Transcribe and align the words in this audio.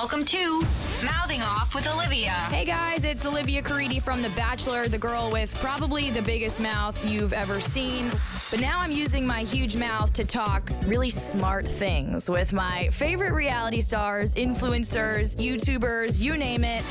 Welcome 0.00 0.24
to 0.26 0.60
Mouthing 1.04 1.42
Off 1.42 1.74
with 1.74 1.88
Olivia. 1.92 2.30
Hey 2.30 2.64
guys, 2.64 3.04
it's 3.04 3.26
Olivia 3.26 3.60
Caridi 3.60 4.00
from 4.00 4.22
The 4.22 4.28
Bachelor, 4.30 4.86
the 4.86 4.96
girl 4.96 5.28
with 5.32 5.52
probably 5.58 6.08
the 6.10 6.22
biggest 6.22 6.60
mouth 6.60 7.04
you've 7.04 7.32
ever 7.32 7.58
seen. 7.58 8.08
But 8.48 8.60
now 8.60 8.78
I'm 8.78 8.92
using 8.92 9.26
my 9.26 9.40
huge 9.40 9.76
mouth 9.76 10.12
to 10.12 10.24
talk 10.24 10.70
really 10.84 11.10
smart 11.10 11.66
things 11.66 12.30
with 12.30 12.52
my 12.52 12.88
favorite 12.90 13.32
reality 13.32 13.80
stars, 13.80 14.36
influencers, 14.36 15.34
YouTubers, 15.34 16.20
you 16.20 16.36
name 16.36 16.62
it. 16.62 16.84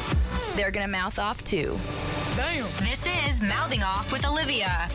They're 0.58 0.70
gonna 0.70 0.90
mouth 0.90 1.18
off 1.18 1.42
too. 1.46 1.80
This 2.82 3.08
is 3.26 3.42
Mouthing 3.42 3.84
Off 3.84 4.12
with 4.12 4.28
Olivia. 4.28 4.90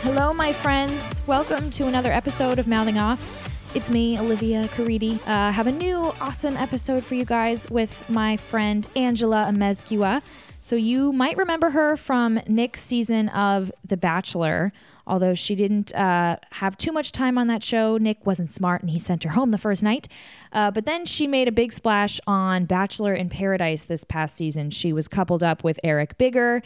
Hello, 0.00 0.32
my 0.32 0.54
friends. 0.54 1.22
Welcome 1.26 1.70
to 1.72 1.86
another 1.86 2.12
episode 2.12 2.58
of 2.58 2.66
Mouthing 2.66 2.96
Off. 2.96 3.43
It's 3.74 3.90
me, 3.90 4.16
Olivia 4.16 4.68
Caridi. 4.68 5.18
Uh, 5.26 5.50
have 5.50 5.66
a 5.66 5.72
new 5.72 6.12
awesome 6.20 6.56
episode 6.56 7.02
for 7.04 7.16
you 7.16 7.24
guys 7.24 7.68
with 7.68 8.08
my 8.08 8.36
friend 8.36 8.86
Angela 8.94 9.46
Amezcua. 9.50 10.22
So 10.60 10.76
you 10.76 11.12
might 11.12 11.36
remember 11.36 11.70
her 11.70 11.96
from 11.96 12.38
Nick's 12.46 12.80
season 12.80 13.28
of 13.30 13.72
The 13.84 13.96
Bachelor. 13.96 14.72
Although 15.08 15.34
she 15.34 15.56
didn't 15.56 15.92
uh, 15.92 16.36
have 16.52 16.78
too 16.78 16.92
much 16.92 17.10
time 17.10 17.36
on 17.36 17.48
that 17.48 17.64
show, 17.64 17.98
Nick 17.98 18.24
wasn't 18.24 18.52
smart 18.52 18.80
and 18.80 18.90
he 18.90 18.98
sent 19.00 19.24
her 19.24 19.30
home 19.30 19.50
the 19.50 19.58
first 19.58 19.82
night. 19.82 20.06
Uh, 20.52 20.70
but 20.70 20.84
then 20.84 21.04
she 21.04 21.26
made 21.26 21.48
a 21.48 21.52
big 21.52 21.72
splash 21.72 22.20
on 22.28 22.64
Bachelor 22.66 23.12
in 23.12 23.28
Paradise 23.28 23.84
this 23.84 24.04
past 24.04 24.36
season. 24.36 24.70
She 24.70 24.92
was 24.92 25.08
coupled 25.08 25.42
up 25.42 25.64
with 25.64 25.80
Eric 25.82 26.16
Bigger, 26.16 26.62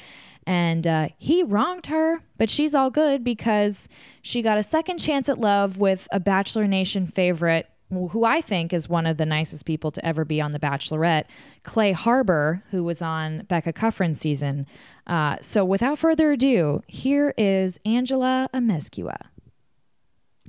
and 0.49 0.87
uh, 0.87 1.09
he 1.19 1.43
wronged 1.43 1.87
her, 1.87 2.23
but 2.39 2.49
she's 2.49 2.75
all 2.75 2.89
good 2.89 3.23
because 3.23 3.87
she 4.23 4.41
got 4.41 4.57
a 4.57 4.63
second 4.63 4.97
chance 4.97 5.29
at 5.29 5.39
love 5.39 5.77
with 5.77 6.09
a 6.11 6.19
Bachelor 6.19 6.67
Nation 6.67 7.07
favorite, 7.07 7.69
who 7.91 8.25
I 8.25 8.41
think 8.41 8.73
is 8.73 8.89
one 8.89 9.05
of 9.05 9.19
the 9.19 9.27
nicest 9.27 9.67
people 9.67 9.91
to 9.91 10.03
ever 10.03 10.25
be 10.25 10.41
on 10.41 10.53
The 10.53 10.59
Bachelorette, 10.59 11.25
Clay 11.65 11.93
Harbor, 11.93 12.65
who 12.71 12.83
was 12.83 13.03
on 13.03 13.41
Becca 13.41 13.75
Kufrin's 13.75 14.21
season. 14.21 14.67
Uh, 15.07 15.37
so 15.43 15.67
without 15.67 15.99
further 15.99 16.33
ado, 16.33 16.83
here 16.87 17.35
is 17.37 17.79
Angela 17.85 18.49
Amezcua. 18.55 19.19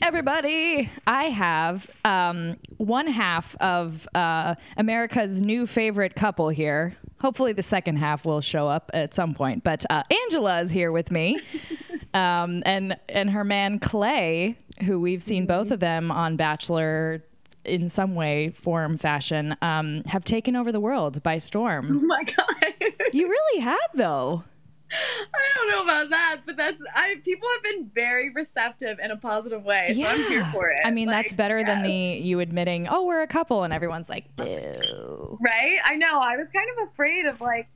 Everybody, 0.02 0.90
I 1.06 1.26
have 1.26 1.90
um, 2.06 2.58
one 2.78 3.08
half 3.08 3.56
of 3.58 4.08
uh, 4.16 4.56
America's 4.78 5.42
new 5.42 5.68
favorite 5.68 6.16
couple 6.16 6.50
here. 6.50 6.96
Hopefully, 7.20 7.52
the 7.52 7.64
second 7.64 7.98
half 7.98 8.24
will 8.26 8.40
show 8.42 8.68
up 8.68 8.90
at 8.94 9.14
some 9.14 9.34
point. 9.34 9.64
But 9.64 9.86
uh, 9.90 10.04
Angela 10.26 10.62
is 10.62 10.72
here 10.72 10.92
with 10.92 11.12
me, 11.12 11.40
um, 12.14 12.64
and 12.66 12.98
and 13.10 13.30
her 13.32 13.44
man 13.44 13.80
Clay, 13.80 14.58
who 14.86 15.00
we've 15.02 15.22
seen 15.22 15.46
both 15.46 15.70
of 15.70 15.82
them 15.82 16.12
on 16.12 16.38
Bachelor 16.38 17.24
in 17.66 17.90
some 17.90 18.16
way, 18.16 18.50
form, 18.50 18.98
fashion, 18.98 19.56
um, 19.62 20.04
have 20.06 20.24
taken 20.24 20.56
over 20.56 20.72
the 20.72 20.80
world 20.80 21.22
by 21.24 21.38
storm. 21.38 22.00
Oh 22.02 22.06
my 22.06 22.24
god. 22.24 22.46
You 23.12 23.28
really 23.28 23.62
have, 23.62 23.80
though. 23.96 24.44
I 24.92 25.56
don't 25.56 25.70
know 25.70 25.84
about 25.84 26.10
that, 26.10 26.42
but 26.46 26.58
that's 26.58 26.78
I 26.96 27.16
people 27.24 27.48
have 27.56 27.64
been 27.64 27.92
very 27.94 28.32
receptive 28.32 29.00
in 29.00 29.12
a 29.12 29.18
positive 29.18 29.64
way. 29.64 29.94
So 29.96 30.04
I'm 30.06 30.24
here 30.24 30.46
for 30.52 30.70
it. 30.70 30.80
I 30.84 30.92
mean, 30.92 31.08
that's 31.08 31.32
Like, 31.32 31.38
better 31.38 31.64
than 31.64 31.84
the 31.84 31.92
you 31.92 32.40
admitting, 32.40 32.88
oh, 32.90 33.06
we're 33.06 33.22
a 33.22 33.28
couple, 33.28 33.64
and 33.64 33.74
everyone's 33.74 34.10
like, 34.10 34.36
boo. 34.36 35.38
Right? 35.42 35.78
I 35.86 35.96
know. 35.96 36.20
I 36.20 36.38
was 36.38 36.50
kind 36.50 36.68
of 36.78 36.90
afraid 36.90 37.26
of 37.26 37.40
like 37.42 37.68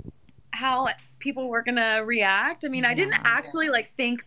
how 0.51 0.89
people 1.19 1.49
were 1.49 1.61
gonna 1.63 2.03
react. 2.05 2.65
I 2.65 2.69
mean, 2.69 2.85
I 2.85 2.93
didn't 2.93 3.13
Yeah. 3.13 3.21
actually 3.23 3.69
like 3.69 3.93
think 3.95 4.25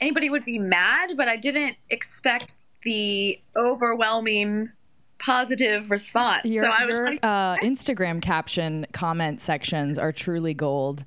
anybody 0.00 0.28
would 0.30 0.44
be 0.44 0.58
mad, 0.58 1.16
but 1.16 1.28
I 1.28 1.36
didn't 1.36 1.76
expect 1.90 2.56
the 2.82 3.40
overwhelming 3.56 4.70
positive 5.18 5.90
response. 5.90 6.44
Your, 6.44 6.64
so 6.64 6.70
I 6.70 6.84
was 6.84 6.92
your 6.94 7.06
like, 7.10 7.20
uh, 7.22 7.56
Instagram 7.56 8.20
caption 8.22 8.86
comment 8.92 9.40
sections 9.40 9.98
are 9.98 10.12
truly 10.12 10.54
gold, 10.54 11.04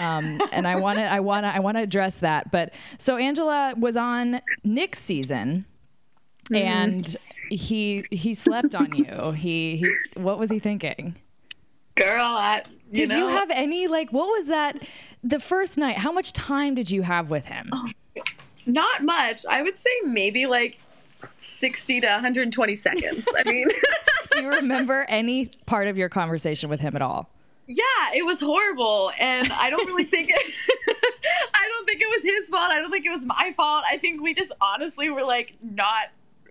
um, 0.00 0.40
and 0.52 0.66
I 0.66 0.76
want 0.76 0.98
to 0.98 1.04
I 1.04 1.20
want 1.20 1.44
to 1.44 1.54
I 1.54 1.60
want 1.60 1.76
to 1.76 1.82
address 1.82 2.20
that. 2.20 2.50
But 2.50 2.72
so 2.98 3.16
Angela 3.16 3.74
was 3.76 3.96
on 3.96 4.40
Nick's 4.64 4.98
season, 5.00 5.66
Mm-hmm. 6.50 6.68
and 6.68 7.16
he 7.50 8.04
he 8.10 8.34
slept 8.34 8.74
on 8.74 8.92
you. 8.96 9.30
He, 9.32 9.76
he 9.76 10.20
what 10.20 10.38
was 10.38 10.50
he 10.50 10.58
thinking? 10.58 11.14
girl, 11.94 12.24
I, 12.24 12.62
you 12.90 13.06
Did 13.06 13.12
you 13.12 13.28
have 13.28 13.48
any 13.50 13.86
like 13.86 14.12
what 14.12 14.26
was 14.26 14.48
that? 14.48 14.76
The 15.22 15.38
first 15.38 15.78
night, 15.78 15.98
how 15.98 16.10
much 16.10 16.32
time 16.32 16.74
did 16.74 16.90
you 16.90 17.02
have 17.02 17.30
with 17.30 17.44
him? 17.44 17.68
Oh, 17.72 17.88
not 18.66 19.02
much. 19.04 19.46
I 19.48 19.62
would 19.62 19.76
say 19.78 19.90
maybe 20.04 20.46
like 20.46 20.78
60 21.42 22.00
to 22.00 22.06
120 22.06 22.74
seconds. 22.76 23.26
I 23.36 23.50
mean, 23.50 23.68
Do 24.32 24.42
you 24.42 24.48
remember 24.48 25.04
any 25.08 25.50
part 25.66 25.88
of 25.88 25.96
your 25.98 26.08
conversation 26.08 26.70
with 26.70 26.80
him 26.80 26.96
at 26.96 27.02
all? 27.02 27.28
yeah, 27.68 28.12
it 28.14 28.26
was 28.26 28.40
horrible, 28.40 29.12
and 29.18 29.50
I 29.52 29.70
don't 29.70 29.86
really 29.86 30.04
think 30.04 30.30
it. 30.30 30.36
I 31.54 31.64
don't 31.68 31.86
think 31.86 32.02
it 32.02 32.08
was 32.08 32.22
his 32.22 32.50
fault. 32.50 32.70
I 32.70 32.80
don't 32.80 32.90
think 32.90 33.06
it 33.06 33.10
was 33.10 33.24
my 33.24 33.54
fault. 33.56 33.84
I 33.88 33.98
think 33.98 34.20
we 34.20 34.34
just 34.34 34.52
honestly 34.60 35.10
were 35.10 35.22
like 35.22 35.54
not. 35.62 36.08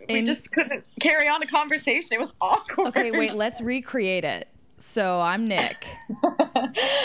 We 0.07 0.19
In- 0.19 0.25
just 0.25 0.51
couldn't 0.51 0.83
carry 0.99 1.27
on 1.27 1.43
a 1.43 1.47
conversation. 1.47 2.13
It 2.13 2.19
was 2.21 2.31
awkward. 2.39 2.87
Okay, 2.87 3.11
wait, 3.11 3.35
let's 3.35 3.61
recreate 3.61 4.23
it. 4.23 4.47
So 4.81 5.21
I'm 5.21 5.47
Nick. 5.47 5.77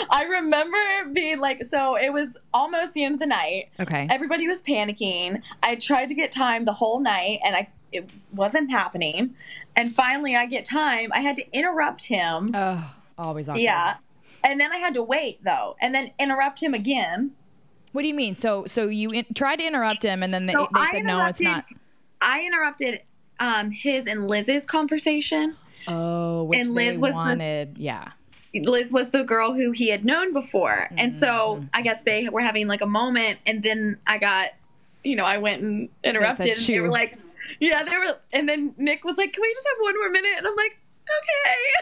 I 0.09 0.25
remember 0.27 0.77
being 1.13 1.39
like, 1.39 1.63
so 1.63 1.95
it 1.95 2.11
was 2.11 2.35
almost 2.53 2.93
the 2.93 3.03
end 3.03 3.13
of 3.15 3.19
the 3.19 3.27
night. 3.27 3.69
Okay. 3.79 4.07
Everybody 4.09 4.47
was 4.47 4.63
panicking. 4.63 5.41
I 5.61 5.75
tried 5.75 6.07
to 6.07 6.15
get 6.15 6.31
time 6.31 6.65
the 6.65 6.73
whole 6.73 6.99
night, 6.99 7.39
and 7.45 7.55
I 7.55 7.69
it 7.91 8.09
wasn't 8.33 8.71
happening. 8.71 9.35
And 9.75 9.93
finally, 9.93 10.35
I 10.35 10.47
get 10.47 10.65
time. 10.65 11.11
I 11.13 11.19
had 11.19 11.35
to 11.35 11.45
interrupt 11.55 12.05
him. 12.05 12.51
Oh, 12.53 12.95
always 13.17 13.47
awkward. 13.47 13.61
Yeah. 13.61 13.97
And 14.43 14.59
then 14.59 14.71
I 14.71 14.77
had 14.77 14.93
to 14.95 15.03
wait 15.03 15.43
though, 15.43 15.75
and 15.79 15.93
then 15.93 16.11
interrupt 16.19 16.61
him 16.61 16.73
again. 16.73 17.31
What 17.91 18.01
do 18.01 18.07
you 18.07 18.13
mean? 18.13 18.33
So 18.33 18.65
so 18.65 18.87
you 18.87 19.11
in- 19.11 19.33
tried 19.35 19.57
to 19.57 19.67
interrupt 19.67 20.03
him, 20.03 20.23
and 20.23 20.33
then 20.33 20.47
they, 20.47 20.53
So 20.53 20.67
they 20.73 20.81
said 20.91 21.03
no, 21.03 21.25
it's 21.27 21.41
not. 21.41 21.65
I 22.21 22.43
interrupted 22.43 23.01
um, 23.39 23.69
his 23.69 24.07
and 24.07 24.27
Liz's 24.27 24.65
conversation. 24.65 25.55
Oh, 25.87 26.43
which 26.45 26.59
and 26.59 26.69
Liz 26.69 26.99
was 26.99 27.11
the- 27.11 27.15
wanted. 27.15 27.77
yeah. 27.77 28.09
Liz 28.53 28.91
was 28.91 29.11
the 29.11 29.23
girl 29.23 29.53
who 29.53 29.71
he 29.71 29.89
had 29.89 30.03
known 30.05 30.33
before, 30.33 30.87
and 30.97 31.13
so 31.13 31.57
Mm-hmm. 31.57 31.65
I 31.73 31.81
guess 31.81 32.03
they 32.03 32.27
were 32.29 32.41
having 32.41 32.67
like 32.67 32.81
a 32.81 32.87
moment, 32.87 33.39
and 33.45 33.61
then 33.61 33.99
I 34.07 34.17
got, 34.17 34.49
you 35.03 35.15
know, 35.15 35.25
I 35.25 35.37
went 35.37 35.61
and 35.61 35.89
interrupted, 36.03 36.57
and 36.57 36.65
they 36.65 36.79
were 36.79 36.89
like, 36.89 37.17
yeah, 37.59 37.83
they 37.83 37.95
were, 37.97 38.17
and 38.33 38.49
then 38.49 38.73
Nick 38.77 39.03
was 39.05 39.17
like, 39.17 39.31
"Can 39.33 39.41
we 39.41 39.53
just 39.53 39.67
have 39.67 39.77
one 39.81 39.95
more 39.99 40.09
minute?" 40.09 40.33
And 40.37 40.47
I'm 40.47 40.55
like. 40.55 40.77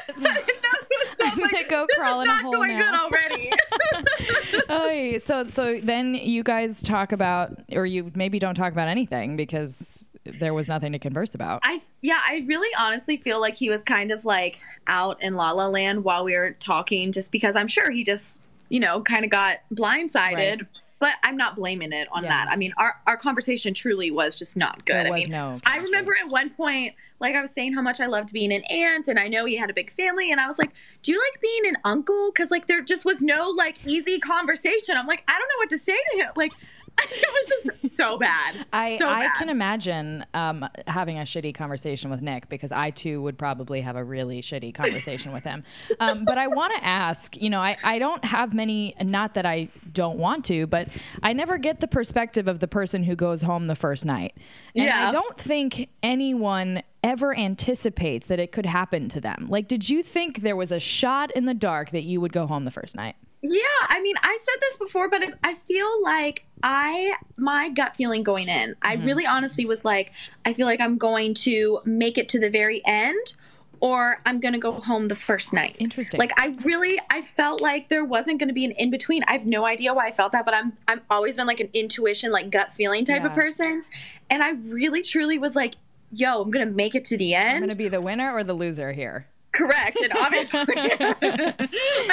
Okay. 0.07 0.21
I 0.29 0.33
didn't 0.35 0.61
know 0.61 0.69
it 0.81 0.87
was 1.09 1.17
so, 1.17 1.25
I'm 1.25 1.39
like, 1.39 1.51
gonna 1.51 1.67
go 1.67 1.87
this 1.89 1.97
crawl 1.97 2.21
in 2.21 2.27
a 2.27 2.29
not 2.29 2.43
hole 2.43 2.51
going 2.51 2.77
now. 2.77 2.91
good 3.09 3.17
already. 3.31 3.51
Oh, 4.69 5.17
so 5.17 5.47
so 5.47 5.79
then 5.81 6.13
you 6.13 6.43
guys 6.43 6.83
talk 6.83 7.11
about, 7.11 7.59
or 7.71 7.87
you 7.87 8.11
maybe 8.15 8.37
don't 8.37 8.53
talk 8.53 8.71
about 8.71 8.87
anything 8.87 9.35
because 9.35 10.09
there 10.25 10.53
was 10.53 10.67
nothing 10.67 10.91
to 10.91 10.99
converse 10.99 11.35
about. 11.35 11.61
I 11.63 11.81
yeah, 12.01 12.19
I 12.27 12.43
really 12.47 12.73
honestly 12.77 13.17
feel 13.17 13.39
like 13.39 13.55
he 13.55 13.69
was 13.69 13.83
kind 13.83 14.11
of 14.11 14.25
like 14.25 14.59
out 14.87 15.21
in 15.23 15.35
La 15.35 15.51
La 15.51 15.67
Land 15.67 16.03
while 16.03 16.23
we 16.23 16.35
were 16.35 16.51
talking, 16.51 17.11
just 17.11 17.31
because 17.31 17.55
I'm 17.55 17.67
sure 17.67 17.91
he 17.91 18.03
just 18.03 18.39
you 18.69 18.79
know 18.79 19.01
kind 19.01 19.23
of 19.23 19.31
got 19.31 19.57
blindsided. 19.73 20.33
Right. 20.35 20.61
But 20.97 21.15
I'm 21.23 21.35
not 21.35 21.57
blaming 21.57 21.91
it 21.91 22.07
on 22.13 22.23
Yeah. 22.23 22.29
that. 22.29 22.47
I 22.49 22.55
mean, 22.55 22.73
our 22.77 22.95
our 23.05 23.17
conversation 23.17 23.73
truly 23.73 24.11
was 24.11 24.35
just 24.35 24.55
not 24.57 24.85
good. 24.85 25.05
There 25.05 25.13
I 25.13 25.15
mean, 25.19 25.29
no 25.29 25.59
I 25.65 25.77
remember 25.77 26.13
at 26.19 26.29
one 26.29 26.49
point, 26.51 26.95
like 27.19 27.35
I 27.35 27.41
was 27.41 27.51
saying 27.51 27.73
how 27.73 27.81
much 27.81 27.99
I 27.99 28.05
loved 28.05 28.31
being 28.31 28.53
an 28.53 28.63
aunt, 28.63 29.07
and 29.09 29.19
I 29.19 29.27
know 29.27 29.45
he 29.45 29.57
had 29.57 29.69
a 29.69 29.73
big 29.73 29.91
family, 29.91 30.31
and 30.31 30.39
I 30.39 30.47
was 30.47 30.57
like, 30.57 30.71
"Do 31.03 31.11
you 31.11 31.19
like 31.19 31.41
being 31.41 31.67
an 31.67 31.75
uncle?" 31.83 32.31
Because 32.33 32.49
like 32.49 32.67
there 32.67 32.81
just 32.81 33.03
was 33.03 33.21
no 33.21 33.49
like 33.55 33.85
easy 33.85 34.19
conversation. 34.19 34.95
I'm 34.97 35.05
like, 35.05 35.23
I 35.27 35.33
don't 35.37 35.47
know 35.47 35.57
what 35.57 35.69
to 35.71 35.77
say 35.77 35.97
to 36.13 36.17
him. 36.17 36.31
Like 36.37 36.53
it 37.01 37.29
was 37.33 37.71
just 37.81 37.95
so 37.95 38.17
bad. 38.17 38.65
I, 38.71 38.97
so 38.97 39.07
I 39.07 39.27
bad. 39.27 39.35
can 39.35 39.49
imagine 39.49 40.25
um, 40.33 40.67
having 40.87 41.17
a 41.19 41.23
shitty 41.23 41.53
conversation 41.53 42.09
with 42.09 42.21
Nick 42.21 42.49
because 42.49 42.71
I 42.71 42.91
too 42.91 43.21
would 43.21 43.37
probably 43.37 43.81
have 43.81 43.95
a 43.95 44.03
really 44.03 44.41
shitty 44.41 44.73
conversation 44.73 45.33
with 45.33 45.43
him. 45.43 45.63
Um, 45.99 46.25
but 46.25 46.37
I 46.37 46.47
want 46.47 46.73
to 46.75 46.83
ask, 46.83 47.37
you 47.37 47.49
know, 47.49 47.61
I, 47.61 47.77
I 47.83 47.99
don't 47.99 48.23
have 48.25 48.53
many, 48.53 48.95
not 49.01 49.33
that 49.35 49.45
I 49.45 49.69
don't 49.93 50.17
want 50.17 50.43
to, 50.45 50.67
but 50.67 50.89
I 51.23 51.31
never 51.31 51.57
get 51.57 51.79
the 51.79 51.87
perspective 51.87 52.47
of 52.47 52.59
the 52.59 52.67
person 52.67 53.03
who 53.03 53.15
goes 53.15 53.41
home 53.41 53.67
the 53.67 53.75
first 53.75 54.05
night. 54.05 54.35
And 54.75 54.89
I 54.89 55.11
don't 55.11 55.37
think 55.37 55.89
anyone 56.03 56.81
ever 57.03 57.37
anticipates 57.37 58.27
that 58.27 58.39
it 58.39 58.51
could 58.51 58.65
happen 58.65 59.07
to 59.09 59.21
them. 59.21 59.47
Like, 59.49 59.67
did 59.67 59.89
you 59.89 60.03
think 60.03 60.41
there 60.41 60.55
was 60.55 60.71
a 60.71 60.79
shot 60.79 61.31
in 61.31 61.45
the 61.45 61.53
dark 61.53 61.91
that 61.91 62.03
you 62.03 62.19
would 62.19 62.33
go 62.33 62.47
home 62.47 62.65
the 62.65 62.71
first 62.71 62.95
night? 62.95 63.15
Yeah, 63.51 63.87
I 63.89 64.01
mean, 64.01 64.15
I 64.21 64.37
said 64.41 64.59
this 64.61 64.77
before, 64.77 65.09
but 65.09 65.21
I 65.43 65.53
feel 65.53 66.03
like 66.03 66.45
I 66.63 67.15
my 67.37 67.69
gut 67.69 67.95
feeling 67.95 68.23
going 68.23 68.47
in, 68.49 68.75
I 68.81 68.95
Mm-hmm. 68.95 69.05
really 69.05 69.25
honestly 69.25 69.65
was 69.65 69.85
like, 69.85 70.11
I 70.45 70.53
feel 70.53 70.65
like 70.65 70.79
I'm 70.81 70.97
going 70.97 71.33
to 71.35 71.81
make 71.85 72.17
it 72.17 72.29
to 72.29 72.39
the 72.39 72.49
very 72.49 72.81
end, 72.85 73.35
or 73.81 74.21
I'm 74.25 74.39
gonna 74.39 74.57
go 74.57 74.71
home 74.73 75.09
the 75.09 75.15
first 75.15 75.53
night. 75.53 75.75
Interesting. 75.79 76.19
Like 76.19 76.31
I 76.39 76.55
really, 76.63 76.99
I 77.11 77.21
felt 77.21 77.61
like 77.61 77.89
there 77.89 78.05
wasn't 78.05 78.39
going 78.39 78.47
to 78.47 78.53
be 78.53 78.65
an 78.65 78.71
in 78.71 78.89
between. 78.89 79.23
I 79.27 79.33
have 79.33 79.45
no 79.45 79.65
idea 79.65 79.93
why 79.93 80.07
I 80.07 80.11
felt 80.11 80.31
that, 80.31 80.45
but 80.45 80.53
I'm 80.53 80.73
I've 80.87 81.01
always 81.09 81.35
been 81.35 81.45
like 81.45 81.59
an 81.59 81.69
intuition, 81.73 82.31
like 82.31 82.49
gut 82.49 82.71
feeling 82.71 83.05
type 83.05 83.23
of 83.25 83.33
person, 83.33 83.83
and 84.29 84.41
I 84.41 84.51
really 84.51 85.01
truly 85.03 85.37
was 85.37 85.55
like, 85.55 85.75
yo, 86.11 86.41
I'm 86.41 86.51
gonna 86.51 86.65
make 86.65 86.95
it 86.95 87.03
to 87.05 87.17
the 87.17 87.35
end. 87.35 87.55
I'm 87.55 87.59
going 87.61 87.69
to 87.69 87.75
be 87.77 87.89
the 87.89 88.01
winner 88.01 88.31
or 88.33 88.43
the 88.43 88.53
loser 88.53 88.93
here. 88.93 89.27
Correct, 89.55 89.97
and 90.01 90.13
obviously 90.13 90.59
I 90.77 91.53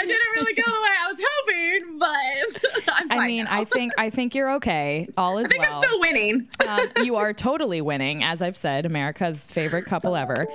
didn't 0.04 0.32
really 0.36 0.54
go 0.54 0.62
the 0.64 0.82
way 0.82 0.94
I 1.00 1.08
was 1.08 1.20
hoping, 1.28 1.98
but 1.98 2.88
I'm 2.94 3.08
fine 3.08 3.18
I 3.18 3.26
mean, 3.26 3.44
now. 3.44 3.60
I 3.60 3.64
think 3.64 3.92
I 3.98 4.10
think 4.10 4.34
you're 4.34 4.52
okay. 4.54 5.08
All 5.16 5.38
is 5.38 5.46
I 5.46 5.48
think 5.48 5.62
well. 5.64 5.74
I'm 5.76 5.82
still 5.82 6.00
winning. 6.00 6.48
um, 6.68 6.80
you 7.04 7.16
are 7.16 7.32
totally 7.32 7.80
winning, 7.80 8.22
as 8.24 8.42
I've 8.42 8.56
said, 8.56 8.86
America's 8.86 9.44
favorite 9.44 9.84
couple 9.86 10.16
ever. 10.16 10.46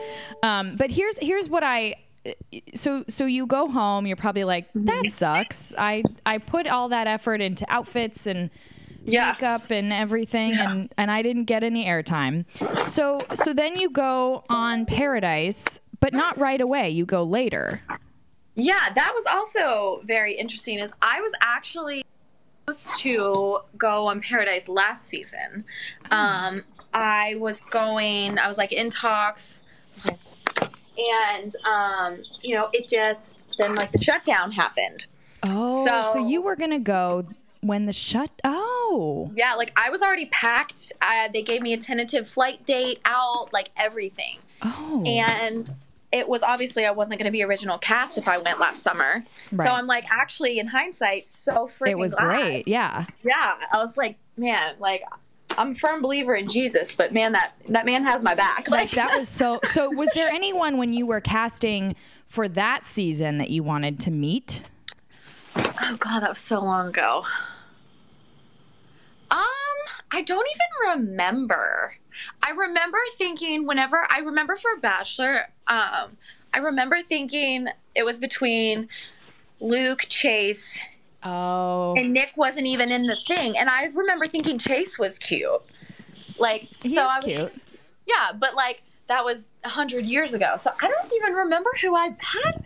Um, 0.43 0.75
but 0.75 0.91
here's 0.91 1.17
here's 1.19 1.49
what 1.49 1.63
I. 1.63 1.95
So 2.75 3.03
so 3.07 3.25
you 3.25 3.45
go 3.45 3.67
home. 3.67 4.05
You're 4.05 4.17
probably 4.17 4.43
like 4.43 4.67
Mm-hmm. 4.73 4.85
that 4.85 5.09
sucks. 5.09 5.73
I 5.77 6.03
I 6.25 6.37
put 6.39 6.67
all 6.67 6.89
that 6.89 7.07
effort 7.07 7.41
into 7.41 7.65
outfits 7.71 8.27
and 8.27 8.49
Yeah. 9.05 9.31
makeup 9.31 9.71
and 9.71 9.93
everything, 9.93 10.53
and 10.55 10.93
and 10.97 11.09
I 11.09 11.21
didn't 11.21 11.45
get 11.45 11.63
any 11.63 11.85
airtime. 11.85 12.43
So 12.87 13.19
so 13.33 13.53
then 13.53 13.77
you 13.79 13.89
go 13.89 14.43
on 14.49 14.85
Paradise, 14.85 15.79
but 15.99 16.13
not 16.13 16.37
right 16.37 16.61
away. 16.61 16.89
You 16.89 17.05
go 17.05 17.23
later. 17.23 17.81
Yeah, 18.55 18.89
that 18.95 19.11
was 19.13 19.25
also 19.25 20.01
very 20.05 20.33
interesting. 20.33 20.79
Is 20.79 20.91
I 21.01 21.21
was 21.21 21.33
actually 21.41 22.03
supposed 22.67 22.99
to 23.01 23.59
go 23.77 24.07
on 24.07 24.19
Paradise 24.21 24.67
last 24.67 25.05
season. 25.07 25.63
Um, 26.11 26.63
I 26.93 27.35
was 27.39 27.61
going. 27.61 28.39
I 28.39 28.47
was 28.47 28.57
like 28.57 28.71
in 28.71 28.89
talks, 28.89 29.63
and 30.97 31.55
um, 31.65 32.23
you 32.41 32.55
know, 32.55 32.69
it 32.73 32.89
just 32.89 33.55
then 33.59 33.75
like 33.75 33.91
the 33.91 34.01
shutdown 34.01 34.51
happened. 34.51 35.07
Oh, 35.47 35.85
so, 35.85 36.13
So- 36.13 36.27
you 36.27 36.41
were 36.41 36.55
gonna 36.55 36.79
go 36.79 37.27
when 37.61 37.85
the 37.85 37.93
shut. 37.93 38.31
Oh, 38.43 39.29
Yeah, 39.33 39.53
like 39.53 39.71
I 39.77 39.89
was 39.89 40.01
already 40.01 40.25
packed. 40.27 40.93
Uh, 41.01 41.27
they 41.31 41.43
gave 41.43 41.61
me 41.61 41.73
a 41.73 41.77
tentative 41.77 42.27
flight 42.27 42.65
date 42.65 42.99
out, 43.05 43.51
like 43.53 43.69
everything. 43.77 44.37
Oh, 44.61 45.03
and 45.05 45.69
it 46.11 46.27
was 46.27 46.43
obviously 46.43 46.85
I 46.85 46.91
wasn't 46.91 47.19
going 47.19 47.25
to 47.25 47.31
be 47.31 47.43
original 47.43 47.77
cast 47.77 48.17
if 48.17 48.27
I 48.27 48.37
went 48.37 48.59
last 48.59 48.81
summer. 48.81 49.23
Right. 49.51 49.67
So 49.67 49.73
I'm 49.73 49.87
like, 49.87 50.05
actually, 50.09 50.59
in 50.59 50.67
hindsight, 50.67 51.27
so 51.27 51.67
freaking 51.67 51.91
it 51.91 51.97
was 51.97 52.15
glad. 52.15 52.25
great. 52.25 52.67
Yeah. 52.67 53.05
Yeah, 53.23 53.55
I 53.71 53.77
was 53.77 53.97
like, 53.97 54.17
man, 54.37 54.75
like 54.79 55.03
I'm 55.57 55.71
a 55.71 55.75
firm 55.75 56.01
believer 56.01 56.35
in 56.35 56.49
Jesus, 56.49 56.95
but 56.95 57.13
man, 57.13 57.33
that 57.33 57.53
that 57.67 57.85
man 57.85 58.03
has 58.03 58.23
my 58.23 58.35
back. 58.35 58.69
like 58.69 58.91
that 58.91 59.17
was 59.17 59.29
so 59.29 59.59
so 59.63 59.89
was 59.95 60.09
there 60.15 60.29
anyone 60.29 60.77
when 60.77 60.93
you 60.93 61.05
were 61.05 61.21
casting 61.21 61.95
for 62.25 62.47
that 62.49 62.85
season 62.85 63.37
that 63.37 63.49
you 63.49 63.63
wanted 63.63 63.99
to 64.01 64.11
meet 64.11 64.63
oh 65.81 65.97
god, 65.99 66.21
that 66.21 66.29
was 66.29 66.39
so 66.39 66.59
long 66.59 66.89
ago. 66.89 67.23
Um, 69.29 69.39
I 70.11 70.21
don't 70.21 70.47
even 70.47 71.01
remember. 71.01 71.95
I 72.43 72.51
remember 72.51 72.97
thinking 73.17 73.65
whenever 73.65 74.07
I 74.09 74.19
remember 74.19 74.55
for 74.55 74.77
Bachelor, 74.79 75.49
um, 75.67 76.17
I 76.53 76.59
remember 76.59 77.01
thinking 77.03 77.67
it 77.95 78.03
was 78.03 78.19
between 78.19 78.89
Luke, 79.59 80.05
Chase, 80.09 80.79
oh 81.23 81.95
and 81.95 82.13
Nick 82.13 82.33
wasn't 82.35 82.67
even 82.67 82.91
in 82.91 83.07
the 83.07 83.17
thing. 83.27 83.57
And 83.57 83.69
I 83.69 83.85
remember 83.85 84.25
thinking 84.25 84.57
Chase 84.57 84.97
was 84.97 85.17
cute. 85.19 85.61
Like, 86.39 86.67
he's 86.81 86.93
so 86.93 87.01
I 87.01 87.17
was, 87.17 87.25
cute 87.25 87.53
yeah, 88.07 88.31
but 88.33 88.55
like 88.55 88.81
that 89.07 89.23
was 89.23 89.49
a 89.63 89.69
hundred 89.69 90.05
years 90.05 90.33
ago. 90.33 90.55
So 90.57 90.71
I 90.81 90.87
don't 90.87 91.13
even 91.13 91.33
remember 91.33 91.69
who 91.81 91.95
I 91.95 92.15
had 92.19 92.65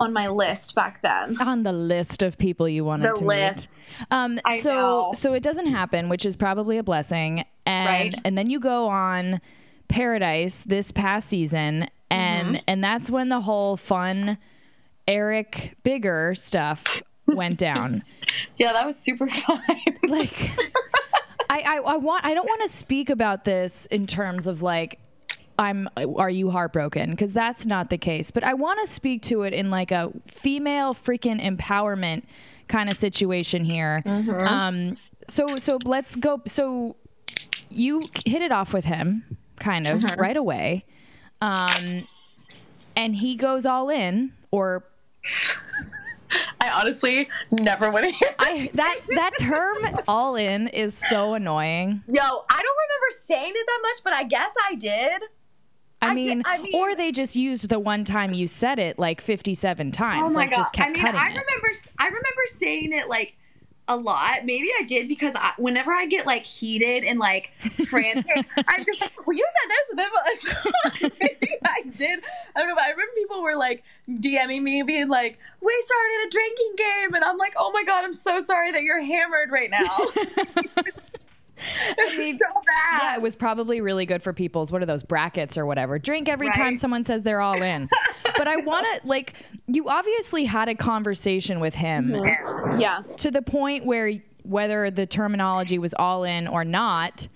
on 0.00 0.12
my 0.12 0.26
list 0.28 0.74
back 0.74 1.00
then. 1.02 1.40
on 1.40 1.62
the 1.62 1.72
list 1.72 2.22
of 2.22 2.36
people 2.36 2.68
you 2.68 2.84
wanted 2.84 3.08
The 3.10 3.18
to 3.20 3.24
list. 3.24 4.00
meet 4.00 4.06
um 4.10 4.40
I 4.44 4.58
so 4.58 4.70
know. 4.74 5.10
so 5.14 5.32
it 5.34 5.42
doesn't 5.42 5.66
happen 5.66 6.08
which 6.08 6.26
is 6.26 6.36
probably 6.36 6.78
a 6.78 6.82
blessing 6.82 7.44
and 7.66 7.86
Right. 8.14 8.20
and 8.24 8.36
then 8.36 8.50
you 8.50 8.58
go 8.60 8.88
on 8.88 9.40
paradise 9.88 10.62
this 10.62 10.90
past 10.90 11.28
season 11.28 11.88
and 12.10 12.48
Mm-hmm. 12.56 12.64
and 12.66 12.82
that's 12.84 13.10
when 13.10 13.28
the 13.28 13.40
whole 13.40 13.76
fun 13.76 14.38
eric 15.06 15.76
bigger 15.82 16.34
stuff 16.34 16.84
went 17.26 17.56
down 17.58 18.02
Yeah, 18.58 18.72
that 18.72 18.84
was 18.86 18.98
super 18.98 19.28
fun. 19.28 19.60
like 20.08 20.50
I, 21.50 21.60
I 21.60 21.76
I 21.84 21.96
want 21.98 22.24
I 22.24 22.34
don't 22.34 22.46
want 22.46 22.62
to 22.62 22.68
speak 22.68 23.10
about 23.10 23.44
this 23.44 23.86
in 23.86 24.06
terms 24.08 24.46
of 24.48 24.60
like 24.60 24.98
I'm 25.58 25.88
are 25.96 26.30
you 26.30 26.50
heartbroken 26.50 27.10
because 27.10 27.32
that's 27.32 27.64
not 27.66 27.90
the 27.90 27.98
case 27.98 28.30
but 28.30 28.42
I 28.42 28.54
want 28.54 28.80
to 28.80 28.86
speak 28.86 29.22
to 29.22 29.42
it 29.42 29.52
in 29.52 29.70
like 29.70 29.90
a 29.92 30.12
female 30.26 30.94
freaking 30.94 31.40
empowerment 31.40 32.24
kind 32.68 32.90
of 32.90 32.96
situation 32.96 33.64
here 33.64 34.02
um 34.46 34.96
so 35.28 35.56
so 35.56 35.78
let's 35.84 36.16
go 36.16 36.42
so 36.46 36.96
you 37.70 38.02
hit 38.26 38.42
it 38.42 38.50
off 38.52 38.72
with 38.72 38.84
him 38.84 39.24
kind 39.60 39.86
of 39.86 40.02
right 40.18 40.36
away 40.36 40.84
um 41.40 42.06
and 42.96 43.16
he 43.16 43.36
goes 43.36 43.64
all 43.64 43.88
in 43.90 44.32
or 44.50 44.84
I 46.60 46.70
honestly 46.70 47.28
never 47.50 47.90
want 47.90 48.06
to 48.06 48.10
hear. 48.10 48.34
I 48.38 48.68
that 48.74 49.00
that 49.14 49.32
term 49.38 49.76
all 50.08 50.34
in 50.36 50.68
is 50.68 50.94
so 50.96 51.34
annoying. 51.34 52.02
Yo, 52.08 52.22
I 52.22 52.22
don't 52.22 52.30
remember 52.30 53.10
saying 53.16 53.52
it 53.54 53.66
that 53.66 53.78
much, 53.82 54.02
but 54.02 54.12
I 54.12 54.24
guess 54.24 54.52
I 54.68 54.74
did. 54.74 55.22
I 56.04 56.10
I 56.10 56.14
did- 56.14 56.26
mean, 56.26 56.42
I 56.46 56.58
mean- 56.58 56.72
or 56.74 56.94
they 56.94 57.10
just 57.12 57.34
used 57.36 57.68
the 57.68 57.78
one 57.78 58.04
time 58.04 58.32
you 58.32 58.46
said 58.46 58.78
it 58.78 58.98
like 58.98 59.20
57 59.20 59.90
times, 59.92 60.32
oh 60.32 60.36
like 60.36 60.54
just 60.54 60.72
kept 60.72 60.88
Oh 60.96 61.00
I 61.00 61.04
mean, 61.04 61.14
I 61.14 61.26
it. 61.26 61.28
remember 61.30 61.72
I 61.98 62.06
remember 62.06 62.42
saying 62.58 62.92
it 62.92 63.08
like 63.08 63.34
a 63.86 63.96
lot. 63.98 64.46
Maybe 64.46 64.70
I 64.80 64.82
did 64.84 65.08
because 65.08 65.34
I, 65.36 65.52
whenever 65.58 65.92
I 65.92 66.06
get 66.06 66.24
like 66.26 66.44
heated 66.44 67.04
and 67.04 67.18
like 67.18 67.50
frantic, 67.86 68.34
I'm 68.66 68.82
just 68.82 68.98
like, 69.02 69.26
well, 69.26 69.36
you 69.36 69.46
said 69.60 69.70
this, 69.70 71.02
maybe 71.20 71.48
I 71.66 71.82
did. 71.94 72.20
I 72.56 72.60
don't 72.60 72.68
know, 72.70 72.74
but 72.76 72.84
I 72.84 72.90
remember 72.92 73.12
people 73.14 73.42
were 73.42 73.56
like 73.56 73.82
DMing 74.08 74.62
me, 74.62 74.82
being 74.84 75.08
like, 75.08 75.38
"We 75.60 75.84
started 75.84 76.26
a 76.26 76.30
drinking 76.30 76.72
game," 76.78 77.14
and 77.14 77.24
I'm 77.24 77.36
like, 77.36 77.52
"Oh 77.58 77.72
my 77.72 77.84
god, 77.84 78.04
I'm 78.04 78.14
so 78.14 78.40
sorry 78.40 78.72
that 78.72 78.82
you're 78.84 79.02
hammered 79.02 79.50
right 79.50 79.70
now." 79.70 79.98
I 81.98 82.16
mean, 82.16 82.38
so 82.38 82.60
bad. 82.66 83.02
yeah, 83.02 83.14
it 83.16 83.22
was 83.22 83.36
probably 83.36 83.80
really 83.80 84.06
good 84.06 84.22
for 84.22 84.32
people's 84.32 84.72
what 84.72 84.82
are 84.82 84.86
those 84.86 85.02
brackets 85.02 85.56
or 85.56 85.66
whatever. 85.66 85.98
Drink 85.98 86.28
every 86.28 86.48
Right. 86.48 86.56
time 86.56 86.76
someone 86.76 87.04
says 87.04 87.22
they're 87.22 87.40
all 87.40 87.62
in. 87.62 87.88
but 88.36 88.48
I 88.48 88.56
want 88.56 88.86
to 89.00 89.06
like 89.06 89.34
you 89.66 89.88
obviously 89.88 90.44
had 90.44 90.68
a 90.68 90.74
conversation 90.74 91.60
with 91.60 91.74
him 91.74 92.12
yeah. 92.78 93.02
to 93.18 93.30
the 93.30 93.42
point 93.42 93.86
where 93.86 94.12
whether 94.42 94.90
the 94.90 95.06
terminology 95.06 95.78
was 95.78 95.94
all 95.94 96.24
in 96.24 96.46
or 96.48 96.64
not, 96.64 97.28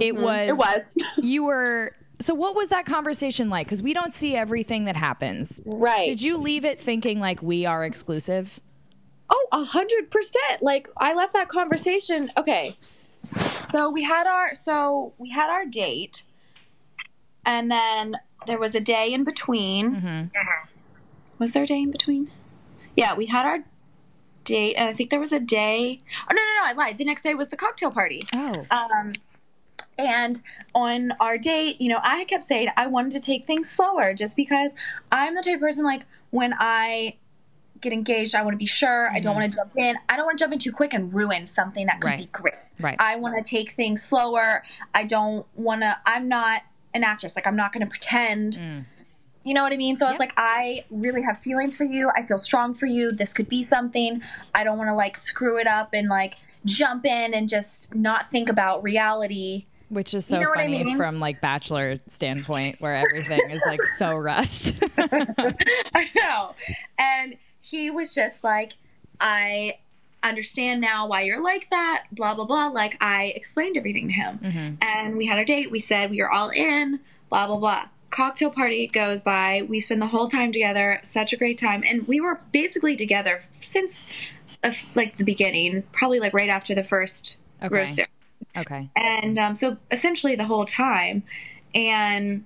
it 0.00 0.14
was 0.16 0.48
Mm-hmm. 0.48 0.50
It 0.50 0.56
was. 0.56 0.90
you 1.22 1.44
were 1.44 1.94
so 2.18 2.34
what 2.34 2.54
was 2.56 2.70
that 2.70 2.86
conversation 2.86 3.50
like 3.50 3.66
because 3.66 3.82
we 3.82 3.92
don't 3.92 4.14
see 4.14 4.34
everything 4.34 4.86
that 4.86 4.96
happens 4.96 5.60
Right. 5.66 6.06
did 6.06 6.22
you 6.22 6.36
leave 6.38 6.64
it 6.64 6.80
thinking 6.80 7.20
like 7.20 7.42
we 7.42 7.66
are 7.66 7.84
exclusive 7.84 8.58
Oh, 9.28 9.48
a 9.52 9.64
hundred 9.64 10.10
percent. 10.10 10.62
Like 10.62 10.88
I 10.96 11.12
left 11.12 11.32
that 11.32 11.48
conversation. 11.48 12.30
Okay, 12.38 12.70
so 13.68 13.90
we 13.90 14.02
had 14.02 14.26
our 14.26 14.54
so 14.54 15.12
we 15.18 15.30
had 15.30 15.50
our 15.50 15.64
date, 15.64 16.24
and 17.44 17.70
then 17.70 18.16
there 18.46 18.58
was 18.58 18.74
a 18.74 18.80
day 18.80 19.12
in 19.12 19.24
between. 19.24 20.30
Was 21.38 21.52
there 21.52 21.64
a 21.64 21.66
day 21.66 21.82
in 21.82 21.90
between? 21.90 22.30
Yeah, 22.96 23.14
we 23.14 23.26
had 23.26 23.44
our 23.44 23.64
date, 24.44 24.74
and 24.74 24.88
I 24.88 24.92
think 24.94 25.10
there 25.10 25.20
was 25.20 25.32
a 25.32 25.40
day. 25.40 26.00
Oh 26.22 26.32
no, 26.32 26.36
no, 26.36 26.60
no! 26.62 26.66
I 26.66 26.72
lied. 26.72 26.98
The 26.98 27.04
next 27.04 27.22
day 27.22 27.34
was 27.34 27.50
the 27.50 27.56
cocktail 27.56 27.90
party. 27.90 28.22
oh 28.32 28.64
Um, 28.70 29.14
and 29.98 30.42
on 30.74 31.12
our 31.20 31.38
date, 31.38 31.80
you 31.80 31.88
know, 31.88 32.00
I 32.02 32.24
kept 32.24 32.44
saying 32.44 32.68
I 32.76 32.86
wanted 32.86 33.12
to 33.12 33.20
take 33.20 33.46
things 33.46 33.70
slower 33.70 34.14
just 34.14 34.36
because 34.36 34.72
I'm 35.10 35.34
the 35.34 35.42
type 35.42 35.54
of 35.56 35.60
person 35.60 35.84
like 35.84 36.04
when 36.30 36.54
I 36.58 37.16
get 37.80 37.92
engaged, 37.92 38.34
I 38.34 38.42
want 38.42 38.54
to 38.54 38.58
be 38.58 38.66
sure. 38.66 39.10
I 39.10 39.20
don't 39.20 39.32
mm-hmm. 39.32 39.40
want 39.40 39.52
to 39.52 39.58
jump 39.58 39.72
in. 39.76 39.96
I 40.08 40.16
don't 40.16 40.26
want 40.26 40.38
to 40.38 40.44
jump 40.44 40.52
in 40.52 40.58
too 40.58 40.72
quick 40.72 40.94
and 40.94 41.12
ruin 41.12 41.46
something 41.46 41.86
that 41.86 42.00
could 42.00 42.08
Right. 42.08 42.18
be 42.18 42.26
great. 42.26 42.54
Right. 42.80 42.96
I 42.98 43.16
want 43.16 43.42
to 43.42 43.48
take 43.48 43.72
things 43.72 44.02
slower. 44.02 44.62
I 44.94 45.04
don't 45.04 45.46
want 45.54 45.82
to, 45.82 45.98
I'm 46.04 46.28
not 46.28 46.62
an 46.94 47.04
actress. 47.04 47.36
Like, 47.36 47.46
I'm 47.46 47.56
not 47.56 47.72
going 47.72 47.84
to 47.84 47.90
pretend. 47.90 48.54
Mm. 48.54 48.84
You 49.44 49.54
know 49.54 49.62
what 49.62 49.72
I 49.72 49.76
mean? 49.76 49.96
So 49.96 50.06
I 50.06 50.10
was 50.10 50.18
like, 50.18 50.32
I 50.36 50.84
really 50.90 51.22
have 51.22 51.38
feelings 51.38 51.76
for 51.76 51.84
you. 51.84 52.10
I 52.16 52.22
feel 52.22 52.38
strong 52.38 52.74
for 52.74 52.86
you. 52.86 53.12
This 53.12 53.32
could 53.32 53.48
be 53.48 53.62
something. 53.62 54.20
I 54.54 54.64
don't 54.64 54.76
want 54.76 54.88
to 54.88 54.94
like 54.94 55.16
screw 55.16 55.58
it 55.58 55.68
up 55.68 55.90
and 55.92 56.08
like 56.08 56.38
jump 56.64 57.06
in 57.06 57.32
and 57.32 57.48
just 57.48 57.94
not 57.94 58.28
think 58.28 58.48
about 58.48 58.82
reality. 58.82 59.66
Which 59.88 60.14
is 60.14 60.26
so 60.26 60.36
you 60.36 60.42
know 60.42 60.48
what 60.48 60.58
I 60.58 60.64
funny 60.64 60.82
mean? 60.82 60.96
from 60.96 61.20
like 61.20 61.40
bachelor 61.40 61.96
standpoint, 62.08 62.80
where 62.80 62.96
everything 63.06 63.50
is 63.50 63.62
like 63.66 63.82
so 63.96 64.16
rushed. 64.16 64.74
I 64.98 66.10
know. 66.16 66.54
And 66.98 67.36
he 67.66 67.90
was 67.90 68.14
just 68.14 68.44
like, 68.44 68.74
I 69.20 69.78
understand 70.22 70.80
now 70.80 71.08
why 71.08 71.22
you're 71.22 71.42
like 71.42 71.68
that, 71.70 72.04
blah, 72.12 72.32
blah, 72.32 72.44
blah. 72.44 72.68
Like, 72.68 72.96
I 73.00 73.32
explained 73.34 73.76
everything 73.76 74.06
to 74.06 74.14
him. 74.14 74.38
And 74.80 75.16
we 75.16 75.26
had 75.26 75.36
our 75.36 75.44
date. 75.44 75.72
We 75.72 75.80
said 75.80 76.10
we 76.10 76.20
are 76.20 76.30
all 76.30 76.50
in, 76.50 77.00
blah, 77.28 77.48
blah, 77.48 77.58
blah. 77.58 77.88
Cocktail 78.10 78.50
party 78.50 78.86
goes 78.86 79.20
by. 79.20 79.66
We 79.68 79.80
spend 79.80 80.00
the 80.00 80.06
whole 80.06 80.28
time 80.28 80.52
together. 80.52 81.00
Such 81.02 81.32
a 81.32 81.36
great 81.36 81.58
time. 81.58 81.82
And 81.84 82.06
we 82.06 82.20
were 82.20 82.38
basically 82.52 82.94
together 82.94 83.42
since 83.60 84.22
uh, 84.62 84.72
like 84.94 85.16
the 85.16 85.24
beginning, 85.24 85.82
probably 85.92 86.20
like 86.20 86.32
right 86.32 86.48
after 86.48 86.72
the 86.72 86.84
first 86.84 87.38
Okay. 87.60 87.72
okay. 88.56 88.90
and 88.94 89.38
um, 89.40 89.56
so 89.56 89.76
essentially 89.90 90.36
the 90.36 90.44
whole 90.44 90.66
time 90.66 91.24
and 91.74 92.44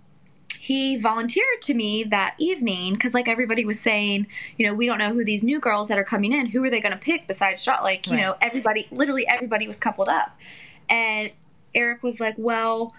he 0.62 0.96
volunteered 0.98 1.62
to 1.62 1.72
me 1.74 2.04
that 2.04 2.34
evening 2.38 2.92
because 2.92 3.14
like 3.14 3.26
everybody 3.26 3.64
was 3.64 3.80
saying 3.80 4.26
you 4.58 4.66
know 4.66 4.74
we 4.74 4.84
don't 4.86 4.98
know 4.98 5.12
who 5.12 5.24
these 5.24 5.42
new 5.42 5.58
girls 5.58 5.88
that 5.88 5.96
are 5.98 6.04
coming 6.04 6.32
in 6.32 6.46
who 6.46 6.62
are 6.62 6.68
they 6.70 6.80
going 6.80 6.92
to 6.92 6.98
pick 6.98 7.26
besides 7.26 7.62
Shaw? 7.62 7.82
like 7.82 8.06
you 8.06 8.14
Right. 8.14 8.22
know 8.22 8.36
everybody 8.42 8.86
literally 8.90 9.26
everybody 9.26 9.66
was 9.66 9.78
coupled 9.78 10.08
up 10.08 10.28
and 10.90 11.30
eric 11.74 12.02
was 12.02 12.20
like 12.20 12.34
well 12.36 12.94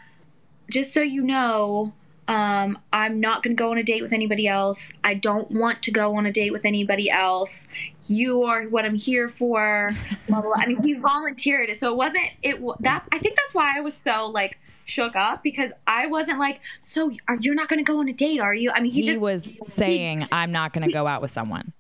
just 0.72 0.94
so 0.94 1.02
you 1.02 1.22
know 1.22 1.94
um, 2.28 2.80
i'm 2.94 3.20
not 3.20 3.44
going 3.44 3.56
to 3.56 3.60
go 3.62 3.72
on 3.72 3.78
a 3.78 3.84
date 3.84 4.02
with 4.02 4.14
anybody 4.14 4.48
else 4.48 4.92
i 5.04 5.14
don't 5.14 5.52
want 5.52 5.82
to 5.84 5.92
go 5.92 6.16
on 6.16 6.26
a 6.26 6.32
date 6.32 6.52
with 6.52 6.66
anybody 6.66 7.10
else 7.10 7.68
you 8.08 8.44
are 8.44 8.64
what 8.64 8.86
i'm 8.86 8.96
here 8.96 9.28
for 9.28 9.94
blah, 10.28 10.42
blah, 10.42 10.54
blah. 10.54 10.64
i 10.64 10.66
mean 10.66 10.82
he 10.82 10.94
volunteered 10.94 11.70
it. 11.70 11.78
so 11.78 11.92
it 11.92 11.98
wasn't 11.98 12.28
it 12.42 12.60
that's 12.80 13.08
i 13.12 13.20
think 13.20 13.36
that's 13.36 13.54
why 13.54 13.74
i 13.76 13.82
was 13.82 13.96
so 13.96 14.28
like 14.28 14.58
shook 14.92 15.16
up 15.16 15.42
because 15.42 15.72
i 15.88 16.06
wasn't 16.08 16.38
like 16.38 16.60
so 16.82 17.10
are 17.28 17.38
you're 17.40 17.56
not 17.56 17.70
going 17.70 17.84
to 17.84 17.90
go 17.92 18.00
on 18.00 18.08
a 18.10 18.14
date 18.14 18.40
are 18.40 18.54
you 18.54 18.70
i 18.72 18.80
mean 18.82 18.92
he, 18.92 19.02
He, 19.02 19.08
just 19.08 19.22
was 19.22 19.50
saying, 19.68 20.28
I'm 20.32 20.52
not 20.52 20.74
going 20.74 20.86
to 20.88 20.94
go 20.94 21.08
out 21.08 21.22
with 21.22 21.32
someone. 21.32 21.72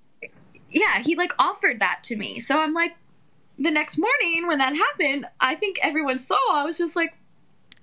yeah, 0.72 1.00
he 1.00 1.16
like 1.16 1.34
offered 1.38 1.80
that 1.80 2.00
to 2.04 2.16
me. 2.16 2.40
So 2.40 2.60
I'm 2.62 2.74
like, 2.74 2.96
the 3.60 3.70
next 3.72 3.98
morning 3.98 4.48
when 4.48 4.58
that 4.60 4.74
happened, 4.76 5.26
I 5.40 5.56
think 5.56 5.78
everyone 5.84 6.18
saw. 6.18 6.38
I 6.54 6.64
was 6.64 6.78
just 6.78 6.96
like, 6.96 7.14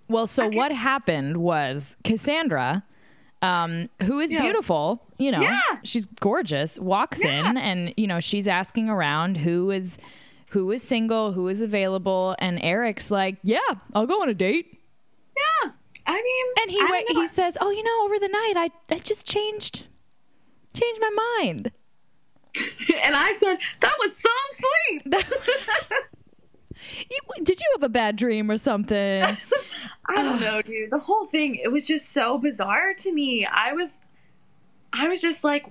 Well, 0.09 0.27
so 0.27 0.49
what 0.49 0.73
happened 0.73 1.37
was 1.37 1.97
Cassandra, 2.05 2.85
um, 3.43 3.89
who 4.03 4.19
is 4.21 4.33
Yeah. 4.33 4.41
beautiful, 4.43 5.03
you 5.19 5.31
know, 5.31 5.41
Yeah. 5.43 5.61
she's 5.85 6.07
gorgeous, 6.07 6.79
walks 6.79 7.25
in 7.25 7.57
and 7.59 7.93
you 7.97 8.07
know 8.07 8.21
she's 8.21 8.49
asking 8.49 8.89
around 8.89 9.37
who 9.39 9.71
is 9.71 9.99
who 10.51 10.71
is 10.73 10.83
single, 10.83 11.33
who 11.33 11.47
is 11.49 11.61
available, 11.61 12.35
and 12.39 12.59
Eric's 12.63 13.11
like, 13.11 13.37
"Yeah, 13.43 13.59
I'll 13.95 14.07
go 14.07 14.23
on 14.23 14.31
a 14.31 14.35
date." 14.35 14.78
Yeah. 15.65 15.71
I 16.07 16.15
mean, 16.23 16.47
And 16.63 16.71
he 16.71 16.79
I 16.81 16.89
wait, 16.91 17.05
don't 17.09 17.17
know. 17.17 17.21
he 17.23 17.27
says, 17.27 17.59
"Oh, 17.61 17.71
you 17.71 17.83
know, 17.83 18.05
over 18.05 18.19
the 18.19 18.29
night, 18.29 18.55
I 18.57 18.71
I 18.95 18.99
just 18.99 19.27
changed 19.27 19.87
changed 20.75 21.01
my 21.01 21.11
mind." 21.41 21.71
and 23.05 23.15
I 23.15 23.33
said 23.35 23.59
that 23.81 23.95
was 24.01 24.17
some 24.17 24.33
sleep. 24.51 25.15
You, 27.11 27.45
did 27.45 27.61
you 27.61 27.67
have 27.75 27.83
a 27.83 27.89
bad 27.89 28.17
dream 28.17 28.51
or 28.51 28.57
something? 28.57 29.23
I 30.07 30.13
don't 30.15 30.41
know, 30.41 30.63
dude. 30.63 30.91
The 30.91 30.99
whole 31.01 31.27
thing, 31.27 31.57
it 31.57 31.73
was 31.73 31.87
just 31.87 32.11
so 32.11 32.39
bizarre 32.39 32.95
to 32.99 33.13
me. 33.13 33.45
I 33.45 33.73
was, 33.73 33.97
I 34.93 35.09
was 35.09 35.21
just 35.21 35.43
like, 35.45 35.67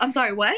I'm 0.00 0.12
sorry, 0.12 0.32
what? 0.32 0.54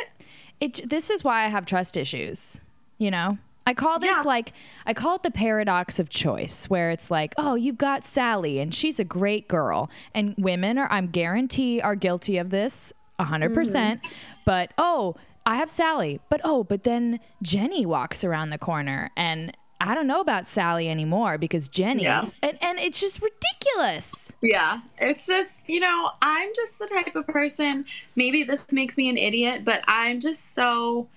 it 0.60 0.82
this 0.86 1.08
is 1.08 1.22
why 1.24 1.44
I 1.44 1.48
have 1.48 1.64
trust 1.66 1.96
issues. 1.96 2.60
You 2.98 3.10
know, 3.10 3.38
I 3.66 3.74
call 3.74 3.98
this 3.98 4.16
Yeah. 4.16 4.22
like 4.22 4.52
I 4.86 4.94
call 4.94 5.16
it 5.16 5.22
the 5.22 5.30
paradox 5.30 5.98
of 5.98 6.08
choice, 6.08 6.66
where 6.68 6.90
it's 6.90 7.10
like, 7.10 7.34
oh, 7.36 7.54
you've 7.54 7.78
got 7.78 8.04
Sally, 8.04 8.58
and 8.58 8.74
she's 8.74 8.98
a 8.98 9.04
great 9.04 9.48
girl, 9.48 9.90
and 10.14 10.34
women 10.38 10.78
are, 10.78 10.90
I'm 10.90 11.08
guarantee, 11.08 11.80
are 11.80 11.94
guilty 11.94 12.38
of 12.38 12.50
this 12.50 12.92
hundred 13.18 13.48
mm-hmm. 13.48 13.54
percent. 13.54 14.00
But 14.46 14.72
oh, 14.78 15.14
I 15.44 15.56
have 15.56 15.70
Sally, 15.70 16.20
but 16.30 16.40
oh, 16.42 16.64
but 16.64 16.84
then 16.84 17.20
Jenny 17.42 17.84
walks 17.84 18.24
around 18.24 18.50
the 18.50 18.58
corner, 18.58 19.10
and 19.16 19.56
I 19.80 19.94
don't 19.94 20.06
know 20.06 20.20
about 20.20 20.46
Sally 20.46 20.88
anymore 20.88 21.38
because 21.38 21.68
Jenny's, 21.68 22.02
Yeah. 22.02 22.24
and, 22.42 22.58
and 22.62 22.78
it's 22.78 23.00
just 23.00 23.22
ridiculous. 23.22 24.34
Yeah, 24.42 24.80
it's 24.98 25.24
just, 25.26 25.50
you 25.66 25.80
know, 25.80 26.10
I'm 26.20 26.50
just 26.54 26.78
the 26.78 26.86
type 26.86 27.16
of 27.16 27.26
person, 27.26 27.86
maybe 28.14 28.42
this 28.42 28.72
makes 28.72 28.96
me 28.98 29.08
an 29.08 29.16
idiot, 29.16 29.64
but 29.64 29.82
I'm 29.86 30.20
just 30.20 30.54
so. 30.54 31.08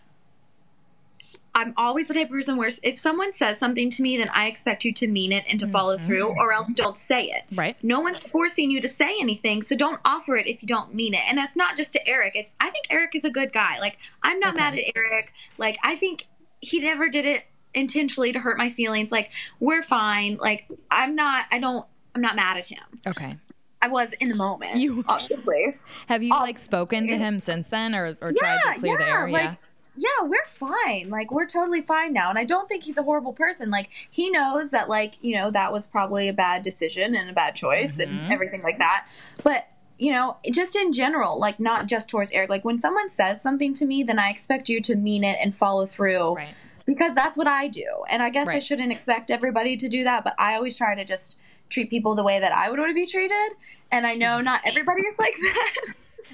I'm 1.56 1.74
always 1.78 2.08
the 2.08 2.16
type 2.16 2.28
of 2.28 2.32
person 2.32 2.58
where 2.58 2.70
if 2.82 2.98
someone 2.98 3.32
says 3.32 3.60
something 3.60 3.90
to 3.92 4.02
me, 4.02 4.18
then 4.18 4.30
I 4.34 4.48
expect 4.48 4.84
you 4.84 4.94
to 4.94 5.08
mean 5.08 5.32
it 5.32 5.46
and 5.48 5.60
to 5.60 5.68
follow 5.68 5.98
mm-hmm. 5.98 6.06
through, 6.08 6.36
or 6.38 6.52
else 6.52 6.74
don't 6.74 6.98
say 6.98 7.26
it. 7.26 7.44
Right. 7.56 7.78
No 7.84 8.00
one's 8.00 8.20
forcing 8.20 8.72
you 8.72 8.82
to 8.82 8.90
say 8.90 9.16
anything, 9.20 9.62
so 9.62 9.76
don't 9.76 10.00
offer 10.04 10.36
it 10.36 10.48
if 10.48 10.64
you 10.64 10.68
don't 10.68 10.96
mean 10.96 11.14
it. 11.14 11.22
And 11.28 11.38
that's 11.38 11.56
not 11.56 11.78
just 11.78 11.94
to 11.94 12.08
Eric. 12.08 12.34
It's 12.36 12.56
I 12.60 12.72
think 12.72 12.88
Eric 12.90 13.16
is 13.16 13.24
a 13.24 13.30
good 13.30 13.54
guy. 13.54 13.80
Like 13.80 13.98
I'm 14.24 14.40
not 14.40 14.56
mad 14.56 14.74
at 14.74 14.84
Eric. 14.96 15.34
Like 15.58 15.78
I 15.84 15.96
think 15.96 16.28
he 16.60 16.80
never 16.80 17.08
did 17.08 17.26
it 17.26 17.46
intentionally 17.74 18.32
to 18.34 18.40
hurt 18.40 18.58
my 18.58 18.70
feelings. 18.70 19.12
Like 19.12 19.32
we're 19.60 19.84
fine. 19.84 20.38
Like 20.38 20.66
I'm 20.90 21.16
not. 21.16 21.46
I 21.52 21.60
don't. 21.60 21.86
I'm 22.16 22.22
not 22.22 22.36
mad 22.36 22.58
at 22.58 22.66
him. 22.66 22.84
Okay. 23.08 23.34
I 23.82 23.90
was 23.90 24.14
in 24.14 24.30
the 24.30 24.36
moment. 24.36 24.78
You- 24.78 25.04
obviously. 25.08 25.78
Have 26.08 26.24
you 26.24 26.30
like 26.30 26.58
spoken 26.58 27.08
to 27.10 27.18
him 27.18 27.38
since 27.38 27.68
then, 27.68 27.94
or, 27.94 28.18
or 28.22 28.32
tried 28.32 28.60
to 28.74 28.80
clear 28.80 28.98
the 28.98 29.08
air? 29.08 29.30
like 29.30 29.44
yeah. 29.44 29.56
Yeah, 29.96 30.24
we're 30.24 30.46
fine. 30.46 31.10
Like 31.10 31.32
we're 31.32 31.46
totally 31.46 31.82
fine 31.82 32.14
now, 32.14 32.30
and 32.30 32.40
I 32.40 32.44
don't 32.44 32.68
think 32.68 32.84
he's 32.84 32.98
a 32.98 33.04
horrible 33.04 33.34
person. 33.34 33.70
Like 33.70 33.90
he 34.10 34.30
knows 34.30 34.72
that, 34.72 34.90
like 34.90 35.16
you 35.22 35.36
know, 35.36 35.52
that 35.52 35.72
was 35.72 35.88
probably 35.88 36.28
a 36.28 36.34
bad 36.34 36.64
decision 36.64 37.16
and 37.16 37.30
a 37.30 37.34
bad 37.34 37.56
choice 37.56 37.98
Mm-hmm. 37.98 38.18
and 38.20 38.34
everything 38.34 38.62
like 38.64 38.78
that. 38.80 39.08
But 39.44 39.68
you 40.00 40.12
know, 40.12 40.38
just 40.52 40.76
in 40.76 40.92
general, 40.94 41.40
like 41.40 41.60
not 41.60 41.86
just 41.88 42.10
towards 42.10 42.32
Eric. 42.32 42.50
Like 42.50 42.66
when 42.66 42.80
someone 42.80 43.10
says 43.10 43.42
something 43.42 43.74
to 43.76 43.86
me, 43.86 44.04
then 44.04 44.20
I 44.20 44.30
expect 44.30 44.68
you 44.68 44.82
to 44.82 44.96
mean 44.96 45.24
it 45.24 45.38
and 45.42 45.56
follow 45.56 45.86
through. 45.86 46.36
Right. 46.36 46.56
because 46.86 47.14
that's 47.14 47.38
what 47.38 47.48
I 47.48 47.68
do. 47.68 47.86
And 48.10 48.22
I 48.24 48.30
guess 48.30 48.48
I 48.48 48.60
shouldn't 48.60 48.92
expect 48.92 49.32
everybody 49.32 49.78
to 49.78 49.88
do 49.88 50.04
that, 50.04 50.24
but 50.26 50.34
I 50.40 50.56
always 50.56 50.76
try 50.76 50.96
to 50.96 51.06
just 51.06 51.38
treat 51.70 51.90
people 51.90 52.14
the 52.16 52.24
way 52.24 52.40
that 52.40 52.52
I 52.52 52.70
would 52.70 52.78
want 52.80 52.90
to 52.90 52.94
be 52.96 53.06
treated. 53.06 53.54
And 53.92 54.06
I 54.06 54.16
know 54.16 54.40
not 54.50 54.62
everybody 54.66 55.04
is 55.04 55.18
like 55.20 55.36
that. 55.36 55.76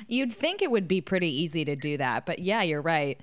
You'd 0.07 0.31
think 0.33 0.61
it 0.61 0.71
would 0.71 0.87
be 0.87 1.01
pretty 1.01 1.27
easy 1.29 1.65
to 1.65 1.75
do 1.75 1.97
that, 1.97 2.25
but 2.25 2.39
yeah, 2.39 2.61
you're 2.63 2.81
right. 2.81 3.19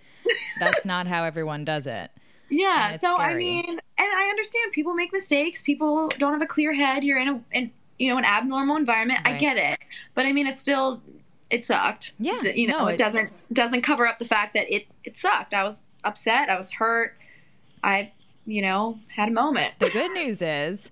That's 0.61 0.85
not 0.85 1.07
how 1.07 1.25
everyone 1.25 1.65
does 1.65 1.87
it. 1.87 2.11
yeah. 2.49 2.97
So 2.97 3.17
I 3.19 3.35
mean, 3.35 3.69
and 3.69 3.81
I 3.99 4.27
understand 4.31 4.73
people 4.73 4.95
make 4.95 5.13
mistakes. 5.13 5.63
People 5.63 6.09
don't 6.19 6.33
have 6.33 6.43
a 6.43 6.47
clear 6.47 6.75
head. 6.75 7.03
You're 7.05 7.19
in 7.19 7.29
a 7.29 7.41
in 7.53 7.71
you 7.99 8.11
know 8.13 8.19
an 8.19 8.25
abnormal 8.25 8.77
environment. 8.77 9.21
I 9.25 9.35
get 9.35 9.57
it, 9.57 9.79
but 10.15 10.27
I 10.27 10.33
mean, 10.33 10.47
it's 10.47 10.61
still 10.61 11.01
it 11.51 11.65
sucked. 11.65 12.13
Yeah, 12.19 12.41
you 12.43 12.67
know, 12.69 12.79
no, 12.81 12.87
it 12.89 12.95
it- 12.95 12.99
doesn't 12.99 13.31
doesn't 13.53 13.83
cover 13.83 14.07
up 14.07 14.19
the 14.19 14.25
fact 14.25 14.55
that 14.55 14.73
it 14.73 14.87
it 15.05 15.17
sucked. 15.17 15.55
I 15.55 15.65
was 15.65 15.83
upset. 16.05 16.49
I 16.51 16.57
was 16.57 16.73
hurt. 16.73 17.15
I 17.83 18.13
you 18.47 18.63
know 18.63 18.97
had 19.17 19.29
a 19.29 19.33
moment. 19.33 19.79
The 19.79 19.91
good 19.91 20.13
news 20.13 20.41
is, 20.43 20.91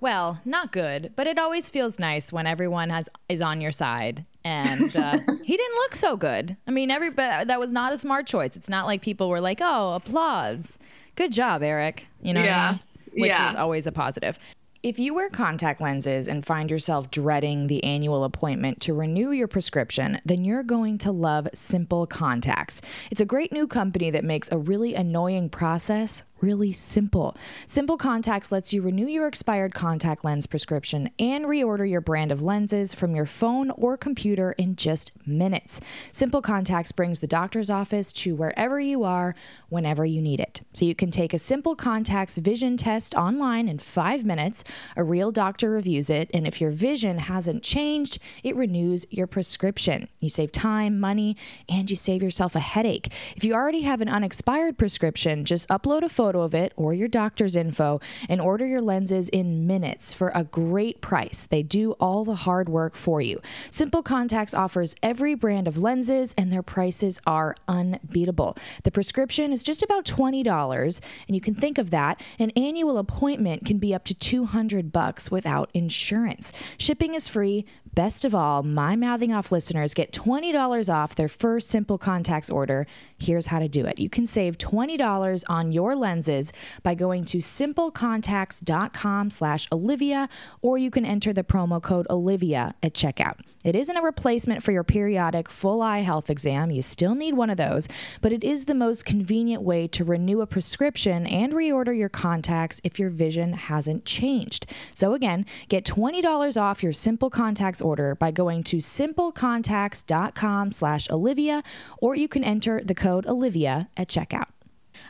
well, 0.00 0.40
not 0.44 0.72
good, 0.72 1.12
but 1.16 1.26
it 1.26 1.38
always 1.38 1.68
feels 1.70 1.98
nice 1.98 2.32
when 2.32 2.46
everyone 2.46 2.90
has 2.90 3.08
is 3.28 3.42
on 3.42 3.60
your 3.60 3.72
side. 3.72 4.24
And 4.44 4.94
uh, 4.96 5.18
he 5.44 5.56
didn't 5.56 5.76
look 5.76 5.94
so 5.94 6.16
good. 6.16 6.56
I 6.66 6.70
mean, 6.70 6.90
every 6.90 7.10
but 7.10 7.48
that 7.48 7.58
was 7.58 7.72
not 7.72 7.92
a 7.92 7.98
smart 7.98 8.26
choice. 8.26 8.56
It's 8.56 8.68
not 8.68 8.86
like 8.86 9.00
people 9.02 9.28
were 9.28 9.40
like, 9.40 9.60
"Oh, 9.62 9.94
applause, 9.94 10.78
good 11.16 11.32
job, 11.32 11.62
Eric." 11.62 12.06
You 12.22 12.34
know, 12.34 12.40
what 12.40 12.48
I 12.48 12.52
Yeah. 12.52 12.70
mean? 12.72 12.80
which 13.16 13.28
Yeah. 13.30 13.50
is 13.50 13.54
always 13.54 13.86
a 13.86 13.92
positive. 13.92 14.38
If 14.82 14.98
you 14.98 15.14
wear 15.14 15.30
contact 15.30 15.80
lenses 15.80 16.26
and 16.28 16.44
find 16.44 16.68
yourself 16.70 17.10
dreading 17.10 17.68
the 17.68 17.82
annual 17.84 18.22
appointment 18.24 18.80
to 18.82 18.92
renew 18.92 19.30
your 19.30 19.46
prescription, 19.48 20.20
then 20.26 20.44
you're 20.44 20.64
going 20.64 20.98
to 20.98 21.12
love 21.12 21.48
Simple 21.54 22.06
Contacts. 22.06 22.82
It's 23.10 23.20
a 23.20 23.24
great 23.24 23.50
new 23.52 23.66
company 23.66 24.10
that 24.10 24.24
makes 24.24 24.50
a 24.52 24.58
really 24.58 24.94
annoying 24.94 25.48
process 25.48 26.22
really 26.44 26.72
simple. 26.72 27.34
Simple 27.66 27.96
Contacts 27.96 28.52
lets 28.52 28.74
you 28.74 28.82
renew 28.82 29.06
your 29.06 29.26
expired 29.26 29.72
contact 29.72 30.24
lens 30.24 30.46
prescription 30.46 31.08
and 31.18 31.46
reorder 31.46 31.88
your 31.88 32.02
brand 32.02 32.30
of 32.30 32.42
lenses 32.42 32.92
from 32.92 33.16
your 33.16 33.24
phone 33.24 33.70
or 33.70 33.96
computer 33.96 34.52
in 34.52 34.76
just 34.76 35.10
minutes. 35.26 35.80
Simple 36.12 36.42
Contacts 36.42 36.92
brings 36.92 37.20
the 37.20 37.26
doctor's 37.26 37.70
office 37.70 38.12
to 38.12 38.34
wherever 38.34 38.78
you 38.78 39.04
are, 39.04 39.34
whenever 39.70 40.04
you 40.04 40.20
need 40.20 40.38
it. 40.38 40.60
So 40.74 40.84
you 40.84 40.94
can 40.94 41.10
take 41.10 41.32
a 41.32 41.38
Simple 41.38 41.74
Contacts 41.74 42.36
vision 42.36 42.76
test 42.76 43.14
online 43.14 43.66
in 43.66 43.78
five 43.78 44.26
minutes. 44.26 44.64
A 44.96 45.02
real 45.02 45.32
doctor 45.32 45.70
reviews 45.70 46.10
it, 46.10 46.30
and 46.34 46.46
if 46.46 46.60
your 46.60 46.70
vision 46.70 47.18
hasn't 47.18 47.62
changed, 47.62 48.18
it 48.42 48.54
renews 48.54 49.06
your 49.10 49.26
prescription. 49.26 50.08
You 50.20 50.28
save 50.28 50.52
time, 50.52 51.00
money, 51.00 51.38
and 51.70 51.88
you 51.88 51.96
save 51.96 52.22
yourself 52.22 52.54
a 52.54 52.60
headache. 52.60 53.10
If 53.34 53.44
you 53.44 53.54
already 53.54 53.80
have 53.82 54.02
an 54.02 54.10
unexpired 54.10 54.76
prescription, 54.76 55.46
just 55.46 55.68
upload 55.70 56.02
a 56.02 56.08
photo 56.10 56.33
of 56.42 56.54
it 56.54 56.72
or 56.76 56.94
your 56.94 57.08
doctor's 57.08 57.56
info 57.56 58.00
and 58.28 58.40
order 58.40 58.66
your 58.66 58.80
lenses 58.80 59.28
in 59.28 59.66
minutes 59.66 60.12
for 60.12 60.30
a 60.34 60.44
great 60.44 61.00
price. 61.00 61.46
They 61.46 61.62
do 61.62 61.92
all 61.92 62.24
the 62.24 62.34
hard 62.34 62.68
work 62.68 62.94
for 62.94 63.20
you. 63.20 63.40
Simple 63.70 64.02
Contacts 64.02 64.54
offers 64.54 64.94
every 65.02 65.34
brand 65.34 65.68
of 65.68 65.78
lenses 65.78 66.34
and 66.36 66.52
their 66.52 66.62
prices 66.62 67.20
are 67.26 67.56
unbeatable. 67.68 68.56
The 68.82 68.90
prescription 68.90 69.52
is 69.52 69.62
just 69.62 69.82
about 69.82 70.04
$20 70.04 71.00
and 71.26 71.34
you 71.34 71.40
can 71.40 71.54
think 71.54 71.78
of 71.78 71.90
that. 71.90 72.20
An 72.38 72.50
annual 72.50 72.98
appointment 72.98 73.64
can 73.64 73.78
be 73.78 73.94
up 73.94 74.04
to 74.04 74.14
200 74.14 74.92
bucks 74.92 75.30
without 75.30 75.70
insurance. 75.74 76.52
Shipping 76.78 77.14
is 77.14 77.28
free. 77.28 77.64
Best 77.94 78.24
of 78.24 78.34
all, 78.34 78.64
my 78.64 78.96
mouthing 78.96 79.32
off 79.32 79.52
listeners 79.52 79.94
get 79.94 80.10
$20 80.10 80.92
off 80.92 81.14
their 81.14 81.28
first 81.28 81.68
Simple 81.68 81.96
Contacts 81.96 82.50
order. 82.50 82.88
Here's 83.18 83.46
how 83.46 83.60
to 83.60 83.68
do 83.68 83.86
it. 83.86 84.00
You 84.00 84.10
can 84.10 84.26
save 84.26 84.58
$20 84.58 85.44
on 85.48 85.70
your 85.70 85.94
lenses 85.94 86.52
by 86.82 86.96
going 86.96 87.24
to 87.26 87.38
simplecontacts.com 87.38 89.30
slash 89.30 89.68
Olivia, 89.70 90.28
or 90.60 90.76
you 90.76 90.90
can 90.90 91.04
enter 91.04 91.32
the 91.32 91.44
promo 91.44 91.80
code 91.80 92.08
Olivia 92.10 92.74
at 92.82 92.94
checkout. 92.94 93.38
It 93.62 93.76
isn't 93.76 93.96
a 93.96 94.02
replacement 94.02 94.64
for 94.64 94.72
your 94.72 94.82
periodic 94.82 95.48
full 95.48 95.80
eye 95.80 96.00
health 96.00 96.30
exam. 96.30 96.72
You 96.72 96.82
still 96.82 97.14
need 97.14 97.34
one 97.34 97.48
of 97.48 97.58
those, 97.58 97.86
but 98.20 98.32
it 98.32 98.42
is 98.42 98.64
the 98.64 98.74
most 98.74 99.04
convenient 99.04 99.62
way 99.62 99.86
to 99.88 100.04
renew 100.04 100.40
a 100.40 100.48
prescription 100.48 101.28
and 101.28 101.52
reorder 101.52 101.96
your 101.96 102.08
contacts 102.08 102.80
if 102.82 102.98
your 102.98 103.08
vision 103.08 103.52
hasn't 103.52 104.04
changed. 104.04 104.66
So 104.96 105.14
again, 105.14 105.46
get 105.68 105.84
$20 105.84 106.60
off 106.60 106.82
your 106.82 106.92
Simple 106.92 107.30
Contacts 107.30 107.83
order 107.84 108.14
by 108.14 108.30
going 108.30 108.62
to 108.64 108.78
simplecontacts.com 108.78 110.72
slash 110.72 111.10
Olivia, 111.10 111.62
or 111.98 112.16
you 112.16 112.28
can 112.28 112.42
enter 112.42 112.80
the 112.82 112.94
code 112.94 113.26
Olivia 113.26 113.88
at 113.96 114.08
checkout. 114.08 114.48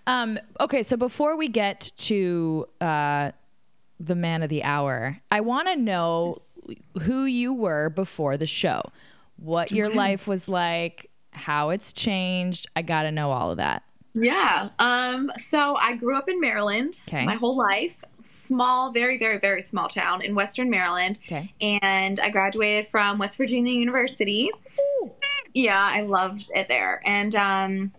Um, 0.07 0.39
okay, 0.61 0.83
so 0.83 0.97
before 0.97 1.37
we 1.37 1.49
get 1.49 1.93
to 1.97 2.67
uh, 2.81 3.31
the 3.99 4.15
man 4.15 4.43
of 4.43 4.51
the 4.51 4.63
hour, 4.65 5.19
I 5.31 5.41
want 5.41 5.69
to 5.69 5.77
know 5.77 6.43
who 7.03 7.25
you 7.25 7.53
were 7.55 7.91
before 7.91 8.37
the 8.37 8.47
show, 8.47 8.83
what 9.37 9.71
your 9.71 9.89
life 9.89 10.27
was 10.27 10.49
like, 10.49 11.11
how 11.31 11.71
it's 11.71 11.93
changed. 11.93 12.67
I 12.77 12.83
got 12.83 13.03
to 13.03 13.13
know 13.13 13.31
all 13.31 13.51
of 13.51 13.59
that. 13.59 13.83
Yeah. 14.15 14.69
Um, 14.79 15.33
so 15.39 15.75
I 15.77 15.97
grew 15.97 16.17
up 16.17 16.29
in 16.29 16.41
Maryland 16.41 17.03
Okay. 17.09 17.25
my 17.27 17.35
whole 17.35 17.57
life. 17.57 18.05
Small, 18.23 18.93
very, 18.93 19.19
very, 19.19 19.39
very 19.39 19.61
small 19.61 19.89
town 19.89 20.23
in 20.23 20.35
Western 20.35 20.71
Maryland. 20.71 21.19
Okay. 21.27 21.53
And 21.61 22.21
I 22.21 22.31
graduated 22.31 22.87
from 22.87 23.19
West 23.19 23.37
Virginia 23.37 23.73
University. 23.73 24.51
Yeah, 25.53 25.79
I 25.93 26.03
loved 26.03 26.51
it 26.55 26.69
there. 26.69 27.03
And 27.05 27.35
um, 27.37 27.93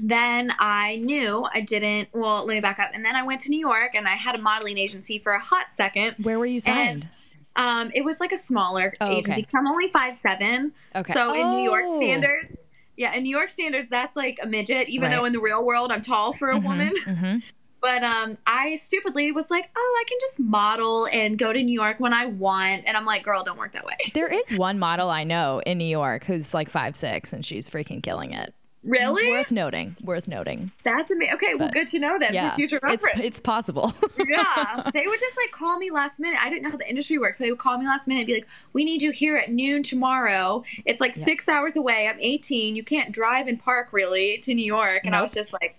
then 0.00 0.52
I 0.58 0.96
knew 0.96 1.46
I 1.52 1.60
didn't. 1.60 2.08
Well, 2.12 2.44
let 2.44 2.54
me 2.54 2.60
back 2.60 2.78
up. 2.78 2.90
And 2.94 3.04
then 3.04 3.16
I 3.16 3.22
went 3.22 3.40
to 3.42 3.50
New 3.50 3.58
York 3.58 3.94
and 3.94 4.06
I 4.06 4.12
had 4.16 4.34
a 4.34 4.38
modeling 4.38 4.78
agency 4.78 5.18
for 5.18 5.32
a 5.32 5.40
hot 5.40 5.66
second. 5.72 6.16
Where 6.22 6.38
were 6.38 6.46
you 6.46 6.60
signed? 6.60 7.08
Um, 7.56 7.90
it 7.94 8.04
was 8.04 8.20
like 8.20 8.30
a 8.30 8.38
smaller 8.38 8.94
Oh, 9.00 9.16
okay. 9.16 9.44
I'm 9.52 9.66
only 9.66 9.88
five 9.88 10.14
seven. 10.14 10.72
Okay. 10.94 11.12
So 11.12 11.34
in 11.34 11.56
New 11.56 11.64
York 11.68 11.82
Oh. 11.84 12.00
standards, 12.00 12.67
yeah, 12.98 13.14
in 13.14 13.22
New 13.22 13.34
York 13.34 13.48
standards, 13.48 13.88
that's 13.88 14.16
like 14.16 14.38
a 14.42 14.46
midget. 14.46 14.88
Even 14.90 15.08
Right. 15.10 15.16
though 15.16 15.24
in 15.24 15.32
the 15.32 15.40
real 15.40 15.64
world, 15.64 15.90
I'm 15.90 16.02
tall 16.02 16.34
for 16.34 16.50
a 16.50 16.58
woman. 16.58 16.92
Mhm. 17.06 17.42
But 17.80 18.02
um, 18.02 18.38
I 18.44 18.74
stupidly 18.74 19.30
was 19.30 19.52
like, 19.52 19.70
oh, 19.76 19.96
I 20.00 20.04
can 20.08 20.18
just 20.20 20.40
model 20.40 21.06
and 21.12 21.38
go 21.38 21.52
to 21.52 21.62
New 21.62 21.72
York 21.72 22.00
when 22.00 22.12
I 22.12 22.26
want. 22.26 22.82
And 22.86 22.96
I'm 22.96 23.04
like, 23.04 23.22
girl, 23.22 23.44
don't 23.44 23.56
work 23.56 23.72
that 23.74 23.84
way. 23.86 23.94
There 24.14 24.26
is 24.26 24.50
one 24.58 24.80
model 24.80 25.10
I 25.10 25.22
know 25.22 25.62
in 25.64 25.78
New 25.78 25.84
York 25.84 26.24
who's 26.24 26.52
like 26.52 26.68
five 26.70 26.96
six, 26.96 27.32
and 27.32 27.46
she's 27.46 27.70
freaking 27.70 28.02
killing 28.02 28.32
it. 28.32 28.52
Really? 28.82 29.30
Worth 29.30 29.52
noting. 29.52 29.96
Worth 30.02 30.28
noting. 30.28 30.72
That's 30.84 31.10
amazing. 31.10 31.34
Okay, 31.34 31.54
well, 31.54 31.70
good 31.70 31.88
to 31.88 31.98
know 31.98 32.18
then 32.18 32.34
Yeah, 32.34 32.50
for 32.50 32.56
future 32.56 32.80
it's 32.84 33.04
reference. 33.04 33.26
it's 33.26 33.40
possible. 33.40 33.92
yeah, 34.28 34.90
they 34.92 35.06
would 35.06 35.20
just 35.20 35.36
like 35.36 35.52
call 35.52 35.78
me 35.78 35.90
last 35.90 36.20
minute. 36.20 36.40
I 36.40 36.48
didn't 36.48 36.62
know 36.62 36.70
how 36.70 36.76
the 36.76 36.88
industry 36.88 37.18
works. 37.18 37.38
So 37.38 37.44
they 37.44 37.50
would 37.50 37.58
call 37.60 37.78
me 37.78 37.86
last 37.86 38.08
minute 38.08 38.20
and 38.20 38.26
be 38.26 38.34
like, 38.34 38.48
"We 38.72 38.84
need 38.84 39.02
you 39.02 39.10
here 39.10 39.36
at 39.36 39.50
noon 39.50 39.82
tomorrow. 39.82 40.64
It's 40.84 41.00
like 41.00 41.14
six 41.14 41.48
hours 41.48 41.76
away. 41.76 42.08
I'm 42.08 42.18
18. 42.20 42.76
You 42.76 42.82
can't 42.82 43.12
drive 43.12 43.46
and 43.46 43.58
park 43.58 43.92
really 43.92 44.38
to 44.38 44.54
New 44.54 44.64
York." 44.64 45.02
And 45.04 45.14
I 45.14 45.22
was 45.22 45.32
just 45.32 45.52
like, 45.52 45.76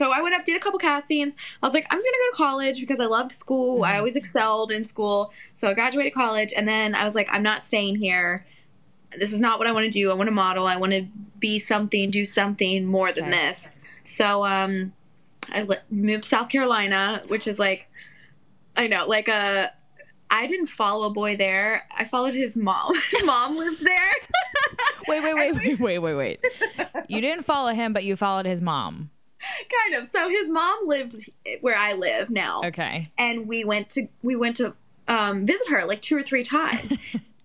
so 0.00 0.12
I 0.12 0.22
went 0.22 0.34
up, 0.34 0.44
did 0.44 0.56
a 0.56 0.60
couple 0.60 0.78
castings. 0.78 1.34
I 1.60 1.66
was 1.66 1.74
like, 1.74 1.86
I'm 1.90 1.98
just 1.98 2.06
gonna 2.06 2.16
go 2.16 2.30
to 2.30 2.36
college 2.36 2.80
because 2.80 3.00
I 3.00 3.06
loved 3.06 3.32
school. 3.32 3.82
I 3.82 3.90
mm-hmm. 3.90 3.98
always 3.98 4.16
excelled 4.16 4.70
in 4.70 4.84
school. 4.84 5.32
So 5.54 5.68
I 5.68 5.74
graduated 5.74 6.14
college, 6.14 6.52
and 6.56 6.68
then 6.68 6.94
I 6.94 7.04
was 7.04 7.14
like, 7.14 7.28
I'm 7.30 7.42
not 7.42 7.64
staying 7.64 7.96
here. 7.96 8.46
This 9.18 9.32
is 9.32 9.40
not 9.40 9.58
what 9.58 9.66
I 9.68 9.72
want 9.72 9.84
to 9.84 9.90
do. 9.90 10.10
I 10.10 10.14
want 10.14 10.28
to 10.28 10.32
model. 10.34 10.66
I 10.66 10.76
want 10.76 10.92
to 10.92 11.06
be 11.38 11.58
something, 11.58 12.10
do 12.10 12.24
something 12.24 12.84
more 12.86 13.12
than 13.12 13.24
Okay. 13.24 13.32
this. 13.32 13.72
So 14.04 14.44
um, 14.44 14.92
I 15.52 15.62
li- 15.62 15.76
moved 15.90 16.24
to 16.24 16.28
South 16.28 16.48
Carolina, 16.48 17.22
which 17.28 17.46
is 17.46 17.58
like, 17.58 17.88
I 18.76 18.86
know, 18.86 19.06
like 19.06 19.28
a. 19.28 19.72
I 20.30 20.46
didn't 20.46 20.66
follow 20.66 21.06
a 21.06 21.10
boy 21.10 21.36
there. 21.36 21.84
I 21.96 22.04
followed 22.04 22.34
his 22.34 22.54
mom. 22.54 22.92
His 23.10 23.24
mom 23.24 23.56
lived 23.56 23.82
there. 23.82 24.12
wait, 25.08 25.22
wait, 25.22 25.34
wait, 25.34 25.54
wait, 25.80 25.80
wait, 25.80 25.98
wait, 26.00 26.14
wait. 26.14 26.40
You 27.08 27.22
didn't 27.22 27.44
follow 27.44 27.72
him, 27.72 27.94
but 27.94 28.04
you 28.04 28.14
followed 28.14 28.44
his 28.44 28.60
mom. 28.60 29.08
kind 29.40 30.02
of. 30.02 30.06
So 30.06 30.28
his 30.28 30.50
mom 30.50 30.80
lived 30.86 31.30
where 31.62 31.76
I 31.78 31.94
live 31.94 32.28
now. 32.28 32.60
Okay. 32.62 33.10
and 33.16 33.48
we 33.48 33.64
went 33.64 33.88
to 33.90 34.08
we 34.22 34.36
went 34.36 34.56
to 34.56 34.74
um, 35.08 35.46
visit 35.46 35.68
her 35.70 35.86
like 35.86 36.02
two 36.02 36.16
or 36.18 36.22
three 36.22 36.42
times 36.44 36.92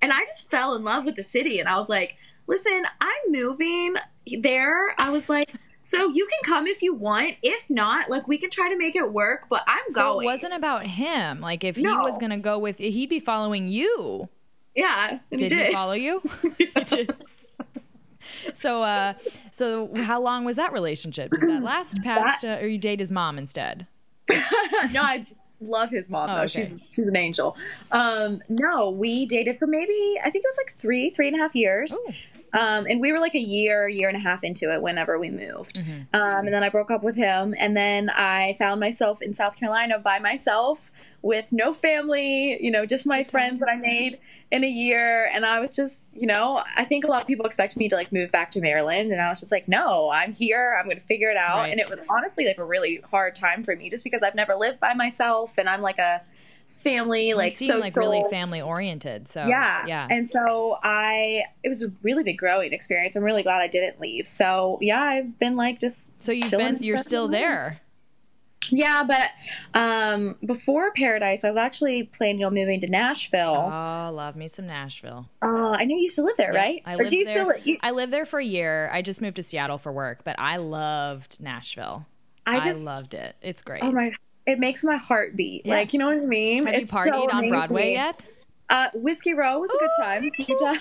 and 0.04 0.12
i 0.14 0.20
just 0.20 0.52
fell 0.52 0.76
in 0.76 0.84
love 0.84 1.06
with 1.06 1.16
the 1.16 1.24
city 1.24 1.60
and 1.60 1.68
i 1.68 1.78
was 1.78 1.90
like 1.90 2.16
listen 2.46 2.84
i'm 3.02 3.32
moving 3.32 3.96
there 4.42 4.94
i 5.00 5.10
was 5.10 5.30
like 5.30 5.50
so 5.80 6.10
you 6.10 6.28
can 6.28 6.40
come 6.54 6.68
if 6.68 6.82
you 6.82 6.94
want 6.94 7.36
if 7.42 7.70
not 7.70 8.10
like 8.10 8.28
we 8.28 8.38
can 8.38 8.50
try 8.50 8.70
to 8.70 8.78
make 8.78 8.96
it 8.96 9.12
work 9.12 9.48
but 9.50 9.64
i'm 9.68 9.80
So 9.90 10.02
going 10.02 10.14
So 10.18 10.20
it 10.22 10.26
wasn't 10.26 10.54
about 10.54 10.86
him. 10.86 11.40
Like 11.42 11.64
if 11.64 11.76
he 11.76 11.86
was 11.88 12.18
gonna 12.20 12.38
go 12.38 12.58
with, 12.60 12.78
he'd 12.78 13.10
be 13.10 13.20
following 13.20 13.68
you. 13.68 14.30
yeah 14.76 15.20
Did 15.36 15.52
he 15.52 15.66
he 15.66 15.72
follow 15.74 15.92
you? 15.94 16.22
He 16.58 16.66
did. 16.86 17.12
So, 18.54 18.82
uh, 18.84 19.14
so 19.52 19.90
how 20.04 20.22
long 20.22 20.46
was 20.46 20.56
that 20.56 20.72
relationship? 20.74 21.32
Did 21.32 21.50
that 21.50 21.62
last 21.64 22.02
past, 22.04 22.44
uh, 22.46 22.58
or 22.62 22.68
you 22.68 22.78
date 22.78 23.00
his 23.00 23.12
mom 23.12 23.38
instead? 23.38 23.86
no 24.92 25.02
i 25.02 25.26
love 25.68 25.90
his 25.90 26.10
mom 26.10 26.30
Oh, 26.30 26.36
though 26.36 26.42
okay. 26.44 26.64
she's 26.64 26.80
she's 26.90 27.06
an 27.08 27.16
angel 27.16 27.56
um 27.92 28.42
no 28.50 28.90
we 28.90 29.26
dated 29.26 29.58
for 29.60 29.68
maybe 29.68 30.18
i 30.24 30.30
think 30.30 30.44
it 30.46 30.48
was 30.48 30.58
like 30.66 30.76
three 30.78 31.10
three 31.10 31.28
and 31.28 31.36
a 31.36 31.40
half 31.40 31.56
years 31.56 31.98
Um, 32.56 32.86
and 32.88 33.02
we 33.02 33.12
were 33.12 33.18
like 33.20 33.34
a 33.34 33.40
year, 33.40 33.90
year 33.90 34.08
and 34.10 34.16
a 34.16 34.20
half 34.20 34.44
into 34.44 34.72
it 34.72 34.80
whenever 34.80 35.18
we 35.18 35.32
moved. 35.32 35.78
Mm-hmm. 35.80 36.16
Um, 36.16 36.46
and 36.46 36.54
then 36.54 36.62
I 36.64 36.70
broke 36.70 36.92
up 36.92 37.02
with 37.02 37.16
him. 37.16 37.56
And 37.58 37.76
then 37.76 38.12
I 38.12 38.56
found 38.60 38.80
myself 38.80 39.24
in 39.24 39.34
South 39.34 39.56
Carolina 39.56 39.98
by 39.98 40.20
myself 40.20 40.92
with 41.24 41.52
no 41.52 41.74
family, 41.74 42.62
you 42.62 42.70
know, 42.70 42.86
just 42.86 43.08
my 43.08 43.24
friends 43.24 43.62
that 43.62 43.70
I 43.70 43.78
made 43.78 44.20
in 44.52 44.64
a 44.64 44.70
year. 44.70 45.30
And 45.34 45.46
I 45.46 45.62
was 45.62 45.76
just, 45.76 46.16
you 46.16 46.28
know, 46.28 46.62
I 46.76 46.84
think 46.84 47.06
a 47.06 47.08
lot 47.08 47.22
of 47.22 47.28
people 47.28 47.46
expect 47.46 47.78
me 47.78 47.90
to 47.90 47.96
like 47.96 48.12
move 48.12 48.32
back 48.32 48.52
to 48.52 48.62
Maryland. 48.62 49.12
And 49.12 49.22
I 49.22 49.30
was 49.30 49.40
just 49.40 49.52
like, 49.52 49.68
no, 49.68 50.12
I'm 50.12 50.34
here. 50.34 50.78
I'm 50.78 50.86
going 50.86 50.98
to 50.98 51.04
figure 51.04 51.32
it 51.32 51.38
out. 51.38 51.60
Right. 51.60 51.72
And 51.72 51.80
it 51.80 51.90
was 51.90 52.00
honestly 52.10 52.46
like 52.46 52.58
a 52.58 52.66
really 52.66 53.02
hard 53.10 53.36
time 53.36 53.64
for 53.64 53.76
me 53.76 53.90
just 53.90 54.04
because 54.04 54.22
I've 54.22 54.36
never 54.36 54.54
lived 54.54 54.82
by 54.82 54.94
myself 54.94 55.58
and 55.58 55.70
I'm 55.70 55.82
like 55.82 55.98
a 55.98 56.22
family, 56.74 57.34
like 57.34 57.52
you 57.62 57.68
seem 57.68 57.80
like 57.80 57.96
really 57.96 58.24
family 58.30 58.62
oriented. 58.62 59.30
So 59.30 59.48
yeah 59.48 59.86
yeah. 59.88 60.08
and 60.10 60.28
so 60.28 60.78
i 60.84 61.44
it 61.64 61.70
was 61.70 61.82
a 61.82 61.88
really 62.02 62.24
big 62.24 62.38
growing 62.38 62.74
experience 62.74 63.16
i'm 63.16 63.24
really 63.24 63.44
glad 63.44 63.62
i 63.62 63.68
didn't 63.68 64.02
leave 64.02 64.28
so 64.28 64.78
yeah 64.82 65.00
i've 65.00 65.40
been 65.40 65.56
like 65.56 65.80
just 65.80 66.06
so 66.24 66.32
you've 66.32 66.52
been, 66.52 66.78
you're 66.80 66.98
still 66.98 67.28
the 67.28 67.34
there. 67.34 67.82
Yeah 68.70 69.04
but 69.06 69.32
um 69.80 70.36
before 70.46 70.92
paradise 70.94 71.44
i 71.44 71.48
was 71.48 71.58
actually 71.58 72.04
planning 72.04 72.44
on 72.44 72.54
moving 72.54 72.80
to 72.80 72.88
nashville 72.88 73.72
Oh, 73.74 74.12
love 74.14 74.36
me 74.36 74.48
some 74.48 74.68
Nashville. 74.68 75.30
uh 75.42 75.72
i 75.78 75.86
know 75.86 75.96
you 75.96 76.04
used 76.04 76.16
to 76.16 76.24
live 76.24 76.38
there 76.38 76.54
right 76.54 76.82
I 76.86 76.96
lived 76.96 77.10
do 77.10 77.18
you 77.18 77.26
there. 77.26 77.46
still 77.46 77.54
you, 77.66 77.78
I 77.82 77.92
lived 77.92 78.14
there 78.14 78.26
for 78.26 78.40
a 78.40 78.46
year. 78.46 78.90
I 78.94 79.02
just 79.02 79.22
moved 79.22 79.36
to 79.38 79.44
Seattle 79.44 79.78
for 79.78 79.92
work, 79.92 80.24
but 80.24 80.36
I 80.40 80.58
loved 80.58 81.40
Nashville. 81.42 82.06
i 82.46 82.60
just 82.60 82.84
loved 82.86 83.14
it. 83.14 83.36
It's 83.42 83.62
great. 83.62 83.84
oh 83.84 83.92
my 83.92 84.12
it 84.46 84.60
makes 84.60 84.84
my 84.84 84.98
heart 84.98 85.36
beat 85.36 85.66
like 85.66 85.94
you 85.94 86.00
know 86.00 86.08
what 86.08 86.18
i 86.18 86.26
mean 86.26 86.66
Have 86.66 86.76
you 86.76 86.82
It's 86.82 86.92
so 86.92 86.98
partied 87.00 87.34
on 87.34 87.50
Broadway 87.50 87.94
yet? 87.94 88.26
uh 88.70 88.90
whiskey 88.94 89.34
row 89.34 89.60
was 89.60 89.70
a 89.72 89.78
good 89.80 89.90
time 90.04 90.24
It 90.24 90.34
was 90.38 90.48
a 90.48 90.52
good 90.52 90.60
time 90.60 90.80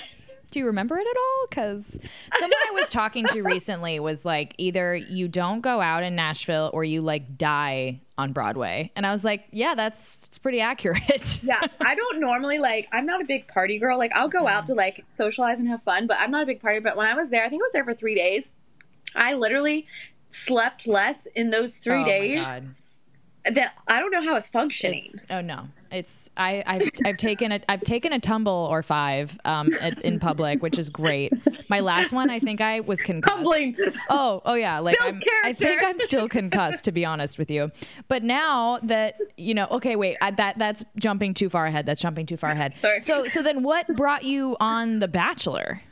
Do 0.52 0.60
you 0.60 0.66
remember 0.66 0.98
it 0.98 1.06
at 1.06 1.16
all? 1.16 1.46
Because 1.48 1.98
someone 2.38 2.58
I 2.68 2.72
was 2.72 2.88
talking 2.88 3.26
to 3.26 3.42
recently 3.42 3.98
was 3.98 4.24
like, 4.24 4.54
either 4.58 4.94
you 4.94 5.26
don't 5.26 5.62
go 5.62 5.80
out 5.80 6.02
in 6.02 6.14
Nashville 6.14 6.70
or 6.72 6.84
you 6.84 7.00
like 7.00 7.36
die 7.36 8.00
on 8.18 8.32
Broadway. 8.32 8.92
And 8.94 9.06
I 9.06 9.12
was 9.12 9.24
like, 9.24 9.44
yeah, 9.50 9.74
that's 9.74 10.24
it's 10.26 10.38
pretty 10.38 10.60
accurate. 10.60 11.40
yeah, 11.42 11.60
I 11.80 11.94
don't 11.94 12.20
normally 12.20 12.58
like. 12.58 12.86
I'm 12.92 13.06
not 13.06 13.20
a 13.20 13.24
big 13.24 13.48
party 13.48 13.78
girl. 13.78 13.98
Like, 13.98 14.12
I'll 14.14 14.28
go 14.28 14.46
out 14.46 14.64
mm-hmm. 14.64 14.74
to 14.74 14.74
like 14.74 15.04
socialize 15.08 15.58
and 15.58 15.66
have 15.68 15.82
fun, 15.82 16.06
but 16.06 16.18
I'm 16.20 16.30
not 16.30 16.42
a 16.42 16.46
big 16.46 16.60
party. 16.60 16.80
But 16.80 16.96
when 16.96 17.06
I 17.06 17.14
was 17.14 17.30
there, 17.30 17.44
I 17.44 17.48
think 17.48 17.62
I 17.62 17.64
was 17.64 17.72
there 17.72 17.84
for 17.84 17.94
three 17.94 18.14
days. 18.14 18.52
I 19.14 19.34
literally 19.34 19.86
slept 20.28 20.86
less 20.86 21.26
in 21.26 21.50
those 21.50 21.78
three 21.78 22.02
Oh 22.02 22.04
days 22.04 22.42
God. 22.42 22.64
That 23.44 23.74
I 23.88 23.98
don't 23.98 24.12
know 24.12 24.22
how 24.22 24.36
it's 24.36 24.48
functioning. 24.48 25.02
It's, 25.04 25.30
oh 25.30 25.40
no, 25.40 25.56
it's 25.90 26.30
I 26.36 26.62
I've, 26.66 26.90
I've 27.04 27.16
taken 27.16 27.52
a 27.52 27.60
I've 27.68 27.82
taken 27.82 28.12
a 28.12 28.20
tumble 28.20 28.68
or 28.70 28.82
five 28.82 29.38
um 29.44 29.74
at, 29.80 30.00
in 30.02 30.20
public, 30.20 30.62
which 30.62 30.78
is 30.78 30.88
great. 30.88 31.32
My 31.68 31.80
last 31.80 32.12
one, 32.12 32.30
I 32.30 32.38
think 32.38 32.60
I 32.60 32.80
was 32.80 33.00
concussed. 33.00 33.34
Tumbling. 33.34 33.76
Oh, 34.08 34.42
oh 34.44 34.54
yeah. 34.54 34.78
Like 34.78 34.96
I'm, 35.02 35.20
I 35.42 35.52
think. 35.52 35.82
I'm 35.82 35.98
still 35.98 36.28
concussed, 36.28 36.84
to 36.84 36.92
be 36.92 37.04
honest 37.04 37.38
with 37.38 37.50
you. 37.50 37.72
But 38.08 38.22
now 38.22 38.78
that 38.82 39.16
you 39.36 39.54
know, 39.54 39.66
okay, 39.70 39.96
wait, 39.96 40.16
I, 40.20 40.30
that 40.32 40.58
that's 40.58 40.84
jumping 40.96 41.34
too 41.34 41.48
far 41.48 41.66
ahead. 41.66 41.86
That's 41.86 42.00
jumping 42.00 42.26
too 42.26 42.36
far 42.36 42.50
ahead. 42.50 42.74
Sorry. 42.80 43.00
So, 43.00 43.24
so 43.24 43.42
then, 43.42 43.62
what 43.62 43.86
brought 43.88 44.24
you 44.24 44.56
on 44.60 44.98
The 44.98 45.08
Bachelor? 45.08 45.82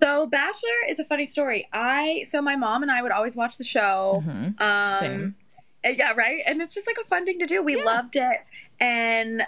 So 0.00 0.26
Bachelor 0.26 0.70
is 0.88 0.98
a 0.98 1.04
funny 1.04 1.26
story. 1.26 1.68
I 1.72 2.24
so 2.26 2.40
my 2.40 2.56
mom 2.56 2.82
and 2.82 2.90
I 2.90 3.02
would 3.02 3.12
always 3.12 3.36
watch 3.36 3.58
the 3.58 3.64
show. 3.64 4.22
Um 4.58 4.98
Same. 4.98 5.36
Uh, 5.84 5.88
yeah, 5.90 6.12
right? 6.12 6.42
And 6.46 6.60
it's 6.62 6.74
just 6.74 6.86
like 6.86 6.96
a 7.00 7.04
fun 7.04 7.24
thing 7.24 7.38
to 7.38 7.46
do. 7.46 7.62
We 7.62 7.82
loved 7.82 8.16
it. 8.16 8.40
And 8.78 9.42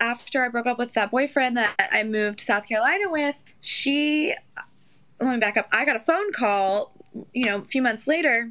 after 0.00 0.44
I 0.44 0.48
broke 0.48 0.66
up 0.66 0.78
with 0.78 0.94
that 0.94 1.10
boyfriend 1.10 1.56
that 1.56 1.74
I 1.92 2.02
moved 2.04 2.40
to 2.40 2.44
South 2.44 2.66
Carolina 2.66 3.10
with, 3.10 3.40
she 3.60 4.34
let 5.20 5.30
me 5.32 5.38
back 5.38 5.56
up. 5.56 5.68
I 5.72 5.84
got 5.84 5.96
a 5.96 6.00
phone 6.00 6.32
call, 6.32 6.92
you 7.32 7.46
know, 7.46 7.58
a 7.58 7.62
few 7.62 7.80
months 7.82 8.06
later, 8.06 8.50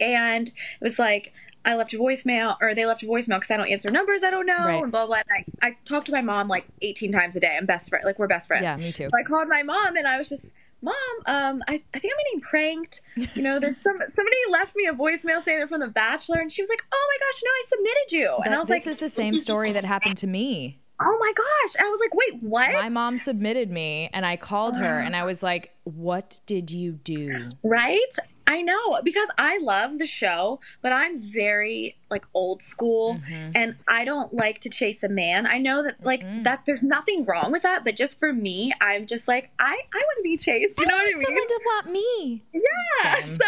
and 0.00 0.48
it 0.48 0.54
was 0.80 0.98
like 0.98 1.32
I 1.64 1.76
left 1.76 1.92
a 1.92 1.98
voicemail, 1.98 2.56
or 2.60 2.74
they 2.74 2.86
left 2.86 3.02
a 3.02 3.06
voicemail 3.06 3.36
because 3.36 3.50
I 3.50 3.56
don't 3.56 3.68
answer 3.68 3.90
numbers 3.90 4.22
I 4.22 4.30
don't 4.30 4.46
know, 4.46 4.64
Right. 4.64 4.80
and 4.80 4.90
blah 4.90 5.06
blah. 5.06 5.16
And 5.16 5.46
I, 5.60 5.66
I 5.68 5.76
talk 5.84 6.04
to 6.06 6.12
my 6.12 6.22
mom 6.22 6.48
like 6.48 6.64
18 6.80 7.12
times 7.12 7.36
a 7.36 7.40
day. 7.40 7.56
I'm 7.58 7.66
best 7.66 7.88
friend, 7.90 8.04
like 8.04 8.18
we're 8.18 8.26
best 8.28 8.46
friends. 8.48 8.62
Yeah, 8.62 8.76
me 8.76 8.92
too. 8.92 9.04
So 9.04 9.10
I 9.18 9.22
called 9.24 9.48
my 9.48 9.62
mom, 9.62 9.96
and 9.96 10.06
I 10.06 10.16
was 10.18 10.28
just. 10.28 10.52
Mom, 10.86 10.94
um, 11.26 11.62
I, 11.68 11.82
I 11.94 11.98
think 11.98 12.14
I'm 12.14 12.24
getting 12.26 12.40
pranked. 12.40 13.00
You 13.34 13.42
know, 13.42 13.58
there's 13.58 13.80
some 13.82 13.98
somebody 14.06 14.36
left 14.50 14.76
me 14.76 14.86
a 14.86 14.92
voicemail 14.92 15.42
saying 15.42 15.58
they're 15.58 15.66
from 15.68 15.80
The 15.80 15.88
Bachelor, 15.88 16.38
and 16.38 16.52
she 16.52 16.62
was 16.62 16.68
like, 16.68 16.84
"Oh 16.92 17.08
my 17.12 17.26
gosh, 17.26 17.42
no, 17.44 17.50
I 17.50 17.62
submitted 17.66 18.12
you." 18.12 18.36
And 18.44 18.54
I 18.54 18.58
was 18.58 18.68
this 18.68 18.74
like, 18.76 18.84
this 18.84 18.94
is 18.94 19.00
the 19.16 19.22
same 19.22 19.38
story 19.38 19.72
that 19.72 19.84
happened 19.84 20.16
to 20.18 20.26
me. 20.28 20.80
oh 21.02 21.16
my 21.20 21.32
gosh. 21.36 21.74
I 21.84 21.88
was 21.88 22.00
like, 22.00 22.14
wait, 22.14 22.42
what? 22.42 22.72
My 22.72 22.88
mom 22.88 23.18
submitted 23.18 23.70
me 23.70 24.08
and 24.14 24.24
I 24.24 24.36
called 24.36 24.78
her 24.78 25.00
and 25.04 25.14
I 25.16 25.24
was 25.24 25.42
like, 25.42 25.74
"What 25.84 26.40
did 26.46 26.70
you 26.70 26.92
do?" 26.92 27.50
Right? 27.64 27.98
I 28.48 28.62
know 28.62 29.00
because 29.02 29.28
I 29.38 29.58
love 29.58 29.98
the 29.98 30.06
show, 30.06 30.60
but 30.80 30.92
I'm 30.92 31.18
very 31.18 31.94
like 32.10 32.24
old 32.34 32.62
school 32.62 33.14
Mm-hmm. 33.16 33.52
and 33.54 33.76
I 33.88 34.04
don't 34.04 34.32
like 34.34 34.60
to 34.60 34.68
chase 34.70 35.02
a 35.02 35.08
man. 35.08 35.46
I 35.46 35.58
know 35.58 35.82
that 35.82 36.04
like 36.04 36.22
that 36.44 36.64
there's 36.66 36.82
nothing 36.82 37.24
wrong 37.24 37.50
with 37.52 37.62
that, 37.62 37.82
but 37.84 37.96
just 37.96 38.18
for 38.18 38.32
me, 38.32 38.72
I'm 38.80 39.06
just 39.06 39.26
like 39.28 39.50
I 39.58 39.80
I 39.94 40.02
wouldn't 40.08 40.24
be 40.24 40.36
chased. 40.36 40.78
You 40.78 40.86
know 40.86 40.94
what 40.94 41.02
I 41.06 41.14
mean? 41.16 41.24
Someone 41.24 41.46
to 41.48 41.60
want 41.66 41.90
me. 41.90 42.44
Yeah. 42.52 43.14
Same. 43.24 43.36
So 43.36 43.44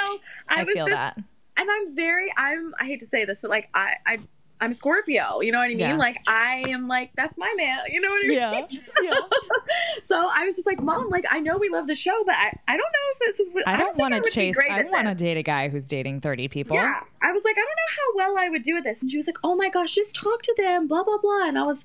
I, 0.49 0.61
I 0.61 0.65
was 0.65 0.75
feel 0.75 0.87
just 0.87 0.97
that. 0.97 1.17
and 1.57 1.71
I'm 1.71 1.95
very 1.95 2.33
I'm 2.37 2.75
I 2.81 2.85
hate 2.87 3.01
to 3.01 3.07
say 3.07 3.25
this, 3.25 3.43
but 3.43 3.51
like 3.51 3.69
I 3.75 3.95
I 4.07 4.19
I'm 4.61 4.73
Scorpio, 4.73 5.41
you 5.41 5.53
know 5.53 5.59
what 5.59 5.67
I 5.67 5.69
mean? 5.69 5.79
Yeah. 5.79 5.97
Like 5.97 6.19
I 6.27 6.65
am 6.69 6.89
like 6.89 7.11
that's 7.15 7.39
my 7.39 7.53
man, 7.57 7.79
you 7.91 8.01
know 8.01 8.09
what 8.11 8.25
I 8.25 8.29
mean? 8.29 8.37
Yeah. 8.37 8.67
Yeah. 9.03 9.15
so 10.05 10.29
I 10.33 10.45
was 10.45 10.57
just 10.57 10.67
like, 10.67 10.81
Mom, 10.81 11.09
like 11.11 11.25
I 11.31 11.41
know 11.41 11.57
we 11.59 11.69
love 11.69 11.87
the 11.87 11.95
show, 11.95 12.23
but 12.27 12.35
I, 12.35 12.59
I 12.67 12.77
don't 12.77 12.79
know 12.79 13.13
if 13.13 13.19
this 13.21 13.41
is 13.41 13.55
what 13.55 13.69
I 13.69 13.77
don't 13.77 13.97
think 13.97 13.99
want 13.99 14.25
to 14.25 14.31
chase. 14.31 14.59
I 14.69 14.83
don't 14.83 14.93
want 14.93 15.09
to 15.09 15.15
date 15.15 15.37
a 15.37 15.43
guy 15.43 15.69
who's 15.69 15.87
dating 15.87 16.21
30 16.21 16.49
people. 16.49 16.77
Yeah. 16.77 17.01
I 17.23 17.33
was 17.33 17.45
like, 17.45 17.57
I 17.57 17.61
don't 17.61 17.67
know 17.67 17.97
how 17.97 18.17
well 18.35 18.45
I 18.45 18.49
would 18.49 18.63
do 18.63 18.77
at 18.77 18.85
this. 18.85 19.03
And 19.03 19.11
she 19.11 19.17
was 19.17 19.27
like, 19.27 19.39
Oh 19.45 19.55
my 19.57 19.69
gosh, 19.69 19.95
just 19.95 20.17
talk 20.17 20.43
to 20.43 20.55
them, 20.59 20.89
blah 20.89 21.05
blah 21.05 21.19
blah. 21.19 21.47
And 21.47 21.59
I 21.59 21.63
was 21.63 21.85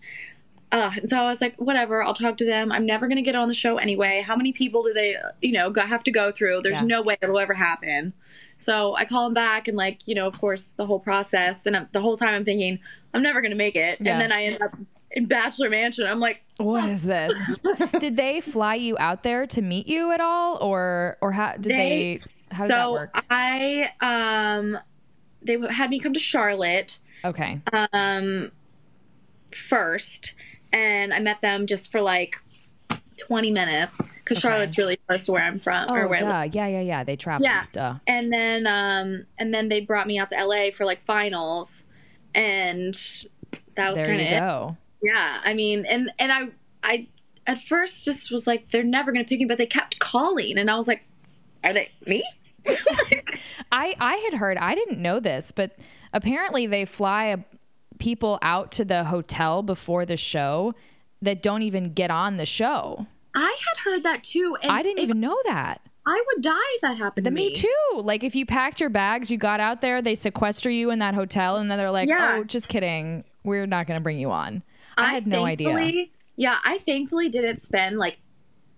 uh, 0.71 0.91
so 1.05 1.19
I 1.19 1.29
was 1.29 1.39
like, 1.39 1.55
whatever, 1.57 2.01
I'll 2.01 2.15
talk 2.15 2.35
to 2.37 2.45
them. 2.45 2.71
I'm 2.71 2.87
never 2.87 3.07
gonna 3.07 3.21
get 3.21 3.35
on 3.35 3.47
the 3.47 3.53
show 3.53 3.77
anyway. 3.77 4.23
How 4.25 4.35
many 4.35 4.51
people 4.51 4.81
do 4.81 4.91
they, 4.91 5.15
you 5.39 5.51
know, 5.51 5.71
have 5.71 6.03
to 6.05 6.11
go 6.11 6.31
through? 6.31 6.61
There's 6.63 6.81
Yeah. 6.81 6.87
no 6.87 7.01
way 7.03 7.17
it'll 7.21 7.37
ever 7.37 7.53
happen. 7.53 8.13
So 8.63 8.95
I 8.95 9.05
call 9.05 9.25
them 9.25 9.33
back, 9.33 9.67
and 9.67 9.77
like, 9.77 9.99
you 10.05 10.15
know, 10.15 10.27
of 10.27 10.39
course, 10.39 10.73
the 10.73 10.85
whole 10.85 10.99
process. 10.99 11.65
And 11.65 11.75
I'm, 11.75 11.89
the 11.91 12.01
whole 12.01 12.17
time 12.17 12.33
I'm 12.33 12.45
thinking, 12.45 12.79
I'm 13.13 13.21
never 13.21 13.41
gonna 13.41 13.55
make 13.55 13.75
it. 13.75 13.99
Yeah. 13.99 14.13
And 14.13 14.21
then 14.21 14.31
I 14.31 14.45
end 14.45 14.61
up 14.61 14.73
in 15.11 15.25
Bachelor 15.25 15.69
Mansion. 15.69 16.07
I'm 16.07 16.19
like, 16.19 16.43
What 16.57 16.89
is 16.89 17.03
this? 17.03 17.59
did 17.99 18.17
they 18.17 18.41
fly 18.41 18.75
you 18.75 18.97
out 18.99 19.23
there 19.23 19.45
to 19.47 19.61
meet 19.61 19.87
you 19.87 20.11
at 20.11 20.21
all, 20.21 20.57
or 20.61 21.17
or 21.21 21.31
how 21.31 21.53
did 21.53 21.71
they? 21.71 22.19
how 22.51 22.63
did 22.63 22.71
that 22.71 22.83
so 22.83 22.91
work? 22.93 23.23
I 23.29 23.91
um, 24.01 24.79
they 25.41 25.57
had 25.69 25.89
me 25.89 25.99
come 25.99 26.13
to 26.13 26.19
Charlotte. 26.19 26.99
Okay. 27.25 27.61
um 27.93 28.51
first 29.51 30.35
and 30.73 31.13
I 31.13 31.19
met 31.19 31.41
them 31.41 31.67
just 31.67 31.91
for 31.91 32.01
like 32.01 32.37
20 33.17 33.51
minutes 33.51 34.09
because 34.23 34.37
Okay. 34.37 34.41
Charlotte's 34.49 34.77
really 34.77 34.97
close 35.07 35.25
to 35.25 35.31
where 35.33 35.43
I'm 35.43 35.59
from 35.59 35.89
or 35.91 36.03
Oh, 36.03 36.07
where 36.07 36.19
I 36.19 36.41
live. 36.41 36.51
duh. 36.51 36.59
Yeah, 36.59 36.67
yeah, 36.67 36.81
yeah. 36.81 37.03
They 37.03 37.15
traveled. 37.15 37.49
Yeah. 37.49 37.63
Duh. 37.71 37.95
And 38.07 38.31
then 38.31 38.67
um 38.67 39.25
and 39.37 39.53
then 39.53 39.69
they 39.69 39.79
brought 39.81 40.07
me 40.07 40.17
out 40.19 40.29
to 40.29 40.45
LA 40.45 40.71
for 40.71 40.85
like 40.85 41.01
finals 41.03 41.83
and 42.35 42.93
that 43.75 43.89
was 43.89 43.99
kind 44.01 44.21
of 44.21 44.27
it. 44.27 44.75
Yeah, 45.07 45.41
I 45.43 45.53
mean 45.53 45.85
and 45.85 46.11
and 46.19 46.31
I 46.31 46.49
I 46.83 47.07
at 47.45 47.59
first 47.59 48.05
just 48.05 48.31
was 48.31 48.47
like 48.47 48.71
they're 48.71 48.83
never 48.83 49.11
going 49.11 49.23
to 49.25 49.27
pick 49.29 49.39
me 49.39 49.45
but 49.45 49.57
they 49.57 49.65
kept 49.65 49.99
calling 49.99 50.57
and 50.57 50.69
I 50.71 50.77
was 50.77 50.87
like 50.87 51.03
are 51.63 51.73
they 51.73 51.91
me? 52.07 52.23
I 53.71 53.95
I 53.99 54.15
had 54.29 54.33
heard. 54.39 54.57
I 54.57 54.75
didn't 54.75 55.01
know 55.01 55.19
this, 55.19 55.51
but 55.51 55.75
apparently 56.13 56.67
they 56.67 56.85
fly 56.85 57.43
people 57.99 58.37
out 58.41 58.71
to 58.73 58.85
the 58.85 59.03
hotel 59.05 59.63
before 59.63 60.05
the 60.05 60.17
show 60.17 60.73
that 61.23 61.41
don't 61.41 61.61
even 61.61 61.93
get 61.93 62.11
on 62.11 62.37
the 62.37 62.45
show. 62.45 63.07
I 63.35 63.55
had 63.59 63.83
heard 63.91 64.03
that 64.03 64.23
too 64.23 64.55
and 64.61 64.71
I 64.71 64.83
didn't 64.83 64.99
even 64.99 65.19
know 65.19 65.37
that. 65.45 65.81
I 66.05 66.21
would 66.27 66.43
die 66.43 66.51
if 66.75 66.81
that 66.81 66.97
happened 66.97 67.23
to 67.25 67.31
Me 67.31 67.47
Me 67.47 67.53
too. 67.53 67.69
Like 67.95 68.23
if 68.23 68.35
you 68.35 68.45
packed 68.45 68.79
your 68.81 68.89
bags, 68.89 69.31
you 69.31 69.37
got 69.37 69.59
out 69.59 69.81
there, 69.81 70.01
they 70.01 70.15
sequester 70.15 70.69
you 70.69 70.91
in 70.91 70.99
that 70.99 71.15
hotel, 71.15 71.55
and 71.57 71.71
then 71.71 71.77
they're 71.77 71.91
like, 71.91 72.09
Yeah. 72.09 72.35
"Oh, 72.39 72.43
just 72.43 72.67
kidding. 72.67 73.23
We're 73.43 73.65
not 73.65 73.87
going 73.87 73.97
to 73.99 74.03
bring 74.03 74.17
you 74.17 74.29
on." 74.29 74.63
I, 74.97 75.13
had 75.13 75.25
no 75.25 75.45
idea. 75.45 76.07
Yeah, 76.35 76.57
I 76.65 76.77
thankfully 76.79 77.29
didn't 77.29 77.59
spend 77.59 77.97
like 77.97 78.17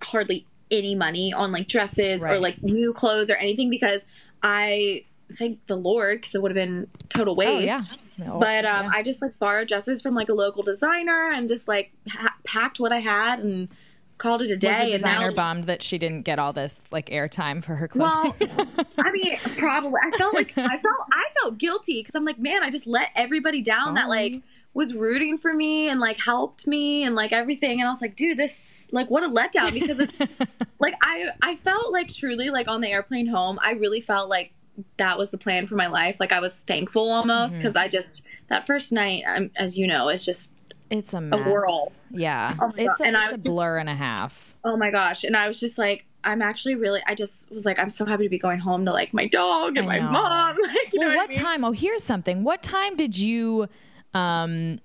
hardly 0.03 0.45
any 0.71 0.93
money 0.95 1.33
on 1.33 1.51
like 1.51 1.67
dresses 1.67 2.23
or 2.23 2.37
like 2.39 2.61
new 2.61 2.93
clothes 2.93 3.29
or 3.29 3.35
anything 3.35 3.69
because 3.71 4.05
I 4.43 5.05
thank 5.33 5.65
the 5.65 5.75
Lord 5.75 6.19
because 6.19 6.35
it 6.35 6.41
would 6.43 6.55
have 6.55 6.67
been 6.67 6.87
total 7.09 7.33
Oh 7.33 7.37
waste. 7.37 7.65
yeah. 7.65 7.79
No, 8.17 8.39
But 8.39 8.65
um, 8.65 8.85
yeah. 8.85 8.91
I 8.93 9.03
just 9.03 9.21
like 9.21 9.37
borrowed 9.39 9.67
dresses 9.67 10.01
from 10.01 10.15
like 10.15 10.29
a 10.29 10.33
local 10.33 10.63
designer 10.63 11.31
and 11.33 11.47
just 11.47 11.67
like 11.67 11.91
ha- 12.09 12.35
packed 12.45 12.79
what 12.79 12.91
I 12.93 12.99
had 12.99 13.39
and 13.39 13.69
called 14.17 14.41
it 14.41 14.49
a 14.51 14.57
day. 14.57 14.69
was 14.69 14.77
the 14.77 14.83
and 14.83 14.91
designer 14.93 15.29
now, 15.29 15.35
bummed 15.35 15.63
that 15.65 15.83
she 15.83 15.97
didn't 15.97 16.21
get 16.21 16.39
all 16.39 16.53
this 16.53 16.85
like 16.91 17.07
airtime 17.09 17.63
for 17.63 17.75
her 17.75 17.87
clothing? 17.87 18.49
Well, 18.55 18.85
I 18.97 19.11
mean, 19.11 19.37
probably. 19.57 19.99
I 20.01 20.17
felt 20.17 20.33
like 20.33 20.53
I 20.57 20.77
felt 20.79 21.07
I 21.11 21.27
felt 21.41 21.57
guilty 21.57 21.99
because 21.99 22.15
I'm 22.15 22.25
like, 22.25 22.39
man, 22.39 22.63
I 22.63 22.69
just 22.69 22.87
let 22.87 23.09
everybody 23.15 23.61
down 23.61 23.95
that 23.95 24.07
like 24.07 24.41
was 24.73 24.93
rooting 24.93 25.37
for 25.37 25.53
me 25.53 25.89
and 25.89 25.99
like 26.01 26.19
helped 26.19 26.67
me 26.67 27.03
and 27.03 27.15
like 27.15 27.31
everything. 27.31 27.79
And 27.79 27.87
I 27.87 27.91
was 27.91 28.01
like, 28.01 28.15
dude, 28.15 28.37
this 28.37 28.87
like 28.91 29.09
what 29.09 29.23
a 29.23 29.27
letdown 29.29 29.73
because 29.73 29.99
it's 29.99 30.13
like 30.79 30.95
I 31.01 31.29
I 31.41 31.55
felt 31.55 31.91
like 31.91 32.13
truly 32.13 32.49
like 32.49 32.67
on 32.67 32.81
the 32.81 32.89
airplane 32.89 33.27
home, 33.27 33.57
I 33.61 33.71
really 33.71 34.01
felt 34.01 34.29
like 34.29 34.51
that 34.97 35.17
was 35.17 35.31
the 35.31 35.37
plan 35.37 35.65
for 35.67 35.75
my 35.75 35.87
life. 35.87 36.19
Like 36.19 36.31
I 36.31 36.39
was 36.39 36.61
thankful 36.61 37.09
almost 37.11 37.55
because 37.57 37.75
I 37.75 37.87
just 37.87 38.25
that 38.49 38.65
first 38.67 38.91
night, 38.91 39.23
um, 39.27 39.51
as 39.57 39.77
you 39.77 39.87
know, 39.87 40.09
is 40.09 40.23
just 40.25 40.53
it's 40.89 41.13
a 41.13 41.21
mess. 41.21 41.45
whirl. 41.47 41.91
Yeah, 42.11 42.55
Oh 42.61 42.71
it's 42.77 42.99
a, 42.99 43.03
And 43.05 43.17
I 43.17 43.23
it's 43.23 43.31
a 43.31 43.35
was 43.35 43.41
just- 43.43 43.55
blur 43.55 43.77
and 43.77 43.89
a 43.89 43.95
half. 43.95 44.55
oh 44.63 44.77
my 44.77 44.91
gosh. 44.91 45.23
And 45.23 45.35
I 45.37 45.47
was 45.47 45.59
just 45.59 45.77
like. 45.77 46.05
I'm 46.27 46.41
actually 46.41 46.73
really. 46.73 47.03
I 47.05 47.13
just 47.13 47.51
was 47.51 47.67
like, 47.67 47.77
I'm 47.77 47.91
so 47.91 48.03
happy 48.03 48.23
to 48.23 48.29
be 48.29 48.39
going 48.39 48.57
home 48.57 48.83
to 48.85 48.91
like 48.91 49.13
my 49.13 49.27
dog 49.27 49.77
and 49.77 49.85
my 49.87 49.99
mom. 49.99 50.55
Like, 50.59 50.91
you 50.91 50.99
know 51.01 51.05
Well, 51.09 51.17
what, 51.17 51.29
what 51.29 51.29
I 51.29 51.33
mean? 51.33 51.37
time? 51.37 51.63
Oh, 51.63 51.71
here's 51.71 52.03
something. 52.03 52.43
What 52.43 52.63
time 52.63 52.95
did 52.97 53.15
you, 53.15 53.67
um, 54.15 54.79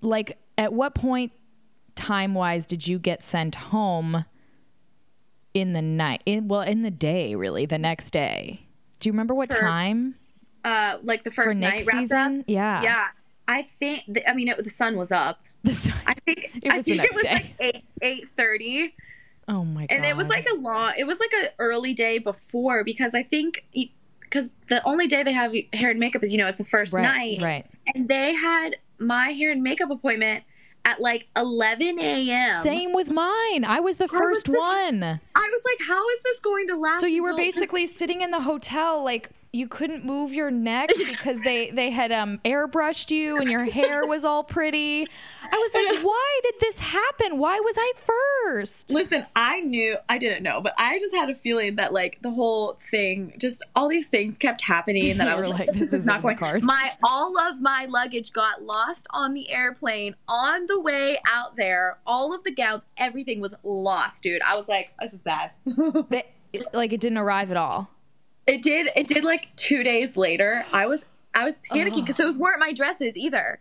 like, 0.00 0.38
at 0.56 0.72
what 0.72 0.94
point, 0.94 1.32
time 1.94 2.32
wise, 2.32 2.66
did 2.66 2.88
you 2.88 2.98
get 2.98 3.22
sent 3.22 3.54
home 3.54 4.24
in 5.52 5.72
the 5.72 5.82
night? 5.82 6.22
In 6.24 6.48
well, 6.48 6.62
in 6.62 6.80
the 6.82 6.90
day, 6.90 7.34
really, 7.34 7.66
the 7.66 7.76
next 7.76 8.10
day. 8.12 8.65
Do 9.06 9.10
you 9.10 9.12
remember 9.12 9.34
what 9.34 9.52
For- 9.52 9.60
time 9.60 10.16
uh 10.64 10.98
like 11.04 11.22
the 11.22 11.30
first 11.30 11.50
for 11.50 11.54
night 11.54 11.82
season? 11.88 12.40
up. 12.40 12.44
Yeah, 12.48 12.82
Yeah, 12.82 13.06
I 13.46 13.62
think. 13.62 14.02
The, 14.08 14.28
I 14.28 14.34
mean, 14.34 14.48
it, 14.48 14.64
the 14.64 14.68
sun 14.68 14.96
was 14.96 15.12
up. 15.12 15.38
The 15.62 15.74
sun- 15.74 15.94
I 16.04 16.14
think 16.14 16.50
It 16.64 16.74
was 16.74 16.84
the 16.84 16.96
think 16.98 17.04
it 17.04 17.14
was 17.14 17.22
day. 17.24 17.32
like 17.32 17.54
eight 17.60 17.84
eight 18.02 18.28
thirty, 18.30 18.94
oh 19.46 19.64
my 19.64 19.82
god! 19.86 19.94
and 19.94 20.04
it 20.04 20.16
was 20.16 20.26
like 20.28 20.44
a 20.50 20.56
long. 20.56 20.94
It 20.98 21.06
was 21.06 21.20
like 21.20 21.32
an 21.34 21.50
early 21.60 21.94
day 21.94 22.18
before 22.18 22.82
because 22.82 23.14
I 23.14 23.22
think 23.22 23.64
because 24.20 24.48
the 24.66 24.84
only 24.84 25.06
day 25.06 25.22
they 25.22 25.32
have 25.32 25.54
hair 25.72 25.90
and 25.92 26.00
makeup 26.00 26.24
is 26.24 26.32
you 26.32 26.38
know 26.38 26.48
it's 26.48 26.56
the 26.58 26.64
first 26.64 26.92
right, 26.92 27.02
night, 27.02 27.38
right. 27.42 27.66
and 27.94 28.08
they 28.08 28.34
had 28.34 28.74
my 28.98 29.28
hair 29.28 29.52
and 29.52 29.62
makeup 29.62 29.88
appointment 29.92 30.42
at 30.86 31.00
like 31.00 31.26
eleven 31.36 31.98
a.m. 31.98 32.62
Same 32.62 32.94
with 32.94 33.10
mine. 33.10 33.64
I 33.64 33.80
was 33.80 33.98
the 33.98 34.04
was 34.04 34.12
first 34.12 34.46
just- 34.46 34.56
one. 34.56 35.02
I 35.02 35.18
was 35.34 35.62
like, 35.66 35.86
how 35.86 36.08
is 36.10 36.22
this 36.22 36.40
going 36.40 36.68
to 36.68 36.76
last? 36.76 37.00
So 37.00 37.06
you 37.06 37.22
were 37.22 37.30
until- 37.30 37.44
basically 37.44 37.86
sitting 37.86 38.22
in 38.22 38.30
the 38.30 38.40
hotel 38.40 39.04
like 39.04 39.28
you 39.56 39.66
couldn't 39.66 40.04
move 40.04 40.32
your 40.32 40.50
neck 40.50 40.90
because 40.96 41.40
they 41.40 41.70
they 41.70 41.90
had 41.90 42.12
um 42.12 42.38
airbrushed 42.44 43.10
you 43.10 43.38
and 43.38 43.50
your 43.50 43.64
hair 43.64 44.06
was 44.06 44.24
all 44.24 44.44
pretty. 44.44 45.08
I 45.42 45.56
was 45.56 45.74
like, 45.74 45.98
"Why 46.04 46.40
did 46.42 46.54
this 46.60 46.78
happen? 46.78 47.38
Why 47.38 47.58
was 47.60 47.76
I 47.78 47.92
first? 47.96 48.90
Listen, 48.90 49.26
I 49.34 49.60
knew 49.60 49.96
I 50.08 50.18
didn't 50.18 50.42
know, 50.42 50.60
but 50.60 50.74
I 50.76 50.98
just 50.98 51.14
had 51.14 51.30
a 51.30 51.34
feeling 51.34 51.76
that 51.76 51.92
like 51.92 52.20
the 52.20 52.30
whole 52.30 52.78
thing, 52.90 53.34
just 53.38 53.64
all 53.74 53.88
these 53.88 54.08
things 54.08 54.38
kept 54.38 54.60
happening, 54.60 55.16
that 55.18 55.28
I 55.28 55.34
was 55.40 55.48
like, 55.48 55.70
"This, 55.72 55.80
this 55.80 55.92
is 55.92 56.06
not 56.06 56.16
in 56.16 56.22
going." 56.22 56.36
the 56.36 56.40
cards. 56.40 56.64
My 56.64 56.92
all 57.02 57.38
of 57.38 57.60
my 57.60 57.86
luggage 57.88 58.32
got 58.32 58.62
lost 58.62 59.06
on 59.10 59.32
the 59.32 59.50
airplane 59.50 60.14
on 60.28 60.66
the 60.66 60.78
way 60.78 61.18
out 61.26 61.56
there. 61.56 61.98
All 62.06 62.34
of 62.34 62.44
the 62.44 62.52
gowns, 62.52 62.84
everything 62.96 63.40
was 63.40 63.54
lost, 63.62 64.22
dude. 64.22 64.42
I 64.42 64.56
was 64.56 64.68
like, 64.68 64.92
"This 65.00 65.14
is 65.14 65.22
bad." 65.22 65.52
They, 66.10 66.24
like 66.72 66.92
it 66.92 67.00
didn't 67.00 67.18
arrive 67.18 67.50
at 67.50 67.56
all. 67.56 67.90
It 68.46 68.62
did. 68.62 68.88
It 68.96 69.06
did. 69.06 69.24
Like 69.24 69.54
two 69.56 69.82
days 69.82 70.16
later, 70.16 70.64
I 70.72 70.86
was 70.86 71.04
I 71.34 71.44
was 71.44 71.58
panicking 71.70 71.96
because 72.02 72.16
those 72.16 72.38
weren't 72.38 72.60
my 72.60 72.72
dresses 72.72 73.16
either. 73.16 73.60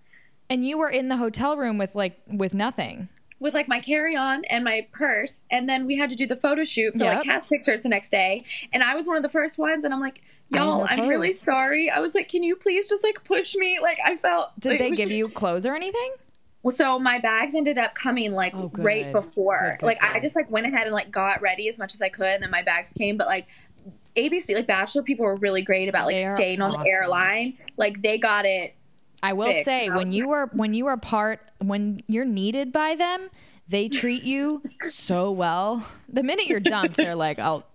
And 0.50 0.66
you 0.66 0.78
were 0.78 0.90
in 0.90 1.10
the 1.10 1.18
hotel 1.18 1.58
room 1.58 1.78
with 1.78 1.96
like 1.96 2.20
with 2.28 2.54
nothing. 2.54 3.10
with 3.40 3.54
like 3.54 3.68
my 3.68 3.80
carry-on 3.80 4.46
and 4.46 4.64
my 4.64 4.88
purse 4.94 5.42
and 5.52 5.68
then 5.68 5.86
we 5.86 5.98
had 5.98 6.10
to 6.10 6.16
do 6.16 6.26
the 6.26 6.36
photo 6.38 6.64
shoot 6.64 6.94
for 6.94 7.04
Yep. 7.04 7.16
like 7.16 7.26
cast 7.26 7.50
pictures 7.50 7.82
the 7.82 7.90
next 7.90 8.10
day 8.10 8.46
and 8.74 8.82
i 8.82 8.96
was 8.96 9.08
one 9.08 9.18
of 9.18 9.24
the 9.24 9.30
first 9.30 9.58
ones 9.60 9.84
and 9.84 9.94
i'm 9.94 10.00
like 10.00 10.22
y'all 10.50 10.86
i'm 10.90 11.08
really 11.10 11.34
sorry 11.34 11.90
i 11.90 12.00
was 12.00 12.16
like 12.16 12.30
can 12.30 12.44
you 12.44 12.56
please 12.56 12.88
just 12.90 13.04
like 13.04 13.22
push 13.26 13.54
me 13.56 13.78
like 13.82 13.98
i 14.06 14.16
felt 14.16 14.58
Did 14.60 14.74
it 14.74 14.80
they 14.80 14.90
give 14.92 15.10
just- 15.10 15.14
you 15.14 15.28
clothes 15.28 15.66
or 15.66 15.76
anything? 15.76 16.14
well, 16.64 16.72
so 16.72 16.98
my 16.98 17.20
bags 17.20 17.54
ended 17.54 17.78
up 17.78 17.94
coming 17.94 18.32
like 18.32 18.56
Oh, 18.56 18.72
right 18.76 19.12
before 19.12 19.72
Good, 19.72 19.80
good, 19.82 19.86
like 19.88 20.04
i 20.04 20.20
just 20.22 20.36
like 20.36 20.50
went 20.50 20.66
ahead 20.66 20.88
and 20.88 20.94
like 20.96 21.12
got 21.12 21.42
ready 21.42 21.68
as 21.68 21.78
much 21.78 21.94
as 21.94 22.02
i 22.02 22.08
could 22.10 22.26
and 22.36 22.42
then 22.44 22.52
my 22.52 22.62
bags 22.64 22.94
came 22.94 23.18
but 23.18 23.28
like 23.28 23.48
abc 24.18 24.54
like 24.54 24.68
bachelor 24.68 25.04
people 25.04 25.26
were 25.26 25.36
really 25.36 25.62
great 25.62 25.90
about 25.90 26.06
like 26.06 26.20
staying 26.34 26.62
on 26.62 26.72
awesome. 26.72 26.84
the 26.84 26.90
airline 26.90 27.58
like 27.78 28.02
they 28.02 28.18
got 28.18 28.46
it 28.46 28.76
I 29.24 29.34
will 29.34 29.48
fixed. 29.48 29.66
say 29.66 29.90
when 29.90 30.12
you 30.12 30.32
are 30.32 30.50
when 30.54 30.74
you 30.76 30.86
are 30.86 30.98
part 30.98 31.40
when 31.60 32.02
you're 32.08 32.26
needed 32.26 32.72
by 32.72 32.96
them, 32.96 33.30
they 33.68 33.90
treat 33.90 34.24
you 34.24 34.62
so 34.82 35.32
well. 35.32 35.88
The 36.10 36.22
minute 36.22 36.46
you're 36.46 36.60
dumped, 36.60 36.98
they're 36.98 37.16
like, 37.16 37.40
"I'll 37.40 37.66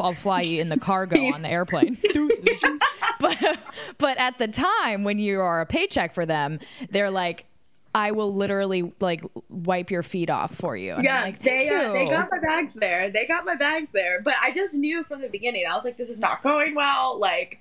I'll 0.00 0.14
fly 0.14 0.40
you 0.40 0.60
in 0.60 0.70
the 0.70 0.78
cargo 0.78 1.20
on 1.34 1.42
the 1.42 1.50
airplane." 1.50 1.98
But 3.20 3.72
but 3.98 4.16
at 4.18 4.38
the 4.38 4.46
time 4.46 5.02
when 5.02 5.18
you 5.18 5.40
are 5.40 5.60
a 5.60 5.66
paycheck 5.66 6.14
for 6.14 6.24
them, 6.24 6.60
they're 6.90 7.10
like, 7.10 7.46
I 7.94 8.12
will 8.12 8.34
literally 8.34 8.92
like 9.00 9.22
wipe 9.48 9.90
your 9.90 10.02
feet 10.02 10.30
off 10.30 10.54
for 10.54 10.76
you. 10.76 10.94
And 10.94 11.04
Yeah, 11.04 11.22
like, 11.22 11.40
they 11.40 11.68
"Thank 11.68 11.72
uh, 11.72 11.92
they 11.92 12.06
got 12.06 12.28
my 12.30 12.38
bags 12.38 12.74
there. 12.74 13.10
They 13.10 13.26
got 13.26 13.44
my 13.44 13.54
bags 13.56 13.88
there. 13.92 14.20
But 14.20 14.34
I 14.40 14.52
just 14.52 14.74
knew 14.74 15.04
from 15.04 15.20
the 15.20 15.28
beginning. 15.28 15.64
I 15.68 15.74
was 15.74 15.84
like, 15.84 15.96
this 15.96 16.10
is 16.10 16.20
not 16.20 16.42
going 16.42 16.74
well. 16.74 17.18
Like, 17.18 17.60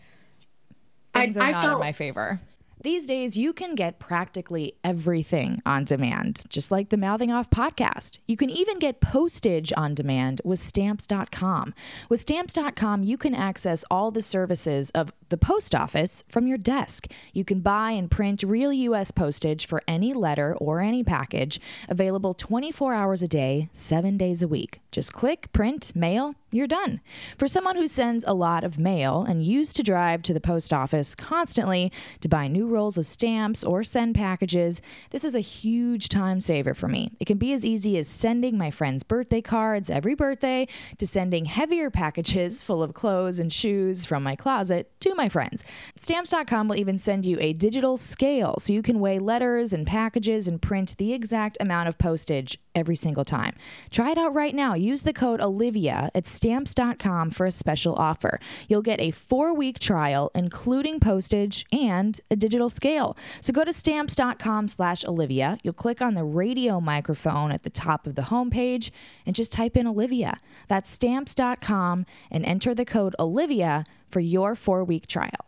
things 1.14 1.38
I, 1.38 1.42
are 1.42 1.48
I 1.48 1.52
not 1.52 1.74
in 1.74 1.80
my 1.80 1.92
favor. 1.92 2.40
These 2.88 3.06
days, 3.06 3.38
you 3.38 3.52
can 3.52 3.76
get 3.76 4.00
practically 4.00 4.76
everything 4.82 5.62
on 5.66 5.84
demand, 5.84 6.44
just 6.48 6.72
like 6.72 6.88
the 6.88 6.96
Mouthing 6.96 7.34
Off 7.34 7.50
podcast. 7.50 8.20
You 8.30 8.38
can 8.38 8.50
even 8.50 8.80
get 8.80 9.02
postage 9.02 9.74
on 9.76 9.94
demand 9.94 10.40
with 10.46 10.60
stamps.com. 10.60 11.74
With 12.08 12.22
stamps.com, 12.22 13.04
you 13.04 13.18
can 13.18 13.36
access 13.36 13.84
all 13.92 14.10
the 14.10 14.22
services 14.22 14.90
of 14.92 15.12
the 15.28 15.38
post 15.38 15.76
office 15.76 16.24
from 16.30 16.48
your 16.48 16.58
desk. 16.58 17.08
You 17.34 17.44
can 17.44 17.60
buy 17.60 17.92
and 17.92 18.10
print 18.10 18.42
real 18.44 18.72
U.S. 18.72 19.12
postage 19.12 19.66
for 19.66 19.84
any 19.86 20.14
letter 20.14 20.56
or 20.56 20.80
any 20.80 21.04
package, 21.04 21.60
available 21.90 22.34
24 22.34 22.94
hours 22.94 23.22
a 23.22 23.28
day, 23.28 23.68
seven 23.74 24.18
days 24.18 24.42
a 24.42 24.48
week. 24.48 24.80
Just 24.94 25.12
click, 25.12 25.52
print, 25.52 25.92
mail, 25.94 26.36
you're 26.50 26.68
done. 26.68 27.02
For 27.38 27.48
someone 27.48 27.76
who 27.76 27.88
sends 27.88 28.24
a 28.26 28.34
lot 28.34 28.64
of 28.64 28.80
mail 28.80 29.26
and 29.28 29.44
used 29.44 29.76
to 29.76 29.84
drive 29.84 30.22
to 30.24 30.34
the 30.34 30.40
post 30.40 30.72
office 30.72 31.14
constantly 31.14 31.92
to 32.22 32.30
buy 32.30 32.48
new 32.48 32.68
rolls 32.68 32.98
of 32.98 33.06
stamps 33.06 33.66
or 33.66 33.84
send 33.84 34.16
packages, 34.16 34.82
this 35.10 35.26
is 35.26 35.36
a 35.36 35.42
huge 35.42 36.08
time 36.08 36.40
saver 36.40 36.74
for 36.74 36.88
me. 36.88 37.12
It 37.20 37.26
can 37.26 37.38
be 37.38 37.52
as 37.52 37.66
easy 37.66 37.98
as 37.98 38.08
sending 38.08 38.58
my 38.58 38.72
friends 38.72 39.04
birthday 39.04 39.42
cards 39.42 39.90
every 39.90 40.16
birthday 40.16 40.68
to 40.98 41.06
sending 41.06 41.46
heavier 41.46 41.90
packages 41.90 42.62
full 42.64 42.82
of 42.82 42.94
clothes 42.94 43.40
and 43.40 43.52
shoes 43.52 44.06
from 44.06 44.24
my 44.24 44.38
closet 44.38 44.90
to 45.02 45.14
my 45.16 45.28
friends. 45.28 45.66
Stamps.com 45.98 46.70
will 46.70 46.78
even 46.78 46.98
send 46.98 47.26
you 47.26 47.38
a 47.42 47.52
digital 47.52 47.98
scale 47.98 48.56
so 48.58 48.72
you 48.72 48.82
can 48.82 49.02
weigh 49.02 49.20
letters 49.20 49.74
and 49.74 49.86
packages 49.86 50.48
and 50.48 50.62
print 50.62 50.96
the 50.98 51.12
exact 51.12 51.58
amount 51.60 51.90
of 51.90 51.98
postage 51.98 52.58
every 52.74 52.96
single 52.96 53.26
time. 53.26 53.56
Try 53.90 54.12
it 54.12 54.18
out 54.18 54.34
right 54.34 54.54
now. 54.56 54.76
Use 54.76 55.02
the 55.02 55.12
code 55.12 55.42
Olivia 55.42 56.10
at 56.14 56.28
stamps.com 56.38 57.32
for 57.32 57.46
a 57.46 57.52
special 57.52 57.96
offer. 57.96 58.40
You'll 58.70 58.82
get 58.82 59.02
a 59.02 59.12
four 59.12 59.54
week 59.54 59.80
trial, 59.80 60.32
including 60.34 61.00
postage 61.00 61.66
and 61.72 62.20
a 62.32 62.36
digital 62.36 62.70
scale. 62.70 63.18
So 63.42 63.52
go 63.52 63.64
to 63.64 63.74
stamps.com 63.74 64.68
slash 64.68 65.04
Olivia. 65.04 65.58
You'll 65.64 65.74
click 65.74 66.02
on 66.02 66.14
the 66.14 66.24
radio 66.24 66.80
microphone 66.80 67.52
at 67.52 67.64
the 67.64 67.70
top 67.70 68.08
of 68.08 68.16
the 68.16 68.24
homepage 68.24 68.92
and 69.26 69.36
just 69.36 69.52
type 69.52 69.76
in 69.76 69.88
Olivia. 69.88 70.40
That's 70.68 70.90
stamps.com 70.90 72.06
and 72.32 72.46
enter 72.46 72.74
the 72.74 72.86
code 72.86 73.16
Olivia 73.20 73.84
for 74.08 74.20
your 74.20 74.56
four 74.56 74.84
week 74.84 75.08
trial. 75.08 75.48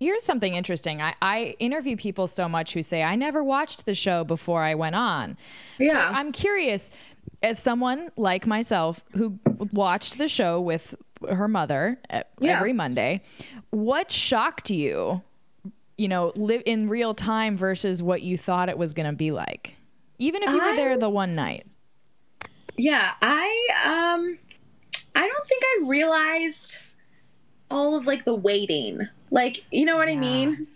Here's 0.00 0.24
something 0.24 0.54
interesting. 0.54 1.00
I, 1.00 1.14
I 1.22 1.56
interview 1.60 1.96
people 1.96 2.26
so 2.26 2.48
much 2.48 2.74
who 2.74 2.82
say, 2.82 3.02
I 3.02 3.14
never 3.14 3.42
watched 3.42 3.86
the 3.86 3.94
show 3.94 4.24
before 4.24 4.62
I 4.62 4.74
went 4.74 4.96
on. 4.96 5.38
Yeah. 5.78 6.10
I'm 6.12 6.32
curious, 6.32 6.90
as 7.42 7.58
someone 7.58 8.10
like 8.16 8.46
myself 8.46 9.02
who 9.16 9.38
watched 9.72 10.18
the 10.18 10.28
show 10.28 10.60
with 10.60 10.94
her 11.28 11.48
mother 11.48 11.98
e- 12.12 12.20
Yeah. 12.40 12.56
every 12.56 12.72
Monday, 12.72 13.22
what 13.70 14.10
shocked 14.10 14.70
you, 14.70 15.22
you 15.98 16.08
know, 16.08 16.32
live 16.36 16.62
in 16.66 16.88
real 16.88 17.14
time 17.14 17.56
versus 17.56 18.02
what 18.02 18.22
you 18.22 18.36
thought 18.38 18.68
it 18.68 18.78
was 18.78 18.92
going 18.92 19.06
to 19.10 19.16
be 19.16 19.30
like? 19.30 19.76
Even 20.18 20.42
if 20.42 20.50
you 20.50 20.60
were 20.62 20.74
there 20.76 20.96
the 20.98 21.10
one 21.10 21.34
night. 21.34 21.66
Yeah, 22.76 23.12
I 23.22 23.46
um 23.84 24.38
I 25.14 25.26
don't 25.28 25.46
think 25.46 25.62
I 25.64 25.84
realized 25.86 26.78
all 27.70 27.96
of 27.96 28.06
like 28.06 28.24
the 28.24 28.34
waiting. 28.34 29.00
Like, 29.30 29.64
you 29.70 29.84
know 29.84 29.96
what 29.96 30.08
I 30.08 30.16
mean? 30.16 30.66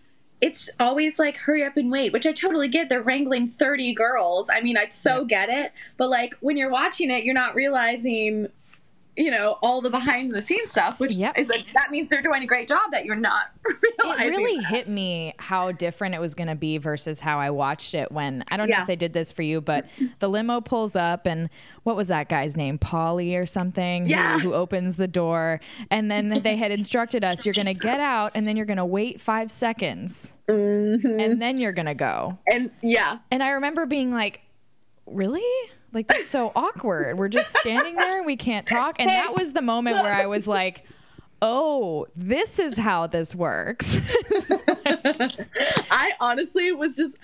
It's 0.41 0.71
always 0.79 1.19
like 1.19 1.37
hurry 1.37 1.65
up 1.65 1.77
and 1.77 1.91
wait, 1.91 2.13
which 2.13 2.27
I 2.27 2.33
totally 2.33 2.69
get. 2.69 2.89
They're 2.89 3.03
wrangling 3.03 3.49
30 3.49 3.93
girls. 3.95 4.49
I 4.49 4.61
mean, 4.61 4.77
I 4.77 4.89
so 4.89 5.25
get 5.25 5.49
it. 5.49 5.73
But 5.97 6.11
like 6.11 6.35
when 6.41 6.57
you're 6.57 6.71
watching 6.71 7.11
it, 7.11 7.25
you're 7.25 7.35
not 7.35 7.55
realizing 7.55 8.49
you 9.19 9.31
know 9.31 9.59
all 9.63 9.81
the 9.83 9.91
behind 9.91 10.31
the 10.33 10.41
scenes 10.41 10.71
stuff 10.71 10.99
which 11.01 11.13
Yep. 11.15 11.39
is 11.39 11.49
like 11.49 11.67
that 11.75 11.91
means 11.91 12.09
they're 12.09 12.23
doing 12.23 12.43
a 12.43 12.47
great 12.47 12.69
job 12.69 12.91
that 12.93 13.05
you're 13.05 13.17
not 13.17 13.47
It 14.21 14.31
really 14.31 14.57
that. 14.61 14.67
hit 14.67 14.89
me 14.89 15.35
how 15.39 15.73
different 15.73 16.15
it 16.15 16.21
was 16.21 16.35
going 16.35 16.49
to 16.49 16.55
be 16.55 16.79
versus 16.79 17.21
how 17.21 17.39
I 17.39 17.51
watched 17.51 17.93
it 17.95 18.11
when 18.11 18.43
I 18.51 18.57
don't 18.57 18.71
know 18.71 18.81
if 18.81 18.87
they 18.87 18.97
did 18.97 19.13
this 19.13 19.31
for 19.33 19.43
you, 19.43 19.61
but 19.61 19.85
the 20.21 20.29
limo 20.29 20.61
pulls 20.63 20.97
up 20.97 21.27
and 21.27 21.51
what 21.83 21.95
was 21.97 22.09
that 22.09 22.29
guy's 22.29 22.57
name? 22.57 22.79
Polly 22.79 23.37
or 23.37 23.45
something? 23.45 24.05
who- 24.05 24.11
Yeah. 24.11 24.39
Who, 24.39 24.55
opens 24.55 24.97
the 24.97 25.09
door. 25.09 25.61
And 25.91 26.11
then 26.11 26.41
they 26.43 26.57
had 26.57 26.71
instructed 26.73 27.23
us 27.25 27.45
you're 27.45 27.53
going 27.55 27.67
to 27.67 27.75
get 27.75 28.01
out 28.01 28.33
and 28.35 28.47
then 28.49 28.57
you're 28.57 28.67
going 28.67 28.79
to 28.79 28.85
wait 28.87 29.21
five 29.21 29.51
seconds 29.51 30.33
Mm-hmm. 30.49 31.21
and 31.21 31.43
then 31.43 31.59
you're 31.59 31.73
going 31.73 31.87
to 31.87 31.95
go. 31.95 32.39
and 32.47 32.71
yeah 32.83 33.19
And 33.31 33.43
I 33.43 33.51
remember 33.51 33.85
being 33.85 34.11
like, 34.13 34.41
really? 35.07 35.43
Like, 35.93 36.09
that's 36.09 36.29
so 36.29 36.53
awkward. 36.55 37.17
We're 37.19 37.29
just 37.29 37.57
standing 37.57 37.95
there 37.97 38.19
and 38.19 38.27
we 38.27 38.37
can't 38.37 38.67
talk. 38.67 38.97
And 38.99 39.09
that 39.09 39.35
was 39.35 39.53
the 39.53 39.63
moment 39.63 39.97
where 40.03 40.15
I 40.15 40.27
was 40.27 40.47
like, 40.47 40.85
oh, 41.41 42.07
this 42.15 42.59
is 42.59 42.77
how 42.77 43.07
this 43.07 43.35
works. 43.35 44.01
I 45.91 46.13
honestly 46.21 46.73
was 46.73 46.97
just 46.97 47.19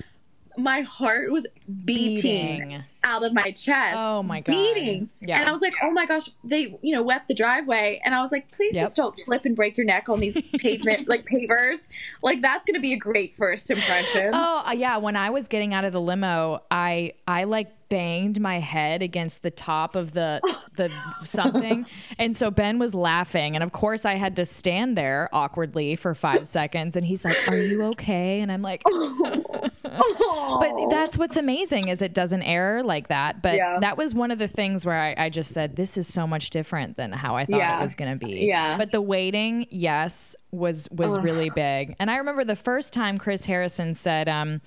my 0.57 0.83
heart 0.83 1.31
was 1.31 1.47
beating, 1.85 2.15
Beating. 2.61 2.85
out 3.03 3.23
of 3.25 3.33
my 3.33 3.51
chest. 3.53 3.97
Oh 3.99 4.23
my 4.23 4.41
God. 4.41 4.53
Beating. 4.53 5.09
Yeah. 5.21 5.41
And 5.41 5.49
I 5.49 5.53
was 5.53 5.61
like, 5.63 5.75
oh 5.83 5.91
my 5.91 6.07
gosh, 6.07 6.29
they, 6.43 6.79
you 6.83 6.93
know, 6.93 7.03
wept 7.03 7.29
the 7.29 7.35
driveway. 7.35 8.01
And 8.05 8.15
I 8.15 8.21
was 8.21 8.31
like, 8.33 8.51
please 8.53 8.75
Yep. 8.75 8.85
just 8.85 8.97
don't 8.97 9.19
slip 9.19 9.45
and 9.45 9.57
break 9.57 9.77
your 9.77 9.87
neck 9.87 10.09
on 10.09 10.21
these 10.21 10.41
pavement, 10.59 11.09
like 11.09 11.25
pavers. 11.27 11.87
Like 12.23 12.43
that's 12.43 12.65
going 12.65 12.75
to 12.75 12.81
be 12.81 12.93
a 12.93 12.99
great 12.99 13.35
first 13.37 13.71
impression. 13.71 14.31
Oh 14.35 14.63
uh, 14.67 14.73
yeah, 14.73 14.97
when 14.99 15.17
I 15.17 15.31
was 15.31 15.49
getting 15.49 15.73
out 15.75 15.85
of 15.85 15.93
the 15.93 16.01
limo, 16.01 16.63
I 16.71 17.13
I 17.27 17.45
like 17.45 17.73
banged 17.91 18.41
my 18.41 18.59
head 18.61 19.03
against 19.03 19.43
the 19.43 19.51
top 19.51 19.95
of 19.97 20.13
the 20.13 20.41
the 20.77 20.91
something, 21.25 21.87
and 22.19 22.35
so 22.35 22.51
Ben 22.51 22.79
was 22.79 22.95
laughing, 22.95 23.55
and 23.55 23.63
of 23.63 23.73
course 23.73 24.05
I 24.05 24.15
had 24.15 24.37
to 24.37 24.45
stand 24.45 24.97
there 24.99 25.29
awkwardly 25.33 25.95
for 25.97 26.15
five 26.15 26.49
seconds, 26.49 26.97
and 26.97 27.07
he's 27.07 27.25
like, 27.25 27.37
"Are 27.49 27.57
you 27.57 27.83
okay?" 27.85 28.41
And 28.41 28.51
I'm 28.51 28.63
like, 28.63 28.83
but 29.99 30.73
that's 30.91 31.17
what's 31.19 31.37
amazing 31.37 31.89
is 31.89 32.03
it 32.03 32.13
doesn't 32.15 32.43
air 32.43 32.83
like 32.83 33.09
that. 33.09 33.43
But 33.43 33.57
Yeah. 33.57 33.79
that 33.81 33.97
was 33.97 34.15
one 34.15 34.31
of 34.31 34.39
the 34.39 34.49
things 34.49 34.85
where 34.87 35.01
I, 35.01 35.15
I 35.27 35.31
just 35.31 35.53
said, 35.53 35.77
"This 35.77 35.97
is 35.99 36.07
so 36.13 36.27
much 36.27 36.51
different 36.51 36.97
than 36.97 37.13
how 37.13 37.37
I 37.37 37.45
thought 37.45 37.59
Yeah. 37.59 37.79
it 37.79 37.83
was 37.83 37.95
going 37.95 38.19
to 38.19 38.25
be." 38.27 38.47
Yeah. 38.47 38.77
But 38.79 38.93
the 38.93 39.01
waiting, 39.03 39.67
yes, 39.71 40.37
was 40.51 40.89
was 40.91 41.19
really 41.19 41.51
big. 41.51 41.97
And 41.99 42.11
I 42.11 42.17
remember 42.17 42.45
the 42.45 42.57
first 42.57 42.93
time 42.93 43.19
Chris 43.19 43.45
Harrison 43.45 43.95
said, 43.95 44.29
um, 44.29 44.61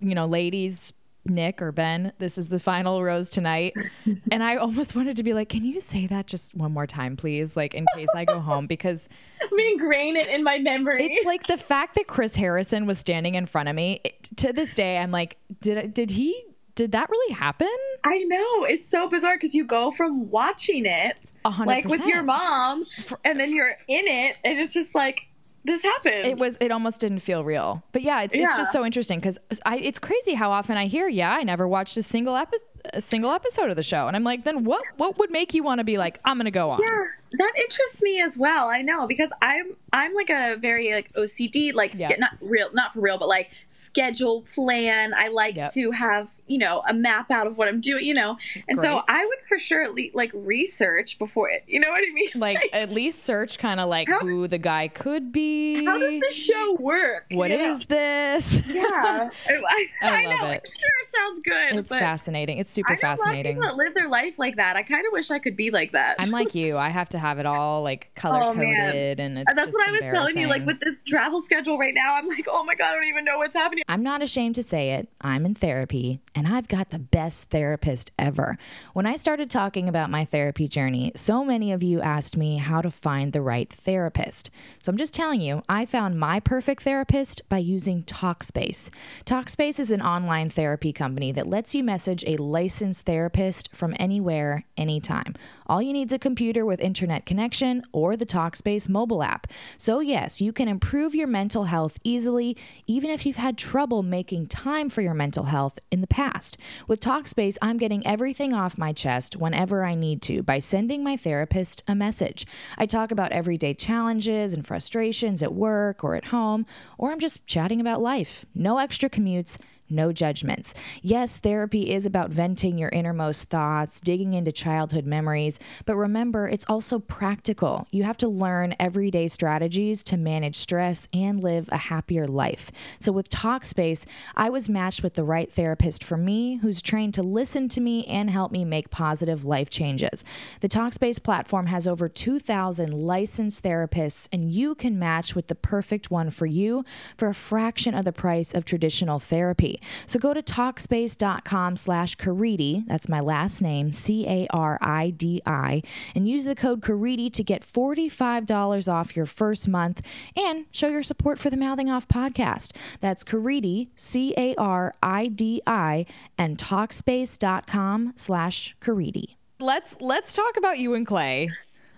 you 0.00 0.14
know, 0.14 0.26
ladies, 0.26 0.92
Nick 1.28 1.60
or 1.62 1.72
Ben, 1.72 2.12
this 2.18 2.38
is 2.38 2.48
the 2.48 2.58
final 2.58 3.02
rose 3.02 3.30
tonight. 3.30 3.74
And 4.30 4.42
I 4.42 4.56
almost 4.56 4.94
wanted 4.94 5.16
to 5.16 5.22
be 5.22 5.32
like, 5.32 5.48
can 5.48 5.64
you 5.64 5.80
say 5.80 6.06
that 6.06 6.26
just 6.26 6.54
one 6.54 6.72
more 6.72 6.86
time, 6.86 7.16
please? 7.16 7.56
Like 7.56 7.74
in 7.74 7.86
case 7.94 8.08
I 8.14 8.24
go 8.24 8.40
home 8.40 8.66
because 8.66 9.08
I'm 9.42 9.48
going 9.48 9.68
ingrain 9.72 10.16
it 10.16 10.28
in 10.28 10.44
my 10.44 10.58
memory. 10.58 11.04
it's 11.04 11.26
like 11.26 11.46
the 11.46 11.56
fact 11.56 11.94
that 11.94 12.06
Chris 12.06 12.36
Harrison 12.36 12.86
was 12.86 12.98
standing 12.98 13.34
in 13.34 13.46
front 13.46 13.68
of 13.68 13.74
me 13.74 14.00
it, 14.04 14.28
to 14.36 14.52
this 14.52 14.74
day. 14.74 14.98
I'm 14.98 15.10
like, 15.10 15.38
did 15.60 15.94
did 15.94 16.10
he? 16.10 16.44
Did 16.74 16.92
that 16.92 17.10
really 17.10 17.34
happen? 17.34 17.76
I 18.04 18.18
know 18.24 18.64
it's 18.64 18.88
so 18.88 19.08
bizarre 19.08 19.36
because 19.36 19.54
you 19.54 19.64
go 19.64 19.90
from 19.90 20.30
watching 20.30 20.86
it 20.86 21.18
A 21.44 21.50
hundred 21.50 21.68
like 21.68 21.84
with 21.86 22.06
your 22.06 22.22
mom, 22.22 22.84
and 23.24 23.40
then 23.40 23.52
you're 23.52 23.76
in 23.88 24.06
it, 24.06 24.38
and 24.44 24.58
it's 24.58 24.74
just 24.74 24.94
like 24.94 25.27
this 25.68 25.82
happened. 25.82 26.26
It 26.26 26.38
was. 26.38 26.58
It 26.60 26.72
almost 26.72 27.00
didn't 27.00 27.20
feel 27.20 27.44
real. 27.44 27.82
But 27.92 28.02
yeah, 28.02 28.22
it's, 28.22 28.34
it's 28.34 28.56
just 28.56 28.72
so 28.72 28.84
interesting 28.84 29.20
because 29.20 29.38
I. 29.64 29.76
It's 29.78 29.98
crazy 29.98 30.34
how 30.34 30.50
often 30.50 30.76
I 30.76 30.86
hear, 30.86 31.08
"Yeah, 31.08 31.32
I 31.32 31.44
never 31.44 31.68
watched 31.68 31.96
a 31.96 32.02
single 32.02 32.34
episode, 32.36 32.66
a 32.92 33.00
single 33.00 33.30
episode 33.30 33.70
of 33.70 33.76
the 33.76 33.82
show," 33.82 34.08
and 34.08 34.16
I'm 34.16 34.24
like, 34.24 34.44
then 34.44 34.64
what? 34.64 34.82
What 34.96 35.18
would 35.18 35.30
make 35.30 35.54
you 35.54 35.62
want 35.62 35.78
to 35.78 35.84
be 35.84 35.98
like, 35.98 36.18
I'm 36.24 36.36
gonna 36.38 36.50
go 36.50 36.70
on? 36.70 36.80
Yeah, 36.82 37.04
that 37.38 37.52
interests 37.56 38.02
me 38.02 38.20
as 38.20 38.36
well. 38.36 38.68
I 38.68 38.82
know 38.82 39.06
because 39.06 39.30
I'm 39.42 39.76
I'm 39.92 40.14
like 40.14 40.30
a 40.30 40.56
very 40.56 40.92
like 40.92 41.12
OCD, 41.14 41.72
like 41.74 41.92
Yeah. 41.94 42.10
not 42.18 42.32
real, 42.40 42.70
not 42.72 42.92
for 42.92 43.00
real, 43.00 43.18
but 43.18 43.28
like 43.28 43.50
schedule 43.66 44.42
plan. 44.54 45.12
I 45.16 45.28
like 45.28 45.56
Yep. 45.56 45.72
to 45.72 45.90
have 45.92 46.28
you 46.46 46.56
know 46.56 46.82
a 46.88 46.94
map 46.94 47.30
out 47.30 47.46
of 47.46 47.58
what 47.58 47.68
I'm 47.68 47.80
doing, 47.80 48.06
you 48.06 48.14
know, 48.14 48.38
and 48.68 48.80
so 48.80 49.02
I 49.06 49.24
would 49.24 49.38
for 49.46 49.58
sure 49.58 49.82
at 49.82 49.92
least 49.94 50.14
like 50.14 50.30
research 50.32 51.18
before 51.18 51.50
it. 51.50 51.62
You 51.66 51.78
know 51.80 51.90
what 51.90 52.02
I 52.06 52.12
mean? 52.12 52.28
Like 52.36 52.70
at 52.72 52.90
least 52.90 53.22
search 53.24 53.58
kind 53.58 53.80
of 53.80 53.88
like 53.88 54.08
How- 54.08 54.20
who 54.20 54.46
the 54.48 54.58
guy 54.58 54.88
could 54.88 55.32
be. 55.32 55.84
how 55.84 55.98
does 55.98 56.18
this 56.20 56.34
show 56.34 56.76
work? 56.78 57.26
What 57.32 57.50
know? 57.50 57.58
is 57.60 57.84
this? 57.86 58.62
Yeah, 58.68 58.82
oh, 58.92 59.30
I, 59.50 59.86
I, 60.02 60.08
I 60.08 60.24
know. 60.24 60.30
love 60.30 60.40
like, 60.42 60.64
it. 60.64 60.70
Sure, 60.78 60.90
it 61.02 61.08
sounds 61.10 61.40
good. 61.40 61.78
It's 61.80 61.88
fascinating. 61.90 62.58
It's 62.58 62.70
super 62.70 62.92
I 62.92 62.96
fascinating. 62.96 63.56
A 63.56 63.60
lot 63.60 63.66
people 63.70 63.76
that 63.78 63.84
live 63.84 63.94
their 63.94 64.08
life 64.08 64.38
like 64.38 64.56
that. 64.56 64.76
I 64.76 64.82
kind 64.82 65.04
of 65.06 65.12
wish 65.12 65.30
I 65.30 65.38
could 65.38 65.56
be 65.56 65.70
like 65.70 65.92
that. 65.92 66.16
I'm 66.18 66.30
like 66.30 66.54
you. 66.54 66.76
I 66.78 66.90
have 66.90 67.08
to 67.10 67.18
have 67.18 67.38
it 67.38 67.46
all 67.46 67.82
like 67.82 68.10
color 68.14 68.42
Oh, 68.42 68.54
coded, 68.54 69.20
and 69.20 69.38
it's 69.38 69.54
that's 69.54 69.72
just 69.72 69.77
what 69.78 69.88
I 69.88 69.92
was 69.92 70.00
telling 70.00 70.38
you. 70.38 70.48
Like 70.48 70.66
with 70.66 70.80
this 70.80 70.96
travel 71.06 71.40
schedule 71.40 71.78
right 71.78 71.94
now, 71.94 72.14
I'm 72.14 72.28
like, 72.28 72.46
oh 72.50 72.64
my 72.64 72.74
god, 72.74 72.90
I 72.90 72.94
don't 72.94 73.04
even 73.04 73.24
know 73.24 73.38
what's 73.38 73.54
happening. 73.54 73.84
I'm 73.88 74.02
not 74.02 74.22
ashamed 74.22 74.54
to 74.56 74.62
say 74.62 74.92
it. 74.92 75.08
I'm 75.20 75.46
in 75.46 75.54
therapy 75.54 76.20
and 76.34 76.46
I've 76.46 76.68
got 76.68 76.90
the 76.90 76.98
best 76.98 77.50
therapist 77.50 78.10
ever. 78.18 78.56
When 78.92 79.06
I 79.06 79.16
started 79.16 79.50
talking 79.50 79.88
about 79.88 80.10
my 80.10 80.24
therapy 80.24 80.68
journey, 80.68 81.12
so 81.14 81.44
many 81.44 81.72
of 81.72 81.82
you 81.82 82.00
asked 82.00 82.36
me 82.36 82.58
how 82.58 82.80
to 82.80 82.90
find 82.90 83.32
the 83.32 83.42
right 83.42 83.72
therapist. 83.72 84.50
So 84.78 84.90
I'm 84.90 84.98
just 84.98 85.14
telling 85.14 85.40
you, 85.40 85.62
I 85.68 85.86
found 85.86 86.18
my 86.18 86.40
perfect 86.40 86.82
therapist 86.82 87.42
by 87.48 87.58
using 87.58 88.02
Talkspace. 88.02 88.90
Talkspace 89.24 89.78
is 89.80 89.92
an 89.92 90.02
online 90.02 90.50
therapy 90.50 90.92
company 90.92 91.32
that 91.32 91.46
lets 91.46 91.74
you 91.74 91.84
message 91.84 92.24
a 92.26 92.36
licensed 92.36 93.06
therapist 93.06 93.74
from 93.74 93.94
anywhere, 93.98 94.64
anytime. 94.76 95.34
All 95.68 95.82
you 95.82 95.92
need 95.92 96.08
is 96.08 96.14
a 96.14 96.18
computer 96.18 96.64
with 96.64 96.80
internet 96.80 97.26
connection 97.26 97.82
or 97.92 98.16
the 98.16 98.24
Talkspace 98.24 98.88
mobile 98.88 99.22
app. 99.22 99.46
So, 99.76 100.00
yes, 100.00 100.40
you 100.40 100.50
can 100.50 100.66
improve 100.66 101.14
your 101.14 101.26
mental 101.26 101.64
health 101.64 101.98
easily, 102.02 102.56
even 102.86 103.10
if 103.10 103.26
you've 103.26 103.36
had 103.36 103.58
trouble 103.58 104.02
making 104.02 104.46
time 104.46 104.88
for 104.88 105.02
your 105.02 105.12
mental 105.12 105.44
health 105.44 105.78
in 105.90 106.00
the 106.00 106.06
past. 106.06 106.56
With 106.86 107.00
Talkspace, 107.00 107.58
I'm 107.60 107.76
getting 107.76 108.06
everything 108.06 108.54
off 108.54 108.78
my 108.78 108.94
chest 108.94 109.36
whenever 109.36 109.84
I 109.84 109.94
need 109.94 110.22
to 110.22 110.42
by 110.42 110.58
sending 110.58 111.04
my 111.04 111.18
therapist 111.18 111.82
a 111.86 111.94
message. 111.94 112.46
I 112.78 112.86
talk 112.86 113.10
about 113.10 113.32
everyday 113.32 113.74
challenges 113.74 114.54
and 114.54 114.66
frustrations 114.66 115.42
at 115.42 115.52
work 115.52 116.02
or 116.02 116.14
at 116.14 116.26
home, 116.26 116.64
or 116.96 117.12
I'm 117.12 117.20
just 117.20 117.46
chatting 117.46 117.78
about 117.78 118.00
life. 118.00 118.46
No 118.54 118.78
extra 118.78 119.10
commutes. 119.10 119.58
No 119.90 120.12
judgments. 120.12 120.74
Yes, 121.02 121.38
therapy 121.38 121.90
is 121.90 122.04
about 122.04 122.30
venting 122.30 122.78
your 122.78 122.90
innermost 122.90 123.48
thoughts, 123.48 124.00
digging 124.00 124.34
into 124.34 124.52
childhood 124.52 125.06
memories, 125.06 125.58
but 125.86 125.96
remember, 125.96 126.48
it's 126.48 126.66
also 126.68 126.98
practical. 126.98 127.86
You 127.90 128.04
have 128.04 128.18
to 128.18 128.28
learn 128.28 128.74
everyday 128.78 129.28
strategies 129.28 130.04
to 130.04 130.16
manage 130.16 130.56
stress 130.56 131.08
and 131.12 131.42
live 131.42 131.68
a 131.72 131.78
happier 131.78 132.26
life. 132.26 132.70
So, 132.98 133.12
with 133.12 133.30
Talkspace, 133.30 134.04
I 134.36 134.50
was 134.50 134.68
matched 134.68 135.02
with 135.02 135.14
the 135.14 135.24
right 135.24 135.50
therapist 135.50 136.04
for 136.04 136.16
me 136.16 136.56
who's 136.56 136.82
trained 136.82 137.14
to 137.14 137.22
listen 137.22 137.68
to 137.70 137.80
me 137.80 138.04
and 138.06 138.30
help 138.30 138.52
me 138.52 138.64
make 138.64 138.90
positive 138.90 139.44
life 139.44 139.70
changes. 139.70 140.24
The 140.60 140.68
Talkspace 140.68 141.22
platform 141.22 141.66
has 141.66 141.86
over 141.86 142.08
2,000 142.08 142.92
licensed 142.92 143.64
therapists, 143.64 144.28
and 144.32 144.50
you 144.50 144.74
can 144.74 144.98
match 144.98 145.34
with 145.34 145.46
the 145.46 145.54
perfect 145.54 146.10
one 146.10 146.30
for 146.30 146.46
you 146.46 146.84
for 147.16 147.28
a 147.28 147.34
fraction 147.34 147.94
of 147.94 148.04
the 148.04 148.12
price 148.12 148.54
of 148.54 148.64
traditional 148.64 149.18
therapy. 149.18 149.77
So 150.06 150.18
go 150.18 150.32
to 150.34 150.42
Talkspace.com 150.42 151.76
slash 151.76 152.16
Caridi, 152.16 152.84
that's 152.86 153.08
my 153.08 153.20
last 153.20 153.60
name, 153.62 153.92
C 153.92 154.26
A 154.26 154.46
R 154.50 154.78
I 154.80 155.10
D 155.10 155.40
I, 155.46 155.82
and 156.14 156.28
use 156.28 156.44
the 156.44 156.54
code 156.54 156.80
Caridi 156.80 157.32
to 157.32 157.42
get 157.44 157.62
$45 157.62 158.92
off 158.92 159.16
your 159.16 159.26
first 159.26 159.68
month 159.68 160.00
and 160.36 160.66
show 160.72 160.88
your 160.88 161.02
support 161.02 161.38
for 161.38 161.50
the 161.50 161.56
Mouthing 161.56 161.90
Off 161.90 162.06
podcast. 162.08 162.72
That's 163.00 163.24
Caridi, 163.24 163.88
C 163.96 164.34
A 164.36 164.54
R 164.56 164.94
I 165.02 165.28
D 165.28 165.62
I, 165.66 166.06
and 166.36 166.58
Talkspace.com 166.58 168.12
slash 168.16 168.76
Caridi. 168.80 169.36
Let's 169.60 170.00
let's 170.00 170.34
talk 170.34 170.56
about 170.56 170.78
you 170.78 170.94
and 170.94 171.06
Clay. 171.06 171.50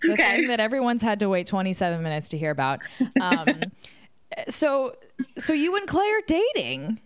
The 0.03 0.13
Okay. 0.15 0.31
thing 0.39 0.47
that 0.49 0.61
everyone's 0.61 1.03
had 1.03 1.21
to 1.21 1.29
wait 1.29 1.47
27 1.47 2.03
minutes 2.03 2.31
to 2.31 2.39
hear 2.39 2.51
about. 2.51 2.81
Um, 3.21 3.65
so 4.49 4.97
so 5.37 5.53
you 5.53 5.77
and 5.77 5.87
Clay 5.87 6.07
are 6.07 6.23
dating. 6.27 7.01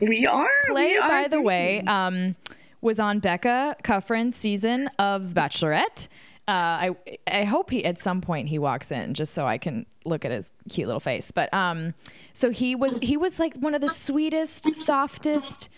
We 0.00 0.26
are. 0.26 0.48
Clay, 0.66 0.88
we 0.92 0.98
are 0.98 1.08
by 1.08 1.28
the 1.28 1.40
way, 1.40 1.80
um, 1.86 2.36
was 2.80 2.98
on 2.98 3.18
Becca 3.18 3.76
Kufrin's 3.84 4.36
season 4.36 4.88
of 4.98 5.32
Bachelorette. 5.34 6.08
Uh, 6.48 6.52
I 6.52 6.90
I 7.30 7.44
hope 7.44 7.70
he 7.70 7.84
at 7.84 7.98
some 7.98 8.20
point 8.20 8.48
he 8.48 8.58
walks 8.58 8.90
in 8.90 9.14
just 9.14 9.34
so 9.34 9.46
I 9.46 9.58
can 9.58 9.86
look 10.04 10.24
at 10.24 10.30
his 10.32 10.50
cute 10.68 10.88
little 10.88 11.00
face. 11.00 11.30
But 11.30 11.52
um, 11.54 11.94
so 12.32 12.50
he 12.50 12.74
was 12.74 12.98
he 13.00 13.16
was 13.16 13.38
like 13.38 13.56
one 13.56 13.74
of 13.74 13.80
the 13.80 13.88
sweetest, 13.88 14.64
softest, 14.74 15.68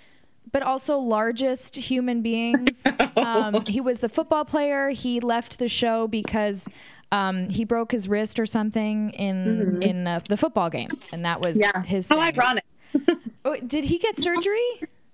but 0.51 0.63
also 0.63 0.97
largest 0.99 1.77
human 1.77 2.23
beings. 2.23 2.87
Um, 3.19 3.67
he 3.67 3.81
was 3.83 4.01
the 4.01 4.09
football 4.09 4.45
player. 4.47 4.89
He 4.91 5.21
left 5.21 5.59
the 5.59 5.69
show 5.69 6.07
because. 6.09 6.67
Um, 7.11 7.51
he 7.51 7.67
broke 7.67 7.93
his 7.93 8.09
wrist 8.09 8.39
or 8.39 8.47
something 8.47 9.11
in 9.11 9.83
in 9.83 10.07
uh, 10.07 10.21
the 10.31 10.37
football 10.39 10.71
game, 10.71 10.89
and 11.13 11.21
that 11.27 11.43
was 11.43 11.59
Mm-hmm. 11.59 11.81
yeah. 11.81 11.83
his. 11.83 12.09
How 12.09 12.15
thing. 12.15 12.25
ironic. 12.41 12.65
Oh, 13.45 13.57
did 13.57 13.85
he 13.87 13.99
get 13.99 14.17
surgery? 14.17 14.63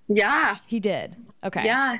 Yeah. 0.08 0.56
He 0.66 0.80
did. 0.80 1.16
Okay. 1.44 1.64
Yeah. 1.64 1.98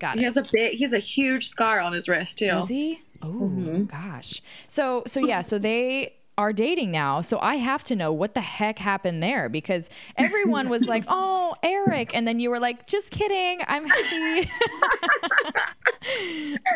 Got 0.00 0.16
it. 0.16 0.18
He 0.18 0.24
has 0.24 0.36
a 0.36 0.42
big. 0.52 0.76
He 0.76 0.82
has 0.84 0.92
a 0.92 0.98
huge 0.98 1.48
scar 1.48 1.80
on 1.80 1.92
his 1.92 2.08
wrist 2.08 2.38
too. 2.38 2.48
Does 2.48 2.68
he? 2.68 3.00
Oh 3.22 3.26
Mm-hmm. 3.28 3.84
gosh. 3.84 4.42
So 4.66 5.02
so 5.06 5.20
yeah. 5.20 5.40
So 5.40 5.58
they 5.58 6.14
are 6.36 6.52
dating 6.52 6.90
now. 6.92 7.20
So 7.20 7.38
I 7.40 7.56
have 7.56 7.82
to 7.84 7.96
know 7.96 8.12
what 8.12 8.34
the 8.34 8.40
heck 8.40 8.78
happened 8.78 9.22
there 9.22 9.48
because 9.48 9.90
everyone 10.16 10.68
was 10.68 10.88
like, 10.88 11.04
"Oh, 11.08 11.54
Eric," 11.62 12.14
and 12.14 12.26
then 12.26 12.40
you 12.40 12.50
were 12.50 12.60
like, 12.60 12.86
"Just 12.86 13.10
kidding. 13.12 13.60
I'm 13.66 13.86
happy." 13.86 14.50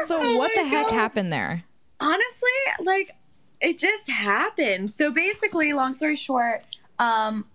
so 0.07 0.19
what 0.37 0.51
Oh 0.53 0.57
my 0.57 0.63
the 0.63 0.69
heck 0.69 0.87
happened 0.89 1.33
there? 1.33 1.65
honestly, 2.01 2.51
like 2.81 3.15
it 3.61 3.79
just 3.79 4.11
happened. 4.11 4.91
So 4.91 5.11
basically, 5.13 5.73
long 5.73 5.95
story 5.95 6.17
short, 6.17 6.65
um, 6.99 7.47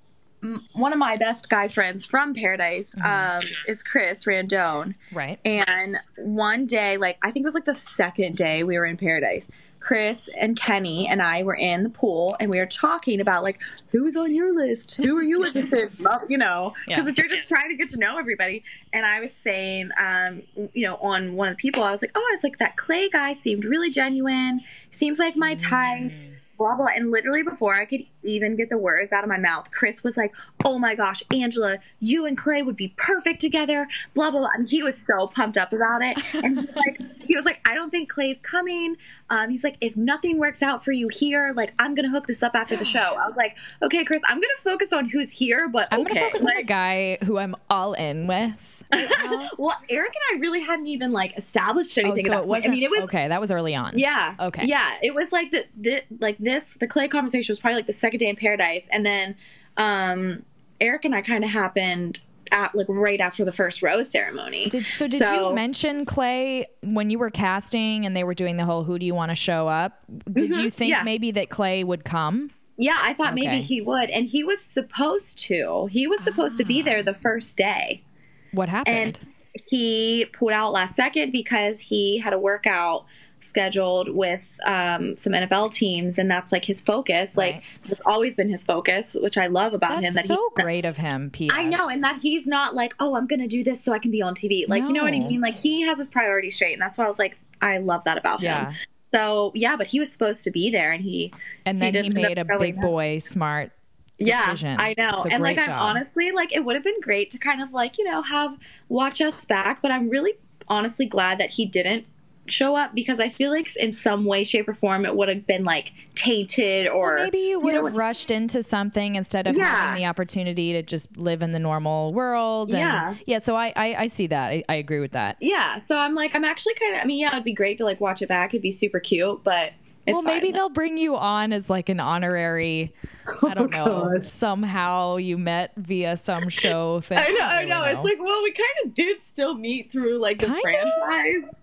one 0.73 0.93
of 0.93 0.99
my 0.99 1.17
best 1.17 1.49
guy 1.49 1.67
friends 1.67 2.05
from 2.05 2.33
Paradise 2.33 2.95
um, 3.03 3.41
is 3.67 3.81
Chris 3.83 4.25
Randone. 4.25 4.95
Right. 5.11 5.39
And 5.43 5.97
one 6.17 6.65
day, 6.65 6.97
like 6.97 7.17
I 7.21 7.31
think 7.31 7.43
it 7.43 7.47
was 7.47 7.55
like 7.55 7.65
the 7.65 7.75
second 7.75 8.37
day 8.37 8.63
we 8.63 8.77
were 8.77 8.85
in 8.85 8.97
Paradise, 8.97 9.47
Chris 9.79 10.29
and 10.37 10.55
Kenny 10.57 11.07
and 11.07 11.21
I 11.21 11.43
were 11.43 11.55
in 11.55 11.83
the 11.83 11.89
pool 11.89 12.35
and 12.39 12.51
we 12.51 12.57
were 12.59 12.65
talking 12.65 13.19
about 13.21 13.41
like 13.41 13.59
who's 13.91 14.15
on 14.15 14.33
your 14.33 14.53
list, 14.55 14.97
who 14.97 15.17
are 15.17 15.23
you 15.23 15.45
interested, 15.45 15.91
in? 15.97 16.03
Well, 16.03 16.21
you 16.29 16.37
know, 16.37 16.73
because 16.87 17.05
Yeah. 17.05 17.13
you're 17.23 17.29
just 17.29 17.47
trying 17.47 17.69
to 17.69 17.75
get 17.75 17.89
to 17.91 17.97
know 17.97 18.17
everybody. 18.19 18.63
And 18.93 19.05
I 19.05 19.19
was 19.21 19.33
saying, 19.33 19.89
um, 19.99 20.43
you 20.73 20.85
know, 20.85 20.97
on 20.97 21.33
one 21.35 21.47
of 21.49 21.53
the 21.55 21.61
people, 21.61 21.83
I 21.83 21.91
was 21.91 22.01
like, 22.01 22.11
oh, 22.15 22.19
I 22.19 22.31
was 22.33 22.43
like 22.43 22.57
that 22.59 22.75
Clay 22.77 23.09
guy 23.09 23.33
seemed 23.33 23.63
really 23.65 23.89
genuine, 23.89 24.61
seems 24.91 25.19
like 25.19 25.35
my 25.35 25.55
type. 25.55 26.11
Blah 26.57 26.75
blah, 26.75 26.87
and 26.95 27.11
literally 27.11 27.43
before 27.43 27.75
I 27.75 27.85
could 27.85 28.01
even 28.23 28.55
get 28.55 28.69
the 28.69 28.77
words 28.77 29.11
out 29.11 29.23
of 29.23 29.29
my 29.29 29.37
mouth, 29.37 29.71
Chris 29.71 30.03
was 30.03 30.17
like, 30.17 30.33
"Oh 30.65 30.79
my 30.79 30.95
gosh, 30.95 31.21
Angela, 31.31 31.77
you 31.99 32.25
and 32.25 32.37
Clay 32.37 32.61
would 32.63 32.75
be 32.75 32.93
perfect 32.97 33.41
together." 33.41 33.87
Blah 34.13 34.31
blah 34.31 34.39
blah. 34.41 34.49
And 34.55 34.67
he 34.67 34.81
was 34.81 34.97
so 34.97 35.27
pumped 35.27 35.57
up 35.57 35.71
about 35.73 36.01
it, 36.01 36.17
and 36.33 36.61
he's 36.61 36.75
like, 36.75 37.01
he 37.27 37.35
was 37.35 37.45
like, 37.45 37.59
"I 37.65 37.75
don't 37.75 37.89
think 37.91 38.09
Clay's 38.09 38.39
coming." 38.41 38.95
Um, 39.29 39.49
he's 39.49 39.63
like, 39.63 39.77
"If 39.81 39.95
nothing 39.95 40.39
works 40.39 40.63
out 40.63 40.83
for 40.83 40.91
you 40.91 41.09
here, 41.09 41.53
like 41.55 41.73
I'm 41.79 41.93
gonna 41.95 42.09
hook 42.09 42.27
this 42.27 42.41
up 42.41 42.55
after 42.55 42.75
the 42.75 42.85
show." 42.85 42.99
I 42.99 43.25
was 43.27 43.37
like, 43.37 43.55
"Okay, 43.81 44.03
Chris, 44.03 44.21
I'm 44.27 44.37
gonna 44.37 44.47
focus 44.57 44.91
on 44.91 45.09
who's 45.09 45.31
here, 45.31 45.69
but 45.69 45.87
I'm 45.91 46.01
okay." 46.01 46.15
gonna 46.15 46.25
focus 46.27 46.41
on 46.41 46.55
the 46.55 46.63
guy 46.63 47.17
who 47.23 47.37
I'm 47.37 47.55
all 47.69 47.93
in 47.93 48.27
with. 48.27 48.76
Now. 48.91 49.49
Well, 49.57 49.75
Eric 49.89 50.13
and 50.31 50.37
I 50.37 50.41
really 50.41 50.61
hadn't 50.61 50.87
even 50.87 51.11
like 51.11 51.35
established 51.37 51.97
anything. 51.97 52.09
oh, 52.09 52.13
anything. 52.13 52.25
so 52.27 52.31
about 52.33 52.43
it 52.43 52.47
wasn't 52.47 52.71
I 52.71 52.75
mean, 52.75 52.83
it 52.83 52.91
was 52.91 53.03
okay. 53.05 53.27
That 53.27 53.41
was 53.41 53.51
early 53.51 53.75
on. 53.75 53.97
Yeah. 53.97 54.35
Okay. 54.39 54.65
Yeah, 54.65 54.97
it 55.01 55.15
was 55.15 55.31
like 55.31 55.51
the, 55.51 55.65
the 55.79 56.03
like 56.19 56.37
this. 56.37 56.75
The 56.79 56.87
Clay 56.87 57.07
conversation 57.07 57.51
was 57.51 57.59
probably 57.59 57.75
like 57.77 57.87
the 57.87 57.93
second 57.93 58.19
day 58.19 58.27
in 58.29 58.35
paradise, 58.35 58.87
and 58.91 59.05
then 59.05 59.35
um, 59.77 60.43
Eric 60.79 61.05
and 61.05 61.15
I 61.15 61.21
kind 61.21 61.43
of 61.43 61.49
happened 61.49 62.23
at 62.51 62.73
like 62.75 62.85
right 62.89 63.19
after 63.19 63.43
the 63.43 63.51
first 63.51 63.81
rose 63.81 64.09
ceremony. 64.09 64.67
Did 64.69 64.87
so? 64.87 65.07
Did 65.07 65.19
So- 65.19 65.49
you 65.49 65.55
mention 65.55 66.05
Clay 66.05 66.67
when 66.83 67.09
you 67.09 67.19
were 67.19 67.29
casting 67.31 68.05
and 68.05 68.15
they 68.15 68.23
were 68.23 68.35
doing 68.35 68.57
the 68.57 68.65
whole 68.65 68.83
"Who 68.83 68.97
do 68.99 69.05
you 69.05 69.15
want 69.15 69.31
to 69.31 69.35
show 69.35 69.67
up"? 69.67 69.99
Did 70.31 70.55
you 70.55 70.69
think 70.69 70.93
Mm-hmm. 70.93 70.99
yeah. 70.99 71.03
maybe 71.03 71.31
that 71.31 71.49
Clay 71.49 71.83
would 71.83 72.05
come? 72.05 72.51
yeah, 72.79 72.97
I 73.01 73.13
thought 73.15 73.33
Okay. 73.33 73.41
maybe 73.47 73.61
he 73.63 73.81
would, 73.81 74.09
and 74.11 74.27
he 74.27 74.43
was 74.43 74.61
supposed 74.61 75.39
to. 75.39 75.87
He 75.91 76.05
was 76.05 76.21
supposed 76.21 76.57
to 76.57 76.63
be 76.63 76.81
there 76.83 77.01
the 77.01 77.13
first 77.15 77.57
day, 77.57 78.03
What 78.51 78.69
happened? 78.69 78.95
and 78.95 79.19
he 79.67 80.25
pulled 80.33 80.51
out 80.51 80.71
last 80.71 80.95
second 80.95 81.31
because 81.31 81.79
he 81.79 82.19
had 82.19 82.33
a 82.33 82.39
workout 82.39 83.05
scheduled 83.39 84.09
with 84.09 84.59
um, 84.65 85.15
some 85.17 85.33
NFL 85.33 85.73
teams, 85.73 86.17
and 86.17 86.29
that's 86.29 86.51
like 86.51 86.65
his 86.65 86.81
focus. 86.81 87.35
Right. 87.35 87.55
Like 87.55 87.63
it's 87.89 88.01
always 88.05 88.35
been 88.35 88.49
his 88.49 88.63
focus, 88.63 89.15
which 89.19 89.37
I 89.37 89.47
love 89.47 89.73
about 89.73 90.03
him. 90.03 90.13
That's 90.13 90.27
That 90.27 90.35
so 90.35 90.49
he, 90.55 90.63
great 90.63 90.85
of 90.85 90.97
him. 90.97 91.29
P.S. 91.31 91.55
I 91.57 91.63
know, 91.63 91.89
and 91.89 92.03
that 92.03 92.19
he's 92.21 92.45
not 92.45 92.75
like, 92.75 92.93
oh, 92.99 93.15
I'm 93.15 93.27
gonna 93.27 93.47
do 93.47 93.63
this 93.63 93.83
so 93.83 93.93
I 93.93 93.99
can 93.99 94.11
be 94.11 94.21
on 94.21 94.35
TV. 94.35 94.67
Like, 94.67 94.87
you 94.87 94.93
know 94.93 95.03
what 95.03 95.13
I 95.13 95.19
mean? 95.19 95.41
Like, 95.41 95.57
he 95.57 95.81
has 95.81 95.97
his 95.97 96.07
priorities 96.07 96.55
straight, 96.55 96.73
and 96.73 96.81
that's 96.81 96.97
why 96.97 97.05
I 97.05 97.07
was 97.07 97.19
like, 97.19 97.37
I 97.61 97.77
love 97.77 98.03
that 98.05 98.17
about 98.17 98.41
Yeah. 98.41 98.71
him. 98.71 98.75
So 99.13 99.51
yeah, 99.55 99.75
but 99.77 99.87
he 99.87 99.99
was 99.99 100.11
supposed 100.11 100.43
to 100.43 100.51
be 100.51 100.69
there, 100.69 100.91
and 100.91 101.01
he 101.03 101.33
and 101.65 101.81
then 101.81 101.87
he, 101.93 102.01
didn't 102.01 102.17
end 102.17 102.27
made 102.27 102.37
a 102.37 102.57
big 102.59 102.79
boy 102.81 103.19
smart. 103.19 103.71
Yeah. 104.19 104.55
I 104.79 104.93
know, 104.97 105.25
and 105.29 105.43
like 105.43 105.57
great 105.57 105.69
I'm 105.69 105.79
honestly 105.79 106.31
like 106.31 106.51
it 106.53 106.65
would 106.65 106.75
have 106.75 106.83
been 106.83 106.99
great 107.01 107.29
to 107.31 107.37
kind 107.37 107.61
of 107.61 107.71
like 107.71 107.97
you 107.97 108.03
know 108.03 108.21
have 108.21 108.57
watch 108.89 109.21
us 109.21 109.45
back, 109.45 109.81
but 109.81 109.91
I'm 109.91 110.09
really 110.09 110.33
honestly 110.67 111.05
glad 111.05 111.39
that 111.39 111.51
he 111.51 111.65
didn't 111.65 112.05
show 112.49 112.77
up 112.77 112.95
because 112.95 113.19
I 113.19 113.27
feel 113.27 113.51
like 113.51 113.75
in 113.75 113.91
some 113.91 114.23
way, 114.23 114.45
shape, 114.45 114.69
or 114.69 114.73
form 114.73 115.05
it 115.05 115.17
would 115.17 115.27
have 115.27 115.45
been 115.45 115.65
like 115.65 115.91
tainted 116.15 116.87
or 116.87 117.17
Maybe 117.17 117.39
you 117.39 117.59
would 117.59 117.73
know, 117.75 117.85
have 117.85 117.93
rushed 117.93 118.31
into 118.31 118.63
something 118.63 119.15
instead 119.15 119.47
of 119.47 119.57
Yeah. 119.57 119.65
having 119.65 120.01
the 120.01 120.07
opportunity 120.07 120.71
to 120.71 120.81
just 120.81 121.15
live 121.17 121.41
in 121.43 121.51
the 121.51 121.59
normal 121.59 122.13
world. 122.13 122.69
And 122.73 122.79
Yeah. 122.79 123.15
yeah. 123.25 123.37
So 123.39 123.55
I 123.57 123.73
I, 123.75 123.95
I 124.03 124.07
see 124.07 124.27
that. 124.27 124.49
I, 124.51 124.63
I 124.69 124.75
agree 124.75 124.99
with 125.01 125.11
that. 125.11 125.35
yeah 125.41 125.77
so 125.79 125.97
i'm 125.97 126.15
like 126.15 126.33
i'm 126.35 126.45
actually 126.45 126.73
kind 126.75 126.95
of 126.95 127.01
i 127.01 127.05
mean 127.05 127.19
yeah 127.19 127.33
it'd 127.33 127.43
be 127.43 127.53
great 127.53 127.77
to 127.79 127.83
like 127.83 127.99
watch 127.99 128.21
it 128.21 128.29
back 128.29 128.51
it'd 128.53 128.61
be 128.61 128.71
super 128.71 128.99
cute 129.01 129.43
but 129.43 129.73
It's 130.07 130.13
well, 130.13 130.23
maybe 130.23 130.47
fine. 130.47 130.53
they'll 130.53 130.69
bring 130.69 130.97
you 130.97 131.17
on 131.17 131.51
as 131.51 131.69
like 131.69 131.89
an 131.89 131.99
honorary. 131.99 132.93
I 133.27 133.31
oh, 133.43 133.53
don't 133.53 133.71
know. 133.71 133.85
Oh, 133.85 134.09
God. 134.13 134.23
Somehow 134.23 135.17
you 135.17 135.37
met 135.37 135.73
via 135.75 136.15
some 136.15 136.47
show 136.47 137.01
thing. 137.01 137.17
I 137.17 137.29
know, 137.31 137.45
I 137.45 137.59
don't 137.59 137.69
know. 137.69 137.81
really 137.81 137.93
It's 137.93 138.03
like, 138.05 138.19
well, 138.19 138.41
we 138.41 138.51
kind 138.51 138.69
of 138.85 138.93
did 138.93 139.21
still 139.21 139.55
meet 139.55 139.91
through 139.91 140.17
like 140.17 140.39
the 140.39 140.45
Kinda? 140.45 140.61
franchise. 140.61 141.59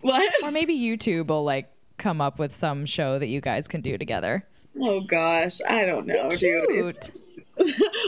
What? 0.00 0.32
or 0.44 0.52
maybe 0.52 0.78
YouTube 0.78 1.26
will 1.26 1.44
like 1.44 1.72
come 1.98 2.20
up 2.20 2.38
with 2.38 2.52
some 2.52 2.86
show 2.86 3.18
that 3.18 3.26
you 3.28 3.40
guys 3.40 3.66
can 3.66 3.80
do 3.80 3.98
together. 3.98 4.46
Oh 4.80 5.00
gosh, 5.00 5.60
I 5.68 5.84
don't 5.84 6.06
know, 6.06 6.30
dude. 6.30 6.96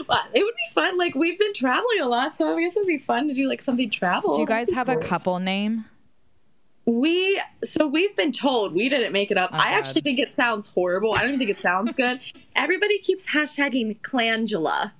Well, 0.09 0.23
it 0.33 0.43
would 0.43 0.55
be 0.55 0.73
fun. 0.73 0.97
Like 0.97 1.13
we've 1.15 1.37
been 1.37 1.53
traveling 1.53 2.01
a 2.01 2.07
lot, 2.07 2.33
so 2.33 2.57
I 2.57 2.59
guess 2.59 2.75
it'd 2.75 2.87
be 2.87 2.97
fun 2.97 3.27
to 3.27 3.33
do 3.33 3.47
like 3.47 3.61
something 3.61 3.89
travel. 3.89 4.33
Do 4.33 4.41
you 4.41 4.47
guys 4.47 4.71
have 4.71 4.89
a 4.89 4.97
couple 4.97 5.37
name? 5.39 5.85
We 6.85 7.41
so 7.63 7.87
we've 7.87 8.15
been 8.15 8.31
told 8.31 8.75
we 8.75 8.89
didn't 8.89 9.11
make 9.11 9.31
it 9.31 9.37
up. 9.37 9.49
Oh, 9.53 9.57
I 9.57 9.69
God. 9.71 9.77
actually 9.79 10.01
think 10.01 10.19
it 10.19 10.33
sounds 10.35 10.67
horrible. 10.67 11.13
I 11.15 11.19
don't 11.19 11.29
even 11.29 11.39
think 11.39 11.49
it 11.49 11.59
sounds 11.59 11.93
good. 11.97 12.19
Everybody 12.55 12.99
keeps 12.99 13.31
hashtagging 13.31 14.01
Clangela, 14.01 14.91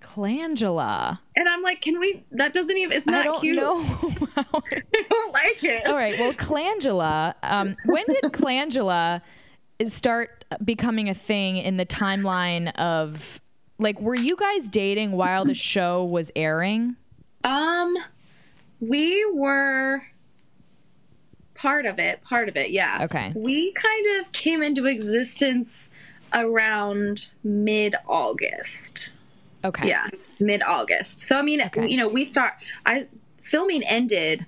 Clangela. 0.00 1.18
and 1.36 1.48
I'm 1.48 1.62
like, 1.62 1.80
can 1.80 1.98
we? 2.00 2.24
That 2.32 2.52
doesn't 2.52 2.76
even. 2.76 2.96
It's 2.96 3.06
not 3.06 3.20
I 3.20 3.24
don't 3.24 3.40
cute. 3.40 3.56
know. 3.56 3.80
I 4.36 5.02
don't 5.08 5.32
like 5.32 5.62
it. 5.64 5.86
All 5.86 5.94
right. 5.94 6.18
Well, 6.18 6.32
Clangela. 6.32 7.34
Um, 7.42 7.76
when 7.86 8.04
did 8.08 8.32
Clangela 8.32 9.22
start 9.86 10.44
becoming 10.64 11.08
a 11.08 11.14
thing 11.14 11.56
in 11.58 11.76
the 11.76 11.86
timeline 11.86 12.74
of 12.76 13.40
like? 13.78 14.00
Were 14.00 14.16
you 14.16 14.36
guys 14.36 14.68
dating 14.68 15.12
while 15.12 15.44
the 15.44 15.54
show 15.54 16.04
was 16.04 16.30
airing? 16.34 16.96
Um, 17.44 17.96
we 18.80 19.24
were 19.32 20.02
part 21.64 21.86
of 21.86 21.98
it. 21.98 22.22
Part 22.22 22.48
of 22.48 22.56
it, 22.56 22.70
yeah. 22.70 22.98
Okay. 23.04 23.32
We 23.34 23.72
kind 23.72 24.20
of 24.20 24.30
came 24.32 24.62
into 24.62 24.84
existence 24.86 25.90
around 26.32 27.30
mid 27.42 27.94
August. 28.06 29.12
Okay. 29.64 29.88
Yeah, 29.88 30.08
mid 30.38 30.62
August. 30.62 31.20
So 31.20 31.38
I 31.38 31.42
mean, 31.42 31.62
Okay. 31.62 31.88
you 31.88 31.96
know, 31.96 32.06
we 32.08 32.24
start. 32.26 32.52
I 32.84 33.06
filming 33.42 33.82
ended 33.84 34.44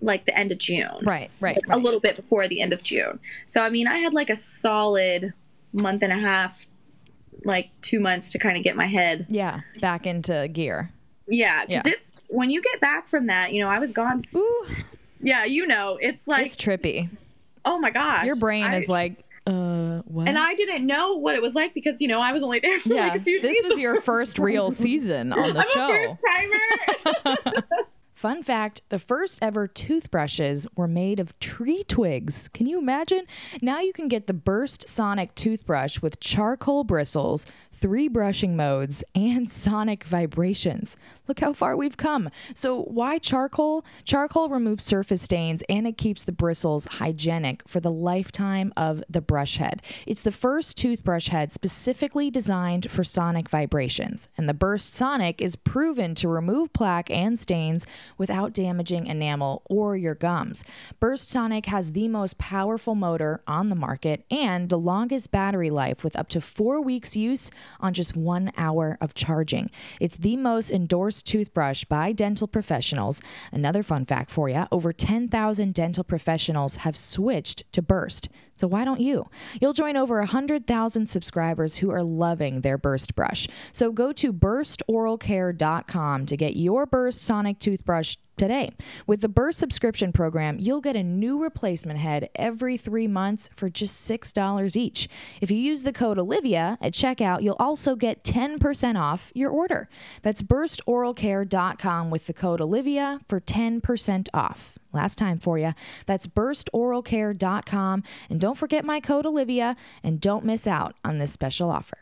like 0.00 0.24
the 0.24 0.36
end 0.36 0.50
of 0.50 0.58
June. 0.58 0.98
Right. 1.04 1.30
Right. 1.40 1.56
A 1.56 1.60
right. 1.68 1.78
little 1.80 2.00
bit 2.00 2.16
before 2.16 2.48
the 2.48 2.60
end 2.60 2.72
of 2.72 2.82
June. 2.82 3.20
So 3.46 3.60
I 3.62 3.70
mean, 3.70 3.86
I 3.86 3.98
had 3.98 4.12
like 4.12 4.28
a 4.28 4.36
solid 4.36 5.32
month 5.72 6.02
and 6.02 6.12
a 6.12 6.18
half, 6.18 6.66
like 7.44 7.70
two 7.80 8.00
months 8.00 8.32
to 8.32 8.38
kind 8.38 8.56
of 8.56 8.64
get 8.64 8.74
my 8.76 8.86
head 8.86 9.26
Yeah. 9.28 9.60
Back 9.80 10.04
into 10.06 10.48
gear. 10.48 10.90
Yeah, 11.28 11.64
because 11.64 11.86
Yeah. 11.86 11.92
it's 11.92 12.14
when 12.28 12.50
you 12.50 12.60
get 12.60 12.80
back 12.80 13.08
from 13.08 13.26
that, 13.28 13.52
you 13.52 13.62
know, 13.62 13.68
I 13.68 13.78
was 13.78 13.92
gone. 13.92 14.24
Ooh, 14.34 14.66
Yeah, 15.24 15.44
you 15.44 15.66
know, 15.66 15.98
it's 16.00 16.28
like, 16.28 16.46
it's 16.46 16.56
trippy. 16.56 17.08
oh 17.64 17.78
my 17.78 17.90
gosh, 17.90 18.24
Your 18.26 18.36
brain 18.36 18.64
I- 18.64 18.76
is 18.76 18.88
like, 18.88 19.24
uh, 19.46 19.98
what? 20.06 20.26
and 20.28 20.38
I 20.38 20.54
didn't 20.54 20.86
know 20.86 21.14
what 21.16 21.34
it 21.34 21.42
was 21.42 21.54
like 21.54 21.74
because 21.74 22.00
you 22.00 22.08
know 22.08 22.20
I 22.20 22.32
was 22.32 22.42
only 22.42 22.60
there 22.60 22.78
for 22.80 22.94
yeah, 22.94 23.08
like 23.08 23.20
a 23.20 23.20
few 23.24 23.40
days. 23.42 23.56
this 23.60 23.70
was 23.74 23.78
your 23.78 24.00
first 24.00 24.38
real 24.38 24.70
season 24.84 25.32
on 25.34 25.52
the 25.52 25.58
I'm 25.60 25.68
show. 25.68 25.94
first 25.94 26.22
timer. 27.36 27.62
Fun 28.12 28.42
fact 28.42 28.80
the 28.88 28.98
first 28.98 29.38
ever 29.42 29.66
toothbrushes 29.68 30.66
were 30.76 30.88
made 30.88 31.20
of 31.20 31.38
tree 31.40 31.84
twigs. 31.84 32.48
Can 32.54 32.66
you 32.66 32.78
imagine? 32.78 33.26
Now 33.60 33.80
you 33.80 33.92
can 33.92 34.08
get 34.08 34.28
the 34.28 34.32
Burst 34.32 34.88
Sonic 34.88 35.34
toothbrush 35.34 36.00
with 36.00 36.20
charcoal 36.20 36.84
bristles, 36.84 37.44
three 37.84 38.08
brushing 38.08 38.56
modes, 38.56 39.04
and 39.14 39.52
sonic 39.64 40.04
vibrations. 40.04 40.96
Look 41.28 41.40
how 41.40 41.52
far 41.52 41.76
we've 41.76 41.98
come. 41.98 42.30
So, 42.54 42.84
why 42.84 43.18
charcoal? 43.18 43.84
Charcoal 44.06 44.48
removes 44.48 44.82
surface 44.82 45.20
stains 45.20 45.62
and 45.68 45.86
it 45.86 45.98
keeps 45.98 46.24
the 46.24 46.32
bristles 46.32 46.86
hygienic 46.86 47.68
for 47.68 47.80
the 47.80 47.92
lifetime 47.92 48.72
of 48.74 49.04
the 49.10 49.20
brush 49.20 49.58
head. 49.58 49.82
It's 50.06 50.22
the 50.22 50.32
first 50.32 50.78
toothbrush 50.78 51.28
head 51.28 51.52
specifically 51.52 52.30
designed 52.30 52.90
for 52.90 53.04
sonic 53.04 53.50
vibrations, 53.50 54.28
and 54.38 54.48
the 54.48 54.54
Burst 54.54 54.94
Sonic 54.94 55.42
is 55.42 55.54
proven 55.54 56.14
to 56.14 56.28
remove 56.28 56.72
plaque 56.72 57.10
and 57.10 57.38
stains 57.38 57.86
without 58.16 58.54
damaging 58.54 59.06
enamel 59.06 59.60
or 59.66 59.94
your 59.94 60.14
gums. 60.14 60.64
Burst 61.00 61.28
Sonic 61.28 61.66
has 61.66 61.92
the 61.92 62.08
most 62.08 62.38
powerful 62.38 62.94
motor 62.94 63.42
on 63.46 63.68
the 63.68 63.74
market 63.74 64.24
and 64.30 64.70
the 64.70 64.78
longest 64.78 65.30
battery 65.30 65.68
life 65.68 66.02
with 66.02 66.16
up 66.16 66.30
to 66.30 66.40
four 66.40 66.80
weeks 66.80 67.14
use 67.14 67.50
on 67.80 67.94
just 67.94 68.16
one 68.16 68.52
hour 68.56 68.96
of 69.00 69.14
charging. 69.14 69.70
It's 70.00 70.16
the 70.16 70.36
most 70.36 70.70
endorsed 70.70 71.26
toothbrush 71.26 71.84
by 71.84 72.12
dental 72.12 72.46
professionals. 72.46 73.20
Another 73.52 73.82
fun 73.82 74.04
fact 74.04 74.30
for 74.30 74.48
you 74.48 74.64
over 74.70 74.92
10,000 74.92 75.74
dental 75.74 76.04
professionals 76.04 76.76
have 76.76 76.96
switched 76.96 77.64
to 77.72 77.82
Burst. 77.82 78.28
So 78.54 78.66
why 78.66 78.84
don't 78.84 79.00
you? 79.00 79.28
You'll 79.60 79.72
join 79.72 79.96
over 79.96 80.18
100,000 80.18 81.06
subscribers 81.06 81.76
who 81.76 81.90
are 81.90 82.02
loving 82.02 82.60
their 82.60 82.78
Burst 82.78 83.14
brush. 83.14 83.48
So 83.72 83.92
go 83.92 84.12
to 84.12 84.32
burstoralcare.com 84.32 86.26
to 86.26 86.36
get 86.36 86.56
your 86.56 86.86
Burst 86.86 87.22
Sonic 87.22 87.58
toothbrush 87.58 88.16
today. 88.36 88.70
With 89.06 89.20
the 89.20 89.28
Burst 89.28 89.58
subscription 89.58 90.12
program, 90.12 90.58
you'll 90.58 90.80
get 90.80 90.96
a 90.96 91.02
new 91.02 91.42
replacement 91.42 91.98
head 91.98 92.28
every 92.34 92.76
three 92.76 93.06
months 93.06 93.48
for 93.54 93.70
just 93.70 94.08
$6 94.08 94.76
each. 94.76 95.08
If 95.40 95.50
you 95.50 95.58
use 95.58 95.82
the 95.82 95.92
code 95.92 96.18
Olivia 96.18 96.78
at 96.80 96.92
checkout, 96.92 97.42
you'll 97.42 97.56
also 97.58 97.96
get 97.96 98.24
10% 98.24 99.00
off 99.00 99.30
your 99.34 99.50
order. 99.50 99.88
That's 100.22 100.42
burstoralcare.com 100.42 102.10
with 102.10 102.26
the 102.26 102.32
code 102.32 102.60
Olivia 102.60 103.20
for 103.28 103.40
10% 103.40 104.28
off. 104.34 104.78
Last 104.94 105.18
time 105.18 105.38
for 105.38 105.58
you. 105.58 105.74
That's 106.06 106.26
burstoralcare.com. 106.26 108.02
And 108.30 108.40
don't 108.40 108.56
forget 108.56 108.84
my 108.84 109.00
code 109.00 109.26
Olivia 109.26 109.76
and 110.02 110.20
don't 110.20 110.44
miss 110.44 110.66
out 110.66 110.94
on 111.04 111.18
this 111.18 111.32
special 111.32 111.70
offer. 111.70 111.98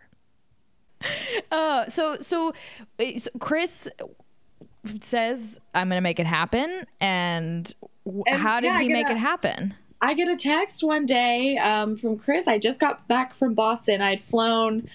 Uh, 1.50 1.86
so, 1.88 2.16
so, 2.20 2.54
uh, 2.98 3.18
so 3.18 3.28
Chris 3.38 3.88
says, 5.00 5.60
I'm 5.74 5.88
going 5.88 5.98
to 5.98 6.02
make 6.02 6.18
it 6.18 6.26
happen. 6.26 6.86
And, 7.00 7.74
w 8.06 8.22
And, 8.26 8.40
how 8.40 8.60
did 8.60 8.68
yeah, 8.68 8.80
he 8.80 8.88
make 8.88 9.08
a- 9.08 9.12
it 9.12 9.18
happen? 9.18 9.74
I 10.00 10.14
get 10.14 10.28
a 10.28 10.36
text 10.36 10.82
one 10.82 11.04
day 11.04 11.58
um, 11.58 11.96
from 11.96 12.18
Chris. 12.18 12.48
I 12.48 12.58
just 12.58 12.80
got 12.80 13.06
back 13.06 13.34
from 13.34 13.52
Boston. 13.54 14.00
I'd 14.00 14.20
flown 14.20 14.88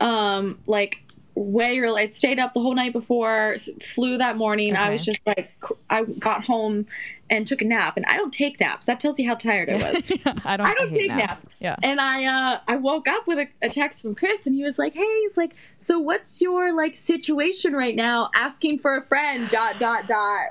um, 0.00 0.60
like 0.66 1.02
way 1.34 1.78
early. 1.80 2.02
I'd 2.02 2.14
stayed 2.14 2.38
up 2.38 2.54
the 2.54 2.60
whole 2.60 2.74
night 2.74 2.92
before, 2.92 3.56
flew 3.82 4.16
that 4.18 4.36
morning. 4.36 4.74
I 4.76 4.90
was 4.90 5.04
just 5.04 5.20
like, 5.26 5.52
I 5.90 6.04
got 6.04 6.44
home 6.44 6.86
and 7.30 7.46
took 7.46 7.60
a 7.62 7.64
nap. 7.64 7.96
And 7.96 8.06
I 8.06 8.16
don't 8.16 8.32
take 8.32 8.58
naps. 8.60 8.86
That 8.86 9.00
tells 9.00 9.18
you 9.18 9.28
how 9.28 9.34
tired 9.34 9.68
I 9.70 9.74
was. 9.76 9.96
I 10.44 10.56
don't, 10.56 10.66
I 10.68 10.74
don't 10.74 10.90
hate 10.90 10.98
take 10.98 11.08
naps. 11.08 11.44
naps. 11.44 11.46
Yeah. 11.60 11.76
And 11.82 12.00
I 12.00 12.24
uh 12.24 12.60
I 12.66 12.76
woke 12.76 13.06
up 13.08 13.26
with 13.26 13.38
a, 13.38 13.48
a 13.62 13.68
text 13.68 14.02
from 14.02 14.14
Chris 14.14 14.46
and 14.46 14.54
he 14.56 14.62
was 14.62 14.78
like, 14.78 14.94
Hey, 14.94 15.20
he's 15.22 15.36
like, 15.36 15.54
so 15.76 15.98
what's 15.98 16.40
your 16.40 16.74
like 16.74 16.94
situation 16.96 17.72
right 17.74 17.94
now? 17.94 18.30
Asking 18.34 18.78
for 18.78 18.96
a 18.96 19.02
friend, 19.02 19.48
dot 19.50 19.78
dot 19.78 20.06
dot. 20.06 20.50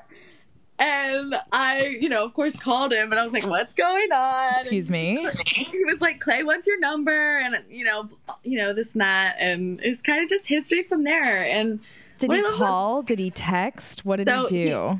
And 0.79 1.33
I, 1.51 1.97
you 1.99 2.07
know, 2.07 2.23
of 2.23 2.35
course 2.35 2.55
called 2.55 2.93
him 2.93 3.11
and 3.11 3.19
I 3.19 3.23
was 3.23 3.33
like, 3.33 3.47
What's 3.47 3.73
going 3.73 4.11
on? 4.11 4.53
Excuse 4.59 4.89
me. 4.91 5.27
He 5.47 5.83
was 5.85 6.01
like, 6.01 6.19
Clay, 6.19 6.43
what's 6.43 6.67
your 6.67 6.79
number? 6.79 7.39
And 7.39 7.63
you 7.69 7.83
know, 7.83 8.07
you 8.43 8.57
know, 8.59 8.73
this 8.73 8.91
and 8.91 9.01
that. 9.01 9.37
And 9.39 9.79
it's 9.81 10.01
kind 10.03 10.21
of 10.23 10.29
just 10.29 10.47
history 10.47 10.83
from 10.83 11.03
there. 11.03 11.43
And 11.43 11.79
Did 12.19 12.31
he 12.31 12.39
I 12.39 12.51
call? 12.57 13.01
Did 13.01 13.17
he 13.17 13.31
text? 13.31 14.05
What 14.05 14.17
did 14.17 14.29
So 14.29 14.41
he 14.43 14.65
do? 14.65 14.89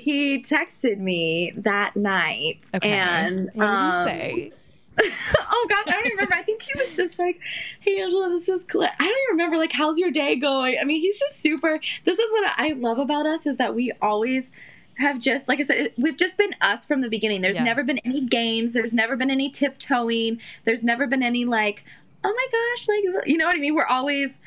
texted 0.00 0.98
me 0.98 1.52
that 1.56 1.96
night 1.96 2.58
Okay. 2.74 2.88
and 2.90 3.50
what 3.54 3.66
did 3.66 3.70
um, 3.70 4.08
he 4.08 4.12
say? 4.12 4.52
oh 5.40 5.66
god, 5.68 5.82
I 5.88 5.90
don't 5.90 6.10
remember. 6.12 6.34
I 6.34 6.42
think 6.42 6.62
he 6.62 6.72
was 6.78 6.94
just 6.96 7.18
like, 7.18 7.38
"Hey 7.80 8.00
Angela, 8.00 8.30
this 8.38 8.48
is 8.48 8.62
Clay." 8.66 8.88
I 8.98 9.04
don't 9.04 9.08
even 9.08 9.32
remember 9.32 9.58
like, 9.58 9.72
"How's 9.72 9.98
your 9.98 10.10
day 10.10 10.36
going?" 10.36 10.78
I 10.80 10.84
mean, 10.84 11.02
he's 11.02 11.18
just 11.18 11.40
super. 11.40 11.80
This 12.04 12.18
is 12.18 12.30
what 12.32 12.50
I 12.56 12.72
love 12.72 12.98
about 12.98 13.26
us 13.26 13.44
is 13.46 13.58
that 13.58 13.74
we 13.74 13.92
always 14.00 14.50
have 14.98 15.20
just 15.20 15.48
like 15.48 15.60
I 15.60 15.64
said, 15.64 15.92
we've 15.98 16.16
just 16.16 16.38
been 16.38 16.54
us 16.62 16.86
from 16.86 17.02
the 17.02 17.10
beginning. 17.10 17.42
There's 17.42 17.56
Yeah. 17.56 17.64
never 17.64 17.84
been 17.84 17.98
any 18.06 18.22
games. 18.22 18.72
There's 18.72 18.94
never 18.94 19.16
been 19.16 19.30
any 19.30 19.50
tiptoeing. 19.50 20.40
There's 20.64 20.82
never 20.82 21.06
been 21.06 21.22
any 21.22 21.44
like, 21.44 21.84
"Oh 22.24 22.32
my 22.34 22.46
gosh," 22.50 22.88
like 22.88 23.26
you 23.28 23.36
know 23.36 23.44
what 23.46 23.54
I 23.54 23.58
mean. 23.58 23.74
We're 23.74 23.84
always 23.84 24.38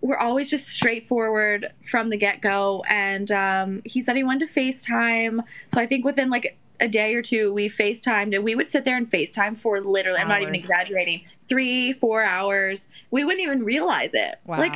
we're 0.00 0.16
always 0.16 0.48
just 0.48 0.68
straightforward 0.68 1.72
from 1.90 2.08
the 2.08 2.16
get 2.16 2.40
go. 2.40 2.84
And 2.88 3.30
um, 3.32 3.82
he 3.84 4.00
said 4.00 4.16
he 4.16 4.22
wanted 4.22 4.48
to 4.48 4.54
FaceTime. 4.60 5.40
So 5.68 5.80
I 5.80 5.86
think 5.86 6.04
within 6.04 6.30
like 6.30 6.56
a 6.80 6.86
day 6.86 7.14
or 7.14 7.22
two, 7.22 7.52
we 7.52 7.68
FaceTimed 7.68 8.34
and 8.34 8.44
we 8.44 8.54
would 8.54 8.70
sit 8.70 8.84
there 8.84 8.96
and 8.96 9.10
FaceTime 9.10 9.58
for 9.58 9.80
literally, 9.80 10.20
I'm 10.20 10.28
not 10.28 10.42
even 10.42 10.54
exaggerating, 10.54 11.22
three, 11.48 11.92
four 11.92 12.22
hours. 12.22 12.86
We 13.10 13.24
wouldn't 13.24 13.42
even 13.42 13.64
realize 13.64 14.10
it. 14.14 14.36
Wow. 14.44 14.58
Like, 14.58 14.74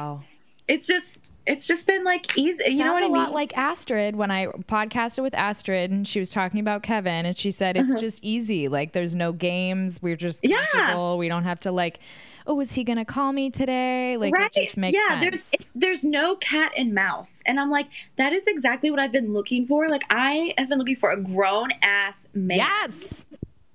it's 0.68 0.87
just, 0.87 1.37
it's 1.47 1.66
just 1.66 1.87
been 1.87 2.03
like 2.03 2.37
easy. 2.39 2.64
You 2.68 2.79
know 2.79 2.85
Sounds 2.85 2.95
what 2.95 3.03
I 3.03 3.07
a 3.07 3.09
mean? 3.11 3.23
lot 3.23 3.33
like 3.33 3.57
Astrid 3.57 4.16
when 4.16 4.31
I 4.31 4.47
podcasted 4.47 5.23
with 5.23 5.35
Astrid 5.35 5.91
and 5.91 6.07
she 6.07 6.18
was 6.18 6.31
talking 6.31 6.61
about 6.61 6.83
Kevin 6.83 7.27
and 7.27 7.37
she 7.37 7.51
said 7.51 7.77
it's 7.77 7.95
just 8.01 8.25
easy. 8.25 8.68
Like 8.68 8.93
there's 8.93 9.14
no 9.14 9.33
games. 9.33 10.01
We're 10.03 10.16
just 10.16 10.45
Uh-huh. 10.45 10.66
Yeah. 10.75 11.14
We 11.14 11.29
don't 11.29 11.45
have 11.45 11.61
to 11.61 11.73
like, 11.73 11.99
oh, 12.47 12.61
is 12.61 12.74
he 12.74 12.84
gonna 12.84 13.05
call 13.05 13.32
me 13.32 13.51
today? 13.51 14.16
Like 14.16 14.34
it 14.36 14.53
just 14.53 14.76
makes 14.76 14.97
yeah, 14.97 15.20
sense. 15.20 15.51
there's 15.51 15.68
there's 15.74 16.05
no 16.05 16.36
cat 16.36 16.72
and 16.76 16.95
mouse, 16.95 17.40
and 17.47 17.59
I'm 17.59 17.70
like, 17.70 17.88
that 18.16 18.32
is 18.32 18.47
exactly 18.47 18.90
what 18.90 19.01
I've 19.01 19.12
been 19.12 19.32
looking 19.32 19.66
for. 19.66 19.88
Like 19.88 20.03
I 20.11 20.55
have 20.59 20.68
been 20.68 20.78
looking 20.78 20.97
for 20.97 21.11
a 21.11 21.20
grown 21.20 21.70
ass 21.82 22.26
man. 22.34 22.59
yes. 22.59 23.24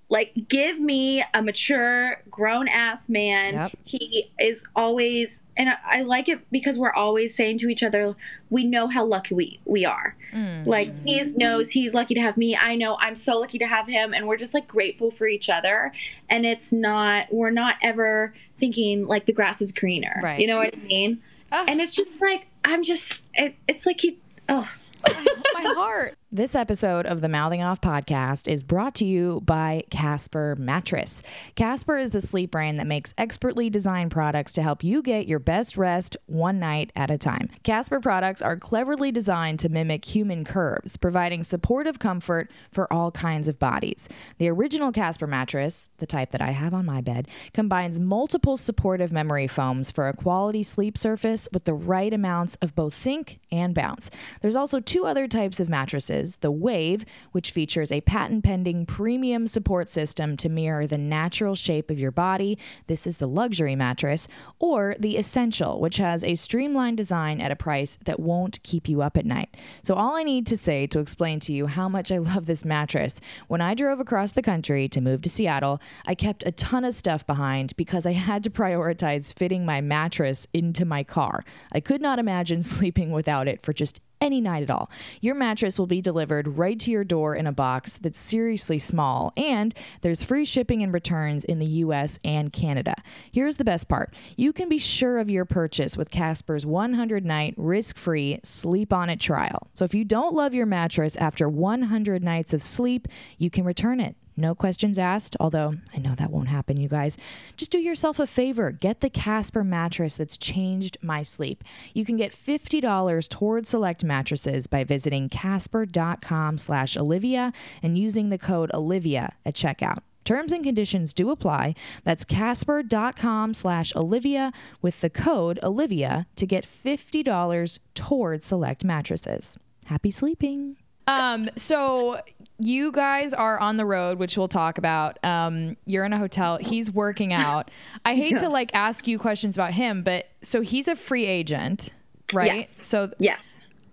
Like 0.09 0.47
give 0.47 0.79
me 0.79 1.23
a 1.33 1.41
mature 1.41 2.21
grown 2.31 2.67
ass 2.67 3.09
man. 3.09 3.53
Yep. 3.53 3.71
he 3.83 4.31
is 4.39 4.65
always 4.75 5.43
and 5.57 5.69
I, 5.69 5.77
I 5.85 6.01
like 6.03 6.29
it 6.29 6.49
because 6.49 6.77
we're 6.77 6.93
always 6.93 7.35
saying 7.35 7.57
to 7.59 7.69
each 7.69 7.83
other 7.83 8.15
we 8.49 8.63
know 8.63 8.87
how 8.87 9.03
lucky 9.03 9.35
we 9.35 9.59
we 9.65 9.85
are. 9.85 10.15
Mm. 10.33 10.65
Like 10.65 10.93
he 11.05 11.21
knows 11.31 11.71
he's 11.71 11.93
lucky 11.93 12.13
to 12.13 12.21
have 12.21 12.37
me. 12.37 12.55
I 12.55 12.75
know 12.75 12.97
i'm 13.01 13.15
so 13.15 13.39
lucky 13.39 13.57
to 13.59 13.67
have 13.67 13.87
him 13.87 14.13
and 14.13 14.27
we're 14.27 14.37
just 14.37 14.53
like 14.53 14.67
grateful 14.67 15.11
for 15.11 15.27
each 15.27 15.49
other. 15.49 15.91
And 16.29 16.45
it's 16.45 16.71
not 16.71 17.31
we're 17.31 17.51
not 17.51 17.75
ever 17.83 18.33
thinking 18.57 19.05
like 19.05 19.25
the 19.25 19.33
grass 19.33 19.61
is 19.61 19.71
greener. 19.71 20.19
Right. 20.23 20.39
you 20.39 20.47
know 20.47 20.57
what 20.57 20.73
i 20.73 20.79
mean? 20.79 21.21
And 21.51 21.81
it's 21.81 21.95
just 21.95 22.09
like 22.21 22.47
i'm 22.63 22.83
just 22.83 23.23
it, 23.33 23.55
it's 23.67 23.85
like 23.85 23.99
he 23.99 24.19
oh 24.47 24.69
my 25.53 25.73
heart. 25.75 26.17
This 26.29 26.55
episode 26.55 27.05
of 27.05 27.21
the 27.21 27.29
Mouthing 27.29 27.63
Off 27.63 27.79
podcast 27.79 28.49
is 28.49 28.61
brought 28.61 28.93
to 28.95 29.05
you 29.05 29.41
by 29.45 29.85
Casper 29.89 30.57
Mattress. 30.59 31.23
Casper 31.55 31.97
is 31.97 32.11
the 32.11 32.19
sleep 32.19 32.51
brand 32.51 32.81
that 32.81 32.85
makes 32.85 33.13
expertly 33.17 33.69
designed 33.69 34.11
products 34.11 34.51
to 34.53 34.61
help 34.61 34.83
you 34.83 35.01
get 35.01 35.25
your 35.25 35.39
best 35.39 35.77
rest 35.77 36.17
one 36.25 36.59
night 36.59 36.91
at 36.97 37.09
a 37.09 37.17
time. 37.17 37.47
Casper 37.63 38.01
products 38.01 38.41
are 38.41 38.57
cleverly 38.57 39.09
designed 39.09 39.59
to 39.59 39.69
mimic 39.69 40.03
human 40.03 40.43
curves, 40.43 40.97
providing 40.97 41.45
supportive 41.45 41.97
comfort 41.97 42.51
for 42.73 42.91
all 42.91 43.09
kinds 43.09 43.47
of 43.47 43.57
bodies. 43.57 44.09
The 44.37 44.49
original 44.49 44.91
Casper 44.91 45.27
mattress, 45.27 45.87
the 45.99 46.05
type 46.05 46.31
that 46.31 46.41
I 46.41 46.51
have 46.51 46.73
on 46.73 46.85
my 46.85 46.99
bed, 46.99 47.29
combines 47.53 48.01
multiple 48.01 48.57
supportive 48.57 49.13
memory 49.13 49.47
foams 49.47 49.91
for 49.91 50.09
a 50.09 50.13
quality 50.13 50.61
sleep 50.61 50.97
surface 50.97 51.47
with 51.53 51.63
the 51.63 51.73
right 51.73 52.13
amounts 52.13 52.55
of 52.55 52.75
both 52.75 52.91
sink 52.91 53.39
and 53.49 53.73
bounce. 53.73 54.11
There's 54.41 54.57
also 54.57 54.81
two 54.81 55.05
other 55.05 55.29
types 55.29 55.61
of 55.61 55.69
mattresses 55.69 56.16
the 56.37 56.51
Wave, 56.51 57.05
which 57.31 57.51
features 57.51 57.91
a 57.91 58.01
patent 58.01 58.43
pending 58.43 58.85
premium 58.85 59.47
support 59.47 59.89
system 59.89 60.35
to 60.37 60.49
mirror 60.49 60.87
the 60.87 60.97
natural 60.97 61.55
shape 61.55 61.89
of 61.91 61.99
your 61.99 62.11
body. 62.11 62.57
This 62.87 63.05
is 63.05 63.17
the 63.17 63.27
luxury 63.27 63.75
mattress, 63.75 64.27
or 64.59 64.95
the 64.99 65.17
Essential, 65.17 65.79
which 65.79 65.97
has 65.97 66.23
a 66.23 66.35
streamlined 66.35 66.97
design 66.97 67.39
at 67.39 67.51
a 67.51 67.55
price 67.55 67.97
that 68.05 68.19
won't 68.19 68.61
keep 68.63 68.89
you 68.89 69.01
up 69.01 69.17
at 69.17 69.25
night. 69.25 69.55
So, 69.83 69.95
all 69.95 70.15
I 70.15 70.23
need 70.23 70.45
to 70.47 70.57
say 70.57 70.87
to 70.87 70.99
explain 70.99 71.39
to 71.41 71.53
you 71.53 71.67
how 71.67 71.87
much 71.87 72.11
I 72.11 72.17
love 72.17 72.45
this 72.45 72.65
mattress 72.65 73.21
when 73.47 73.61
I 73.61 73.73
drove 73.73 73.99
across 73.99 74.31
the 74.31 74.41
country 74.41 74.87
to 74.89 75.01
move 75.01 75.21
to 75.21 75.29
Seattle, 75.29 75.81
I 76.05 76.15
kept 76.15 76.45
a 76.45 76.51
ton 76.51 76.83
of 76.83 76.93
stuff 76.93 77.25
behind 77.25 77.75
because 77.77 78.05
I 78.05 78.13
had 78.13 78.43
to 78.43 78.49
prioritize 78.49 79.33
fitting 79.33 79.65
my 79.65 79.81
mattress 79.81 80.47
into 80.53 80.85
my 80.85 81.03
car. 81.03 81.43
I 81.71 81.79
could 81.79 82.01
not 82.01 82.19
imagine 82.19 82.61
sleeping 82.77 83.11
without 83.11 83.47
it 83.47 83.61
for 83.61 83.73
just 83.73 84.01
any 84.21 84.41
night 84.41 84.63
at 84.63 84.69
all. 84.69 84.89
Your 85.21 85.35
mattress 85.35 85.77
will 85.77 85.87
be 85.87 86.01
delivered 86.01 86.57
right 86.57 86.79
to 86.79 86.91
your 86.91 87.03
door 87.03 87.35
in 87.35 87.47
a 87.47 87.51
box 87.51 87.97
that's 87.97 88.19
seriously 88.19 88.79
small, 88.79 89.33
and 89.37 89.73
there's 90.01 90.23
free 90.23 90.45
shipping 90.45 90.83
and 90.83 90.93
returns 90.93 91.45
in 91.45 91.59
the 91.59 91.65
US 91.65 92.19
and 92.23 92.51
Canada. 92.51 92.95
Here's 93.31 93.57
the 93.57 93.65
best 93.65 93.87
part 93.87 94.13
you 94.35 94.53
can 94.53 94.69
be 94.69 94.77
sure 94.77 95.19
of 95.19 95.29
your 95.29 95.45
purchase 95.45 95.97
with 95.97 96.09
Casper's 96.09 96.65
100 96.65 97.25
night 97.25 97.53
risk 97.57 97.97
free 97.97 98.39
sleep 98.43 98.91
on 98.93 99.09
it 99.09 99.19
trial. 99.19 99.67
So 99.73 99.85
if 99.85 99.93
you 99.93 100.03
don't 100.03 100.33
love 100.35 100.53
your 100.53 100.65
mattress 100.65 101.15
after 101.17 101.49
100 101.49 102.23
nights 102.23 102.53
of 102.53 102.63
sleep, 102.63 103.07
you 103.37 103.49
can 103.49 103.63
return 103.63 103.99
it. 103.99 104.15
No 104.39 104.53
questions 104.53 104.99
asked, 104.99 105.35
although 105.39 105.75
I 105.95 105.97
know 105.97 106.13
that 106.15 106.29
won't 106.29 106.49
happen, 106.49 106.77
you 106.77 106.87
guys. 106.87 107.17
Just 107.57 107.71
do 107.71 107.79
yourself 107.79 108.19
a 108.19 108.27
favor. 108.27 108.71
Get 108.71 109.01
the 109.01 109.09
Casper 109.09 109.63
mattress 109.63 110.17
that's 110.17 110.37
changed 110.37 110.95
my 111.01 111.23
sleep. 111.23 111.63
You 111.95 112.05
can 112.05 112.17
get 112.17 112.31
$50 112.31 113.27
towards 113.29 113.69
select 113.69 114.03
mattresses 114.03 114.67
by 114.67 114.83
visiting 114.83 115.27
casper.com 115.27 116.59
slash 116.59 116.95
Olivia 116.95 117.51
and 117.81 117.97
using 117.97 118.29
the 118.29 118.37
code 118.37 118.69
Olivia 118.75 119.33
at 119.43 119.55
checkout. 119.55 119.99
Terms 120.23 120.51
and 120.53 120.63
conditions 120.63 121.13
do 121.13 121.29
apply. 121.31 121.73
That's 122.03 122.25
casper.com 122.25 123.53
slash 123.55 123.95
Olivia 123.95 124.51
with 124.81 125.01
the 125.01 125.09
code 125.09 125.57
Olivia 125.63 126.27
to 126.35 126.45
get 126.45 126.67
$50 126.67 127.79
towards 127.95 128.45
select 128.45 128.83
mattresses. 128.83 129.57
Happy 129.85 130.11
sleeping. 130.11 130.75
Um, 131.07 131.49
so 131.55 132.19
you 132.59 132.91
guys 132.91 133.33
are 133.33 133.59
on 133.59 133.77
the 133.77 133.85
road, 133.85 134.17
which 134.17 134.37
we'll 134.37 134.47
talk 134.47 134.77
about. 134.77 135.23
Um, 135.23 135.77
you're 135.85 136.05
in 136.05 136.13
a 136.13 136.17
hotel. 136.17 136.57
He's 136.57 136.89
working 136.91 137.33
out. 137.33 137.69
I 138.05 138.15
hate 138.15 138.37
to 138.39 138.49
like 138.49 138.71
ask 138.73 139.07
you 139.07 139.19
questions 139.19 139.55
about 139.55 139.73
him, 139.73 140.03
but 140.03 140.27
so 140.41 140.61
he's 140.61 140.87
a 140.87 140.95
free 140.95 141.25
agent, 141.25 141.91
right? 142.33 142.57
Yes. 142.57 142.85
So 142.85 143.11
yes 143.19 143.39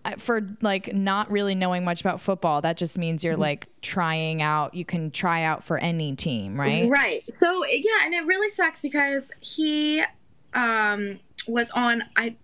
uh, 0.05 0.13
for 0.19 0.43
like 0.61 0.93
not 0.95 1.31
really 1.31 1.55
knowing 1.55 1.85
much 1.85 2.01
about 2.01 2.21
football, 2.21 2.61
that 2.61 2.77
just 2.77 2.99
means 2.99 3.25
you're 3.25 3.37
like 3.37 3.69
trying 3.81 4.43
out. 4.43 4.75
You 4.75 4.85
can 4.85 5.11
try 5.11 5.45
out 5.45 5.65
for 5.65 5.79
any 5.79 6.15
team, 6.15 6.57
right? 6.57 6.89
Right. 6.89 7.25
So 7.35 7.65
yeah, 7.65 8.05
and 8.05 8.15
it 8.15 8.27
really 8.27 8.51
sucks 8.51 8.83
because 8.83 9.25
he 9.41 10.05
um, 10.53 11.21
was 11.49 11.71
on. 11.71 12.05
I 12.17 12.37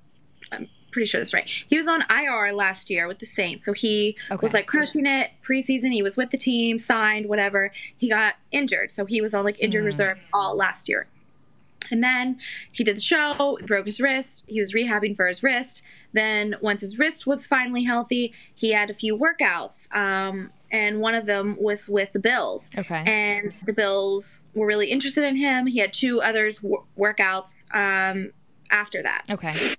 pretty 0.91 1.07
sure 1.07 1.20
that's 1.20 1.34
right. 1.34 1.49
He 1.68 1.76
was 1.76 1.86
on 1.88 2.05
IR 2.11 2.53
last 2.53 2.91
year 2.91 3.07
with 3.07 3.18
the 3.18 3.26
Saints, 3.26 3.64
so 3.64 3.72
he 3.72 4.16
Okay. 4.30 4.45
was 4.47 4.55
like 4.55 4.66
crushing 4.66 5.07
it 5.07 5.30
preseason. 5.47 5.93
He 5.93 6.03
was 6.03 6.16
with 6.16 6.30
the 6.30 6.38
team, 6.38 6.78
signed, 6.78 7.28
whatever. 7.28 7.72
He 7.97 8.09
got 8.09 8.34
injured, 8.53 8.91
so 8.91 9.05
he 9.07 9.20
was 9.20 9.34
on 9.34 9.45
like 9.45 9.57
injured 9.61 9.84
reserve 9.84 10.18
all 10.32 10.57
last 10.57 10.88
year. 10.88 11.07
And 11.91 12.03
then 12.05 12.38
he 12.70 12.84
did 12.84 12.97
the 12.97 13.01
show, 13.01 13.59
broke 13.66 13.86
his 13.86 14.01
wrist. 14.01 14.45
He 14.49 14.61
was 14.61 14.72
rehabbing 14.74 15.16
for 15.16 15.26
his 15.26 15.43
wrist. 15.43 15.82
Then, 16.12 16.57
once 16.61 16.80
his 16.82 16.99
wrist 16.99 17.26
was 17.26 17.47
finally 17.47 17.84
healthy, 17.84 18.32
he 18.55 18.70
had 18.72 18.91
a 18.91 18.95
few 18.95 19.16
workouts. 19.16 19.93
Um, 19.95 20.51
and 20.72 21.01
one 21.01 21.14
of 21.14 21.26
them 21.26 21.57
was 21.59 21.88
with 21.88 22.12
the 22.12 22.18
Bills. 22.18 22.70
Okay. 22.76 23.03
And 23.07 23.53
the 23.64 23.72
Bills 23.72 24.45
were 24.55 24.66
really 24.66 24.88
interested 24.91 25.24
in 25.24 25.36
him. 25.36 25.66
He 25.66 25.78
had 25.78 25.93
two 25.93 26.20
others 26.20 26.59
w- 26.59 26.82
workouts 26.99 27.64
um, 27.74 28.32
after 28.70 29.03
that. 29.03 29.24
Okay. 29.30 29.74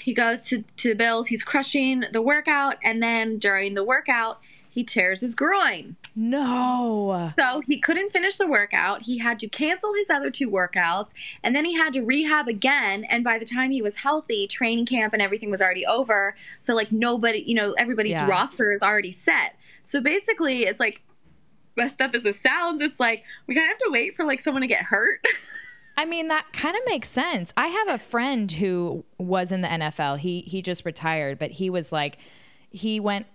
He 0.00 0.12
goes 0.14 0.42
to, 0.48 0.64
to 0.78 0.88
the 0.90 0.94
Bills. 0.94 1.28
He's 1.28 1.42
crushing 1.42 2.04
the 2.12 2.20
workout. 2.22 2.76
And 2.82 3.02
then 3.02 3.38
during 3.38 3.74
the 3.74 3.84
workout, 3.84 4.40
he 4.68 4.82
tears 4.84 5.20
his 5.20 5.34
groin. 5.34 5.96
No. 6.16 7.32
So 7.38 7.60
he 7.66 7.78
couldn't 7.78 8.10
finish 8.10 8.36
the 8.36 8.46
workout. 8.46 9.02
He 9.02 9.18
had 9.18 9.38
to 9.40 9.48
cancel 9.48 9.94
his 9.94 10.10
other 10.10 10.30
two 10.30 10.50
workouts, 10.50 11.12
and 11.42 11.54
then 11.54 11.64
he 11.64 11.74
had 11.74 11.92
to 11.92 12.02
rehab 12.02 12.48
again. 12.48 13.04
And 13.04 13.22
by 13.22 13.38
the 13.38 13.44
time 13.44 13.70
he 13.70 13.80
was 13.80 13.96
healthy, 13.96 14.46
training 14.48 14.86
camp 14.86 15.12
and 15.12 15.22
everything 15.22 15.50
was 15.50 15.62
already 15.62 15.86
over. 15.86 16.34
So 16.60 16.74
like 16.74 16.90
nobody, 16.92 17.38
you 17.46 17.54
know, 17.54 17.72
everybody's 17.78 18.12
Yeah. 18.14 18.26
roster 18.28 18.72
is 18.72 18.82
already 18.82 19.12
set. 19.12 19.54
So 19.84 20.00
basically, 20.00 20.64
it's 20.64 20.80
like 20.80 21.02
messed 21.76 22.00
up 22.00 22.14
as 22.14 22.22
this 22.24 22.40
sounds. 22.40 22.80
It's 22.82 22.98
like 23.00 23.22
we 23.46 23.54
kind 23.54 23.66
of 23.66 23.70
have 23.70 23.78
to 23.78 23.90
wait 23.92 24.14
for 24.14 24.24
like 24.24 24.40
someone 24.40 24.62
to 24.62 24.66
get 24.68 24.82
hurt. 24.84 25.20
I 25.96 26.04
mean, 26.04 26.28
that 26.28 26.46
kind 26.52 26.76
of 26.76 26.82
makes 26.86 27.08
sense. 27.08 27.52
I 27.56 27.68
have 27.68 27.88
a 27.88 27.98
friend 27.98 28.50
who 28.50 29.04
was 29.18 29.52
in 29.52 29.60
the 29.60 29.68
NFL. 29.68 30.18
He 30.18 30.40
he 30.40 30.62
just 30.62 30.84
retired, 30.84 31.38
but 31.38 31.52
he 31.52 31.70
was 31.70 31.92
like 31.92 32.18
he 32.70 32.98
went 33.00 33.26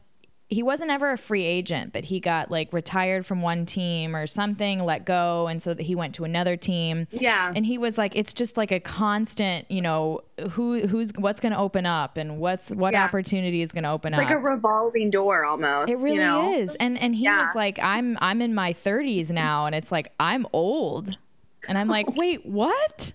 he 0.51 0.63
wasn't 0.63 0.89
ever 0.89 1.11
a 1.11 1.17
free 1.17 1.45
agent, 1.45 1.93
but 1.93 2.05
he 2.05 2.19
got 2.19 2.49
like 2.49 2.73
retired 2.73 3.23
from 3.23 3.43
one 3.43 3.67
team 3.67 4.15
or 4.15 4.25
something, 4.25 4.83
let 4.83 5.05
go, 5.05 5.45
and 5.45 5.61
so 5.61 5.75
that 5.75 5.83
he 5.83 5.93
went 5.93 6.15
to 6.15 6.23
another 6.23 6.57
team. 6.57 7.05
Yeah. 7.11 7.53
And 7.55 7.63
he 7.63 7.77
was 7.77 7.99
like, 7.99 8.15
it's 8.15 8.33
just 8.33 8.57
like 8.57 8.71
a 8.71 8.79
constant, 8.79 9.69
you 9.69 9.79
know, 9.79 10.21
who 10.53 10.87
who's 10.87 11.11
what's 11.17 11.39
going 11.39 11.51
to 11.53 11.59
open 11.59 11.85
up 11.85 12.17
and 12.17 12.39
what's 12.39 12.67
what 12.71 12.93
Yeah. 12.93 13.05
opportunity 13.05 13.61
is 13.61 13.71
going 13.71 13.83
to 13.83 13.91
open 13.91 14.13
It's 14.13 14.23
up. 14.23 14.27
like 14.27 14.35
a 14.35 14.39
revolving 14.39 15.11
door 15.11 15.45
almost. 15.45 15.91
It 15.91 15.97
really 15.97 16.13
you 16.15 16.19
know? 16.19 16.51
is. 16.55 16.75
And 16.77 16.97
and 16.97 17.13
he 17.15 17.25
Yeah. 17.25 17.41
was 17.41 17.55
like, 17.55 17.77
I'm 17.79 18.17
I'm 18.19 18.41
in 18.41 18.55
my 18.55 18.73
30s 18.73 19.29
now, 19.31 19.67
and 19.67 19.75
it's 19.75 19.91
like 19.91 20.11
I'm 20.19 20.47
old, 20.51 21.15
and 21.67 21.77
I'm 21.77 21.87
like, 21.87 22.15
wait, 22.15 22.45
what? 22.45 23.11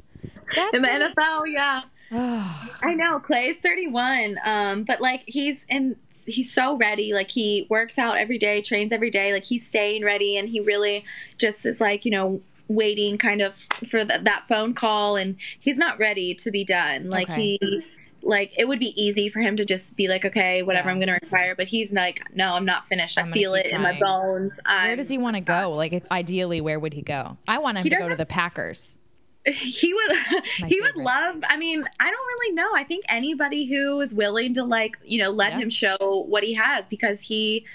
That's 0.55 0.75
in 0.75 0.83
the 0.83 0.89
NFL, 0.89 1.45
yeah. 1.47 1.83
I 2.13 2.95
know 2.95 3.19
Clay's 3.19 3.57
31, 3.57 4.39
um, 4.45 4.85
but 4.85 5.01
like 5.01 5.25
he's 5.27 5.65
in, 5.69 5.97
he's 6.27 6.53
so 6.53 6.77
ready. 6.77 7.13
Like 7.13 7.31
he 7.31 7.67
works 7.71 7.99
out 7.99 8.19
every 8.19 8.39
day, 8.39 8.61
trains 8.63 8.93
every 8.93 9.11
day. 9.11 9.33
Like 9.33 9.45
he's 9.45 9.67
staying 9.67 10.05
ready, 10.05 10.37
and 10.37 10.49
he 10.49 10.61
really 10.61 11.05
just 11.39 11.65
is 11.67 11.81
like 11.81 12.05
you 12.05 12.11
know 12.11 12.41
waiting 12.69 13.19
kind 13.19 13.41
of 13.43 13.55
for 13.57 14.05
th- 14.05 14.21
that 14.23 14.45
phone 14.47 14.75
call, 14.75 15.17
and 15.17 15.37
he's 15.59 15.79
not 15.79 15.99
ready 15.99 16.35
to 16.35 16.51
be 16.51 16.63
done. 16.65 17.11
Like 17.11 17.31
Okay. 17.31 17.59
he. 17.61 17.85
Like 18.27 18.53
it 18.57 18.67
would 18.67 18.79
be 18.81 18.93
easy 19.01 19.29
for 19.29 19.41
him 19.41 19.57
to 19.57 19.65
just 19.65 19.97
be 19.97 20.09
like, 20.09 20.25
okay, 20.25 20.63
whatever, 20.63 20.89
Yeah. 20.89 20.95
I'm 20.95 21.01
gonna 21.01 21.19
retire. 21.23 21.55
But 21.55 21.67
he's 21.69 21.93
like, 21.93 22.23
no, 22.35 22.55
I'm 22.55 22.65
not 22.65 22.89
finished. 22.89 23.19
I'm 23.19 23.29
I 23.29 23.33
feel 23.33 23.55
it 23.55 23.67
in 23.67 23.81
my 23.83 23.99
bones. 23.99 24.59
Where 24.65 24.77
I'm, 24.93 24.97
does 24.97 25.09
he 25.11 25.19
want 25.19 25.37
to 25.37 25.41
go? 25.41 25.73
Like, 25.73 25.93
if 25.93 26.11
ideally, 26.11 26.61
where 26.61 26.79
would 26.81 26.95
he 26.95 27.03
go? 27.03 27.37
I 27.47 27.59
want 27.59 27.79
him 27.79 27.85
to 27.85 27.91
go 27.91 28.09
to 28.09 28.17
the 28.17 28.27
Packers. 28.27 28.99
he 29.47 29.93
would 29.93 30.11
My 30.61 30.69
he 30.69 30.81
would 30.81 30.97
love 30.97 31.37
i 31.51 31.59
mean 31.59 31.85
i 32.01 32.11
don't 32.11 32.27
really 32.27 32.55
know 32.55 32.71
i 32.75 32.83
think 32.83 33.05
anybody 33.11 33.67
who 33.67 34.01
is 34.01 34.15
willing 34.15 34.55
to 34.55 34.65
like 34.65 34.97
you 35.05 35.19
know 35.19 35.31
let 35.31 35.53
Yeah. 35.53 35.59
him 35.59 35.69
show 35.69 36.25
what 36.31 36.43
he 36.43 36.55
has 36.55 36.87
because 36.87 37.21
he 37.21 37.67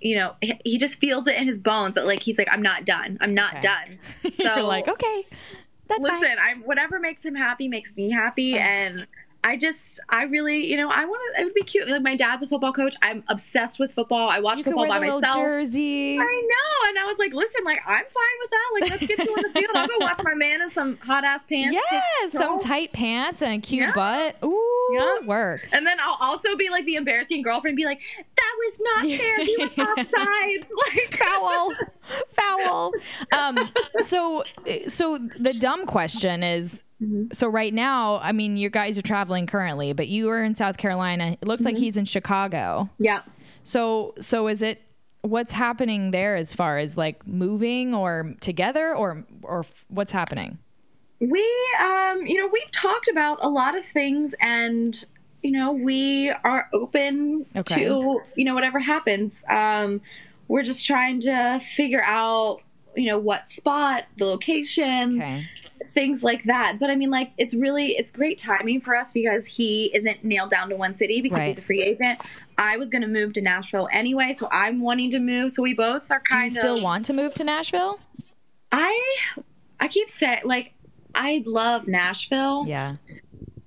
you 0.00 0.16
know 0.16 0.36
he, 0.64 0.78
just 0.78 0.98
feels 0.98 1.26
it 1.26 1.36
in 1.36 1.46
his 1.46 1.58
bones 1.58 1.96
that 1.96 2.06
like 2.06 2.22
he's 2.22 2.38
like 2.38 2.48
i'm 2.50 2.62
not 2.62 2.86
done 2.86 3.18
i'm 3.20 3.34
not 3.34 3.56
Okay. 3.56 3.60
done 3.60 4.32
so 4.32 4.42
You're 4.56 4.62
like, 4.64 4.88
okay, 4.88 5.26
that's 5.86 6.00
listen 6.02 6.28
fine. 6.28 6.38
i'm 6.40 6.62
whatever 6.62 6.98
makes 6.98 7.22
him 7.26 7.34
happy 7.34 7.68
makes 7.68 7.94
me 7.94 8.10
happy 8.10 8.56
and 8.56 9.06
I 9.44 9.56
just, 9.56 10.00
I 10.10 10.24
really, 10.24 10.66
you 10.66 10.76
know, 10.76 10.90
I 10.90 11.04
want 11.04 11.20
to. 11.36 11.40
It 11.40 11.44
would 11.44 11.54
be 11.54 11.62
cute. 11.62 11.88
Like 11.88 12.02
my 12.02 12.16
dad's 12.16 12.42
a 12.42 12.48
football 12.48 12.72
coach. 12.72 12.96
I'm 13.02 13.22
obsessed 13.28 13.78
with 13.78 13.92
football. 13.92 14.28
I 14.28 14.40
watch 14.40 14.58
You 14.58 14.64
football 14.64 14.88
wear 14.88 15.00
by 15.00 15.06
myself. 15.06 15.36
jersey. 15.36 16.14
I 16.18 16.24
know, 16.24 16.88
and 16.88 16.98
I 16.98 17.04
was 17.06 17.18
like, 17.18 17.32
listen, 17.32 17.62
like 17.64 17.78
I'm 17.86 18.04
fine 18.04 18.38
with 18.40 18.50
that. 18.50 18.70
Like, 18.80 18.90
let's 18.90 19.06
get 19.06 19.24
you 19.24 19.32
on 19.32 19.42
the 19.44 19.60
field. 19.60 19.70
I'm 19.74 19.88
gonna 19.88 20.00
watch 20.04 20.18
my 20.24 20.34
man 20.34 20.60
in 20.60 20.70
some 20.70 20.96
hot 20.98 21.24
ass 21.24 21.44
pants. 21.44 21.72
Yeah, 21.90 22.28
some 22.28 22.58
tight 22.58 22.92
pants 22.92 23.40
and 23.40 23.52
a 23.54 23.58
cute 23.66 23.82
Yeah. 23.86 23.92
butt. 23.92 24.36
Ooh, 24.44 24.88
Yeah. 24.92 25.20
work. 25.24 25.68
And 25.72 25.86
then 25.86 25.98
I'll 26.00 26.18
also 26.20 26.56
be 26.56 26.68
like 26.68 26.84
the 26.84 26.96
embarrassing 26.96 27.42
girlfriend, 27.42 27.76
be 27.76 27.84
like, 27.84 28.00
"That 28.40 28.54
was 28.58 28.78
not 28.80 29.18
fair. 29.18 29.40
You 29.40 29.58
were 29.60 29.84
offsides." 29.84 30.68
Like 30.94 31.16
foul. 31.16 31.72
Foul. 32.30 32.92
Um 33.32 33.70
so 33.98 34.44
so 34.86 35.18
the 35.38 35.52
dumb 35.54 35.86
question 35.86 36.42
is 36.42 36.84
so 37.32 37.46
right 37.48 37.72
now 37.72 38.18
i 38.18 38.32
mean 38.32 38.56
you 38.56 38.68
guys 38.68 38.98
are 38.98 39.02
traveling 39.02 39.46
currently 39.46 39.92
but 39.92 40.08
you 40.08 40.28
are 40.30 40.42
in 40.42 40.54
south 40.54 40.76
carolina. 40.78 41.36
It 41.40 41.46
looks 41.46 41.64
like 41.64 41.76
he's 41.76 41.96
in 41.96 42.04
chicago. 42.04 42.88
Yeah. 42.98 43.22
so 43.62 44.14
so 44.18 44.48
is 44.48 44.62
it 44.62 44.82
what's 45.22 45.52
happening 45.52 46.10
there 46.10 46.36
as 46.36 46.54
far 46.54 46.78
as 46.78 46.96
like 46.96 47.26
moving 47.26 47.94
or 47.94 48.34
together 48.40 48.94
or 48.94 49.24
or 49.42 49.60
f- 49.60 49.84
what's 49.88 50.12
happening? 50.12 50.58
We, 51.20 51.44
um, 51.80 52.24
you 52.26 52.36
know, 52.36 52.46
we've 52.46 52.70
talked 52.70 53.08
about 53.08 53.38
a 53.42 53.48
lot 53.48 53.76
of 53.76 53.84
things, 53.84 54.36
and 54.40 55.04
you 55.42 55.50
know, 55.52 55.72
we 55.72 56.30
are 56.44 56.68
open 56.72 57.46
Okay. 57.56 57.84
to 57.84 58.20
you 58.36 58.44
know 58.44 58.54
whatever 58.54 58.78
happens. 58.80 59.44
Um, 59.48 60.00
we're 60.48 60.62
just 60.62 60.86
trying 60.86 61.20
to 61.20 61.60
figure 61.60 62.02
out, 62.02 62.62
you 62.96 63.06
know, 63.06 63.18
what 63.18 63.48
spot, 63.48 64.04
the 64.16 64.24
location, 64.26 65.20
okay 65.22 65.44
things 65.86 66.24
like 66.24 66.42
that. 66.42 66.76
But 66.80 66.90
I 66.90 66.96
mean, 66.96 67.08
like, 67.10 67.30
it's 67.38 67.54
really 67.54 67.92
it's 67.92 68.10
great 68.10 68.36
timing 68.36 68.80
for 68.80 68.96
us 68.96 69.12
because 69.12 69.46
he 69.46 69.94
isn't 69.94 70.24
nailed 70.24 70.50
down 70.50 70.68
to 70.70 70.76
one 70.76 70.92
city 70.92 71.20
because 71.22 71.38
Right. 71.38 71.46
he's 71.46 71.58
a 71.60 71.62
free 71.62 71.82
agent. 71.82 72.18
I 72.58 72.76
was 72.76 72.90
going 72.90 73.02
to 73.02 73.08
move 73.08 73.32
to 73.34 73.40
Nashville 73.40 73.88
anyway, 73.92 74.32
so 74.32 74.48
I'm 74.50 74.80
wanting 74.80 75.12
to 75.12 75.20
move. 75.20 75.52
So 75.52 75.62
we 75.62 75.74
both 75.74 76.10
are 76.10 76.18
do 76.18 76.24
kind 76.34 76.50
you 76.50 76.58
still 76.58 76.80
want 76.80 77.04
to 77.04 77.12
move 77.12 77.32
to 77.34 77.44
nashville 77.44 78.00
I 78.72 79.16
I 79.78 79.86
keep 79.86 80.08
saying 80.08 80.40
like 80.44 80.72
I 81.14 81.44
love 81.46 81.86
Nashville. 81.86 82.64
yeah 82.66 82.96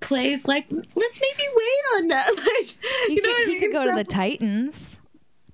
Clay's 0.02 0.48
like 0.48 0.66
let's 0.70 1.22
maybe 1.22 1.50
wait 1.56 1.98
on 1.98 2.08
that. 2.10 2.28
Like 2.36 2.76
you, 3.08 3.16
you, 3.16 3.22
know 3.22 3.30
could, 3.30 3.34
what 3.34 3.48
you 3.48 3.54
mean? 3.54 3.62
could 3.62 3.74
go 3.74 3.88
to 3.88 3.96
the 3.96 4.04
titans 4.04 5.00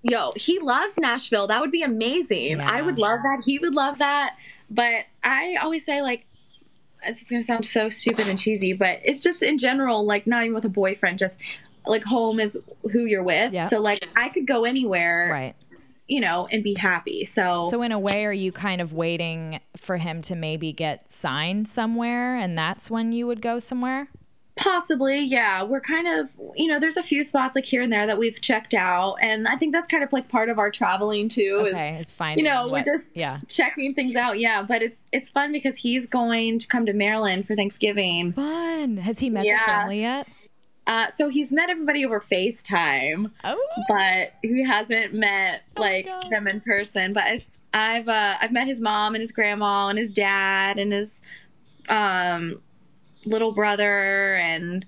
Yo, 0.04 0.32
he 0.36 0.60
loves 0.60 0.98
Nashville. 0.98 1.48
That 1.48 1.60
would 1.60 1.72
be 1.72 1.82
amazing. 1.82 2.58
Yeah. 2.58 2.70
I 2.70 2.82
would 2.82 2.98
love 2.98 3.20
that. 3.24 3.44
He 3.44 3.60
would 3.60 3.76
love 3.76 3.98
that. 3.98 4.38
But 4.70 5.06
I 5.24 5.58
always 5.62 5.86
say 5.86 6.02
like 6.02 6.26
it's 7.04 7.30
gonna 7.30 7.44
sound 7.44 7.66
so 7.66 7.90
stupid 7.90 8.28
and 8.28 8.40
cheesy, 8.40 8.74
but 8.74 9.02
it's 9.04 9.22
just 9.22 9.44
in 9.44 9.58
general, 9.58 10.06
like 10.06 10.26
not 10.28 10.44
even 10.44 10.54
with 10.54 10.66
a 10.66 10.70
boyfriend, 10.70 11.20
just 11.20 11.38
like 11.86 12.04
home 12.04 12.40
is 12.40 12.58
who 12.92 13.06
you're 13.06 13.24
with. 13.24 13.54
So 13.70 13.80
like 13.80 14.08
I 14.16 14.30
could 14.30 14.48
go 14.48 14.64
anywhere, 14.66 15.30
right 15.32 15.56
you 16.08 16.22
know, 16.22 16.48
and 16.54 16.64
be 16.64 16.74
happy. 16.74 17.26
So, 17.26 17.68
So 17.70 17.82
in 17.82 17.92
a 17.92 18.00
way, 18.00 18.26
are 18.26 18.32
you 18.32 18.54
kind 18.54 18.80
of 18.80 18.94
waiting 18.94 19.60
for 19.76 19.98
him 19.98 20.22
to 20.24 20.36
maybe 20.36 20.72
get 20.72 21.12
signed 21.12 21.68
somewhere, 21.68 22.38
and 22.38 22.58
that's 22.58 22.90
when 22.90 23.12
you 23.12 23.28
would 23.28 23.42
go 23.42 23.60
somewhere? 23.60 24.08
Possibly, 24.58 25.20
yeah. 25.22 25.64
We're 25.64 25.82
kind 25.82 26.08
of, 26.08 26.30
you 26.56 26.68
know, 26.68 26.80
there's 26.80 26.98
a 26.98 27.04
few 27.04 27.24
spots 27.24 27.56
like 27.56 27.66
here 27.66 27.82
and 27.82 27.92
there 27.94 28.08
that 28.08 28.18
we've 28.18 28.42
checked 28.42 28.74
out, 28.74 29.16
and 29.22 29.48
I 29.48 29.56
think 29.56 29.74
that's 29.74 29.88
kind 29.88 30.04
of 30.04 30.12
like 30.12 30.28
part 30.30 30.50
of 30.50 30.58
our 30.60 30.72
traveling 30.72 31.30
too. 31.30 31.66
Okay, 31.70 31.96
Is 31.96 32.08
it's 32.08 32.16
fine. 32.16 32.38
you 32.38 32.44
know 32.44 32.68
we're 32.68 32.84
just 32.84 33.16
yeah. 33.16 33.40
checking 33.48 33.94
things 33.94 34.16
out, 34.16 34.40
yeah. 34.40 34.62
But 34.64 34.82
it's 34.82 34.98
it's 35.12 35.30
fun 35.30 35.52
because 35.52 35.78
he's 35.78 36.06
going 36.08 36.60
to 36.60 36.68
come 36.68 36.86
to 36.88 36.94
Maryland 36.94 37.46
for 37.48 37.56
Thanksgiving. 37.56 38.34
Fun. 38.34 38.98
Has 38.98 39.20
he 39.20 39.30
met 39.30 39.46
Yeah. 39.46 39.60
the 39.60 39.72
family 39.72 40.02
yet? 40.02 40.28
Uh, 40.88 41.08
so 41.18 41.28
he's 41.28 41.52
met 41.52 41.70
everybody 41.70 42.06
over 42.06 42.22
FaceTime, 42.22 43.30
Oh, 43.44 43.60
but 43.90 44.32
he 44.42 44.64
hasn't 44.66 45.14
met 45.14 45.68
like 45.76 46.06
God. 46.06 46.32
them 46.32 46.48
in 46.48 46.62
person. 46.62 47.12
But 47.12 47.26
it's, 47.28 47.68
I've 47.74 48.08
uh, 48.08 48.36
I've 48.40 48.54
met 48.54 48.68
his 48.68 48.80
mom 48.82 49.14
and 49.14 49.22
his 49.22 49.34
grandma 49.34 49.90
and 49.90 49.98
his 50.00 50.14
dad 50.14 50.80
and 50.80 50.94
his 50.94 51.22
um 51.90 52.62
little 53.28 53.54
brother 53.54 54.36
and 54.36 54.86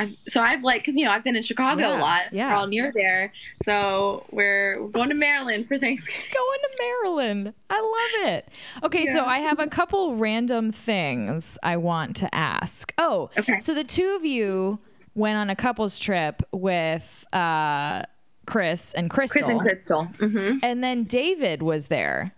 I've, 0.00 0.10
so 0.10 0.40
I've 0.40 0.62
like 0.62 0.82
because 0.82 0.96
you 0.96 1.04
know 1.04 1.10
I've 1.10 1.24
been 1.24 1.34
in 1.34 1.42
Chicago 1.42 1.80
Yeah, 1.88 1.98
a 1.98 2.00
lot. 2.00 2.22
yeah. 2.32 2.50
We're 2.50 2.54
all 2.56 2.66
near 2.68 2.92
there, 2.94 3.32
so 3.64 4.24
we're 4.30 4.80
we're 4.80 4.90
going 4.90 5.08
to 5.08 5.14
Maryland 5.16 5.66
for 5.66 5.76
Thanksgiving. 5.76 6.22
going 6.32 6.58
to 6.62 6.70
Maryland. 6.78 7.52
I 7.68 7.80
love 7.80 8.28
it. 8.32 8.48
Okay, 8.84 9.06
so 9.06 9.24
I 9.24 9.38
have 9.38 9.58
a 9.58 9.66
couple 9.66 10.14
random 10.14 10.70
things 10.70 11.58
I 11.64 11.78
want 11.78 12.14
to 12.16 12.32
ask. 12.32 12.92
Oh, 12.96 13.30
Okay. 13.36 13.58
So 13.58 13.74
the 13.74 13.82
two 13.82 14.14
of 14.16 14.24
you 14.24 14.78
went 15.16 15.36
on 15.36 15.50
a 15.50 15.56
couples 15.56 15.98
trip 15.98 16.42
with 16.52 17.24
uh, 17.32 18.02
Chris 18.46 18.94
and 18.94 19.10
Krystal. 19.10 19.58
Chris 19.60 19.88
and 19.90 20.10
Krystal. 20.12 20.16
hmm 20.32 20.58
And 20.62 20.80
then 20.84 21.02
David 21.04 21.60
was 21.60 21.86
there. 21.86 22.36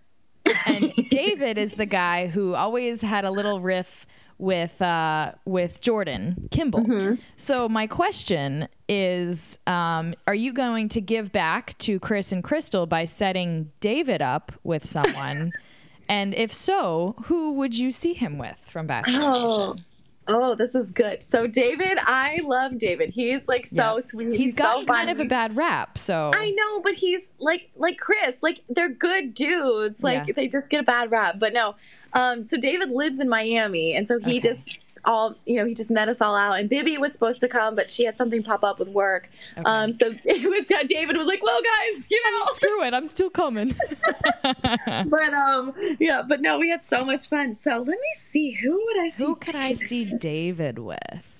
And 0.67 0.93
David 1.11 1.59
is 1.59 1.73
the 1.75 1.85
guy 1.87 2.29
who 2.29 2.55
always 2.55 3.03
had 3.03 3.27
a 3.27 3.31
little 3.31 3.61
riff 3.61 4.07
with 4.41 4.81
uh, 4.83 5.33
with 5.45 5.81
Jordan 5.81 6.49
Kimball. 6.51 7.17
So 7.37 7.69
my 7.69 7.87
question 7.87 8.67
is, 8.89 9.59
um, 9.67 10.15
are 10.27 10.35
you 10.35 10.53
going 10.53 10.89
to 10.91 11.01
give 11.01 11.31
back 11.31 11.77
to 11.79 12.01
Chris 12.01 12.33
and 12.33 12.43
Krystal 12.43 12.89
by 12.89 13.05
setting 13.05 13.71
David 13.81 14.23
up 14.23 14.53
with 14.65 14.87
someone? 14.87 15.53
and 16.09 16.35
if 16.35 16.53
so, 16.53 17.15
who 17.25 17.53
would 17.53 17.77
you 17.77 17.93
see 17.93 18.15
him 18.15 18.39
with 18.39 18.59
from 18.59 18.87
Bachelor 18.87 19.23
Oh. 19.23 19.73
Nation? 19.75 19.85
Oh, 20.33 20.55
this 20.55 20.77
is 20.77 20.93
good. 20.93 21.25
So 21.25 21.49
David, 21.49 21.99
I 22.03 22.39
love 22.45 22.79
David. 22.79 23.11
He's 23.11 23.49
like 23.49 23.67
so 23.67 23.97
Yeah. 23.97 24.05
sweet. 24.07 24.29
He's 24.29 24.39
He's, 24.39 24.55
gotten 24.57 24.87
so 24.87 24.95
kind 24.95 25.11
of 25.11 25.19
a 25.19 25.25
bad 25.25 25.57
rap, 25.57 25.99
so 25.99 26.31
I 26.35 26.51
know, 26.53 26.81
but 26.83 26.95
he's 26.95 27.31
like 27.41 27.71
like 27.77 27.99
Chris. 27.99 28.41
Like 28.43 28.61
they're 28.69 28.89
good 28.91 29.35
dudes. 29.35 30.05
Like 30.05 30.29
Yeah. 30.29 30.35
they 30.35 30.47
just 30.47 30.71
get 30.71 30.81
a 30.81 30.85
bad 30.85 31.11
rap. 31.11 31.39
But 31.41 31.53
no. 31.53 31.75
Um 32.13 32.43
so 32.45 32.57
David 32.57 32.91
lives 32.91 33.21
in 33.21 33.29
Miami 33.29 33.95
and 33.95 34.07
so 34.09 34.19
he 34.19 34.39
Okay. 34.39 34.41
just 34.41 34.71
all 35.05 35.35
you 35.47 35.57
know, 35.57 35.65
he 35.65 35.73
just 35.73 35.91
met 35.91 36.09
us 36.11 36.21
all 36.21 36.37
out 36.37 36.59
and 36.61 36.69
Bibby 36.69 36.99
was 36.99 37.13
supposed 37.15 37.41
to 37.41 37.49
come, 37.49 37.75
but 37.75 37.91
she 37.91 38.05
had 38.05 38.17
something 38.19 38.43
pop 38.43 38.63
up 38.63 38.79
with 38.79 38.89
work. 38.89 39.31
Um 39.65 39.93
so 39.93 40.15
it 40.25 40.49
was 40.49 40.71
uh, 40.71 40.85
David 40.87 41.17
was 41.17 41.27
like, 41.27 41.43
Well 41.43 41.61
guys, 41.63 42.09
you 42.11 42.21
know 42.31 42.45
screw 42.53 42.83
it, 42.85 42.93
I'm 42.95 43.07
still 43.07 43.31
coming. 43.31 43.75
but 44.45 45.33
um 45.35 45.73
yeah, 45.99 46.23
but 46.27 46.41
no, 46.41 46.59
we 46.59 46.69
had 46.71 46.85
so 46.85 47.05
much 47.05 47.29
fun. 47.29 47.55
So 47.55 47.79
let 47.79 47.87
me 47.87 48.13
see 48.17 48.51
who 48.53 48.73
would 48.85 48.99
I 49.01 49.09
see? 49.09 49.25
who 49.25 49.37
could 49.37 49.55
I 49.55 49.73
see 49.73 50.05
David 50.05 50.79
with? 50.81 51.37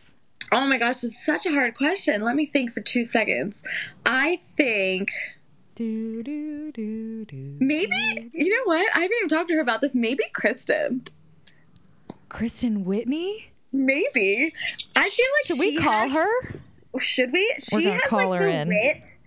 Oh 0.53 0.67
my 0.67 0.79
gosh, 0.79 1.05
it's 1.05 1.25
such 1.25 1.47
a 1.47 1.51
hard 1.51 1.77
question. 1.77 2.23
Let 2.23 2.35
me 2.35 2.45
think 2.47 2.73
for 2.73 2.81
two 2.81 3.05
seconds. 3.05 3.63
I 4.05 4.41
think 4.43 5.13
Do, 5.85 6.23
do, 6.23 6.71
do, 6.73 7.25
do. 7.25 7.57
maybe 7.59 8.31
you 8.35 8.51
know 8.55 8.65
what? 8.67 8.87
I 8.95 9.01
haven't 9.01 9.17
even 9.17 9.29
talked 9.31 9.49
to 9.49 9.55
her 9.55 9.63
about 9.63 9.81
this. 9.81 9.95
Maybe 9.95 10.25
Kristen. 10.35 11.09
Kristen 12.29 12.85
Whitney? 12.85 13.51
Maybe. 13.73 14.53
I 14.95 15.09
feel 15.09 15.27
like 15.39 15.47
Should 15.47 15.59
we 15.59 15.77
call 15.79 16.07
has- 16.07 16.13
her? 16.13 16.61
Should 17.01 17.33
we? 17.33 17.55
She 17.61 17.77
We're 17.77 17.83
gonna 17.83 17.95
has 17.95 18.03
call 18.11 18.29
like 18.29 18.41
her 18.41 18.47
the 18.53 18.61
in. 18.61 18.69
wit. 18.69 19.19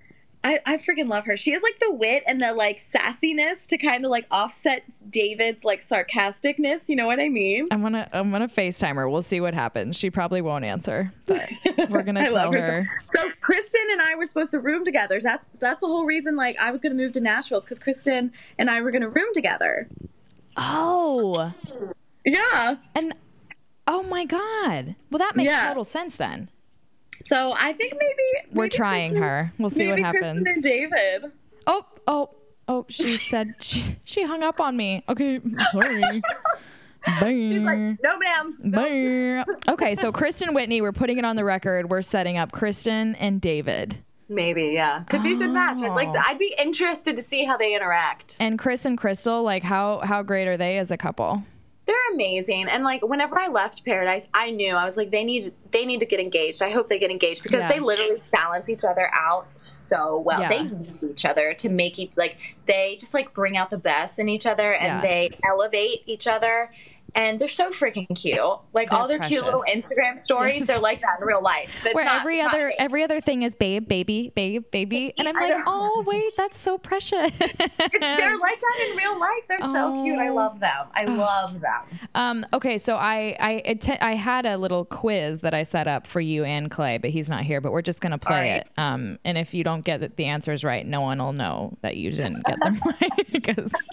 I, 0.45 0.59
I 0.65 0.77
freaking 0.77 1.07
love 1.07 1.25
her. 1.25 1.37
She 1.37 1.51
has 1.53 1.63
like 1.63 1.79
the 1.79 1.91
wit 1.91 2.23
and 2.27 2.41
the 2.41 2.51
like 2.53 2.79
sassiness 2.79 3.65
to 3.67 3.77
kind 3.77 4.03
of 4.03 4.11
like 4.11 4.25
offset 4.29 4.83
David's 5.09 5.63
like 5.63 5.79
sarcasticness. 5.79 6.89
You 6.89 6.97
know 6.97 7.07
what 7.07 7.19
I 7.21 7.29
mean? 7.29 7.67
I'm 7.71 7.81
gonna 7.81 8.09
I'm 8.11 8.29
gonna 8.31 8.47
FaceTime 8.49 8.95
her. 8.95 9.07
We'll 9.09 9.21
see 9.21 9.39
what 9.39 9.53
happens. 9.53 9.97
She 9.97 10.09
probably 10.09 10.41
won't 10.41 10.65
answer, 10.65 11.13
but 11.27 11.49
we're 11.89 12.03
gonna 12.03 12.29
tell 12.29 12.51
her. 12.51 12.85
So, 13.09 13.21
so 13.21 13.29
Kristen 13.41 13.81
and 13.91 14.01
I 14.01 14.15
were 14.15 14.25
supposed 14.25 14.51
to 14.51 14.59
room 14.59 14.83
together. 14.83 15.21
That's 15.21 15.45
that's 15.59 15.79
the 15.79 15.87
whole 15.87 16.05
reason. 16.05 16.35
Like 16.35 16.57
I 16.59 16.71
was 16.71 16.81
gonna 16.81 16.95
move 16.95 17.13
to 17.13 17.21
Nashville 17.21 17.61
because 17.61 17.79
Kristen 17.79 18.33
and 18.59 18.69
I 18.69 18.81
were 18.81 18.91
gonna 18.91 19.09
room 19.09 19.33
together. 19.33 19.87
Oh, 20.57 21.53
Yeah. 22.25 22.75
and 22.95 23.13
oh 23.87 24.03
my 24.03 24.25
God. 24.25 24.95
Well, 25.09 25.19
that 25.19 25.35
makes 25.35 25.47
Yeah. 25.51 25.67
total 25.67 25.83
sense 25.83 26.15
then. 26.17 26.49
So 27.23 27.53
I 27.57 27.73
think 27.73 27.93
maybe 27.93 28.53
We're 28.53 28.63
maybe 28.63 28.75
trying 28.75 29.11
Kristen- 29.11 29.21
her. 29.23 29.53
We'll 29.57 29.69
see 29.69 29.87
what 29.87 29.99
happens. 29.99 30.37
Kristen 30.37 30.47
and 30.47 30.63
David. 30.63 31.25
Oh, 31.67 31.85
oh, 32.07 32.29
oh. 32.67 32.85
She 32.89 33.03
said 33.29 33.55
she 33.61 33.95
she 34.05 34.23
hung 34.23 34.43
up 34.43 34.59
on 34.59 34.75
me. 34.75 35.03
Okay, 35.09 35.39
sorry. 35.71 36.21
Bye. 37.19 37.37
She's 37.39 37.53
like, 37.61 37.79
no, 37.79 38.17
ma'am. 38.17 38.57
No. 38.61 39.43
Bye. 39.45 39.71
Okay, 39.73 39.95
so 39.95 40.11
Kristen 40.11 40.53
Whitney, 40.53 40.81
we're 40.81 40.91
putting 40.93 41.17
it 41.17 41.25
on 41.25 41.35
the 41.35 41.43
record. 41.43 41.89
We're 41.89 42.01
setting 42.01 42.37
up 42.37 42.51
Kristen 42.51 43.15
and 43.15 43.41
David. 43.41 43.97
Maybe, 44.29 44.67
yeah. 44.67 45.03
Could 45.09 45.21
be 45.21 45.33
a 45.33 45.37
good 45.37 45.51
match. 45.51 45.81
I'd 45.81 45.89
like 45.89 46.11
to, 46.13 46.19
oh. 46.19 46.23
I'd 46.27 46.39
be 46.39 46.55
interested 46.57 47.15
to 47.17 47.21
see 47.23 47.43
how 47.43 47.57
they 47.57 47.75
interact. 47.75 48.37
And 48.39 48.57
Chris 48.57 48.85
and 48.85 48.97
Krystal, 48.97 49.43
like 49.43 49.63
how 49.63 49.99
how 49.99 50.23
great 50.23 50.47
are 50.47 50.57
they 50.57 50.77
as 50.77 50.91
a 50.91 50.97
couple? 50.97 51.43
They're 51.85 51.95
amazing. 52.13 52.67
And 52.69 52.83
like 52.85 53.01
whenever 53.01 53.37
I 53.37 53.47
left 53.49 53.83
Paradise, 53.83 54.27
I 54.33 54.51
knew 54.51 54.73
I 54.73 54.85
was 54.85 54.95
like 54.95 55.11
they 55.11 55.23
need 55.23 55.53
they 55.71 55.85
need 55.85 55.99
to 55.99 56.05
get 56.05 56.19
engaged. 56.21 56.61
I 56.61 56.69
hope 56.71 56.87
they 56.87 56.97
get 56.99 57.11
engaged 57.11 57.43
because 57.43 57.59
Yeah. 57.59 57.67
they 57.69 57.79
literally 57.79 58.21
balance 58.31 58.69
each 58.69 58.83
other 58.89 59.09
out 59.13 59.47
so 59.57 60.17
well. 60.19 60.39
Yeah. 60.39 60.49
They 60.49 60.63
need 60.63 61.03
each 61.03 61.25
other 61.25 61.53
to 61.55 61.69
make 61.69 61.99
each 61.99 62.15
like 62.15 62.37
they 62.67 62.95
just 62.97 63.13
like 63.13 63.33
bring 63.33 63.57
out 63.57 63.69
the 63.69 63.77
best 63.77 64.17
in 64.17 64.29
each 64.29 64.45
other 64.45 64.71
and 64.73 64.83
Yeah. 64.83 65.01
they 65.01 65.29
elevate 65.49 66.03
each 66.05 66.25
other 66.25 66.71
and 67.15 67.39
they're 67.39 67.47
so 67.47 67.69
freaking 67.69 68.07
cute. 68.15 68.39
Like 68.73 68.89
They're 68.89 68.99
all 68.99 69.07
their 69.07 69.19
cute 69.19 69.43
little. 69.45 69.63
Instagram 69.71 70.17
stories, 70.17 70.59
Yes. 70.61 70.67
they're 70.67 70.79
like 70.79 71.01
that 71.01 71.19
in 71.21 71.25
real 71.27 71.41
life. 71.41 71.69
That's 71.83 71.95
Where 71.95 72.05
not- 72.05 72.21
every 72.21 72.41
other 72.41 72.69
fake. 72.69 72.75
every 72.79 73.03
other 73.03 73.21
thing 73.21 73.41
is 73.43 73.55
babe, 73.55 73.87
baby, 73.87 74.31
babe, 74.35 74.63
baby, 74.71 75.13
and 75.17 75.27
I'm 75.27 75.35
like, 75.35 75.53
oh 75.65 76.03
wait, 76.07 76.33
that's 76.37 76.57
so 76.57 76.77
precious. 76.77 77.31
they're 77.37 78.37
like 78.37 78.61
that 78.61 78.87
in 78.89 78.97
real 78.97 79.19
life. 79.19 79.47
They're 79.47 79.61
so 79.61 80.01
cute. 80.03 80.17
I 80.19 80.29
Oh. 80.29 80.33
love 80.35 80.59
them. 80.59 80.87
I 80.93 81.05
love 81.05 81.59
them. 81.61 81.81
Um, 82.15 82.45
okay, 82.53 82.77
so 82.77 82.95
I 82.95 83.35
I 83.39 83.61
atten- 83.65 83.97
I 84.01 84.15
had 84.15 84.45
a 84.45 84.57
little 84.57 84.85
quiz 84.85 85.39
that 85.39 85.53
I 85.53 85.63
set 85.63 85.87
up 85.87 86.07
for 86.07 86.19
you 86.21 86.43
and 86.43 86.69
Clay, 86.71 86.97
but 86.97 87.09
he's 87.11 87.29
not 87.29 87.43
here. 87.43 87.61
But 87.61 87.71
we're 87.71 87.81
just 87.81 88.01
gonna 88.01 88.17
play 88.17 88.51
right. 88.51 88.61
it. 88.61 88.69
Um, 88.77 89.19
and 89.25 89.37
if 89.37 89.53
you 89.53 89.63
don't 89.63 89.83
get 89.85 90.15
the- 90.17 90.23
answers 90.25 90.63
right, 90.63 90.85
no 90.87 91.01
one 91.01 91.19
will 91.19 91.33
know 91.33 91.77
that 91.81 91.97
you 91.97 92.09
didn't 92.09 92.43
get 92.45 92.57
them 92.61 92.79
right 93.01 93.31
because. 93.31 93.71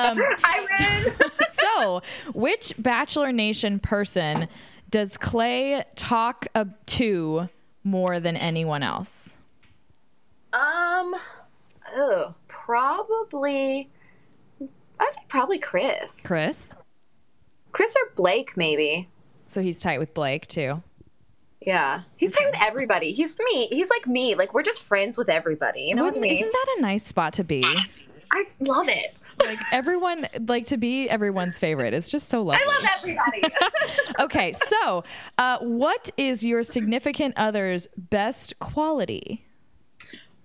Um, 0.00 0.18
I 0.44 1.04
win. 1.04 1.14
so, 1.50 2.00
which 2.32 2.59
Bachelor 2.78 3.32
Nation 3.32 3.78
person 3.78 4.48
does 4.90 5.16
Clay 5.16 5.84
talk 5.94 6.46
uh, 6.54 6.64
to 6.86 7.48
more 7.84 8.20
than 8.20 8.36
anyone 8.36 8.82
else? 8.82 9.36
Um, 10.52 11.14
oh, 11.94 12.34
probably. 12.48 13.88
I'd 14.98 15.14
say 15.14 15.20
probably 15.28 15.58
Chris. 15.58 16.22
Chris. 16.26 16.74
Chris 17.72 17.94
or 17.96 18.12
Blake, 18.16 18.56
maybe. 18.56 19.08
So 19.46 19.62
he's 19.62 19.80
tight 19.80 19.98
with 19.98 20.12
Blake 20.12 20.46
too. 20.48 20.82
Yeah, 21.60 22.02
he's 22.16 22.34
tight 22.34 22.46
with 22.46 22.60
everybody. 22.62 23.12
He's 23.12 23.36
me. 23.38 23.66
He's 23.68 23.90
like 23.90 24.06
me. 24.06 24.34
Like 24.34 24.54
we're 24.54 24.62
just 24.62 24.82
friends 24.82 25.18
with 25.18 25.28
everybody. 25.28 25.82
You 25.82 25.94
know 25.94 26.04
what 26.04 26.16
I 26.16 26.18
mean? 26.20 26.32
Isn't 26.32 26.52
that 26.52 26.76
a 26.78 26.80
nice 26.80 27.04
spot 27.04 27.34
to 27.34 27.44
be? 27.44 27.62
I 28.32 28.44
love 28.60 28.88
it. 28.88 29.14
Like 29.44 29.58
everyone, 29.72 30.28
like 30.46 30.66
to 30.66 30.76
be 30.76 31.08
everyone's 31.08 31.58
favorite. 31.58 31.94
It's 31.94 32.08
just 32.08 32.28
so 32.28 32.42
lovely. 32.42 32.62
I 32.62 32.74
love 32.74 32.90
everybody. 32.98 33.42
okay, 34.20 34.52
so 34.52 35.04
uh, 35.38 35.58
what 35.60 36.10
is 36.16 36.44
your 36.44 36.62
significant 36.62 37.34
other's 37.36 37.88
best 37.96 38.58
quality? 38.58 39.44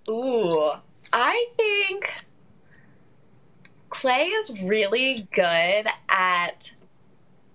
Ooh, 0.08 0.72
I 1.12 1.46
think 1.56 2.12
Clay 3.90 4.26
is 4.26 4.60
really 4.62 5.26
good 5.32 5.86
at, 6.08 6.72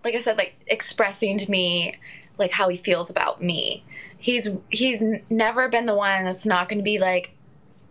like 0.04 0.16
I 0.16 0.22
said, 0.22 0.38
like 0.38 0.56
expressing 0.68 1.38
to 1.40 1.50
me 1.50 1.96
like 2.38 2.52
how 2.52 2.70
he 2.70 2.78
feels 2.78 3.10
about 3.10 3.42
me. 3.42 3.84
He's 4.20 4.68
he's 4.70 5.32
never 5.32 5.70
been 5.70 5.86
the 5.86 5.96
one 5.96 6.26
that's 6.26 6.46
not 6.46 6.70
going 6.70 6.80
to 6.80 6.84
be 6.84 7.00
like, 7.00 7.32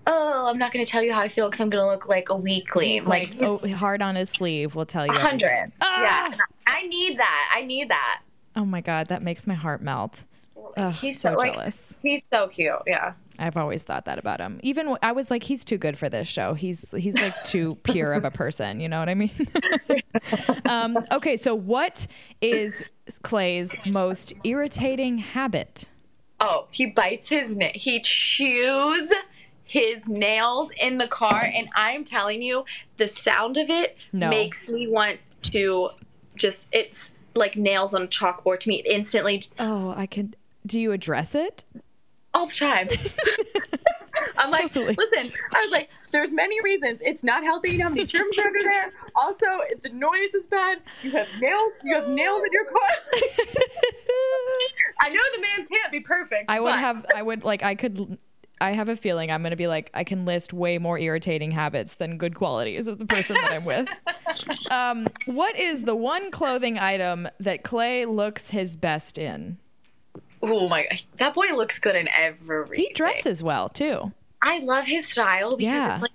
oh, 0.06 0.48
I'm 0.48 0.58
not 0.58 0.72
going 0.72 0.84
to 0.84 0.90
tell 0.90 1.02
you 1.02 1.12
how 1.12 1.20
I 1.20 1.28
feel 1.28 1.48
because 1.48 1.60
I'm 1.60 1.68
going 1.68 1.82
to 1.84 1.88
look 1.90 2.08
like 2.08 2.28
a 2.28 2.36
weakling. 2.36 2.88
He's 2.90 3.06
like, 3.06 3.34
oh, 3.40 3.58
hard 3.74 4.02
on 4.02 4.16
his 4.16 4.30
sleeve. 4.30 4.74
Will 4.74 4.86
tell 4.86 5.06
you. 5.06 5.12
a 5.12 5.18
hundred. 5.18 5.72
Ah! 5.80 6.28
Yeah, 6.30 6.36
I 6.66 6.86
need 6.86 7.18
that. 7.18 7.52
I 7.54 7.62
need 7.62 7.88
that. 7.90 8.22
Oh 8.56 8.64
my 8.64 8.80
god, 8.80 9.08
that 9.08 9.22
makes 9.22 9.46
my 9.46 9.54
heart 9.54 9.80
melt. 9.82 10.24
Ugh, 10.76 10.92
He's 10.94 11.20
so 11.20 11.32
so, 11.32 11.38
like- 11.38 11.52
jealous. 11.52 11.96
He's 12.02 12.22
so 12.30 12.48
cute. 12.48 12.74
Yeah. 12.86 13.14
I've 13.38 13.56
always 13.56 13.82
thought 13.82 14.04
that 14.04 14.18
about 14.18 14.38
him. 14.38 14.60
Even 14.62 14.96
I 15.02 15.12
was 15.12 15.30
like, 15.30 15.42
he's 15.44 15.64
too 15.64 15.78
good 15.78 15.96
for 15.96 16.10
this 16.10 16.28
show. 16.28 16.52
He's 16.52 16.90
he's 16.92 17.14
like 17.18 17.42
too 17.44 17.76
pure 17.84 18.12
of 18.12 18.24
a 18.26 18.30
person. 18.30 18.80
You 18.80 18.88
know 18.88 18.98
what 18.98 19.08
I 19.08 19.14
mean? 19.14 19.48
um, 20.66 20.98
okay, 21.10 21.36
so 21.36 21.54
what 21.54 22.06
is 22.42 22.84
Clay's 23.22 23.86
most 23.86 24.34
irritating 24.44 25.18
habit? 25.18 25.88
Oh, 26.38 26.66
he 26.70 26.86
bites 26.86 27.28
his 27.30 27.56
na- 27.56 27.68
he 27.74 28.00
chews 28.00 29.10
his 29.70 30.08
nails 30.08 30.68
in 30.80 30.98
the 30.98 31.06
car 31.06 31.48
and 31.54 31.68
I'm 31.76 32.02
telling 32.02 32.42
you 32.42 32.64
the 32.96 33.06
sound 33.06 33.56
of 33.56 33.70
it 33.70 33.96
No. 34.12 34.28
makes 34.28 34.68
me 34.68 34.88
want 34.88 35.20
to 35.42 35.90
just 36.34 36.66
it's 36.72 37.10
like 37.36 37.54
nails 37.54 37.94
on 37.94 38.02
a 38.02 38.06
chalkboard 38.08 38.58
to 38.60 38.68
me 38.68 38.82
instantly 38.90 39.44
Oh, 39.60 39.94
I 39.96 40.06
could. 40.06 40.34
Do 40.66 40.80
you 40.80 40.90
address 40.90 41.34
it? 41.36 41.62
all 42.34 42.46
the 42.46 42.52
time. 42.54 42.88
I'm 44.38 44.50
like, 44.50 44.72
Totally. 44.72 44.94
listen, 44.98 45.32
I 45.54 45.60
was 45.62 45.70
like, 45.70 45.88
there's 46.12 46.32
many 46.32 46.60
reasons. 46.62 47.00
It's 47.04 47.22
not 47.24 47.42
healthy. 47.44 47.70
You 47.70 47.78
know 47.78 47.84
how 47.84 47.90
many 47.90 48.06
germs 48.06 48.38
are 48.38 48.46
under 48.46 48.62
there. 48.62 48.92
Also, 49.14 49.46
the 49.82 49.88
noise 49.90 50.34
is 50.34 50.46
bad. 50.46 50.80
You 51.02 51.10
have 51.12 51.28
nails. 51.40 51.72
You 51.84 51.94
have 51.96 52.08
nails 52.08 52.42
in 52.44 52.52
your 52.52 52.64
car. 52.64 52.88
I 55.00 55.08
know 55.10 55.20
the 55.34 55.40
man 55.42 55.66
can't 55.66 55.92
be 55.92 56.00
perfect. 56.00 56.44
I 56.48 56.60
would 56.60 56.70
but- 56.70 56.78
have. 56.78 57.06
I 57.14 57.22
would 57.22 57.44
like. 57.44 57.62
I 57.62 57.74
could. 57.74 58.18
I 58.60 58.72
have 58.72 58.88
a 58.88 58.96
feeling 58.96 59.30
I'm 59.30 59.42
going 59.42 59.50
to 59.50 59.56
be 59.56 59.66
like. 59.66 59.90
I 59.94 60.04
can 60.04 60.24
list 60.24 60.52
way 60.52 60.78
more 60.78 60.98
irritating 60.98 61.50
habits 61.50 61.94
than 61.94 62.18
good 62.18 62.34
qualities 62.34 62.88
of 62.88 62.98
the 62.98 63.06
person 63.06 63.36
that 63.40 63.52
I'm 63.52 63.64
with. 63.64 63.88
Um, 64.70 65.06
what 65.26 65.58
is 65.58 65.82
the 65.82 65.96
one 65.96 66.30
clothing 66.30 66.78
item 66.78 67.28
that 67.40 67.64
Clay 67.64 68.06
looks 68.06 68.50
his 68.50 68.76
best 68.76 69.18
in? 69.18 69.58
Oh 70.40 70.68
my 70.68 70.84
god, 70.84 71.00
that 71.18 71.34
boy 71.34 71.48
looks 71.56 71.80
good 71.80 71.96
in 71.96 72.08
everything. 72.16 72.76
He 72.86 72.92
dresses 72.94 73.42
well 73.42 73.68
too. 73.68 74.12
I 74.40 74.60
love 74.60 74.86
his 74.86 75.08
style 75.08 75.56
because 75.56 75.72
Yeah. 75.74 75.92
it's 75.94 76.02
like 76.02 76.10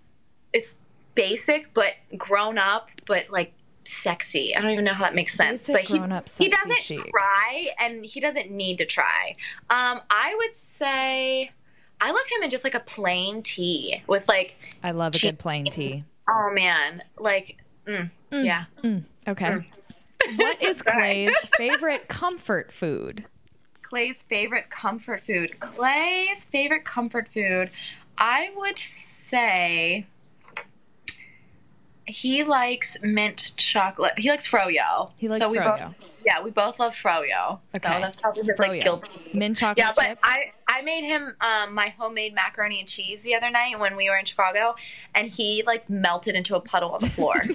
it's 0.53 0.73
basic 1.15 1.73
but 1.73 1.93
grown 2.17 2.57
up, 2.57 2.89
but 3.05 3.29
like 3.29 3.51
sexy. 3.83 4.55
I 4.55 4.61
don't 4.61 4.71
even 4.71 4.85
know 4.85 4.93
how 4.93 5.03
that 5.03 5.13
makes 5.15 5.35
sense. 5.35 5.67
But 5.67 5.81
he 5.81 5.97
grown-up, 5.99 6.29
he 6.29 6.47
doesn't 6.47 6.81
chic. 6.81 7.11
try, 7.11 7.67
and 7.79 8.05
he 8.05 8.21
doesn't 8.21 8.49
need 8.49 8.77
to 8.77 8.85
try. 8.85 9.35
Um, 9.69 9.99
I 10.09 10.33
would 10.37 10.55
say 10.55 11.51
I 12.01 12.11
love 12.11 12.25
him 12.29 12.43
in 12.43 12.49
just 12.49 12.63
like 12.63 12.75
a 12.75 12.79
plain 12.81 13.41
tee 13.43 14.01
with 14.07 14.27
like, 14.27 14.59
I 14.83 14.91
love 14.91 15.15
a 15.15 15.17
She- 15.17 15.27
good 15.27 15.39
plain 15.39 15.65
tee. 15.65 16.03
oh 16.29 16.51
man, 16.53 17.03
like, 17.17 17.57
mm, 17.87 18.09
mm 18.31 18.45
yeah. 18.45 18.65
Mm, 18.83 19.03
okay. 19.27 19.45
Mm. 19.45 19.65
What 20.37 20.61
is 20.61 20.81
Clay's 20.83 21.35
favorite 21.57 22.07
comfort 22.07 22.71
food? 22.71 23.25
Clay's 23.83 24.23
favorite 24.23 24.69
comfort 24.69 25.21
food. 25.21 25.59
Clay's 25.59 26.45
favorite 26.45 26.83
comfort 26.85 27.27
food. 27.27 27.69
I 28.17 28.51
would 28.55 28.77
say 28.79 30.07
he 32.07 32.43
likes 32.43 32.97
mint 33.01 33.53
chocolate. 33.57 34.13
He 34.17 34.29
likes 34.29 34.49
froyo. 34.49 35.11
He 35.17 35.27
likes 35.27 35.39
so 35.43 35.49
we 35.51 35.57
froyo. 35.57 35.79
Both, 35.85 35.95
yeah, 36.25 36.41
we 36.43 36.51
both 36.51 36.79
love 36.79 36.93
froyo. 36.95 37.59
Okay. 37.75 37.87
So 37.87 37.99
that's 37.99 38.15
probably 38.15 38.43
his 38.43 38.51
Froyo. 38.51 38.67
like 38.69 38.83
guilty. 38.83 39.09
Mint 39.33 39.57
chocolate 39.57 39.77
Yeah, 39.77 39.91
but 39.95 40.05
chip. 40.05 40.19
I 40.23 40.51
I 40.76 40.82
made 40.82 41.05
him 41.05 41.36
um, 41.39 41.73
my 41.73 41.89
homemade 41.89 42.36
macaroni 42.36 42.80
and 42.82 42.89
cheese 42.89 43.21
the 43.21 43.34
other 43.36 43.49
night 43.49 43.80
when 43.80 43.95
we 43.95 44.09
were 44.09 44.17
in 44.17 44.26
Chicago, 44.26 44.76
and 45.13 45.30
he 45.32 45.63
like 45.65 45.89
melted 45.89 46.36
into 46.36 46.55
a 46.55 46.59
puddle 46.59 46.91
on 46.91 46.99
the 46.99 47.09
floor. 47.09 47.41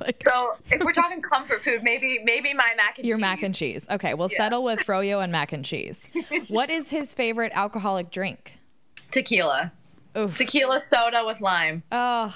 Like 0.00 0.22
so 0.22 0.56
if 0.70 0.80
we're 0.82 0.92
talking 0.92 1.20
comfort 1.20 1.60
food, 1.62 1.82
maybe 1.82 2.20
maybe 2.22 2.54
my 2.54 2.70
mac 2.76 2.98
and 2.98 3.06
your 3.06 3.16
cheese. 3.16 3.20
mac 3.20 3.42
and 3.42 3.52
cheese. 3.54 3.86
Okay, 3.90 4.14
we'll 4.14 4.28
settle 4.28 4.62
with 4.62 4.78
froyo 4.86 5.22
and 5.22 5.32
mac 5.32 5.52
and 5.52 5.64
cheese. 5.64 6.08
What 6.48 6.70
is 6.70 6.90
his 6.90 7.12
favorite 7.12 7.50
alcoholic 7.52 8.10
drink? 8.10 8.58
tequila. 9.10 9.72
Oof. 10.16 10.36
Tequila 10.36 10.82
soda 10.88 11.24
with 11.26 11.40
lime. 11.40 11.82
Oh, 11.90 12.34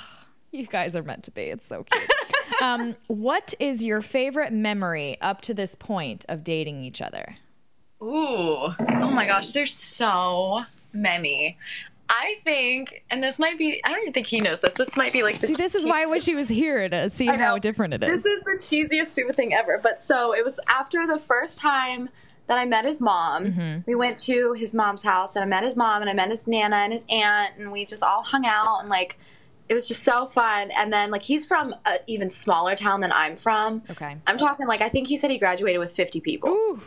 you 0.51 0.67
guys 0.67 0.97
are 0.97 1.03
meant 1.05 1.23
to 1.25 1.31
be. 1.31 1.43
It's 1.43 1.67
so 1.67 1.85
cute. 1.85 2.11
um, 2.63 2.97
what 3.07 3.55
is 3.61 3.85
your 3.85 4.03
favorite 4.03 4.53
memory 4.53 5.17
up 5.21 5.41
to 5.43 5.55
this 5.55 5.75
point 5.77 6.25
of 6.29 6.43
dating 6.43 6.83
each 6.83 7.01
other? 7.01 7.37
Ooh. 8.03 8.75
Oh 8.79 9.11
my 9.13 9.27
gosh, 9.27 9.53
there's 9.53 9.73
so 9.73 10.63
many. 10.93 11.59
I 12.09 12.37
think, 12.45 13.03
and 13.11 13.23
this 13.23 13.39
might 13.39 13.59
be, 13.59 13.81
I 13.85 13.91
don't 13.91 14.01
even 14.03 14.13
think 14.13 14.29
he 14.29 14.41
knows 14.41 14.61
this. 14.61 14.75
This 14.75 14.97
might 14.97 15.13
be 15.13 15.23
like 15.23 15.39
the 15.39 15.49
See, 15.49 15.55
this 15.55 15.75
is 15.75 15.85
why 15.85 16.03
I 16.03 16.07
wish 16.07 16.25
he 16.25 16.37
was 16.37 16.49
here 16.49 16.89
to 16.89 17.11
see 17.11 17.27
how 17.27 17.59
different 17.59 17.95
it 17.95 18.05
is. 18.05 18.23
This 18.23 18.33
is 18.33 18.45
the 18.45 18.53
cheesiest, 18.53 19.07
stupid 19.07 19.35
thing 19.35 19.55
ever. 19.55 19.79
But 19.83 20.01
so 20.01 20.33
it 20.33 20.45
was 20.45 20.61
after 20.69 21.07
the 21.07 21.19
first 21.19 21.59
time 21.59 22.09
that 22.47 22.59
I 22.59 22.65
met 22.65 22.85
his 22.85 23.01
mom. 23.01 23.47
Mm-hmm. 23.47 23.81
We 23.87 23.95
went 23.97 24.19
to 24.21 24.53
his 24.53 24.73
mom's 24.73 25.03
house 25.03 25.35
and 25.35 25.43
I 25.43 25.47
met 25.47 25.65
his 25.65 25.75
mom 25.75 26.01
and 26.01 26.11
I 26.11 26.13
met 26.13 26.31
his 26.31 26.47
nana 26.47 26.77
and 26.77 26.93
his 26.93 27.05
aunt 27.09 27.55
and 27.59 27.73
we 27.73 27.85
just 27.85 28.03
all 28.03 28.23
hung 28.23 28.47
out 28.47 28.81
and 28.81 28.89
like 28.89 29.19
it 29.69 29.75
was 29.75 29.89
just 29.89 30.05
so 30.05 30.27
fun. 30.27 30.71
And 30.71 30.93
then 30.93 31.11
like 31.11 31.23
he's 31.23 31.45
from 31.45 31.75
an 31.87 31.99
even 32.07 32.31
smaller 32.31 32.77
town 32.77 33.01
than 33.01 33.11
I'm 33.11 33.37
from. 33.37 33.83
Okay. 33.91 34.17
I'm 34.29 34.39
talking 34.39 34.69
like 34.69 34.81
I 34.81 34.89
think 34.89 35.09
he 35.09 35.17
said 35.17 35.33
he 35.33 35.39
graduated 35.39 35.81
with 35.81 35.93
50 35.93 36.21
people. 36.21 36.51
Ooh. 36.51 36.81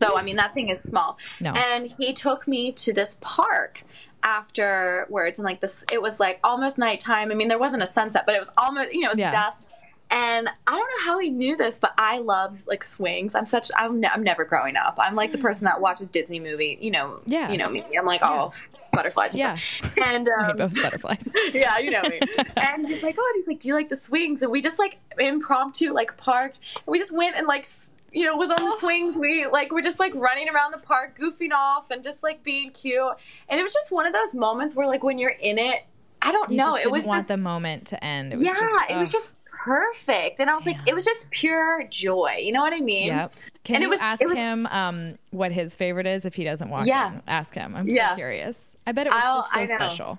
So 0.00 0.16
I 0.16 0.22
mean 0.22 0.36
that 0.36 0.54
thing 0.54 0.68
is 0.68 0.80
small. 0.82 1.18
No. 1.40 1.52
And 1.52 1.90
he 1.90 2.12
took 2.12 2.46
me 2.48 2.72
to 2.72 2.92
this 2.92 3.18
park 3.20 3.84
afterwards 4.22 5.38
and 5.38 5.44
like 5.44 5.60
this 5.60 5.84
it 5.92 6.00
was 6.02 6.20
like 6.20 6.38
almost 6.44 6.78
nighttime. 6.78 7.30
I 7.30 7.34
mean 7.34 7.48
there 7.48 7.58
wasn't 7.58 7.82
a 7.82 7.86
sunset, 7.86 8.24
but 8.26 8.34
it 8.34 8.38
was 8.38 8.50
almost 8.56 8.92
you 8.92 9.00
know, 9.00 9.08
it 9.08 9.12
was 9.12 9.18
Yeah. 9.18 9.30
dusk. 9.30 9.64
And 10.10 10.46
I 10.66 10.72
don't 10.72 10.78
know 10.80 11.10
how 11.10 11.18
he 11.20 11.30
knew 11.30 11.56
this, 11.56 11.78
but 11.78 11.94
I 11.96 12.18
love 12.18 12.64
like 12.66 12.84
swings. 12.84 13.34
I'm 13.34 13.46
such 13.46 13.70
I'm, 13.76 13.98
ne- 14.00 14.08
I'm 14.12 14.22
never 14.22 14.44
growing 14.44 14.76
up. 14.76 14.94
I'm 14.98 15.14
like 15.14 15.32
the 15.32 15.38
person 15.38 15.64
that 15.64 15.80
watches 15.80 16.10
Disney 16.10 16.38
movie, 16.38 16.76
you 16.82 16.90
know, 16.90 17.20
Yeah. 17.24 17.50
you 17.50 17.56
know 17.56 17.70
me. 17.70 17.82
I'm 17.98 18.04
like 18.04 18.20
oh 18.22 18.52
butterflies 18.92 19.30
and 19.30 19.40
Yeah. 19.40 19.56
stuff. 19.56 19.96
And 20.06 20.28
um, 20.40 20.56
both 20.58 20.74
butterflies. 20.82 21.34
yeah, 21.54 21.78
you 21.78 21.90
know 21.92 22.02
me. 22.02 22.20
and 22.56 22.86
he's 22.86 23.02
like, 23.02 23.16
oh, 23.18 23.32
and 23.34 23.40
he's 23.40 23.46
like, 23.48 23.58
do 23.60 23.68
you 23.68 23.74
like 23.74 23.88
the 23.88 23.96
swings? 23.96 24.42
And 24.42 24.50
we 24.50 24.60
just 24.60 24.78
like 24.78 24.98
impromptu 25.18 25.94
like 25.94 26.16
parked. 26.18 26.60
And 26.76 26.92
we 26.92 26.98
just 26.98 27.12
went 27.16 27.34
and 27.36 27.46
like, 27.46 27.62
s- 27.62 27.88
you 28.12 28.24
know, 28.26 28.36
was 28.36 28.50
on 28.50 28.58
Oh. 28.60 28.70
the 28.70 28.76
swings. 28.78 29.16
We 29.16 29.46
like 29.46 29.72
we're 29.72 29.82
just 29.82 29.98
like 29.98 30.14
running 30.14 30.48
around 30.48 30.72
the 30.72 30.78
park, 30.78 31.18
goofing 31.18 31.52
off, 31.52 31.90
and 31.90 32.02
just 32.04 32.22
like 32.22 32.42
being 32.42 32.70
cute. 32.70 33.00
And 33.48 33.58
it 33.58 33.62
was 33.62 33.72
just 33.72 33.90
one 33.90 34.06
of 34.06 34.12
those 34.12 34.34
moments 34.34 34.74
where 34.74 34.86
like 34.86 35.02
when 35.02 35.18
you're 35.18 35.30
in 35.30 35.58
it, 35.58 35.84
I 36.20 36.30
don't 36.32 36.50
You 36.50 36.58
know, 36.58 36.64
just 36.64 36.76
it 36.76 36.82
didn't 36.84 36.92
was 36.92 37.06
want 37.06 37.20
just, 37.20 37.28
the 37.28 37.36
moment 37.36 37.86
to 37.88 38.04
end. 38.04 38.32
It 38.32 38.36
was 38.36 38.46
yeah, 38.46 38.52
just, 38.54 38.90
it 38.90 38.96
was 38.96 39.12
just 39.12 39.32
perfect. 39.50 40.40
And 40.40 40.50
I 40.50 40.54
was 40.54 40.66
like, 40.66 40.76
it 40.86 40.94
was 40.94 41.04
just 41.04 41.30
pure 41.30 41.84
joy. 41.84 42.38
You 42.42 42.52
know 42.52 42.60
what 42.60 42.72
I 42.74 42.80
mean? 42.80 43.08
Yep. 43.08 43.34
Can 43.64 43.76
And 43.76 43.84
it 43.84 43.86
you 43.86 43.90
was- 43.90 44.00
ask 44.00 44.20
it 44.20 44.28
was- 44.28 44.36
him 44.36 44.66
um, 44.66 45.18
what 45.30 45.52
his 45.52 45.76
favorite 45.76 46.06
is 46.06 46.24
if 46.24 46.34
he 46.34 46.42
doesn't 46.44 46.68
walk 46.68 46.86
Yeah. 46.86 47.12
in? 47.14 47.22
Ask 47.28 47.54
him. 47.54 47.76
I'm 47.76 47.88
so 47.88 47.94
Yeah. 47.94 48.14
curious. 48.16 48.76
I 48.86 48.92
bet 48.92 49.06
it 49.06 49.12
was 49.12 49.22
I'll- 49.24 49.36
just 49.36 49.52
so 49.52 49.64
special. 49.66 50.18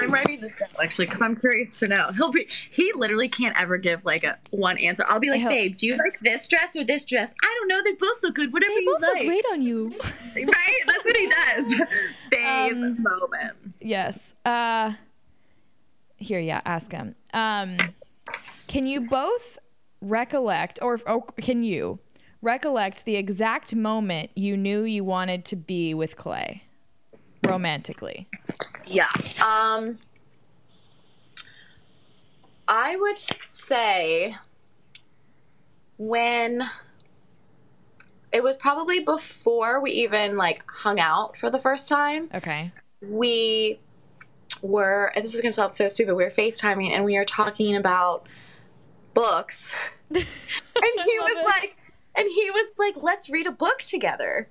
I'm 0.00 0.10
writing 0.10 0.40
this 0.40 0.58
down 0.58 0.68
actually 0.82 1.06
because 1.06 1.20
I'm 1.22 1.36
curious 1.36 1.78
to 1.80 1.88
know. 1.88 2.10
He'll 2.16 2.30
be 2.32 2.46
he 2.70 2.92
literally 2.94 3.28
can't 3.28 3.58
ever 3.60 3.76
give 3.78 4.04
like 4.04 4.24
a 4.24 4.38
one 4.50 4.78
answer. 4.78 5.04
I'll 5.08 5.20
be 5.20 5.30
like, 5.30 5.46
babe, 5.46 5.76
do 5.76 5.86
you 5.86 5.96
like 5.96 6.18
this 6.20 6.48
dress 6.48 6.74
or 6.76 6.84
this 6.84 7.04
dress? 7.04 7.32
I 7.42 7.56
don't 7.58 7.68
know. 7.68 7.82
They 7.84 7.92
both 7.94 8.22
look 8.22 8.34
good. 8.34 8.52
Whatever 8.52 8.72
you 8.72 8.86
both 8.98 9.02
like. 9.02 9.14
Look 9.22 9.26
great 9.26 9.44
on 9.52 9.62
you. 9.62 9.90
Right? 10.34 10.78
That's 10.86 11.04
what 11.04 11.16
he 11.16 11.26
does. 11.26 11.88
babe 12.30 12.72
Um, 12.72 13.02
moment. 13.02 13.52
yes. 13.80 14.34
Uh, 14.44 14.92
here, 16.16 16.38
yeah. 16.40 16.60
Ask 16.64 16.92
him. 16.92 17.14
Um, 17.32 17.76
can 18.68 18.86
you 18.86 19.08
both 19.08 19.58
recollect, 20.00 20.78
or, 20.80 21.00
or 21.06 21.22
can 21.40 21.62
you 21.64 21.98
recollect 22.42 23.04
the 23.04 23.16
exact 23.16 23.74
moment 23.74 24.30
you 24.36 24.56
knew 24.56 24.82
you 24.82 25.02
wanted 25.02 25.44
to 25.46 25.56
be 25.56 25.92
with 25.94 26.16
Clay, 26.16 26.62
romantically? 27.44 28.28
Yeah. 28.88 29.08
Um 29.44 29.98
I 32.66 32.96
would 32.96 33.18
say 33.18 34.36
when 35.96 36.68
it 38.30 38.42
was 38.42 38.56
probably 38.56 39.00
before 39.00 39.80
we 39.80 39.90
even 39.92 40.36
like 40.36 40.62
hung 40.66 41.00
out 41.00 41.36
for 41.38 41.50
the 41.50 41.58
first 41.58 41.88
time. 41.88 42.28
Okay. 42.34 42.72
we 43.06 43.80
were 44.60 45.12
and 45.14 45.24
this 45.24 45.34
is 45.34 45.40
gonna 45.40 45.52
sound 45.52 45.72
so 45.72 45.88
stupid 45.88 46.14
we 46.14 46.24
were 46.24 46.30
facetiming 46.30 46.90
and 46.90 47.04
we 47.04 47.16
were 47.16 47.24
talking 47.24 47.76
about 47.76 48.26
books 49.14 49.72
and 50.10 50.24
he 50.24 51.18
was 51.20 51.44
like 51.44 51.76
and 52.16 52.26
he 52.28 52.50
was 52.50 52.72
like 52.76 52.94
let's 53.00 53.30
read 53.30 53.46
a 53.46 53.52
book 53.52 53.78
together 53.82 54.48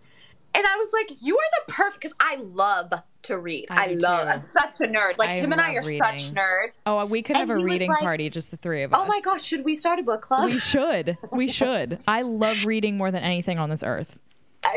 and 0.56 0.66
i 0.66 0.76
was 0.78 0.94
like 0.94 1.22
you 1.22 1.36
are 1.36 1.66
the 1.66 1.74
perfect 1.74 2.02
because 2.02 2.16
i 2.22 2.36
love 2.36 2.94
to 3.28 3.38
read 3.38 3.68
I 3.70 3.84
i, 3.84 3.88
love 3.94 4.26
too. 4.28 4.32
i'm 4.34 4.42
such 4.42 4.82
a 4.82 4.86
nerd 4.86 5.18
like 5.18 5.30
I 5.30 5.36
him 5.40 5.52
and 5.52 5.62
i 5.62 5.76
are 5.76 5.84
reading. 5.84 6.02
such 6.04 6.32
nerds 6.34 6.82
Oh, 6.86 7.06
we 7.06 7.22
could 7.22 7.36
And 7.38 7.50
have 7.50 7.58
a 7.58 7.62
reading 7.64 7.90
like- 7.90 8.00
party, 8.00 8.30
just 8.30 8.52
the 8.52 8.58
three 8.58 8.84
of 8.84 8.94
us. 8.94 9.00
oh 9.02 9.06
my 9.06 9.22
gosh 9.22 9.44
should 9.44 9.64
we 9.64 9.76
start 9.78 10.00
a 10.00 10.04
book 10.04 10.22
club 10.22 10.46
We 10.46 10.60
should. 10.60 11.18
We 11.32 11.48
should. 11.60 12.02
I 12.08 12.22
love 12.24 12.66
reading 12.66 12.98
more 12.98 13.12
than 13.12 13.24
anything 13.24 13.60
on 13.60 13.70
this 13.70 13.84
earth. 13.84 14.20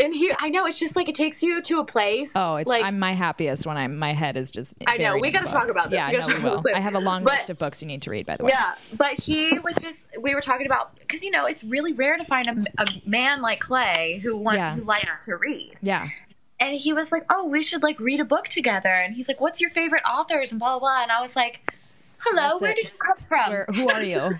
and 0.02 0.14
he 0.14 0.30
i 0.38 0.48
know 0.50 0.66
it's 0.66 0.78
just 0.78 0.94
like 0.94 1.08
it 1.08 1.14
takes 1.14 1.42
you 1.42 1.60
to 1.62 1.78
a 1.80 1.84
place 1.84 2.32
Oh, 2.36 2.56
it's 2.56 2.68
like 2.68 2.84
I'm 2.84 2.98
my 2.98 3.12
happiest 3.14 3.66
when 3.66 3.76
I'm 3.76 3.96
my 3.96 4.12
head 4.12 4.36
is 4.36 4.50
just. 4.50 4.76
I 4.86 4.98
know, 4.98 5.16
we 5.18 5.30
gotta 5.30 5.46
talk 5.48 5.68
about 5.70 5.90
this. 5.90 5.96
Yeah, 5.98 6.10
We 6.10 6.16
I 6.16 6.20
gotta 6.20 6.28
know 6.28 6.34
talk 6.34 6.36
we 6.36 6.44
will. 6.44 6.52
about 6.54 6.64
this. 6.64 6.74
I 6.74 6.80
have 6.80 6.94
a 6.94 7.00
long 7.00 7.24
But- 7.24 7.34
list 7.38 7.50
of 7.50 7.58
books 7.58 7.80
you 7.82 7.88
need 7.88 8.02
to 8.02 8.10
read. 8.10 8.26
By 8.26 8.36
the 8.36 8.44
way. 8.44 8.50
Yeah, 8.52 8.74
but 8.96 9.20
he 9.20 9.58
was 9.60 9.76
just 9.76 10.06
we 10.20 10.34
were 10.34 10.40
talking 10.42 10.66
about 10.66 10.96
because 10.98 11.24
you 11.24 11.30
know 11.30 11.46
it's 11.46 11.64
really 11.64 11.92
rare 11.92 12.16
to 12.18 12.24
find 12.24 12.46
a, 12.46 12.82
a 12.82 12.86
man 13.06 13.40
like 13.40 13.60
Clay 13.60 14.20
who 14.22 14.42
wants 14.42 14.58
Yeah. 14.58 14.74
who 14.76 14.82
likes 14.82 15.24
to 15.26 15.36
read, 15.36 15.72
Yeah. 15.82 16.08
And 16.60 16.76
he 16.76 16.92
was 16.92 17.10
like, 17.10 17.24
"Oh, 17.30 17.46
we 17.46 17.62
should 17.62 17.82
like 17.82 17.98
read 17.98 18.20
a 18.20 18.24
book 18.24 18.46
together," 18.48 18.90
and 18.90 19.14
he's 19.14 19.26
like, 19.28 19.40
"What's 19.40 19.60
your 19.60 19.70
favorite 19.70 20.02
authors?" 20.08 20.52
and 20.52 20.58
blah 20.60 20.78
blah 20.78 20.80
blah, 20.80 21.02
and 21.02 21.10
I 21.10 21.20
was 21.20 21.34
like, 21.34 21.72
"Hello, 22.18 22.50
That's 22.50 22.60
where 22.60 22.70
it. 22.70 22.76
did 22.76 22.84
you 22.86 22.98
come 22.98 23.16
from?" 23.26 23.50
Where, 23.50 23.66
who 23.74 23.88
are 23.90 24.02
you? 24.02 24.38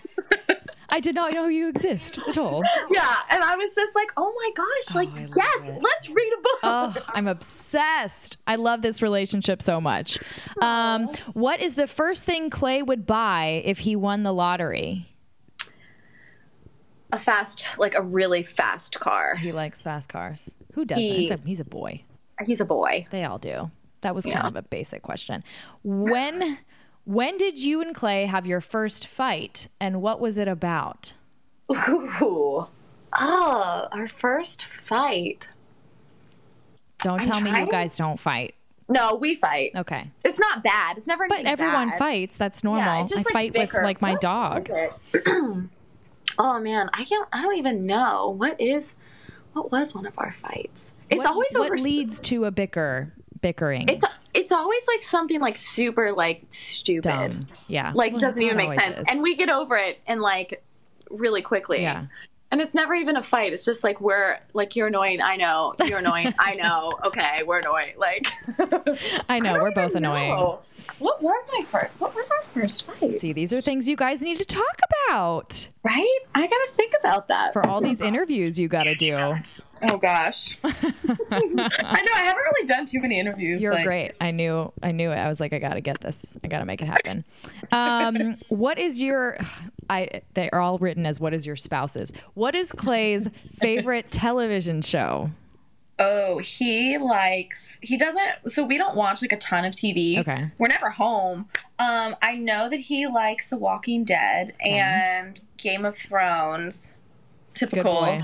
I 0.93 0.99
did 0.99 1.15
not 1.15 1.33
know 1.33 1.47
you 1.47 1.69
exist 1.69 2.19
at 2.29 2.37
all. 2.37 2.65
yeah, 2.91 3.17
and 3.31 3.45
I 3.45 3.55
was 3.57 3.75
just 3.75 3.95
like, 3.95 4.11
"Oh 4.17 4.33
my 4.35 4.51
gosh, 4.57 4.95
like 4.95 5.13
love 5.13 5.37
yes, 5.37 5.69
it. 5.69 5.83
let's 5.83 6.11
read 6.11 6.33
a 6.39 6.43
book." 6.43 6.59
Oh, 6.63 6.95
I'm 7.15 7.27
obsessed. 7.29 8.37
I 8.47 8.57
love 8.57 8.83
this 8.83 9.01
relationship 9.01 9.63
so 9.63 9.81
much. 9.81 10.19
Um, 10.61 11.07
what 11.33 11.61
is 11.61 11.77
the 11.77 11.87
first 11.87 12.25
thing 12.25 12.51
Clay 12.51 12.83
would 12.83 13.07
buy 13.07 13.63
if 13.65 13.79
he 13.81 13.95
won 13.97 14.23
the 14.25 14.33
lottery? 14.33 15.07
a 17.13 17.19
fast, 17.19 17.77
like 17.77 17.95
a 17.97 18.03
really 18.03 18.43
fast 18.43 19.01
car. 19.01 19.35
He 19.35 19.51
likes 19.51 19.83
fast 19.83 20.09
cars. 20.09 20.55
Who 20.75 20.85
doesn't? 20.85 21.03
He- 21.03 21.29
he's 21.45 21.59
a 21.61 21.65
boy. 21.65 22.05
He's 22.45 22.61
a 22.61 22.65
boy. 22.65 23.07
They 23.11 23.25
all 23.25 23.39
do. 23.39 23.71
That 24.03 24.15
was 24.15 24.25
kind 24.25 24.37
Yeah. 24.37 24.47
of 24.49 24.57
a 24.57 24.63
basic 24.63 25.03
question. 25.03 25.45
When 25.83 26.59
when 27.05 27.37
did 27.39 27.59
you 27.59 27.81
and 27.81 27.95
Clay 27.95 28.27
have 28.27 28.47
your 28.47 28.61
first 28.61 29.07
fight 29.07 29.67
and 29.81 30.01
what 30.03 30.21
was 30.21 30.39
it 30.39 30.49
about? 30.49 31.15
Ooh. 31.71 32.67
Oh, 33.13 33.89
our 33.93 34.07
first 34.09 34.65
fight. 34.67 35.49
Don't 36.99 37.21
I'm 37.21 37.27
tell 37.27 37.41
me 37.41 37.51
you 37.59 37.67
guys 37.71 37.97
don't 37.97 38.21
fight. 38.21 38.55
No, 38.89 39.15
we 39.15 39.35
fight. 39.35 39.73
Okay. 39.75 40.11
It's 40.25 40.39
not 40.39 40.63
bad. 40.63 40.99
It's 40.99 41.07
never 41.07 41.27
But 41.29 41.45
everyone 41.45 41.91
bad. 41.91 41.99
fights. 41.99 42.37
That's 42.37 42.63
normal. 42.65 42.83
Yeah, 42.85 43.03
just 43.03 43.15
I 43.15 43.17
like 43.23 43.33
fight 43.33 43.53
bicker. 43.53 43.79
with 43.79 43.85
like 43.85 44.03
my 44.03 44.13
What 44.13 44.21
dog. 44.21 44.71
oh 46.39 46.61
man, 46.61 46.91
I 46.93 47.05
can't. 47.05 47.29
I 47.33 47.43
don't 47.43 47.57
even 47.57 47.87
know 47.87 48.31
what 48.37 48.61
is. 48.61 48.95
What 49.53 49.73
was 49.73 49.95
one 49.95 50.07
of 50.07 50.15
our 50.19 50.33
fights? 50.33 50.93
It's 51.11 51.19
what, 51.19 51.27
always 51.29 51.49
what 51.55 51.67
over. 51.67 51.77
leads 51.79 52.21
to 52.21 52.45
a 52.45 52.51
bicker 52.51 53.13
bickering. 53.41 53.89
It's 53.89 54.05
it's 54.35 54.53
always 54.53 54.83
like 54.87 55.03
something 55.03 55.41
like 55.41 55.57
super 55.57 56.13
like 56.13 56.45
stupid. 56.51 57.03
dumb. 57.09 57.47
Yeah. 57.69 57.93
Like 57.95 58.13
Well, 58.13 58.21
doesn't 58.21 58.43
even 58.43 58.57
make 58.57 58.79
sense, 58.81 58.99
is. 59.01 59.07
and 59.09 59.23
we 59.23 59.35
get 59.37 59.49
over 59.49 59.77
it 59.77 59.99
and 60.07 60.21
like 60.21 60.63
really 61.11 61.43
quickly. 61.43 61.83
Yeah. 61.83 62.07
And 62.53 62.61
it's 62.61 62.75
never 62.75 62.95
even 62.95 63.17
a 63.17 63.23
fight. 63.23 63.53
It's 63.53 63.65
just 63.65 63.85
like 63.85 64.01
we're 64.01 64.39
like 64.55 64.75
you're 64.75 64.89
annoying. 64.89 65.21
I 65.21 65.37
know 65.37 65.75
you're 65.85 65.99
annoying. 66.01 66.35
I 66.39 66.55
know. 66.57 66.99
Okay, 67.05 67.43
we're 67.45 67.61
annoying. 67.61 67.95
Like 67.97 68.27
I 69.29 69.39
know 69.39 69.55
don't 69.55 69.63
we're 69.63 69.73
both 69.73 69.95
annoying. 69.95 70.31
know. 70.31 70.61
What 70.99 71.23
was 71.23 71.45
my 71.53 71.65
first? 71.65 71.93
What 72.01 72.15
was 72.15 72.31
our 72.31 72.43
first 72.43 72.85
fight? 72.87 73.13
See, 73.13 73.33
these 73.33 73.53
are 73.53 73.61
things 73.61 73.89
you 73.89 73.97
guys 73.97 74.21
need 74.23 74.39
to 74.39 74.45
talk 74.45 74.79
about 75.03 75.69
Right? 75.83 76.19
I 76.35 76.43
gotta 76.47 76.71
think 76.75 76.93
about 77.01 77.29
that. 77.29 77.53
for 77.55 77.67
all 77.67 77.81
these 77.81 78.01
interviews 78.03 78.59
you 78.59 78.69
got 78.69 78.83
to 78.85 78.93
do. 78.95 79.35
Oh 79.91 79.97
gosh. 79.97 80.59
I 80.65 80.73
know 81.41 81.65
I 81.65 82.23
haven't 82.23 82.43
really 82.43 82.67
done 82.67 82.85
too 82.85 83.01
many 83.01 83.19
interviews. 83.19 83.63
You're 83.63 83.73
like- 83.73 83.87
great. 83.87 84.13
I 84.21 84.31
knew. 84.31 84.71
I 84.83 84.93
knew 84.93 85.11
it. 85.11 85.17
I 85.17 85.27
was 85.29 85.41
like, 85.41 85.55
I 85.55 85.59
got 85.59 85.75
to 85.75 85.81
get 85.81 86.03
this. 86.03 86.37
I 86.45 86.49
got 86.49 86.59
to 86.59 86.67
make 86.67 86.83
it 86.83 86.87
happen. 86.87 87.25
Um, 87.73 88.37
what 88.51 88.79
is 88.79 89.01
your? 89.01 89.39
I. 89.91 90.21
They 90.35 90.51
are 90.51 90.61
all 90.61 90.77
written 90.79 91.07
as 91.07 91.19
what 91.19 91.33
is 91.33 91.47
your 91.47 91.57
spouse's. 91.57 92.13
What 92.35 92.55
is 92.55 92.73
Clay's 92.73 93.29
favorite 93.59 94.11
television 94.11 94.83
show? 94.83 95.31
Oh, 96.03 96.39
he 96.39 96.97
likes 96.97 97.79
he 97.83 97.99
doesn't 97.99 98.51
so 98.51 98.65
we 98.65 98.79
don't 98.79 98.97
watch 98.97 99.21
like 99.21 99.33
a 99.33 99.37
ton 99.37 99.67
of 99.67 99.75
TV. 99.75 100.19
Okay. 100.19 100.51
We're 100.59 100.69
never 100.69 100.89
home. 100.89 101.49
Um 101.79 102.17
I 102.23 102.37
know 102.37 102.71
that 102.71 102.81
he 102.81 103.07
likes 103.07 103.51
The 103.51 103.59
Walking 103.59 104.05
Dead 104.05 104.55
and 104.65 105.41
Game 105.59 105.85
of 105.85 105.99
Thrones. 105.99 106.95
Typical. 107.55 108.17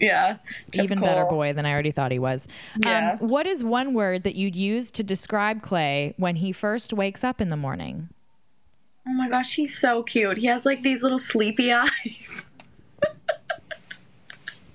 Yeah. 0.00 0.38
Even 0.72 1.00
better 1.00 1.26
boy 1.26 1.52
than 1.52 1.66
I 1.66 1.72
already 1.72 1.90
thought 1.90 2.12
he 2.12 2.18
was. 2.18 2.48
Yeah. 2.78 3.18
Um, 3.20 3.28
what 3.28 3.46
is 3.46 3.62
one 3.62 3.92
word 3.94 4.22
that 4.22 4.34
you'd 4.34 4.56
use 4.56 4.90
to 4.92 5.02
describe 5.02 5.60
Clay 5.60 6.14
when 6.16 6.36
he 6.36 6.50
first 6.52 6.92
wakes 6.92 7.22
up 7.22 7.40
in 7.40 7.50
the 7.50 7.56
morning? 7.56 8.08
Oh 9.06 9.12
my 9.12 9.28
gosh, 9.28 9.56
he's 9.56 9.76
so 9.76 10.02
cute. 10.02 10.38
He 10.38 10.46
has 10.46 10.64
like 10.64 10.82
these 10.82 11.02
little 11.02 11.18
sleepy 11.18 11.72
eyes. 11.72 12.46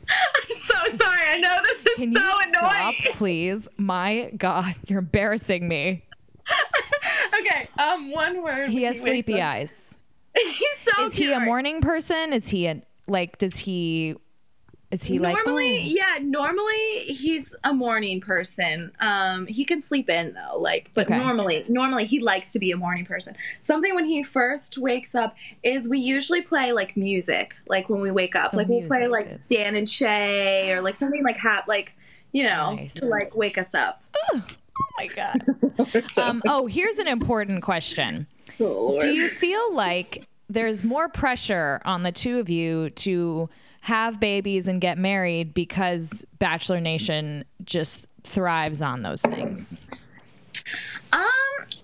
I'm 0.10 0.50
so 0.50 0.76
sorry. 0.96 1.20
I 1.30 1.38
know 1.40 1.60
this 1.64 1.86
is 1.86 1.94
Can 1.96 2.14
so 2.14 2.20
you 2.20 2.48
stop, 2.50 2.74
annoying. 2.74 2.96
please? 3.14 3.68
My 3.78 4.32
God, 4.38 4.76
you're 4.88 5.00
embarrassing 5.00 5.68
me. 5.68 6.04
Okay, 7.40 7.68
um, 7.78 8.12
one 8.12 8.42
word. 8.42 8.70
He 8.70 8.84
has 8.84 9.00
sleepy 9.02 9.42
eyes. 9.42 9.98
He's 10.36 10.78
so 10.78 11.04
Is 11.06 11.14
he 11.16 11.26
cute. 11.26 11.36
a 11.36 11.40
morning 11.42 11.82
person? 11.82 12.32
Is 12.34 12.50
he 12.50 12.68
a 12.68 12.82
like? 13.08 13.38
Does 13.38 13.58
he? 13.58 14.16
Is 14.90 15.04
he 15.04 15.20
like? 15.20 15.36
normally, 15.46 15.80
oh, 15.80 15.84
yeah, 15.86 16.20
normally 16.22 17.00
he's 17.08 17.54
a 17.66 17.74
morning 17.74 18.22
person. 18.22 18.92
Um, 19.02 19.46
he 19.46 19.66
can 19.66 19.82
sleep 19.82 20.10
in 20.10 20.34
though, 20.34 20.58
like, 20.60 20.90
but 20.94 21.08
Okay. 21.08 21.18
normally, 21.18 21.66
normally 21.68 22.06
he 22.06 22.20
likes 22.22 22.54
to 22.54 22.60
be 22.60 22.72
a 22.72 22.78
morning 22.78 23.06
person. 23.06 23.36
Something 23.60 23.96
when 23.96 24.06
he 24.06 24.24
first 24.24 24.78
wakes 24.78 25.14
up 25.14 25.36
is 25.62 25.90
we 25.90 26.00
usually 26.00 26.42
play 26.42 26.72
like 26.72 26.96
music, 26.96 27.54
like 27.68 27.90
when 27.90 28.00
we 28.00 28.12
wake 28.12 28.34
up, 28.36 28.52
So 28.52 28.58
like 28.58 28.70
we'll 28.70 28.88
play 28.88 29.08
like 29.08 29.28
is- 29.28 29.48
Dan 29.50 29.76
and 29.76 29.90
Shay 29.90 30.72
or 30.72 30.80
like 30.82 30.96
something 30.96 31.22
like 31.22 31.36
hap, 31.38 31.68
like 31.68 31.94
you 32.32 32.44
know, 32.44 32.76
Nice. 32.76 32.94
to 32.96 33.06
like 33.08 33.36
wake 33.36 33.58
us 33.58 33.74
up. 33.74 34.02
oh 34.32 34.42
my 34.98 35.08
God. 35.08 35.44
um, 36.18 36.42
oh, 36.48 36.66
here's 36.68 36.98
an 36.98 37.08
important 37.10 37.62
question. 37.62 38.26
Do 38.58 38.98
you 39.04 39.28
feel 39.30 39.74
like 39.74 40.26
there's 40.50 40.82
more 40.84 41.10
pressure 41.10 41.82
on 41.84 42.04
the 42.04 42.12
two 42.14 42.40
of 42.40 42.50
you 42.50 42.90
to 42.92 43.50
have 43.88 44.20
babies 44.20 44.68
and 44.68 44.82
get 44.82 44.98
married 44.98 45.54
because 45.54 46.26
Bachelor 46.40 46.82
Nation 46.82 47.46
just 47.64 48.06
thrives 48.24 48.82
on 48.82 49.02
those 49.02 49.22
things? 49.22 49.82
Um, 51.14 51.22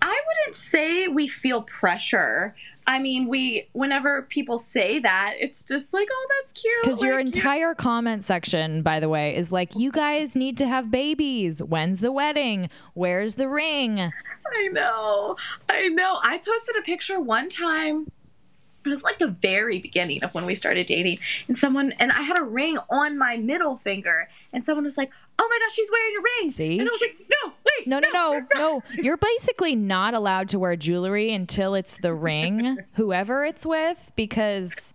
I 0.02 0.20
wouldn't 0.26 0.54
say 0.54 1.08
we 1.08 1.26
feel 1.28 1.62
pressure. 1.62 2.54
I 2.86 2.98
mean, 2.98 3.26
we 3.26 3.68
whenever 3.72 4.20
people 4.20 4.58
say 4.58 4.98
that, 4.98 5.36
it's 5.40 5.64
just 5.64 5.94
like, 5.94 6.06
oh, 6.12 6.26
that's 6.42 6.52
cute. 6.52 6.74
Because 6.82 7.02
your 7.02 7.14
like, 7.14 7.22
you- 7.24 7.28
entire 7.28 7.74
comment 7.74 8.22
section, 8.22 8.82
by 8.82 9.00
the 9.00 9.08
way, 9.08 9.34
is 9.34 9.50
like, 9.50 9.74
you 9.74 9.90
guys 9.90 10.36
need 10.36 10.58
to 10.58 10.66
have 10.66 10.90
babies. 10.90 11.62
When's 11.62 12.00
the 12.00 12.12
wedding? 12.12 12.68
Where's 12.92 13.36
the 13.36 13.48
ring? 13.48 13.98
I 13.98 14.68
know. 14.72 15.36
I 15.70 15.88
know. 15.88 16.18
I 16.22 16.36
posted 16.36 16.76
a 16.76 16.82
picture 16.82 17.18
one 17.18 17.48
time 17.48 18.10
it 18.84 18.88
was 18.90 19.02
like 19.02 19.18
the 19.18 19.28
very 19.28 19.78
beginning 19.78 20.22
of 20.22 20.32
when 20.34 20.44
we 20.46 20.54
started 20.54 20.86
dating 20.86 21.18
and 21.48 21.56
someone 21.56 21.92
and 21.98 22.12
i 22.12 22.22
had 22.22 22.38
a 22.38 22.42
ring 22.42 22.78
on 22.90 23.16
my 23.18 23.36
middle 23.36 23.76
finger 23.76 24.28
and 24.52 24.64
someone 24.64 24.84
was 24.84 24.96
like 24.96 25.10
oh 25.38 25.48
my 25.50 25.58
gosh 25.64 25.74
she's 25.74 25.90
wearing 25.90 26.14
a 26.16 26.22
ring 26.40 26.50
See? 26.50 26.78
and 26.78 26.88
i 26.88 26.92
was 26.92 27.00
like 27.00 27.16
no 27.20 27.52
wait 27.64 27.86
No, 27.86 27.98
no, 27.98 28.08
no, 28.12 28.46
no. 28.54 28.82
You're 29.02 29.16
basically 29.16 29.74
not 29.74 30.14
allowed 30.14 30.48
to 30.50 30.58
wear 30.58 30.76
jewelry 30.76 31.32
until 31.32 31.74
it's 31.74 31.98
the 31.98 32.14
ring, 32.14 32.78
whoever 32.94 33.44
it's 33.44 33.66
with, 33.66 34.12
because 34.16 34.94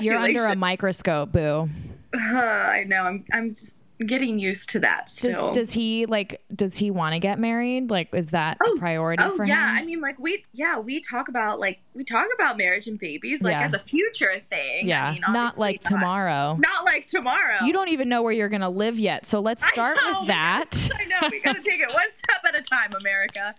you're 0.00 0.18
under 0.18 0.46
a 0.46 0.56
microscope, 0.56 1.32
boo. 1.32 1.68
Uh, 2.12 2.18
i 2.20 2.84
know 2.86 3.02
i'm 3.02 3.24
i'm 3.32 3.50
just 3.50 3.78
getting 4.04 4.38
used 4.40 4.68
to 4.70 4.80
that 4.80 5.04
Does 5.06 5.16
still 5.16 5.52
does 5.52 5.72
he 5.72 6.04
like 6.06 6.42
does 6.54 6.76
he 6.76 6.90
want 6.90 7.12
to 7.14 7.18
get 7.20 7.38
married? 7.38 7.90
Like 7.90 8.08
is 8.12 8.28
that 8.30 8.58
a 8.60 8.78
priority 8.78 9.22
oh 9.24 9.36
for 9.36 9.44
yeah 9.44 9.54
him? 9.70 9.74
Yeah, 9.76 9.82
I 9.82 9.84
mean 9.84 10.00
like 10.00 10.18
we 10.18 10.44
yeah 10.52 10.78
we 10.78 11.00
talk 11.00 11.28
about 11.28 11.60
like 11.60 11.80
we 11.94 12.02
talk 12.02 12.26
about 12.34 12.56
marriage 12.58 12.88
and 12.88 12.98
babies 12.98 13.40
like 13.42 13.52
Yeah. 13.52 13.62
as 13.62 13.72
a 13.72 13.78
future 13.78 14.42
thing 14.50 14.88
yeah, 14.88 15.06
I 15.06 15.12
mean, 15.12 15.20
not 15.28 15.58
like 15.58 15.82
tomorrow. 15.84 16.56
not 16.58 16.84
like 16.84 17.06
tomorrow 17.06 17.58
You 17.64 17.72
don't 17.72 17.88
even 17.88 18.08
know 18.08 18.22
where 18.22 18.32
you're 18.32 18.48
to 18.62 18.68
live 18.68 18.98
yet. 18.98 19.26
So 19.26 19.40
let's 19.40 19.64
start 19.66 19.96
know, 19.96 20.20
with 20.20 20.28
that. 20.28 20.70
I 20.98 21.04
know 21.04 21.28
we 21.30 21.40
gotta 21.40 21.60
take 21.60 21.80
it 21.80 21.92
one 21.92 22.10
step 22.12 22.42
at 22.48 22.54
a 22.56 22.62
time, 22.62 22.92
America. 22.98 23.54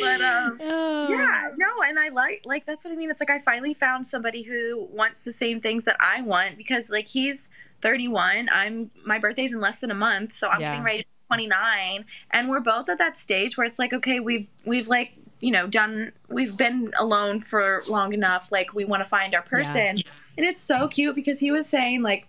But 0.00 0.20
um, 0.20 0.58
yeah, 0.60 1.50
no, 1.56 1.66
and 1.86 1.98
I 1.98 2.08
like 2.10 2.42
like 2.44 2.66
that's 2.66 2.84
what 2.84 2.92
I 2.92 2.96
mean. 2.96 3.10
It's 3.10 3.20
like 3.20 3.30
I 3.30 3.38
finally 3.40 3.74
found 3.74 4.06
somebody 4.06 4.42
who 4.42 4.86
wants 4.92 5.24
the 5.24 5.32
same 5.32 5.60
things 5.60 5.84
that 5.84 5.96
I 6.00 6.22
want 6.22 6.56
because 6.56 6.90
like 6.90 7.08
he's 7.08 7.48
31. 7.82 8.48
I'm 8.52 8.90
my 9.04 9.18
birthday's 9.18 9.52
in 9.52 9.60
less 9.60 9.78
than 9.78 9.90
a 9.90 9.94
month, 9.94 10.34
so 10.36 10.48
I'm 10.48 10.60
Yeah. 10.60 10.70
getting 10.70 10.84
ready 10.84 10.98
to 11.02 11.04
be 11.04 11.26
29, 11.28 12.04
and 12.30 12.48
we're 12.48 12.60
both 12.60 12.88
at 12.88 12.98
that 12.98 13.16
stage 13.16 13.56
where 13.56 13.66
it's 13.66 13.78
like 13.78 13.92
okay, 13.92 14.20
we've 14.20 14.46
we've 14.64 14.88
like 14.88 15.12
you 15.40 15.50
know 15.50 15.66
done 15.66 16.12
we've 16.28 16.56
been 16.56 16.92
alone 16.98 17.40
for 17.40 17.82
long 17.88 18.12
enough. 18.12 18.48
Like 18.50 18.72
we 18.74 18.84
want 18.84 19.02
to 19.02 19.08
find 19.08 19.34
our 19.34 19.42
person, 19.42 19.98
and 20.36 20.46
it's 20.46 20.62
so 20.62 20.88
cute 20.88 21.14
because 21.14 21.40
he 21.40 21.50
was 21.50 21.66
saying 21.68 22.02
like 22.02 22.26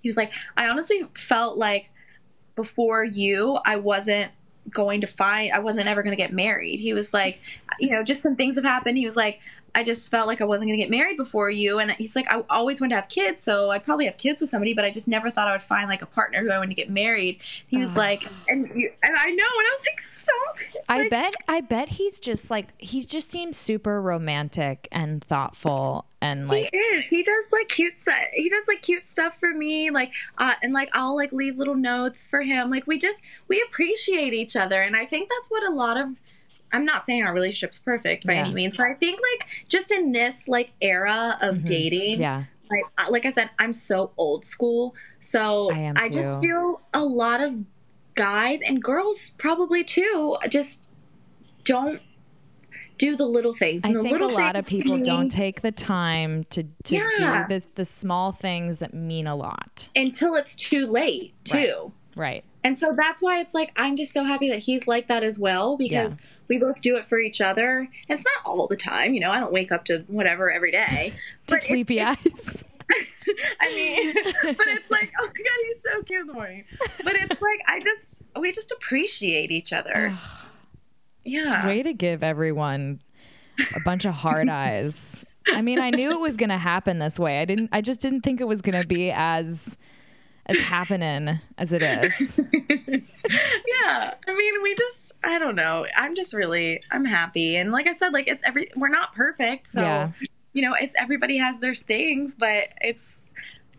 he 0.00 0.08
was 0.08 0.16
like 0.16 0.32
I 0.56 0.68
honestly 0.68 1.06
felt 1.14 1.56
like 1.56 1.88
before 2.54 3.04
you, 3.04 3.58
I 3.64 3.76
wasn't 3.76 4.30
going 4.70 5.00
to 5.00 5.06
find, 5.06 5.52
I 5.52 5.58
wasn't 5.58 5.88
ever 5.88 6.02
going 6.02 6.12
to 6.12 6.22
get 6.22 6.32
married. 6.32 6.80
He 6.80 6.92
was 6.92 7.12
like, 7.14 7.40
you 7.80 7.90
know, 7.90 8.02
just 8.04 8.22
some 8.22 8.36
things 8.36 8.56
have 8.56 8.64
happened. 8.64 8.98
He 8.98 9.04
was 9.06 9.16
like, 9.16 9.40
I 9.74 9.82
just 9.84 10.10
felt 10.10 10.26
like 10.26 10.40
I 10.40 10.44
wasn't 10.44 10.68
going 10.68 10.78
to 10.78 10.82
get 10.84 10.90
married 10.90 11.16
before 11.16 11.48
you. 11.48 11.78
And 11.78 11.92
he's 11.92 12.14
like, 12.14 12.30
I 12.30 12.44
always 12.50 12.80
wanted 12.80 12.90
to 12.94 13.00
have 13.00 13.08
kids. 13.08 13.42
So 13.42 13.70
I'd 13.70 13.84
probably 13.84 14.04
have 14.04 14.18
kids 14.18 14.40
with 14.40 14.50
somebody, 14.50 14.74
but 14.74 14.84
I 14.84 14.90
just 14.90 15.08
never 15.08 15.30
thought 15.30 15.48
I 15.48 15.52
would 15.52 15.62
find 15.62 15.88
like 15.88 16.02
a 16.02 16.06
partner 16.06 16.40
who 16.40 16.50
I 16.50 16.58
wanted 16.58 16.70
to 16.70 16.74
get 16.74 16.90
married. 16.90 17.40
He 17.68 17.78
was 17.78 17.96
Oh. 17.96 18.00
like, 18.00 18.26
and, 18.48 18.70
you, 18.74 18.92
and 19.02 19.16
I 19.16 19.26
know. 19.30 19.32
And 19.32 19.66
I 19.66 19.76
was 19.78 19.86
like, 19.90 20.00
stop. 20.00 20.82
I 20.88 20.98
Like, 21.00 21.10
bet 21.10 21.34
I 21.48 21.60
bet 21.62 21.88
he's 21.88 22.20
just 22.20 22.50
like 22.50 22.68
he 22.78 23.00
just 23.02 23.30
seems 23.30 23.56
super 23.56 24.00
romantic 24.02 24.88
and 24.92 25.24
thoughtful 25.24 26.06
and 26.20 26.48
like 26.48 26.68
he 26.72 26.76
is. 26.78 27.08
He 27.08 27.22
does 27.22 27.50
like 27.52 27.68
cute 27.68 27.98
stuff. 27.98 28.14
He 28.32 28.48
does 28.48 28.68
like 28.68 28.82
cute 28.82 29.06
stuff 29.06 29.38
for 29.40 29.52
me. 29.54 29.90
Like, 29.90 30.12
uh, 30.38 30.54
and 30.62 30.72
like 30.72 30.90
I'll 30.92 31.16
like 31.16 31.32
leave 31.32 31.56
little 31.58 31.74
notes 31.74 32.28
for 32.28 32.42
him. 32.42 32.70
Like 32.70 32.86
we 32.86 32.98
just 32.98 33.22
we 33.48 33.60
appreciate 33.66 34.32
each 34.34 34.54
other, 34.54 34.82
and 34.82 34.94
I 34.96 35.06
think 35.06 35.28
that's 35.30 35.48
what 35.50 35.66
a 35.66 35.74
lot 35.74 35.96
of. 35.96 36.08
I'm 36.72 36.84
not 36.84 37.04
saying 37.06 37.22
our 37.24 37.34
relationship's 37.34 37.78
perfect 37.78 38.26
by 38.26 38.34
Yeah. 38.34 38.44
any 38.46 38.54
means, 38.54 38.76
but 38.76 38.86
I 38.86 38.94
think 38.94 39.20
like 39.38 39.48
just 39.68 39.92
in 39.92 40.12
this 40.12 40.48
like 40.48 40.70
era 40.80 41.38
of 41.40 41.64
dating, 41.64 42.14
Mm-hmm. 42.14 42.20
yeah. 42.22 42.44
like 42.70 43.10
like 43.10 43.26
I 43.26 43.30
said, 43.30 43.50
I'm 43.58 43.72
so 43.72 44.12
old 44.16 44.44
school. 44.44 44.94
So 45.20 45.70
I 45.72 45.78
am 45.78 45.96
just 46.12 46.40
feel 46.40 46.80
a 46.94 47.04
lot 47.04 47.40
of 47.40 47.54
guys 48.14 48.60
and 48.66 48.82
girls 48.82 49.30
probably 49.38 49.84
too 49.84 50.36
just 50.48 50.90
don't 51.64 52.00
do 52.98 53.16
the 53.16 53.26
little 53.26 53.54
things. 53.54 53.82
I 53.84 53.88
And 53.88 53.96
the 53.98 54.02
think 54.02 54.20
a 54.20 54.26
lot 54.26 54.54
of 54.56 54.66
people 54.66 54.94
mean- 54.96 55.02
don't 55.02 55.28
take 55.28 55.60
the 55.62 55.72
time 55.72 56.44
to 56.50 56.64
to 56.84 56.94
Yeah. 56.96 57.46
do 57.46 57.58
the 57.60 57.66
the 57.76 57.84
small 57.84 58.32
things 58.32 58.78
that 58.78 58.94
mean 58.94 59.26
a 59.26 59.34
lot. 59.36 59.88
until 59.96 60.34
it's 60.36 60.54
too 60.54 60.86
late 60.86 61.34
too. 61.44 61.92
Right. 62.14 62.44
And 62.64 62.76
so 62.78 62.94
that's 62.96 63.20
why 63.22 63.40
it's 63.40 63.54
like 63.54 63.72
I'm 63.76 63.96
just 63.96 64.12
so 64.12 64.24
happy 64.24 64.48
that 64.50 64.60
he's 64.60 64.86
like 64.86 65.08
that 65.08 65.22
as 65.24 65.38
well 65.38 65.76
because 65.76 66.12
Yeah. 66.12 66.16
We 66.52 66.58
both 66.58 66.82
do 66.82 66.96
it 66.96 67.04
for 67.06 67.18
each 67.18 67.40
other. 67.40 67.78
And 67.78 67.88
it's 68.08 68.24
not 68.24 68.44
all 68.46 68.66
the 68.66 68.76
time, 68.76 69.14
you 69.14 69.20
know. 69.20 69.30
I 69.30 69.40
don't 69.40 69.52
wake 69.52 69.72
up 69.72 69.84
to 69.86 70.04
whatever 70.08 70.52
every 70.52 70.70
day. 70.70 71.14
To 71.46 71.54
But 71.54 71.62
it- 71.62 71.66
sleepy 71.68 72.00
eyes. 72.02 72.64
I 73.60 73.68
mean, 73.74 74.14
but 74.42 74.66
it's 74.68 74.90
like, 74.90 75.10
oh 75.18 75.24
my 75.24 75.28
god, 75.28 75.60
he's 75.66 75.82
so 75.82 76.02
cute 76.02 76.20
in 76.22 76.26
the 76.26 76.32
morning. 76.34 76.64
But 77.02 77.14
it's 77.16 77.40
like 77.40 77.60
I 77.66 77.80
just 77.80 78.22
we 78.38 78.52
just 78.52 78.70
appreciate 78.72 79.50
each 79.50 79.72
other. 79.72 80.12
yeah. 81.24 81.66
Way 81.66 81.82
to 81.82 81.92
give 81.94 82.22
everyone 82.22 83.00
a 83.74 83.80
bunch 83.84 84.04
of 84.04 84.12
hard 84.14 84.48
eyes. 84.48 85.24
I 85.48 85.62
mean, 85.62 85.78
I 85.80 85.90
knew 85.90 86.12
it 86.12 86.20
was 86.20 86.36
going 86.36 86.50
to 86.50 86.58
happen 86.58 86.98
this 86.98 87.18
way. 87.18 87.40
I 87.40 87.44
didn't 87.44 87.70
I 87.72 87.80
just 87.80 88.00
didn't 88.00 88.20
think 88.22 88.40
it 88.40 88.46
was 88.48 88.60
going 88.60 88.80
to 88.80 88.86
be 88.86 89.10
as 89.10 89.78
as 90.46 90.58
happening 90.58 91.38
as 91.58 91.72
it 91.72 91.82
is. 91.82 92.40
Yeah. 93.84 94.14
I 94.28 94.34
mean, 94.36 94.62
we 94.62 94.74
just 94.74 95.12
I 95.24 95.38
don't 95.38 95.54
know. 95.56 95.86
I'm 95.96 96.14
just 96.14 96.32
really 96.32 96.80
I'm 96.90 97.04
happy. 97.04 97.56
And 97.56 97.72
like 97.72 97.86
I 97.86 97.92
said, 97.94 98.12
like 98.12 98.28
it's 98.28 98.42
every 98.44 98.70
we're 98.76 98.88
not 98.88 99.14
perfect. 99.14 99.66
So 99.68 99.80
Yeah. 99.82 100.10
you 100.52 100.62
know, 100.62 100.74
it's 100.74 100.94
everybody 100.98 101.38
has 101.38 101.60
their 101.60 101.74
things, 101.74 102.34
but 102.34 102.68
it's 102.80 103.20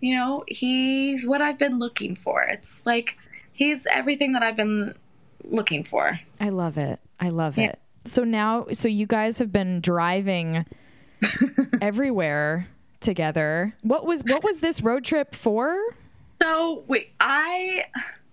you 0.01 0.15
know, 0.15 0.43
he's 0.47 1.27
what 1.27 1.41
I've 1.41 1.57
been 1.57 1.79
looking 1.79 2.15
for. 2.15 2.41
It's 2.43 2.85
like 2.85 3.15
he's 3.53 3.85
everything 3.87 4.33
that 4.33 4.43
I've 4.43 4.55
been 4.57 4.95
looking 5.43 5.83
for. 5.83 6.19
I 6.41 6.49
love 6.49 6.77
it. 6.77 6.99
I 7.19 7.29
love 7.29 7.57
Yeah. 7.57 7.69
it. 7.71 7.79
So 8.05 8.23
now 8.23 8.67
so 8.73 8.87
you 8.87 9.05
guys 9.05 9.39
have 9.39 9.51
been 9.51 9.81
driving 9.81 10.65
everywhere 11.81 12.67
together. 12.99 13.75
What 13.81 14.05
was 14.05 14.23
what 14.23 14.43
was 14.43 14.59
this 14.59 14.81
road 14.81 15.03
trip 15.03 15.35
for? 15.35 15.77
So 16.43 16.83
wait, 16.87 17.11
I 17.21 17.85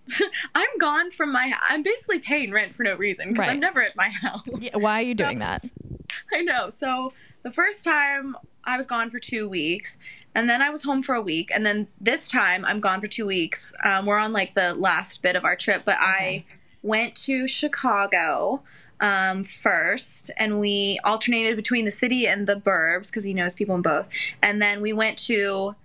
I'm 0.55 0.79
gone 0.79 1.13
from 1.13 1.31
my 1.31 1.55
I'm 1.69 1.85
basically 1.85 2.19
paying 2.19 2.51
rent 2.51 2.75
for 2.75 2.83
no 2.83 2.97
reason 2.97 3.29
because 3.29 3.47
Right. 3.47 3.51
I'm 3.51 3.61
never 3.61 3.81
at 3.81 3.95
my 3.95 4.09
house. 4.09 4.45
Yeah, 4.59 4.77
why 4.77 4.99
are 4.99 5.03
you 5.03 5.15
doing 5.15 5.39
that? 5.39 5.65
I 6.33 6.41
know. 6.43 6.71
So 6.71 7.13
the 7.45 7.53
first 7.53 7.85
time 7.85 8.37
I 8.65 8.77
was 8.77 8.89
gone 8.89 9.11
for 9.11 9.21
two 9.21 9.49
weeks, 9.49 9.97
and 10.35 10.51
then 10.51 10.61
I 10.61 10.71
was 10.71 10.83
home 10.83 11.05
for 11.05 11.15
a 11.15 11.23
week, 11.23 11.51
and 11.55 11.65
then 11.65 11.87
this 12.01 12.29
time 12.29 12.65
I'm 12.65 12.81
gone 12.81 13.01
for 13.01 13.07
two 13.07 13.27
weeks. 13.27 13.73
Um, 13.85 14.07
we're 14.07 14.19
on 14.19 14.33
like 14.33 14.55
the 14.55 14.75
last 14.75 15.23
bit 15.23 15.37
of 15.37 15.45
our 15.45 15.55
trip, 15.55 15.83
but 15.85 15.97
I 16.01 16.45
went 16.83 17.15
to 17.27 17.47
Chicago 17.47 18.63
um, 19.01 19.45
first, 19.45 20.33
and 20.37 20.59
we 20.59 20.99
alternated 21.05 21.55
between 21.55 21.85
the 21.85 21.93
city 21.93 22.27
and 22.27 22.49
the 22.49 22.57
burbs 22.57 23.07
because 23.11 23.23
he 23.23 23.35
knows 23.35 23.55
people 23.55 23.77
in 23.77 23.83
both, 23.83 24.09
and 24.43 24.61
then 24.61 24.81
we 24.81 24.93
went 24.93 25.17
to 25.19 25.77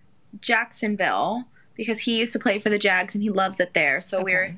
Jacksonville 0.42 1.46
because 1.76 2.00
he 2.00 2.18
used 2.20 2.34
to 2.34 2.40
play 2.40 2.60
for 2.60 2.70
the 2.70 2.80
Jags 2.80 3.16
and 3.16 3.22
he 3.24 3.30
loves 3.30 3.60
it 3.60 3.74
there. 3.74 4.02
So 4.02 4.22
we 4.24 4.34
were 4.34 4.54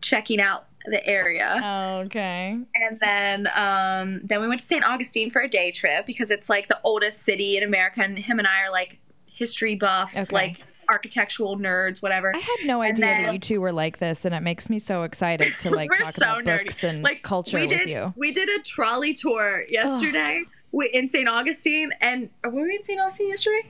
checking 0.00 0.40
out 0.40 0.66
the 0.88 1.04
area 1.04 2.00
Okay. 2.06 2.56
and 2.76 3.00
then 3.00 3.48
um, 3.56 4.20
then 4.22 4.40
we 4.40 4.46
went 4.46 4.60
to 4.60 4.66
St. 4.66 4.84
Augustine 4.84 5.32
for 5.32 5.42
a 5.42 5.48
day 5.48 5.72
trip 5.72 6.06
because 6.06 6.30
it's 6.30 6.48
like 6.48 6.68
the 6.68 6.78
oldest 6.84 7.22
city 7.22 7.56
in 7.56 7.64
America, 7.64 8.02
and 8.02 8.16
him 8.18 8.38
and 8.38 8.46
I 8.46 8.62
are 8.62 8.70
like 8.70 8.98
history 9.26 9.74
buffs, 9.74 10.16
Okay. 10.16 10.32
like 10.32 10.58
architectural 10.88 11.58
nerds, 11.58 12.00
whatever. 12.00 12.32
I 12.34 12.38
had 12.38 12.56
no 12.66 12.80
idea 12.82 13.06
that 13.06 13.32
you 13.32 13.40
two 13.40 13.60
were 13.60 13.72
like 13.72 13.98
this, 13.98 14.24
and 14.24 14.32
it 14.32 14.42
makes 14.44 14.70
me 14.70 14.78
so 14.78 15.02
excited 15.02 15.52
to 15.60 15.70
like 15.74 15.90
talk 15.92 16.14
so 16.14 16.22
about 16.24 16.44
nerdy. 16.44 16.64
books 16.64 16.84
and 16.84 17.02
like 17.02 17.22
culture 17.22 17.58
we 17.58 17.66
with 17.66 17.78
did, 17.78 17.88
you. 17.88 18.14
We 18.16 18.30
did 18.30 18.48
a 18.48 18.62
trolley 18.62 19.12
tour 19.12 19.64
yesterday 19.68 20.44
in 20.92 21.08
St. 21.08 21.28
Augustine, 21.28 21.90
and 22.00 22.30
were 22.44 22.62
we 22.62 22.76
in 22.76 22.84
St. 22.84 23.00
Augustine 23.00 23.28
yesterday? 23.30 23.66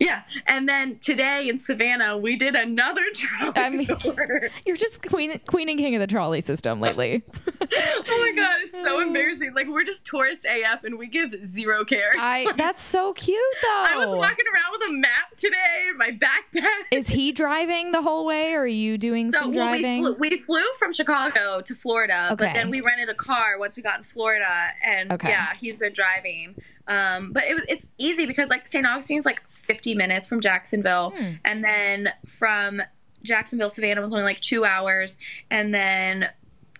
Yeah, 0.00 0.22
and 0.46 0.68
then 0.68 0.98
today 0.98 1.48
in 1.48 1.58
Savannah 1.58 2.16
we 2.16 2.36
did 2.36 2.54
another 2.54 3.02
trolley 3.14 3.52
I 3.56 3.70
mean- 3.70 3.86
tour. 3.86 4.48
You're 4.66 4.76
just 4.76 5.06
queen, 5.08 5.40
queen 5.48 5.68
and 5.68 5.78
king 5.78 5.94
of 5.94 6.00
the 6.00 6.06
trolley 6.06 6.40
system 6.40 6.80
lately. 6.80 7.22
oh 7.46 7.66
my 8.06 8.32
god, 8.36 8.56
it's 8.62 8.72
so 8.88 9.00
embarrassing. 9.00 9.52
Like 9.54 9.66
we're 9.68 9.84
just 9.84 10.06
tourist 10.06 10.46
AF, 10.46 10.84
and 10.84 10.98
we 10.98 11.06
give 11.06 11.34
zero 11.46 11.84
cares. 11.84 12.14
I 12.18 12.52
that's 12.56 12.80
so 12.80 13.12
cute 13.12 13.38
though. 13.62 13.84
I 13.88 13.94
was 13.96 14.08
walking 14.08 14.44
around 14.54 14.72
with 14.72 14.88
a 14.88 14.92
map 14.92 15.36
today, 15.36 15.88
my 15.96 16.10
backpack. 16.10 16.64
Is 16.92 17.08
he 17.08 17.32
driving 17.32 17.92
the 17.92 18.02
whole 18.02 18.24
way, 18.26 18.52
or 18.54 18.60
are 18.62 18.66
you 18.66 18.98
doing 18.98 19.30
so 19.32 19.38
some 19.40 19.52
well, 19.52 19.70
we, 19.72 19.80
driving? 19.82 20.02
flew, 20.04 20.14
we 20.18 20.38
flew 20.42 20.64
from 20.78 20.92
Chicago 20.92 21.60
to 21.62 21.74
Florida, 21.74 22.28
Okay. 22.32 22.46
but 22.46 22.52
then 22.54 22.70
we 22.70 22.80
rented 22.80 23.08
a 23.08 23.14
car 23.14 23.58
once 23.58 23.76
we 23.76 23.82
got 23.82 23.98
in 23.98 24.04
Florida, 24.04 24.68
and 24.82 25.12
Okay. 25.12 25.28
yeah, 25.30 25.54
he's 25.58 25.78
been 25.80 25.92
driving. 25.92 26.54
Um, 26.86 27.32
but 27.32 27.44
it, 27.44 27.62
it's 27.68 27.86
easy 27.98 28.24
because 28.24 28.48
like 28.48 28.66
St. 28.66 28.86
Augustine's 28.86 29.26
like 29.26 29.42
50 29.68 29.94
minutes 29.94 30.26
from 30.26 30.40
Jacksonville, 30.40 31.10
Hmm. 31.16 31.32
and 31.44 31.62
then 31.62 32.12
from 32.26 32.82
Jacksonville, 33.22 33.70
Savannah 33.70 34.00
was 34.00 34.12
only 34.12 34.24
like 34.24 34.40
two 34.40 34.64
hours, 34.64 35.18
and 35.50 35.72
then 35.74 36.28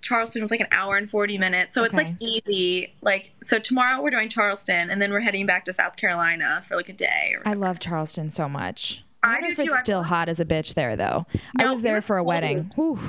Charleston 0.00 0.42
was 0.42 0.50
like 0.52 0.60
an 0.60 0.68
hour 0.70 0.96
and 0.96 1.10
40 1.10 1.38
minutes. 1.38 1.74
So 1.74 1.82
it's 1.84 1.94
like 1.94 2.14
easy. 2.20 2.94
Like, 3.02 3.30
so 3.42 3.58
tomorrow 3.58 4.00
we're 4.00 4.10
doing 4.10 4.28
Charleston, 4.28 4.90
and 4.90 5.02
then 5.02 5.10
we're 5.12 5.20
heading 5.20 5.44
back 5.46 5.64
to 5.66 5.72
South 5.72 5.96
Carolina 5.96 6.62
for 6.68 6.76
like 6.76 6.88
a 6.88 6.92
day. 6.92 7.34
Or 7.36 7.42
I 7.48 7.54
love 7.54 7.80
Charleston 7.80 8.30
so 8.30 8.48
much. 8.48 9.04
I 9.22 9.30
I 9.30 9.32
wonder 9.40 9.48
if 9.48 9.58
it's 9.58 9.80
still 9.80 10.04
hot 10.04 10.28
as 10.28 10.38
a 10.38 10.44
bitch 10.44 10.74
there, 10.74 10.94
though. 10.94 11.26
I 11.58 11.66
was 11.66 11.82
there 11.82 11.94
was 11.96 12.04
for 12.04 12.16
a 12.16 12.22
wedding. 12.22 12.70
Whew. 12.76 13.00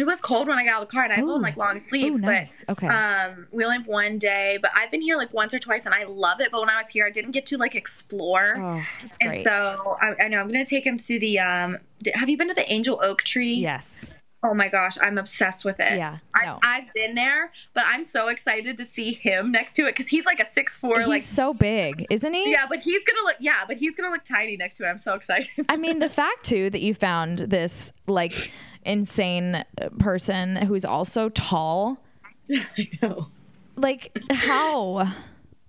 It 0.00 0.06
was 0.06 0.20
cold 0.20 0.48
when 0.48 0.58
I 0.58 0.64
got 0.64 0.74
out 0.74 0.82
of 0.82 0.88
the 0.88 0.92
car, 0.92 1.04
and 1.04 1.12
I 1.12 1.16
have 1.16 1.28
on 1.28 1.42
like 1.42 1.56
long 1.56 1.78
sleeves. 1.78 2.18
Ooh, 2.18 2.26
nice. 2.26 2.64
But 2.66 2.72
Okay. 2.82 2.86
um, 2.88 3.46
we 3.52 3.64
only 3.64 3.78
have 3.78 3.86
one 3.86 4.18
day, 4.18 4.58
but 4.60 4.70
I've 4.74 4.90
been 4.90 5.02
here 5.02 5.16
like 5.16 5.32
once 5.32 5.52
or 5.54 5.58
twice, 5.58 5.86
and 5.86 5.94
I 5.94 6.04
love 6.04 6.40
it. 6.40 6.50
But 6.50 6.60
when 6.60 6.70
I 6.70 6.76
was 6.78 6.88
here, 6.88 7.06
I 7.06 7.10
didn't 7.10 7.32
get 7.32 7.46
to 7.46 7.58
like 7.58 7.74
explore. 7.74 8.54
Oh, 8.56 8.82
that's 9.02 9.18
great. 9.18 9.36
And 9.36 9.44
so 9.44 9.96
I, 10.00 10.24
I 10.24 10.28
know 10.28 10.40
I'm 10.40 10.46
gonna 10.48 10.64
take 10.64 10.86
him 10.86 10.98
to 10.98 11.18
the. 11.18 11.38
Um, 11.38 11.78
have 12.14 12.28
you 12.28 12.36
been 12.36 12.48
to 12.48 12.54
the 12.54 12.70
Angel 12.72 13.00
Oak 13.02 13.22
Tree? 13.22 13.54
yes. 13.54 14.10
Oh 14.44 14.54
my 14.54 14.68
gosh, 14.68 14.96
I'm 15.02 15.18
obsessed 15.18 15.64
with 15.64 15.80
it. 15.80 15.98
Yeah, 15.98 16.18
I, 16.32 16.46
no. 16.46 16.60
I've 16.62 16.92
been 16.94 17.16
there, 17.16 17.50
but 17.74 17.84
I'm 17.86 18.04
so 18.04 18.28
excited 18.28 18.76
to 18.76 18.84
see 18.84 19.12
him 19.12 19.50
next 19.50 19.72
to 19.72 19.82
it 19.82 19.92
because 19.92 20.06
he's 20.06 20.26
like 20.26 20.38
a 20.38 20.44
six 20.44 20.78
four, 20.78 21.00
He's 21.00 21.08
like 21.08 21.22
so 21.22 21.52
big, 21.52 22.06
isn't 22.10 22.32
he? 22.32 22.52
yeah, 22.52 22.64
but 22.68 22.78
he's 22.78 23.02
gonna 23.04 23.24
look 23.24 23.36
yeah, 23.40 23.64
but 23.66 23.78
he's 23.78 23.96
gonna 23.96 24.10
look 24.10 24.22
tiny 24.22 24.56
next 24.56 24.76
to 24.76 24.84
it. 24.84 24.88
I'm 24.88 24.98
so 24.98 25.14
excited. 25.14 25.48
I 25.68 25.76
mean, 25.76 25.98
the 25.98 26.08
fact 26.08 26.44
too 26.44 26.70
that 26.70 26.80
you 26.80 26.94
found 26.94 27.38
this 27.40 27.92
like 28.06 28.52
insane 28.84 29.64
person 29.98 30.54
who's 30.56 30.84
also 30.84 31.28
tall. 31.30 31.98
I 32.50 32.88
know. 33.02 33.26
Like 33.74 34.16
how? 34.30 35.12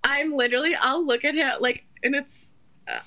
I'm 0.04 0.32
literally, 0.32 0.76
I'll 0.80 1.04
look 1.04 1.24
at 1.24 1.34
him 1.34 1.50
like, 1.60 1.84
and 2.04 2.14
it's. 2.14 2.46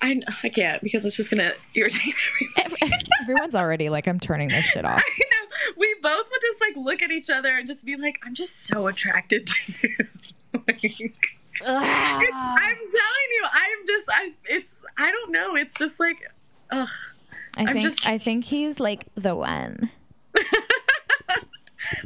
I, 0.00 0.22
I 0.42 0.48
can't 0.48 0.82
because 0.82 1.04
it's 1.04 1.16
just 1.16 1.30
gonna 1.30 1.52
irritate 1.74 2.14
everyone. 2.56 3.00
Everyone's 3.22 3.54
already 3.54 3.90
like, 3.90 4.06
I'm 4.06 4.18
turning 4.18 4.48
this 4.48 4.64
shit 4.64 4.84
off. 4.84 5.02
We 5.76 5.94
both 6.02 6.26
would 6.30 6.40
just 6.42 6.60
like 6.60 6.76
look 6.76 7.02
at 7.02 7.10
each 7.10 7.30
other 7.30 7.56
and 7.56 7.66
just 7.66 7.84
be 7.84 7.96
like, 7.96 8.18
"I'm 8.24 8.34
just 8.34 8.64
so 8.66 8.86
attracted 8.86 9.46
to 9.46 9.72
you." 9.82 9.96
like, 10.66 11.38
I'm 11.64 12.24
telling 12.26 13.30
you, 13.30 13.46
I'm 13.52 13.86
just, 13.86 14.08
I, 14.12 14.32
it's, 14.46 14.82
I 14.98 15.10
don't 15.10 15.30
know. 15.32 15.54
It's 15.56 15.74
just 15.78 15.98
like, 16.00 16.16
ugh. 16.70 16.88
I 17.56 17.62
I'm 17.62 17.72
think 17.72 17.84
just- 17.86 18.06
I 18.06 18.18
think 18.18 18.44
he's 18.44 18.80
like 18.80 19.06
the 19.14 19.34
one. 19.34 19.90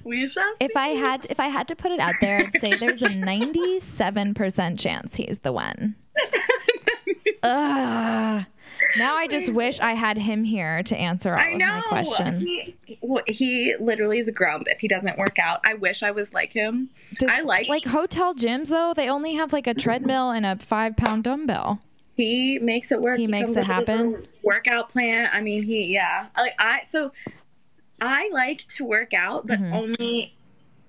We 0.03 0.29
shall. 0.29 0.55
If 0.59 0.77
I 0.77 0.89
had 0.89 1.27
if 1.31 1.39
I 1.39 1.47
had 1.47 1.69
to 1.69 1.77
put 1.77 1.93
it 1.93 2.01
out 2.01 2.17
there, 2.21 2.39
I'd 2.39 2.61
say 2.61 2.75
there's 2.77 3.01
a 3.01 3.07
97% 3.09 4.77
chance 4.79 5.15
he's 5.15 5.39
the 5.39 5.53
one. 5.53 5.95
Ugh. 7.45 8.45
Now 8.97 9.15
I 9.17 9.27
just 9.27 9.53
wish 9.55 9.81
I 9.81 9.93
had 9.93 10.17
him 10.19 10.45
here 10.45 10.83
to 10.85 10.97
answer 10.97 11.35
all 11.35 11.41
I 11.43 11.53
of 11.53 11.59
know. 11.59 11.67
my 11.77 11.83
questions. 11.89 12.49
He, 12.85 12.99
he 13.27 13.75
literally 13.79 14.19
is 14.19 14.29
a 14.29 14.33
grump 14.33 14.65
if 14.69 14.81
he 14.81 14.89
doesn't 14.89 15.19
work 15.19 15.39
out. 15.39 15.61
I 15.65 15.75
wish 15.75 16.03
I 16.03 16.11
was 16.11 16.33
like 16.33 16.53
him. 16.53 16.91
Does- 17.19 17.31
I 17.31 17.43
like 17.43 17.69
like 17.69 17.85
hotel 17.85 18.35
gyms 18.35 18.69
though. 18.69 18.93
They 18.95 19.09
only 19.09 19.35
have 19.35 19.53
like 19.53 19.67
a 19.67 19.75
treadmill 19.75 20.31
and 20.31 20.45
a 20.47 20.57
five 20.57 20.97
pound 20.97 21.25
dumbbell. 21.25 21.81
he 22.17 22.59
makes 22.59 22.91
it 22.93 23.01
work. 23.01 23.19
He 23.19 23.27
makes 23.27 23.53
it 23.53 23.59
up 23.69 23.79
with 23.81 23.89
a 23.89 23.93
happen. 23.93 24.27
Workout 24.43 24.89
plan. 24.91 25.29
I 25.33 25.41
mean, 25.41 25.63
he 25.63 25.85
yeah. 25.93 26.27
Like 26.37 26.55
I 26.59 26.83
so 26.85 27.13
I 28.01 28.31
like 28.33 28.67
to 28.69 28.85
work 28.85 29.13
out, 29.15 29.47
but 29.47 29.59
Mm-hmm. 29.61 29.75
only 29.75 30.31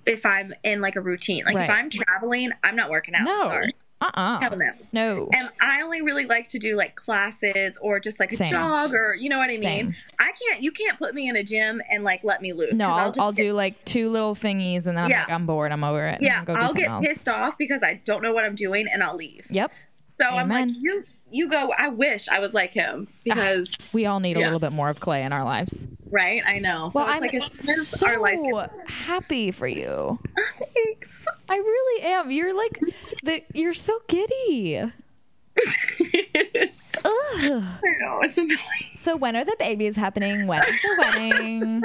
if 0.05 0.25
I'm 0.25 0.53
in 0.63 0.81
like 0.81 0.95
a 0.95 1.01
routine. 1.01 1.43
Like 1.45 1.55
Right. 1.55 1.69
if 1.69 1.75
I'm 1.75 1.89
traveling, 1.89 2.51
I'm 2.63 2.75
not 2.75 2.89
working 2.89 3.13
out. 3.15 3.23
No, 3.25 3.39
Sorry. 3.39 3.69
Uh, 4.01 4.09
uh 4.13 4.39
Hell 4.39 4.55
no. 4.57 4.71
no. 4.93 5.29
And 5.33 5.49
I 5.61 5.81
only 5.81 6.01
really 6.01 6.25
like 6.25 6.47
to 6.49 6.59
do 6.59 6.75
like 6.77 6.95
classes 6.95 7.77
or 7.81 7.99
just 7.99 8.19
like 8.19 8.31
a 8.31 8.37
Same. 8.37 8.47
jog 8.47 8.93
or 8.93 9.15
you 9.15 9.27
know 9.29 9.37
what 9.37 9.49
I 9.49 9.53
mean. 9.53 9.61
Same. 9.61 9.95
I 10.19 10.31
can't. 10.31 10.61
You 10.63 10.71
can't 10.71 10.97
put 10.97 11.13
me 11.13 11.27
in 11.27 11.35
a 11.35 11.43
gym 11.43 11.81
and 11.89 12.03
like 12.03 12.23
let 12.23 12.41
me 12.41 12.53
loose. 12.53 12.77
no 12.77 12.89
I'll, 12.89 13.09
just 13.09 13.19
I'll 13.19 13.31
get- 13.33 13.43
do 13.43 13.53
like 13.53 13.79
two 13.81 14.09
little 14.09 14.33
thingies 14.35 14.85
and 14.87 14.97
then 14.97 15.03
I'm 15.05 15.09
Yeah. 15.09 15.21
like, 15.21 15.31
I'm 15.31 15.45
bored. 15.45 15.71
I'm 15.71 15.83
over 15.83 16.05
it. 16.07 16.19
Yeah, 16.21 16.45
go 16.45 16.53
I'll 16.53 16.73
get 16.73 16.89
else. 16.89 17.05
pissed 17.05 17.27
off 17.27 17.57
because 17.57 17.83
I 17.83 17.95
don't 18.05 18.21
know 18.23 18.33
what 18.33 18.45
I'm 18.45 18.55
doing 18.55 18.87
and 18.91 19.03
I'll 19.03 19.15
leave. 19.15 19.47
Yep. 19.49 19.71
So 20.21 20.25
I'm 20.27 20.49
like, 20.49 20.69
you 20.69 21.03
you 21.31 21.49
go. 21.49 21.71
I 21.77 21.89
wish 21.89 22.27
I 22.27 22.39
was 22.39 22.53
like 22.53 22.71
him 22.71 23.07
because 23.23 23.75
We 23.93 24.05
all 24.05 24.19
need 24.19 24.37
a 24.37 24.39
little 24.39 24.59
bit 24.59 24.73
more 24.73 24.89
of 24.89 24.99
Clay 24.99 25.23
in 25.23 25.31
our 25.33 25.43
lives. 25.43 25.87
right. 26.11 26.41
I 26.45 26.59
know. 26.59 26.89
So 26.91 26.99
Well, 26.99 27.07
it's 27.09 27.15
I'm 27.15 27.21
like 27.21 27.33
it's 27.33 27.87
so 27.87 28.07
our 28.07 28.19
life. 28.19 28.33
is- 28.65 28.83
happy 28.87 29.51
for 29.51 29.67
you. 29.67 30.19
Thanks. 30.73 31.25
I 31.49 31.55
really 31.55 32.01
am. 32.03 32.31
You're 32.31 32.53
like 32.55 32.79
the 33.23 33.43
you're 33.53 33.73
so 33.73 33.99
giddy. 34.07 34.79
I 37.05 37.49
know 37.99 38.21
it's 38.21 38.37
annoying. 38.37 38.57
So 38.95 39.15
when 39.15 39.35
are 39.35 39.45
the 39.45 39.55
babies 39.59 39.95
happening? 39.95 40.47
When 40.47 40.59
is 40.63 40.81
the 40.81 40.95
wedding? 41.13 41.81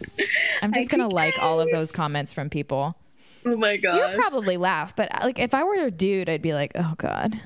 I'm 0.62 0.72
just 0.72 0.88
gonna 0.90 1.08
like 1.08 1.34
all 1.38 1.60
of 1.60 1.68
those 1.72 1.92
comments 1.92 2.32
from 2.32 2.50
people. 2.50 2.96
Oh 3.44 3.56
my 3.56 3.76
god. 3.76 3.96
You'll 3.96 4.20
probably 4.20 4.56
laugh, 4.56 4.94
but 4.94 5.08
uh, 5.14 5.24
like 5.26 5.38
if 5.38 5.52
I 5.54 5.64
were 5.64 5.74
a 5.74 5.90
dude, 5.90 6.28
I'd 6.28 6.42
be 6.42 6.54
like, 6.54 6.72
oh 6.74 6.94
god, 6.96 7.40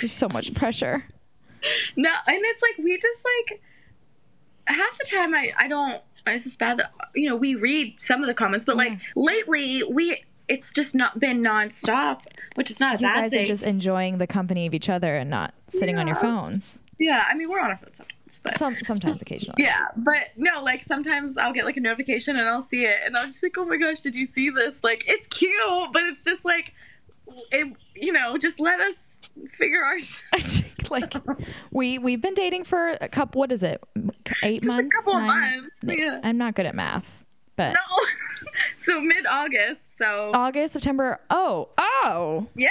there's 0.00 0.12
so 0.12 0.28
much 0.28 0.54
pressure. 0.54 1.04
no, 1.96 2.10
and 2.26 2.38
it's 2.42 2.62
like 2.62 2.84
we 2.84 2.98
just 2.98 3.24
like 3.24 3.60
half 4.66 4.98
the 4.98 5.04
time 5.04 5.34
I 5.34 5.52
I 5.58 5.68
don't. 5.68 6.00
It's 6.26 6.44
just 6.44 6.58
bad 6.58 6.78
that 6.78 6.92
you 7.14 7.28
know 7.28 7.36
we 7.36 7.54
read 7.54 8.00
some 8.00 8.20
of 8.22 8.26
the 8.26 8.34
comments, 8.34 8.66
but 8.66 8.76
like 8.76 8.98
lately 9.16 9.82
we 9.84 10.24
it's 10.48 10.72
just 10.74 10.94
not 10.94 11.18
been 11.18 11.42
nonstop, 11.42 12.22
which 12.54 12.70
is 12.70 12.80
not 12.80 12.96
a 12.96 12.98
You 12.98 13.06
bad 13.06 13.20
guys 13.22 13.30
thing. 13.32 13.44
are 13.44 13.46
just 13.46 13.62
enjoying 13.62 14.18
the 14.18 14.26
company 14.26 14.66
of 14.66 14.74
each 14.74 14.88
other 14.90 15.16
and 15.16 15.30
not 15.30 15.54
sitting 15.68 15.96
on 15.98 16.06
your 16.06 16.16
phones. 16.16 16.82
yeah, 16.98 17.24
I 17.28 17.34
mean 17.34 17.48
we're 17.48 17.60
on 17.60 17.70
our 17.70 17.76
phones 17.78 17.96
sometimes, 17.96 18.40
but 18.44 18.58
Some 18.58 18.76
sometimes 18.82 19.22
occasionally. 19.22 19.62
Yeah, 19.64 19.86
but 19.96 20.30
no, 20.36 20.62
like 20.62 20.82
sometimes 20.82 21.38
I'll 21.38 21.52
get 21.54 21.64
like 21.64 21.76
a 21.78 21.80
notification 21.80 22.36
and 22.36 22.46
I'll 22.48 22.60
see 22.62 22.84
it 22.84 22.98
and 23.06 23.16
I'll 23.16 23.24
just 23.24 23.40
be 23.40 23.46
like, 23.46 23.56
oh 23.58 23.64
my 23.64 23.76
gosh, 23.78 24.00
did 24.00 24.14
you 24.14 24.26
see 24.26 24.50
this? 24.50 24.84
Like 24.84 25.04
it's 25.06 25.26
cute, 25.28 25.92
but 25.92 26.02
it's 26.02 26.24
just 26.24 26.44
like, 26.44 26.72
it, 27.50 27.74
you 27.94 28.12
know, 28.12 28.36
just 28.36 28.60
let 28.60 28.80
us 28.80 29.13
figure 29.50 29.82
our. 29.84 29.96
I 30.32 30.40
think, 30.40 30.90
like 30.90 31.14
we 31.70 31.98
we've 31.98 32.20
been 32.20 32.34
dating 32.34 32.64
for 32.64 32.90
a 33.00 33.08
couple. 33.08 33.40
What 33.40 33.52
is 33.52 33.62
it? 33.62 33.82
Eight 34.42 34.62
Just 34.62 34.72
a 34.78 34.82
months. 34.82 34.94
couple 34.96 35.16
of 35.16 35.22
Nine? 35.24 35.60
months, 35.60 35.68
yeah. 35.84 36.20
I'm 36.22 36.38
not 36.38 36.54
good 36.54 36.66
at 36.66 36.74
math, 36.74 37.23
but 37.56 37.72
No, 37.72 38.06
so 38.78 39.00
mid 39.00 39.26
August. 39.26 39.98
So 39.98 40.30
August, 40.34 40.72
September. 40.74 41.16
Oh, 41.30 41.68
oh, 41.78 42.46
yeah, 42.54 42.68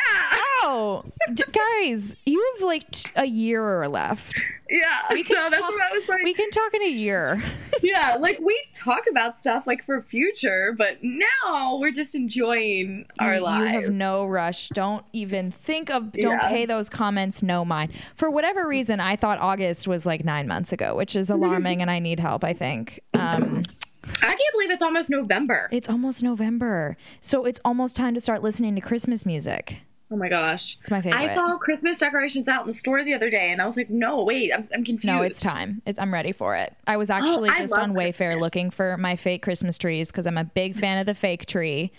oh, 0.63 1.03
D- 1.33 1.43
guys, 1.51 2.15
you 2.25 2.43
have 2.53 2.65
like 2.67 2.89
t- 2.91 3.09
a 3.15 3.25
year 3.25 3.87
left. 3.87 4.39
yeah. 4.69 5.01
We 5.11 5.23
so 5.23 5.35
that's 5.35 5.53
talk- 5.53 5.61
what 5.61 5.81
I 5.81 5.97
was 5.97 6.07
like. 6.09 6.23
We 6.23 6.33
can 6.33 6.49
talk 6.51 6.73
in 6.73 6.83
a 6.83 6.89
year. 6.89 7.41
yeah, 7.83 8.15
like 8.19 8.39
we 8.39 8.59
talk 8.73 9.03
about 9.09 9.37
stuff 9.39 9.65
like 9.67 9.85
for 9.85 10.01
future, 10.01 10.73
but 10.77 10.97
now 11.01 11.77
we're 11.79 11.91
just 11.91 12.15
enjoying 12.15 13.05
our 13.19 13.35
you 13.35 13.41
lives. 13.41 13.83
have 13.85 13.93
no 13.93 14.25
rush. 14.25 14.69
Don't 14.69 15.05
even 15.13 15.51
think 15.51 15.89
of. 15.89 16.11
Don't 16.13 16.33
Yeah. 16.33 16.49
pay 16.49 16.65
those 16.65 16.89
comments 16.89 17.41
no 17.43 17.63
mind. 17.65 17.91
For 18.15 18.29
whatever 18.29 18.67
reason, 18.67 18.99
I 18.99 19.15
thought 19.15 19.39
August 19.39 19.87
was 19.87 20.05
like 20.05 20.23
nine 20.25 20.47
months 20.47 20.71
ago, 20.73 20.95
which 20.95 21.15
is 21.15 21.29
alarming, 21.29 21.81
and 21.81 21.89
I 21.91 21.99
need 21.99 22.19
help. 22.19 22.43
I 22.43 22.53
think. 22.53 22.99
Um, 23.13 23.65
I 24.03 24.27
can't 24.27 24.39
believe 24.51 24.71
it's 24.71 24.83
almost 24.83 25.09
November. 25.09 25.69
it's 25.71 25.89
almost 25.89 26.23
November, 26.23 26.97
so 27.21 27.45
it's 27.45 27.59
almost 27.63 27.95
time 27.95 28.13
to 28.13 28.21
start 28.21 28.43
listening 28.43 28.75
to 28.75 28.81
Christmas 28.81 29.25
music. 29.25 29.77
Oh 30.13 30.15
my 30.15 30.29
gosh. 30.29 30.77
It's 30.79 30.91
my 30.91 31.01
favorite. 31.01 31.19
I 31.19 31.33
saw 31.33 31.57
Christmas 31.57 31.97
decorations 31.97 32.47
out 32.47 32.61
in 32.61 32.67
the 32.67 32.73
store 32.73 33.03
the 33.03 33.15
other 33.15 33.31
day, 33.31 33.51
and 33.51 33.59
I 33.59 33.65
was 33.65 33.75
like, 33.75 33.89
"No, 33.89 34.23
wait, 34.23 34.53
I'm, 34.53 34.61
I'm 34.71 34.83
confused." 34.83 35.05
No, 35.05 35.23
it's 35.23 35.41
time. 35.41 35.81
It's, 35.87 35.97
I'm 35.97 36.13
ready 36.13 36.31
for 36.31 36.55
it. 36.55 36.75
I 36.85 36.97
was 36.97 37.09
oh, 37.09 37.15
actually 37.15 37.49
I 37.49 37.57
just 37.57 37.73
on 37.73 37.93
Wayfair 37.93 38.39
looking 38.39 38.69
for 38.69 38.95
my 38.97 39.15
fake 39.15 39.41
Christmas 39.41 39.77
trees 39.77 40.11
because 40.11 40.27
I'm 40.27 40.37
a 40.37 40.43
big 40.43 40.75
fan 40.75 40.99
of 40.99 41.07
the 41.07 41.15
fake 41.15 41.47
tree. 41.47 41.91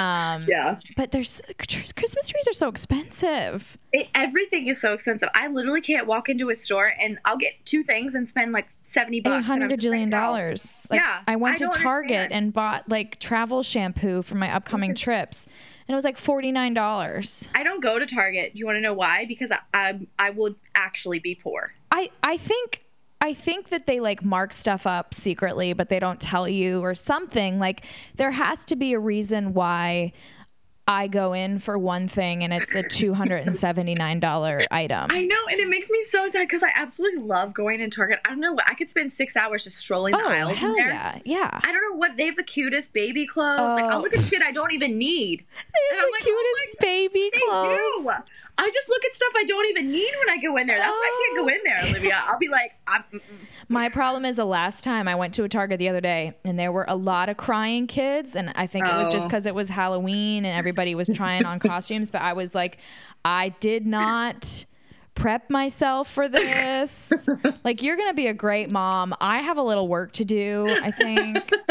Um, 0.00 0.46
Yeah, 0.48 0.78
But 0.96 1.10
there's 1.10 1.42
Christmas 1.58 2.28
trees 2.28 2.48
are 2.48 2.52
so 2.54 2.68
expensive. 2.68 3.78
it, 3.92 4.08
everything 4.14 4.66
is 4.68 4.80
so 4.80 4.92
expensive. 4.94 5.28
I 5.34 5.48
literally 5.48 5.80
can't 5.80 6.06
walk 6.06 6.28
into 6.28 6.50
a 6.50 6.54
store 6.54 6.92
and 7.00 7.18
I'll 7.24 7.36
get 7.36 7.52
two 7.64 7.82
things 7.82 8.14
and 8.14 8.28
spend 8.28 8.52
like 8.52 8.68
70 8.82 9.20
bucks. 9.20 9.34
and 9.36 9.44
hundred 9.44 9.70
just 9.70 9.86
like, 9.86 10.00
gajillion 10.00 10.10
dollars. 10.10 10.86
Like, 10.90 11.00
Yeah, 11.00 11.20
I 11.26 11.36
went 11.36 11.62
I 11.62 11.66
to 11.66 11.78
Target 11.78 12.10
understand. 12.10 12.32
and 12.32 12.52
bought 12.52 12.88
like 12.88 13.18
travel 13.18 13.62
shampoo 13.62 14.22
for 14.22 14.34
my 14.36 14.52
upcoming 14.54 14.94
trips, 14.94 15.46
and 15.86 15.92
it 15.92 15.94
was 15.94 16.04
like 16.04 16.18
forty 16.18 16.50
nine 16.50 16.74
dollars. 16.74 17.48
I 17.54 17.62
don't 17.62 17.82
go 17.82 17.98
to 17.98 18.06
Target. 18.06 18.52
You 18.54 18.66
want 18.66 18.76
to 18.76 18.80
know 18.80 18.94
why? 18.94 19.26
Because 19.26 19.52
I, 19.52 19.58
I 19.74 20.00
I 20.18 20.30
will 20.30 20.56
actually 20.74 21.18
be 21.20 21.34
poor. 21.36 21.72
I 21.92 22.10
I 22.22 22.36
think 22.36 22.84
I 23.20 23.34
think 23.34 23.68
that 23.68 23.86
they 23.86 24.00
like 24.00 24.24
mark 24.24 24.52
stuff 24.52 24.86
up 24.86 25.12
secretly, 25.12 25.74
but 25.74 25.88
they 25.90 25.98
don't 25.98 26.20
tell 26.20 26.48
you 26.48 26.80
or 26.80 26.94
something. 26.94 27.58
Like 27.58 27.84
there 28.16 28.30
has 28.30 28.64
to 28.66 28.76
be 28.76 28.94
a 28.94 28.98
reason 28.98 29.52
why 29.52 30.12
I 30.90 31.06
go 31.06 31.32
in 31.34 31.60
for 31.60 31.78
one 31.78 32.08
thing 32.08 32.42
and 32.42 32.52
it's 32.52 32.74
a 32.74 32.82
two 32.82 33.14
hundred 33.14 33.46
and 33.46 33.56
seventy 33.56 33.94
nine 33.94 34.18
dollar 34.18 34.60
item. 34.72 35.06
I 35.10 35.22
know, 35.22 35.36
and 35.48 35.60
it 35.60 35.68
makes 35.68 35.88
me 35.88 36.02
so 36.02 36.26
sad 36.26 36.48
because 36.48 36.64
I 36.64 36.70
absolutely 36.74 37.22
love 37.22 37.54
going 37.54 37.80
in 37.80 37.90
Target. 37.90 38.18
I 38.24 38.30
don't 38.30 38.40
know. 38.40 38.58
I 38.66 38.74
could 38.74 38.90
spend 38.90 39.12
six 39.12 39.36
hours 39.36 39.62
just 39.62 39.76
strolling 39.76 40.16
the 40.16 40.22
oh 40.22 40.28
aisles 40.28 40.50
in 40.52 40.56
hell 40.56 40.74
there. 40.74 40.88
yeah, 40.88 41.18
yeah. 41.24 41.60
I 41.62 41.70
don't 41.70 41.92
know 41.92 41.96
what 41.96 42.16
they 42.16 42.26
have 42.26 42.34
the 42.34 42.42
cutest 42.42 42.92
baby 42.92 43.24
clothes. 43.24 43.76
Like 43.76 43.84
Oh. 43.84 43.88
I'll 43.88 44.00
look 44.00 44.16
at 44.16 44.24
shit 44.24 44.42
I 44.42 44.50
don't 44.50 44.72
even 44.72 44.98
need. 44.98 45.44
They 45.90 45.96
And 45.96 46.04
I'm 46.04 46.10
like, 46.10 46.22
oh 46.26 46.54
my 46.58 46.72
baby 46.80 47.30
They 47.32 47.38
do. 47.38 48.10
I 48.58 48.70
just 48.74 48.88
look 48.88 49.04
at 49.04 49.14
stuff 49.14 49.32
I 49.36 49.44
don't 49.44 49.66
even 49.70 49.90
need 49.92 50.10
when 50.18 50.28
I 50.36 50.42
go 50.42 50.56
in 50.56 50.66
there. 50.66 50.76
That's 50.78 50.98
why 50.98 51.04
I 51.04 51.34
can't 51.34 51.46
go 51.46 51.48
in 51.48 51.60
there, 51.64 51.90
Olivia. 51.90 52.20
I'll 52.24 52.38
be 52.38 52.48
like, 52.48 52.74
I'm, 52.86 53.04
mm-mm. 53.04 53.20
My 53.70 53.88
problem 53.88 54.24
is 54.24 54.36
the 54.36 54.44
last 54.44 54.82
time 54.82 55.06
I 55.06 55.14
went 55.14 55.32
to 55.34 55.44
a 55.44 55.48
Target 55.48 55.78
the 55.78 55.88
other 55.88 56.00
day 56.00 56.34
and 56.44 56.58
there 56.58 56.72
were 56.72 56.84
a 56.88 56.96
lot 56.96 57.28
of 57.28 57.36
crying 57.36 57.86
kids. 57.86 58.34
And 58.34 58.52
I 58.56 58.66
think 58.66 58.84
it 58.86 58.92
was 58.92 59.06
just 59.08 59.26
Oh. 59.26 59.28
because 59.28 59.46
it 59.46 59.54
was 59.54 59.68
Halloween 59.68 60.44
and 60.44 60.58
everybody 60.58 60.94
was 60.96 61.08
trying 61.14 61.44
on 61.44 61.58
costumes. 61.60 62.10
But 62.10 62.22
I 62.22 62.32
was 62.32 62.52
like, 62.54 62.78
I 63.24 63.50
did 63.60 63.86
not 63.86 64.64
prep 65.14 65.50
myself 65.50 66.10
for 66.10 66.28
this. 66.28 67.12
like, 67.64 67.80
you're 67.80 67.96
going 67.96 68.08
to 68.10 68.14
be 68.14 68.26
a 68.26 68.34
great 68.34 68.72
mom. 68.72 69.14
I 69.20 69.38
have 69.40 69.56
a 69.56 69.62
little 69.62 69.86
work 69.86 70.12
to 70.14 70.24
do, 70.24 70.66
I 70.82 70.90
think. 70.90 71.38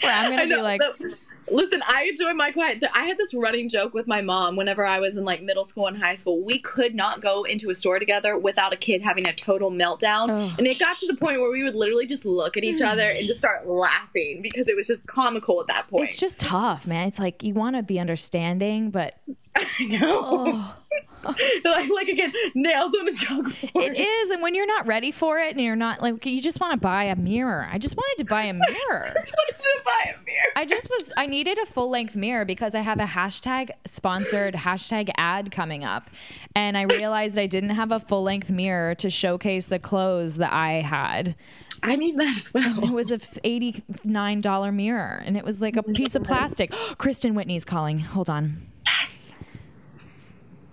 Where 0.00 0.12
I'm 0.12 0.30
gonna 0.30 0.46
be 0.48 0.56
like, 0.62 0.80
but- 0.98 1.16
Listen, 1.50 1.82
I 1.86 2.04
enjoy 2.04 2.32
my 2.34 2.50
quiet. 2.52 2.82
I 2.94 3.04
had 3.04 3.18
this 3.18 3.34
running 3.34 3.68
joke 3.68 3.94
with 3.94 4.06
my 4.06 4.22
mom 4.22 4.56
whenever 4.56 4.84
I 4.84 5.00
was 5.00 5.16
in 5.16 5.24
like 5.24 5.42
middle 5.42 5.64
school 5.64 5.86
and 5.86 5.96
high 5.96 6.14
school. 6.14 6.42
We 6.42 6.58
could 6.58 6.94
not 6.94 7.20
go 7.20 7.44
into 7.44 7.70
a 7.70 7.74
store 7.74 7.98
together 7.98 8.38
without 8.38 8.72
a 8.72 8.76
kid 8.76 9.02
having 9.02 9.26
a 9.26 9.34
total 9.34 9.70
meltdown. 9.70 10.30
Ugh. 10.30 10.54
And 10.58 10.66
it 10.66 10.78
got 10.78 10.98
to 10.98 11.06
the 11.06 11.16
point 11.16 11.40
where 11.40 11.50
we 11.50 11.62
would 11.62 11.74
literally 11.74 12.06
just 12.06 12.24
look 12.24 12.56
at 12.56 12.64
each 12.64 12.80
mm. 12.80 12.86
other 12.86 13.10
and 13.10 13.26
just 13.26 13.40
start 13.40 13.66
laughing 13.66 14.40
because 14.42 14.68
it 14.68 14.76
was 14.76 14.86
just 14.86 15.06
comical 15.06 15.60
at 15.60 15.66
that 15.66 15.88
point. 15.88 16.04
it's 16.04 16.18
just 16.18 16.38
tough, 16.38 16.86
man. 16.86 17.08
It's 17.08 17.18
like 17.18 17.42
you 17.42 17.54
want 17.54 17.76
to 17.76 17.82
be 17.82 17.98
understanding, 17.98 18.90
but 18.90 19.18
I 19.56 19.84
know. 19.84 20.20
oh, 20.24 20.76
like, 21.64 21.90
like 21.90 22.08
again, 22.08 22.32
nails 22.54 22.92
on 22.98 23.04
the 23.04 23.12
chalkboard. 23.12 23.82
it 23.82 23.98
is. 24.00 24.30
And 24.30 24.42
when 24.42 24.54
you're 24.54 24.66
not 24.66 24.86
ready 24.86 25.10
for 25.10 25.38
it, 25.38 25.52
and 25.52 25.60
you're 25.60 25.76
not 25.76 26.00
like, 26.02 26.24
you 26.26 26.40
just 26.40 26.60
want 26.60 26.72
to 26.72 26.78
buy 26.78 27.04
a 27.04 27.16
mirror. 27.16 27.68
I 27.70 27.78
just 27.78 27.96
wanted 27.96 28.18
to 28.18 28.24
buy 28.24 28.44
a 28.44 28.52
mirror. 28.52 29.12
just 29.14 29.34
wanted 29.36 29.58
to 29.62 29.80
buy 29.84 30.10
a 30.10 30.24
mirror. 30.24 30.52
I 30.56 30.64
just 30.64 30.88
was 30.90 31.10
I 31.16 31.26
needed 31.26 31.58
a 31.58 31.66
full 31.66 31.90
length 31.90 32.16
mirror 32.16 32.44
because 32.44 32.74
I 32.74 32.80
have 32.80 32.98
a 32.98 33.04
hashtag 33.04 33.70
sponsored 33.86 34.54
hashtag 34.54 35.10
ad 35.16 35.50
coming 35.50 35.84
up. 35.84 36.10
And 36.54 36.76
I 36.76 36.82
realized 36.82 37.38
I 37.38 37.46
didn't 37.46 37.70
have 37.70 37.92
a 37.92 38.00
full 38.00 38.22
length 38.22 38.50
mirror 38.50 38.94
to 38.96 39.10
showcase 39.10 39.68
the 39.68 39.78
clothes 39.78 40.36
that 40.36 40.52
I 40.52 40.80
had. 40.82 41.34
I 41.82 41.96
need 41.96 42.16
that 42.18 42.28
as 42.36 42.54
well. 42.54 42.84
It 42.84 42.92
was 42.92 43.10
a 43.10 43.16
f- 43.16 43.38
$89 43.44 44.74
mirror 44.74 45.22
and 45.24 45.36
it 45.36 45.44
was 45.44 45.60
like 45.60 45.76
a 45.76 45.80
oh 45.86 45.92
piece 45.92 46.14
of 46.14 46.22
plastic. 46.24 46.70
Kristen 46.98 47.34
Whitney's 47.34 47.64
calling. 47.64 47.98
Hold 47.98 48.30
on. 48.30 48.68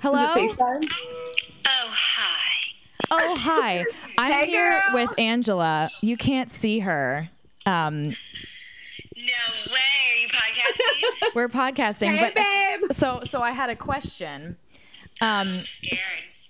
Yes. 0.01 0.51
Hello? 0.57 0.79
Oh, 1.65 1.89
hi. 1.91 2.41
Oh, 3.11 3.37
hi. 3.39 3.85
I'm 4.17 4.31
Hey, 4.31 4.47
here 4.47 4.81
girl. 4.87 4.93
with 5.07 5.19
Angela. 5.19 5.89
You 6.01 6.17
can't 6.17 6.49
see 6.51 6.79
her. 6.79 7.29
Um, 7.65 8.09
No 9.15 9.33
way. 9.71 9.75
Are 10.11 10.17
you 10.21 10.27
podcasting? 10.29 11.31
we're 11.35 11.49
podcasting, 11.49 12.15
Hey, 12.15 12.19
but 12.33 12.35
babe. 12.35 12.91
so 12.93 13.21
so 13.23 13.41
I 13.41 13.51
had 13.51 13.69
a 13.69 13.75
question. 13.75 14.57
Um, 15.21 15.63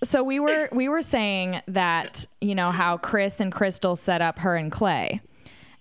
so 0.04 0.22
we 0.22 0.38
were 0.40 0.68
we 0.72 0.88
were 0.88 1.02
saying 1.02 1.60
that 1.68 2.26
you 2.40 2.54
know 2.54 2.70
how 2.70 2.96
Chris 2.96 3.40
and 3.40 3.52
Krystal 3.52 3.96
set 3.98 4.22
up 4.22 4.38
her 4.38 4.54
and 4.56 4.70
Clay, 4.70 5.20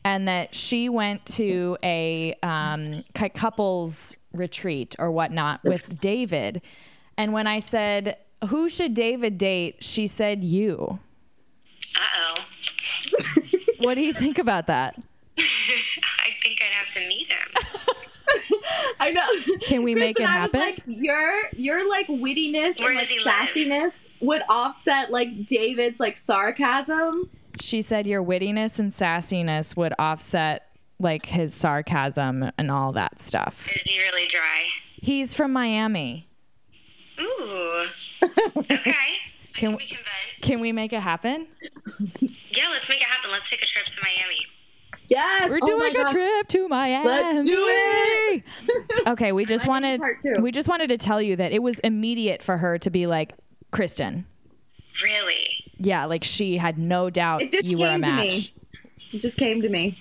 and 0.04 0.28
that 0.28 0.56
she 0.56 0.90
went 0.90 1.26
to 1.28 1.78
a 1.84 2.34
um, 2.42 3.04
couples 3.36 4.16
retreat 4.34 4.96
or 5.00 5.12
whatnot 5.12 5.64
with 5.64 6.00
David, 6.00 6.62
and 7.20 7.34
when 7.34 7.48
I 7.48 7.60
said 7.60 8.18
who 8.48 8.70
should 8.70 8.94
David 8.94 9.38
date, 9.38 9.84
she 9.84 10.08
said 10.08 10.42
you. 10.44 11.00
Uh 11.96 12.00
oh. 12.22 12.46
What 13.80 13.96
do 13.96 14.02
you 14.02 14.14
think 14.14 14.38
about 14.38 14.68
that? 14.68 14.96
I 15.38 16.30
think 16.42 16.62
I'd 16.62 16.72
have 16.72 16.94
to 16.94 17.08
meet 17.08 17.28
him. 17.28 17.48
I 19.00 19.12
know. 19.12 19.58
Can 19.68 19.84
we 19.84 19.96
make 19.96 20.12
it 20.20 20.26
Kristen, 20.26 20.36
I 20.36 20.40
happen? 20.40 20.60
like, 20.62 20.84
your 20.86 21.42
your 21.56 21.90
like 21.90 22.08
wittiness 22.08 22.80
Where 22.80 22.90
and 22.90 22.98
like 22.98 23.10
does 23.10 23.18
he 23.18 23.24
live? 23.24 23.34
sassiness 23.34 24.06
would 24.22 24.42
offset 24.48 25.12
like 25.12 25.46
David's 25.46 26.00
like 26.00 26.16
sarcasm. 26.16 27.30
She 27.60 27.82
said 27.82 28.08
your 28.08 28.24
wittiness 28.24 28.80
and 28.80 28.92
sassiness 28.92 29.76
would 29.76 29.94
offset 30.00 30.68
like 31.00 31.26
his 31.26 31.54
sarcasm 31.54 32.52
and 32.58 32.72
all 32.72 32.94
that 32.94 33.20
stuff. 33.20 33.70
Is 33.76 33.82
he 33.84 34.00
really 34.00 34.28
dry? 34.28 34.68
He's 35.02 35.34
from 35.34 35.52
Miami. 35.52 36.29
Ooh. 37.20 37.86
Okay. 38.58 38.94
Can- 39.56 39.78
can 39.78 39.78
be. 39.78 40.42
Can 40.42 40.60
we 40.62 40.72
make 40.72 40.94
it 40.94 41.02
happen? 41.02 41.48
Yeah, 42.20 42.70
let's 42.70 42.88
make 42.88 43.02
it 43.02 43.08
happen. 43.08 43.32
Let's 43.32 43.50
take 43.50 43.62
a 43.62 43.66
trip 43.66 43.86
to 43.88 44.02
Miami. 44.02 44.38
Yes, 45.10 45.50
We're 45.50 45.60
oh 45.62 45.66
doing 45.66 45.80
my 45.80 45.88
a 46.02 46.04
gosh. 46.04 46.12
trip 46.12 46.48
to 46.50 46.68
Miami. 46.68 47.08
Let's 47.10 47.48
do 47.48 47.66
it. 47.68 48.44
okay, 49.08 49.32
we 49.32 49.46
just 49.46 49.68
wanted 49.68 50.02
we 50.40 50.52
just 50.52 50.70
wanted 50.70 50.88
to 50.90 50.98
tell 50.98 51.22
you 51.22 51.36
that 51.36 51.52
it 51.52 51.64
was 51.64 51.80
immediate 51.80 52.44
for 52.44 52.58
her 52.58 52.78
to 52.78 52.90
be 52.90 53.08
like 53.08 53.34
Kristen. 53.72 54.26
Really? 55.04 55.64
Yeah, 55.78 56.06
like 56.06 56.24
she 56.24 56.58
had 56.58 56.78
no 56.78 57.10
doubt 57.10 57.52
you 57.64 57.80
were 57.80 57.88
a 57.88 57.92
came 57.92 58.02
to 58.04 58.12
me. 58.12 58.28
match. 58.30 58.54
It 59.14 59.22
just 59.22 59.38
came 59.38 59.62
to 59.64 59.70
me. 59.70 59.98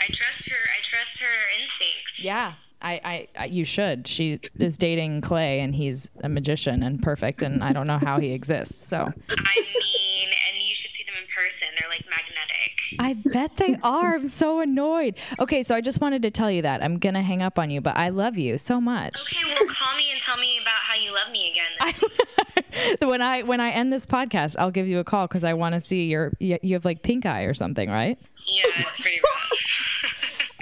I 0.00 0.06
trust 0.12 0.48
her. 0.48 0.56
I 0.78 0.82
trust 0.82 1.20
her 1.20 1.60
instincts. 1.60 2.20
Yeah. 2.22 2.52
I, 2.82 3.28
I, 3.36 3.44
you 3.46 3.64
should. 3.64 4.06
She 4.06 4.40
is 4.58 4.76
dating 4.76 5.20
Clay, 5.20 5.60
and 5.60 5.74
he's 5.74 6.10
a 6.22 6.28
magician 6.28 6.82
and 6.82 7.02
perfect, 7.02 7.42
and 7.42 7.62
I 7.62 7.72
don't 7.72 7.86
know 7.86 7.98
how 7.98 8.18
he 8.18 8.32
exists. 8.32 8.86
So 8.86 8.98
I 8.98 9.06
mean, 9.06 10.28
and 10.28 10.62
you 10.62 10.74
should 10.74 10.90
see 10.90 11.04
them 11.04 11.14
in 11.20 11.26
person. 11.34 11.68
They're 11.78 11.88
like 11.88 12.04
magnetic. 12.04 12.72
I 12.98 13.14
bet 13.14 13.56
they 13.56 13.78
are. 13.82 14.14
I'm 14.14 14.26
so 14.26 14.60
annoyed. 14.60 15.16
Okay, 15.38 15.62
so 15.62 15.74
I 15.74 15.80
just 15.80 16.00
wanted 16.00 16.22
to 16.22 16.30
tell 16.30 16.50
you 16.50 16.62
that 16.62 16.82
I'm 16.82 16.98
gonna 16.98 17.22
hang 17.22 17.42
up 17.42 17.58
on 17.58 17.70
you, 17.70 17.80
but 17.80 17.96
I 17.96 18.08
love 18.10 18.36
you 18.36 18.58
so 18.58 18.80
much. 18.80 19.20
Okay, 19.22 19.40
well, 19.44 19.68
call 19.68 19.96
me 19.96 20.10
and 20.12 20.20
tell 20.20 20.38
me 20.38 20.58
about 20.60 20.80
how 20.82 20.94
you 20.94 21.12
love 21.12 21.30
me 21.30 21.52
again. 21.52 22.98
when 23.08 23.22
I 23.22 23.42
when 23.42 23.60
I 23.60 23.70
end 23.70 23.92
this 23.92 24.06
podcast, 24.06 24.56
I'll 24.58 24.70
give 24.70 24.88
you 24.88 24.98
a 24.98 25.04
call 25.04 25.26
because 25.26 25.44
I 25.44 25.54
want 25.54 25.74
to 25.74 25.80
see 25.80 26.04
your 26.04 26.32
you 26.40 26.74
have 26.74 26.84
like 26.84 27.02
pink 27.02 27.26
eye 27.26 27.42
or 27.42 27.54
something, 27.54 27.88
right? 27.88 28.18
yeah, 28.46 28.64
it's 28.76 29.00
pretty. 29.00 29.20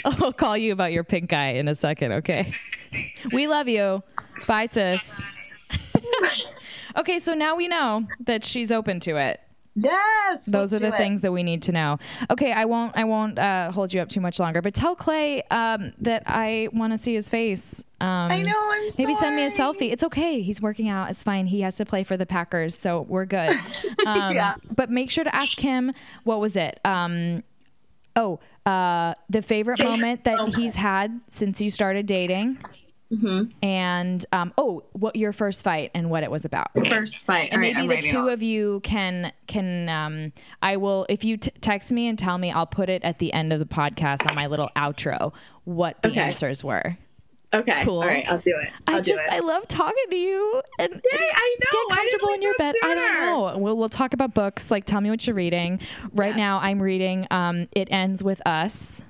I'll 0.04 0.32
call 0.32 0.56
you 0.56 0.72
about 0.72 0.92
your 0.92 1.04
pink 1.04 1.32
eye 1.32 1.52
in 1.52 1.68
a 1.68 1.74
second. 1.74 2.12
Okay. 2.12 2.52
We 3.32 3.46
love 3.46 3.68
you. 3.68 4.02
Bye, 4.46 4.66
sis. 4.66 5.22
okay, 6.96 7.18
so 7.18 7.34
now 7.34 7.56
we 7.56 7.68
know 7.68 8.06
that 8.20 8.44
she's 8.44 8.72
open 8.72 9.00
to 9.00 9.16
it. 9.16 9.40
Yes, 9.76 10.44
Those 10.46 10.74
are 10.74 10.80
the 10.80 10.90
things 10.90 11.20
that 11.20 11.30
we 11.30 11.42
need 11.44 11.62
to 11.62 11.72
know. 11.72 11.96
Okay, 12.28 12.52
I 12.52 12.64
won't. 12.64 12.96
I 12.96 13.04
won't 13.04 13.38
uh, 13.38 13.70
hold 13.70 13.94
you 13.94 14.00
up 14.00 14.08
too 14.08 14.20
much 14.20 14.40
longer. 14.40 14.60
But 14.60 14.74
tell 14.74 14.96
Clay 14.96 15.42
um, 15.44 15.92
that 16.00 16.24
I 16.26 16.68
want 16.72 16.92
to 16.92 16.98
see 16.98 17.14
his 17.14 17.30
face. 17.30 17.84
Um, 18.00 18.08
I 18.08 18.42
know. 18.42 18.58
I'm 18.58 18.88
Maybe 18.98 19.14
send 19.14 19.36
me 19.36 19.44
a 19.44 19.50
selfie. 19.50 19.92
It's 19.92 20.02
okay. 20.02 20.42
He's 20.42 20.60
working 20.60 20.88
out. 20.88 21.08
It's 21.10 21.22
fine. 21.22 21.46
He 21.46 21.60
has 21.60 21.76
to 21.76 21.84
play 21.86 22.02
for 22.02 22.16
the 22.16 22.26
Packers, 22.26 22.76
so 22.76 23.02
we're 23.02 23.26
good. 23.26 23.56
Um, 24.06 24.34
Yeah. 24.34 24.54
But 24.74 24.90
make 24.90 25.10
sure 25.10 25.24
to 25.24 25.34
ask 25.34 25.58
him. 25.60 25.92
What 26.24 26.40
was 26.40 26.56
it? 26.56 26.80
Um, 26.84 27.44
oh, 28.16 28.40
uh, 28.66 29.14
the 29.28 29.42
favorite, 29.42 29.78
moment 29.78 30.24
that 30.24 30.36
moment. 30.38 30.56
he's 30.56 30.74
had 30.74 31.20
since 31.30 31.60
you 31.60 31.70
started 31.70 32.06
dating, 32.06 32.58
Mm-hmm. 33.12 33.46
and 33.64 34.24
um, 34.30 34.52
oh, 34.56 34.84
what 34.92 35.16
your 35.16 35.32
first 35.32 35.64
fight 35.64 35.90
and 35.94 36.10
what 36.10 36.22
it 36.22 36.30
was 36.30 36.44
about 36.44 36.68
First 36.88 37.16
fight. 37.24 37.48
and 37.50 37.60
maybe 37.60 37.84
the 37.88 37.96
two 38.00 38.28
of 38.28 38.40
you 38.40 38.78
can 38.84 39.32
can 39.48 39.88
um 39.88 40.32
i 40.62 40.76
will 40.76 41.06
if 41.08 41.24
you 41.24 41.36
t- 41.36 41.50
text 41.60 41.90
me 41.90 42.06
and 42.06 42.16
tell 42.16 42.38
me 42.38 42.52
i'll 42.52 42.66
put 42.68 42.88
it 42.88 43.02
at 43.02 43.18
the 43.18 43.32
end 43.32 43.52
of 43.52 43.58
the 43.58 43.64
podcast 43.64 44.28
on 44.30 44.36
my 44.36 44.46
little 44.46 44.70
outro 44.76 45.32
what 45.64 46.00
the 46.02 46.10
Okay. 46.10 46.20
answers 46.20 46.62
were 46.62 46.96
Okay. 47.52 47.84
Cool. 47.84 48.00
All 48.00 48.06
right. 48.06 48.24
I'll 48.30 48.38
do 48.38 48.56
it. 48.56 48.68
I'll 48.86 48.96
i 48.98 49.00
just 49.00 49.22
it. 49.22 49.28
i 49.32 49.40
love 49.40 49.66
talking 49.66 50.04
to 50.10 50.16
you 50.16 50.62
and, 50.78 50.92
and 50.92 51.02
I 51.04 51.56
know. 51.60 51.88
get 51.88 51.96
comfortable 51.98 52.32
in 52.34 52.42
your 52.42 52.54
bed 52.58 52.74
it 52.76 52.84
i 52.84 52.94
don't 52.94 53.14
know 53.26 53.58
we'll, 53.58 53.76
we'll 53.76 53.88
talk 53.88 54.12
about 54.14 54.34
books 54.34 54.70
like 54.70 54.84
tell 54.84 55.00
me 55.00 55.10
what 55.10 55.26
you're 55.26 55.34
reading 55.34 55.80
right 56.12 56.30
Yeah. 56.30 56.36
now 56.36 56.58
i'm 56.60 56.80
reading 56.80 57.26
um 57.30 57.66
it 57.72 57.88
ends 57.90 58.22
with 58.22 58.40
us 58.46 59.04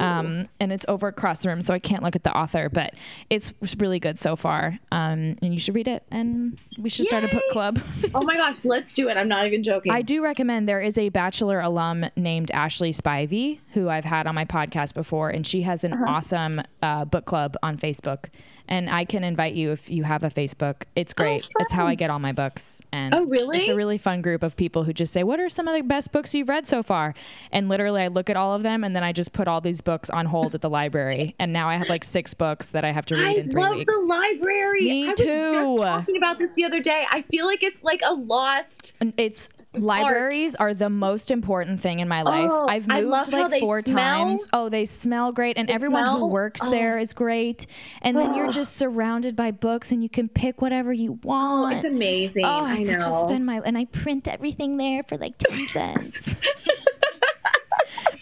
um, 0.00 0.46
and 0.60 0.72
it's 0.72 0.84
over 0.88 1.08
across 1.08 1.42
the 1.42 1.48
room, 1.50 1.62
so 1.62 1.74
I 1.74 1.78
can't 1.78 2.02
look 2.02 2.16
at 2.16 2.22
the 2.24 2.32
author, 2.36 2.68
but 2.68 2.94
it's 3.30 3.52
really 3.78 3.98
good 3.98 4.18
so 4.18 4.36
far. 4.36 4.78
Um, 4.92 5.36
and 5.42 5.52
you 5.52 5.58
should 5.58 5.74
read 5.74 5.88
it, 5.88 6.02
and 6.10 6.58
we 6.78 6.88
should 6.88 7.06
start 7.06 7.24
a 7.24 7.28
book 7.28 7.42
club. 7.50 7.80
oh 8.14 8.22
my 8.24 8.36
gosh, 8.36 8.58
let's 8.64 8.92
do 8.92 9.08
it. 9.08 9.16
I'm 9.16 9.28
not 9.28 9.46
even 9.46 9.62
joking. 9.62 9.92
I 9.92 10.02
do 10.02 10.22
recommend 10.22 10.68
there 10.68 10.80
is 10.80 10.98
a 10.98 11.08
Bachelor 11.08 11.60
alum 11.60 12.06
named 12.16 12.50
Ashley 12.52 12.92
Spivey 12.92 13.58
who 13.72 13.88
I've 13.88 14.04
had 14.04 14.26
on 14.26 14.34
my 14.34 14.44
podcast 14.44 14.94
before, 14.94 15.30
and 15.30 15.46
she 15.46 15.62
has 15.62 15.84
an 15.84 15.92
Uh-huh. 15.94 16.04
awesome 16.08 16.60
uh, 16.82 17.04
book 17.04 17.24
club 17.24 17.56
on 17.62 17.76
Facebook. 17.78 18.26
And 18.66 18.88
I 18.88 19.04
can 19.04 19.24
invite 19.24 19.54
you 19.54 19.72
if 19.72 19.90
you 19.90 20.04
have 20.04 20.24
a 20.24 20.28
Facebook. 20.30 20.84
It's 20.96 21.12
great. 21.12 21.46
it's 21.60 21.72
how 21.72 21.86
I 21.86 21.94
get 21.94 22.08
all 22.10 22.18
my 22.18 22.32
books. 22.32 22.80
And 22.92 23.14
Oh, 23.14 23.24
really? 23.24 23.58
It's 23.60 23.68
a 23.68 23.74
really 23.74 23.98
fun 23.98 24.22
group 24.22 24.42
of 24.42 24.56
people 24.56 24.84
who 24.84 24.92
just 24.92 25.12
say, 25.12 25.22
"What 25.22 25.38
are 25.38 25.48
some 25.50 25.68
of 25.68 25.74
the 25.74 25.82
best 25.82 26.12
books 26.12 26.34
you've 26.34 26.48
read 26.48 26.66
so 26.66 26.82
far?" 26.82 27.14
And 27.52 27.68
literally, 27.68 28.02
I 28.02 28.08
look 28.08 28.30
at 28.30 28.36
all 28.36 28.54
of 28.54 28.62
them, 28.62 28.82
and 28.82 28.96
then 28.96 29.04
I 29.04 29.12
just 29.12 29.32
put 29.32 29.48
all 29.48 29.60
these 29.60 29.80
books 29.82 30.08
on 30.10 30.26
hold 30.26 30.54
at 30.54 30.60
the 30.62 30.70
library. 30.70 31.34
And 31.44 31.52
now 31.52 31.68
I 31.68 31.76
have 31.76 31.88
like 31.90 32.04
six 32.04 32.32
books 32.32 32.70
that 32.70 32.84
I 32.84 32.92
have 32.92 33.04
to 33.06 33.16
read 33.16 33.26
I 33.26 33.40
in 33.40 33.50
three 33.50 33.60
love 33.62 33.76
weeks. 33.76 33.92
the 33.94 34.00
library. 34.06 34.82
Me 34.84 35.06
I 35.06 35.10
was 35.10 35.20
too. 35.20 35.78
Talking 35.82 36.16
about 36.16 36.38
this 36.38 36.50
the 36.56 36.64
other 36.64 36.80
day. 36.80 37.04
I 37.10 37.22
feel 37.22 37.44
like 37.44 37.62
it's 37.62 37.82
like 37.82 38.00
a 38.04 38.14
lost. 38.14 38.94
It's 39.18 39.48
libraries 39.76 40.54
are 40.54 40.74
the 40.74 40.90
most 40.90 41.30
important 41.30 41.80
thing 41.80 42.00
in 42.00 42.08
my 42.08 42.22
life. 42.22 42.48
Oh, 42.50 42.66
I've 42.68 42.86
moved 42.88 43.32
like 43.32 43.60
four 43.60 43.82
smell. 43.84 43.96
times. 43.96 44.46
Oh, 44.52 44.68
they 44.68 44.84
smell 44.84 45.32
great, 45.32 45.56
and 45.58 45.70
everyone 45.70 46.04
who 46.18 46.26
works 46.26 46.60
Oh. 46.64 46.70
there 46.70 46.98
is 46.98 47.12
great. 47.12 47.66
And 48.02 48.16
then 48.16 48.34
you're 48.34 48.52
just 48.52 48.76
surrounded 48.76 49.36
by 49.36 49.50
books, 49.50 49.92
and 49.92 50.02
you 50.02 50.08
can 50.08 50.28
pick 50.28 50.60
whatever 50.62 50.92
you 50.92 51.18
Oh, 51.24 51.28
want. 51.28 51.76
it's 51.76 51.84
amazing. 51.84 52.44
Oh, 52.44 52.48
I, 52.48 52.72
I, 52.74 52.78
know. 52.82 52.92
could 52.92 53.00
just 53.00 53.20
spend 53.22 53.46
my 53.46 53.60
and 53.64 53.76
I 53.78 53.84
print 53.86 54.28
everything 54.28 54.76
there 54.76 55.02
for 55.02 55.16
like 55.16 55.38
ten 55.38 55.66
cents. 55.68 56.36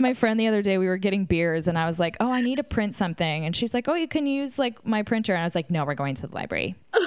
my 0.02 0.12
friend 0.14 0.38
the 0.38 0.46
other 0.48 0.60
day 0.60 0.76
we 0.76 0.86
were 0.86 0.98
getting 0.98 1.24
beers 1.24 1.68
and 1.68 1.78
I 1.78 1.86
was 1.86 1.98
like, 1.98 2.16
"Oh, 2.20 2.30
I 2.30 2.40
need 2.42 2.56
to 2.56 2.64
print 2.64 2.94
something," 2.94 3.46
and 3.46 3.56
she's 3.56 3.72
like, 3.72 3.88
"Oh, 3.88 3.94
you 3.94 4.08
can 4.08 4.26
use 4.26 4.58
like 4.58 4.84
my 4.86 5.02
printer," 5.02 5.32
and 5.32 5.40
I 5.40 5.44
was 5.44 5.54
like, 5.54 5.70
"No, 5.70 5.84
we're 5.84 5.94
going 5.94 6.14
to 6.16 6.26
the 6.26 6.34
library. 6.34 6.74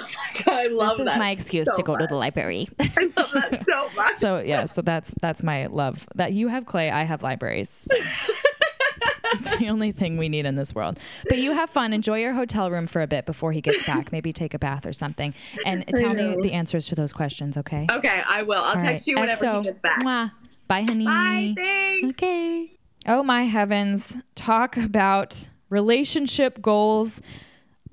Oh 0.48 0.52
I 0.52 0.68
love 0.68 0.98
This 0.98 1.10
is 1.10 1.18
my 1.18 1.32
excuse 1.32 1.68
so 1.68 1.76
to 1.76 1.84
go 1.84 1.98
to 1.98 2.08
the 2.08 2.16
library." 2.16 2.68
I 2.80 3.12
love 3.18 3.32
that 3.34 3.64
so 3.70 3.90
much. 3.96 4.18
So 4.18 4.40
yeah, 4.40 4.66
so 4.66 4.82
that's 4.82 5.14
that's 5.22 5.44
my 5.44 5.68
love. 5.68 6.08
That 6.16 6.34
you 6.34 6.48
have 6.48 6.66
clay, 6.66 6.90
I 6.90 7.04
have 7.04 7.22
libraries. 7.22 7.70
So. 7.70 7.96
It's 9.34 9.58
the 9.58 9.70
only 9.70 9.92
thing 9.92 10.18
we 10.18 10.30
need 10.30 10.46
in 10.46 10.56
this 10.56 10.74
world. 10.74 11.00
But 11.28 11.40
you 11.40 11.52
have 11.52 11.70
fun. 11.70 11.94
Enjoy 11.94 12.20
your 12.20 12.34
hotel 12.34 12.72
room 12.72 12.88
for 12.88 13.02
a 13.02 13.08
bit 13.08 13.26
before 13.26 13.52
he 13.52 13.60
gets 13.60 13.86
back. 13.86 14.12
Maybe 14.12 14.32
take 14.32 14.54
a 14.54 14.60
bath 14.60 14.86
or 14.86 14.94
something. 14.94 15.34
And 15.66 15.86
tell 15.96 16.14
me 16.14 16.38
the 16.42 16.54
answers 16.54 16.88
to 16.90 16.96
those 16.96 17.12
questions, 17.12 17.58
okay? 17.58 17.88
Okay, 17.92 18.22
I 18.28 18.44
will. 18.44 18.62
I'll 18.62 18.76
All 18.76 18.80
text 18.80 19.08
right. 19.08 19.08
you 19.08 19.20
whenever 19.20 19.46
XO. 19.46 19.58
he 19.58 19.64
gets 19.66 19.80
back. 19.80 20.04
Mwah. 20.04 20.32
Bye, 20.68 20.82
honey. 20.84 21.06
Bye. 21.06 21.54
Thanks. 21.56 22.18
Okay. 22.18 22.68
Oh 23.08 23.22
my 23.22 23.44
heavens. 23.44 24.18
Talk 24.34 24.78
about 24.78 25.48
relationship 25.70 26.60
goals. 26.60 27.22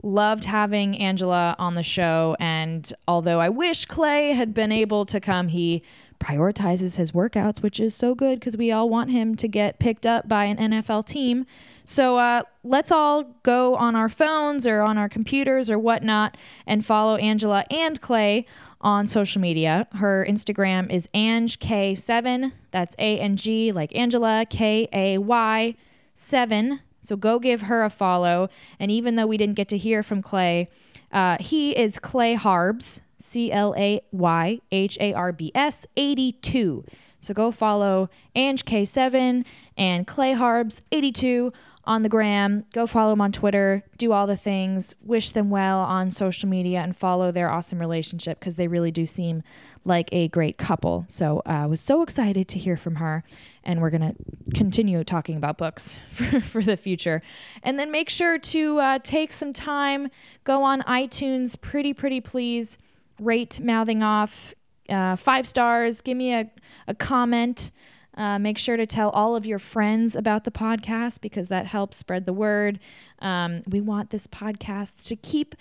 Loved 0.02 0.46
having 0.46 0.96
Angela 0.96 1.54
on 1.58 1.74
the 1.74 1.82
show. 1.82 2.34
And 2.40 2.90
although 3.06 3.38
I 3.38 3.50
wish 3.50 3.84
Clay 3.84 4.32
had 4.32 4.54
been 4.54 4.72
able 4.72 5.04
to 5.06 5.20
come, 5.20 5.48
he 5.48 5.82
prioritizes 6.18 6.96
his 6.96 7.10
workouts, 7.10 7.62
which 7.62 7.78
is 7.78 7.94
so 7.94 8.14
good 8.14 8.40
because 8.40 8.56
we 8.56 8.72
all 8.72 8.88
want 8.88 9.10
him 9.10 9.34
to 9.34 9.48
get 9.48 9.78
picked 9.78 10.06
up 10.06 10.28
by 10.28 10.44
an 10.44 10.56
NFL 10.56 11.04
team. 11.04 11.44
So 11.84 12.16
uh, 12.16 12.42
let's 12.64 12.90
all 12.90 13.24
go 13.42 13.74
on 13.74 13.94
our 13.94 14.08
phones 14.08 14.66
or 14.66 14.80
on 14.80 14.96
our 14.96 15.08
computers 15.08 15.68
or 15.68 15.78
whatnot 15.78 16.36
and 16.66 16.86
follow 16.86 17.16
Angela 17.16 17.64
and 17.70 18.00
Clay 18.00 18.46
on 18.82 19.06
social 19.06 19.40
media. 19.40 19.86
Her 19.92 20.26
Instagram 20.28 20.90
is 20.90 21.08
AngK7. 21.14 22.52
That's 22.70 22.94
A 22.98 23.20
N 23.20 23.36
G 23.36 23.72
like 23.72 23.94
Angela, 23.94 24.44
K 24.48 24.88
A 24.92 25.18
Y 25.18 25.74
7. 26.14 26.80
So 27.00 27.16
go 27.16 27.38
give 27.38 27.62
her 27.62 27.82
a 27.82 27.90
follow. 27.90 28.48
And 28.78 28.90
even 28.90 29.16
though 29.16 29.26
we 29.26 29.36
didn't 29.36 29.56
get 29.56 29.68
to 29.68 29.78
hear 29.78 30.02
from 30.02 30.22
Clay, 30.22 30.68
uh, 31.10 31.36
he 31.40 31.76
is 31.76 31.98
Clay 31.98 32.34
Harbs, 32.34 33.00
C 33.18 33.52
L 33.52 33.74
A 33.76 34.00
Y 34.10 34.60
H 34.70 34.98
A 35.00 35.12
R 35.12 35.32
B 35.32 35.52
S 35.54 35.86
82. 35.96 36.84
So 37.20 37.32
go 37.32 37.52
follow 37.52 38.10
Ange 38.34 38.64
K7 38.64 39.44
and 39.76 40.06
Clay 40.08 40.34
Harbs 40.34 40.82
82 40.90 41.52
on 41.84 42.02
the 42.02 42.08
gram. 42.08 42.64
Go 42.72 42.86
follow 42.86 43.10
them 43.10 43.20
on 43.20 43.32
Twitter. 43.32 43.82
Do 43.98 44.12
all 44.12 44.26
the 44.26 44.36
things. 44.36 44.94
Wish 45.02 45.32
them 45.32 45.50
well 45.50 45.80
on 45.80 46.10
social 46.10 46.48
media 46.48 46.80
and 46.80 46.96
follow 46.96 47.32
their 47.32 47.50
awesome 47.50 47.78
relationship 47.78 48.38
because 48.38 48.54
they 48.54 48.68
really 48.68 48.90
do 48.90 49.04
seem 49.04 49.42
like 49.84 50.08
a 50.12 50.28
great 50.28 50.58
couple. 50.58 51.04
So 51.08 51.42
uh, 51.46 51.50
I 51.50 51.66
was 51.66 51.80
so 51.80 52.02
excited 52.02 52.46
to 52.48 52.58
hear 52.58 52.76
from 52.76 52.96
her. 52.96 53.24
And 53.64 53.80
we're 53.80 53.90
going 53.90 54.14
to 54.14 54.14
continue 54.54 55.02
talking 55.04 55.36
about 55.36 55.58
books 55.58 55.96
for, 56.10 56.40
for 56.40 56.62
the 56.62 56.76
future. 56.76 57.22
And 57.62 57.78
then 57.78 57.90
make 57.90 58.08
sure 58.08 58.38
to 58.38 58.78
uh, 58.78 58.98
take 59.02 59.32
some 59.32 59.52
time, 59.52 60.08
go 60.44 60.62
on 60.62 60.82
iTunes, 60.82 61.60
pretty, 61.60 61.94
pretty 61.94 62.20
please, 62.20 62.78
rate 63.20 63.60
Mouthing 63.60 64.02
Off 64.02 64.54
uh, 64.88 65.16
five 65.16 65.46
stars, 65.46 66.00
give 66.00 66.16
me 66.16 66.34
a, 66.34 66.50
a 66.86 66.94
comment. 66.94 67.70
Uh, 68.16 68.38
make 68.38 68.58
sure 68.58 68.76
to 68.76 68.86
tell 68.86 69.10
all 69.10 69.34
of 69.34 69.46
your 69.46 69.58
friends 69.58 70.14
about 70.14 70.44
the 70.44 70.50
podcast 70.50 71.20
because 71.20 71.48
that 71.48 71.66
helps 71.66 71.96
spread 71.96 72.26
the 72.26 72.32
word. 72.32 72.78
Um, 73.20 73.62
we 73.66 73.80
want 73.80 74.10
this 74.10 74.26
podcast 74.26 75.06
to 75.08 75.16
keep 75.16 75.54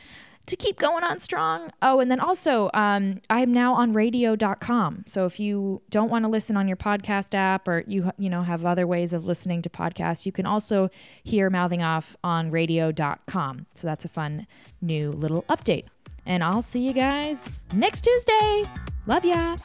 to 0.47 0.55
keep 0.55 0.79
going 0.79 1.03
on 1.03 1.19
strong. 1.19 1.71
Oh, 1.81 1.99
and 1.99 2.09
then 2.09 2.19
also, 2.19 2.69
um, 2.73 3.21
I'm 3.29 3.53
now 3.53 3.73
on 3.75 3.93
radio.com. 3.93 5.03
So 5.05 5.25
if 5.25 5.39
you 5.39 5.81
don't 5.89 6.09
want 6.09 6.25
to 6.25 6.29
listen 6.29 6.57
on 6.57 6.67
your 6.67 6.77
podcast 6.77 7.35
app 7.35 7.67
or 7.67 7.83
you 7.87 8.11
you 8.17 8.29
know 8.29 8.41
have 8.41 8.65
other 8.65 8.87
ways 8.87 9.13
of 9.13 9.25
listening 9.25 9.61
to 9.63 9.69
podcasts, 9.69 10.25
you 10.25 10.31
can 10.31 10.45
also 10.45 10.89
hear 11.23 11.49
Mouthing 11.49 11.83
Off 11.83 12.15
on 12.23 12.51
radio.com. 12.51 13.65
So 13.75 13.87
that's 13.87 14.05
a 14.05 14.09
fun 14.09 14.47
new 14.81 15.11
little 15.11 15.43
update. 15.43 15.85
And 16.25 16.43
I'll 16.43 16.61
see 16.61 16.85
you 16.85 16.93
guys 16.93 17.49
next 17.73 18.01
Tuesday. 18.01 18.63
Love 19.07 19.25
ya. 19.25 19.55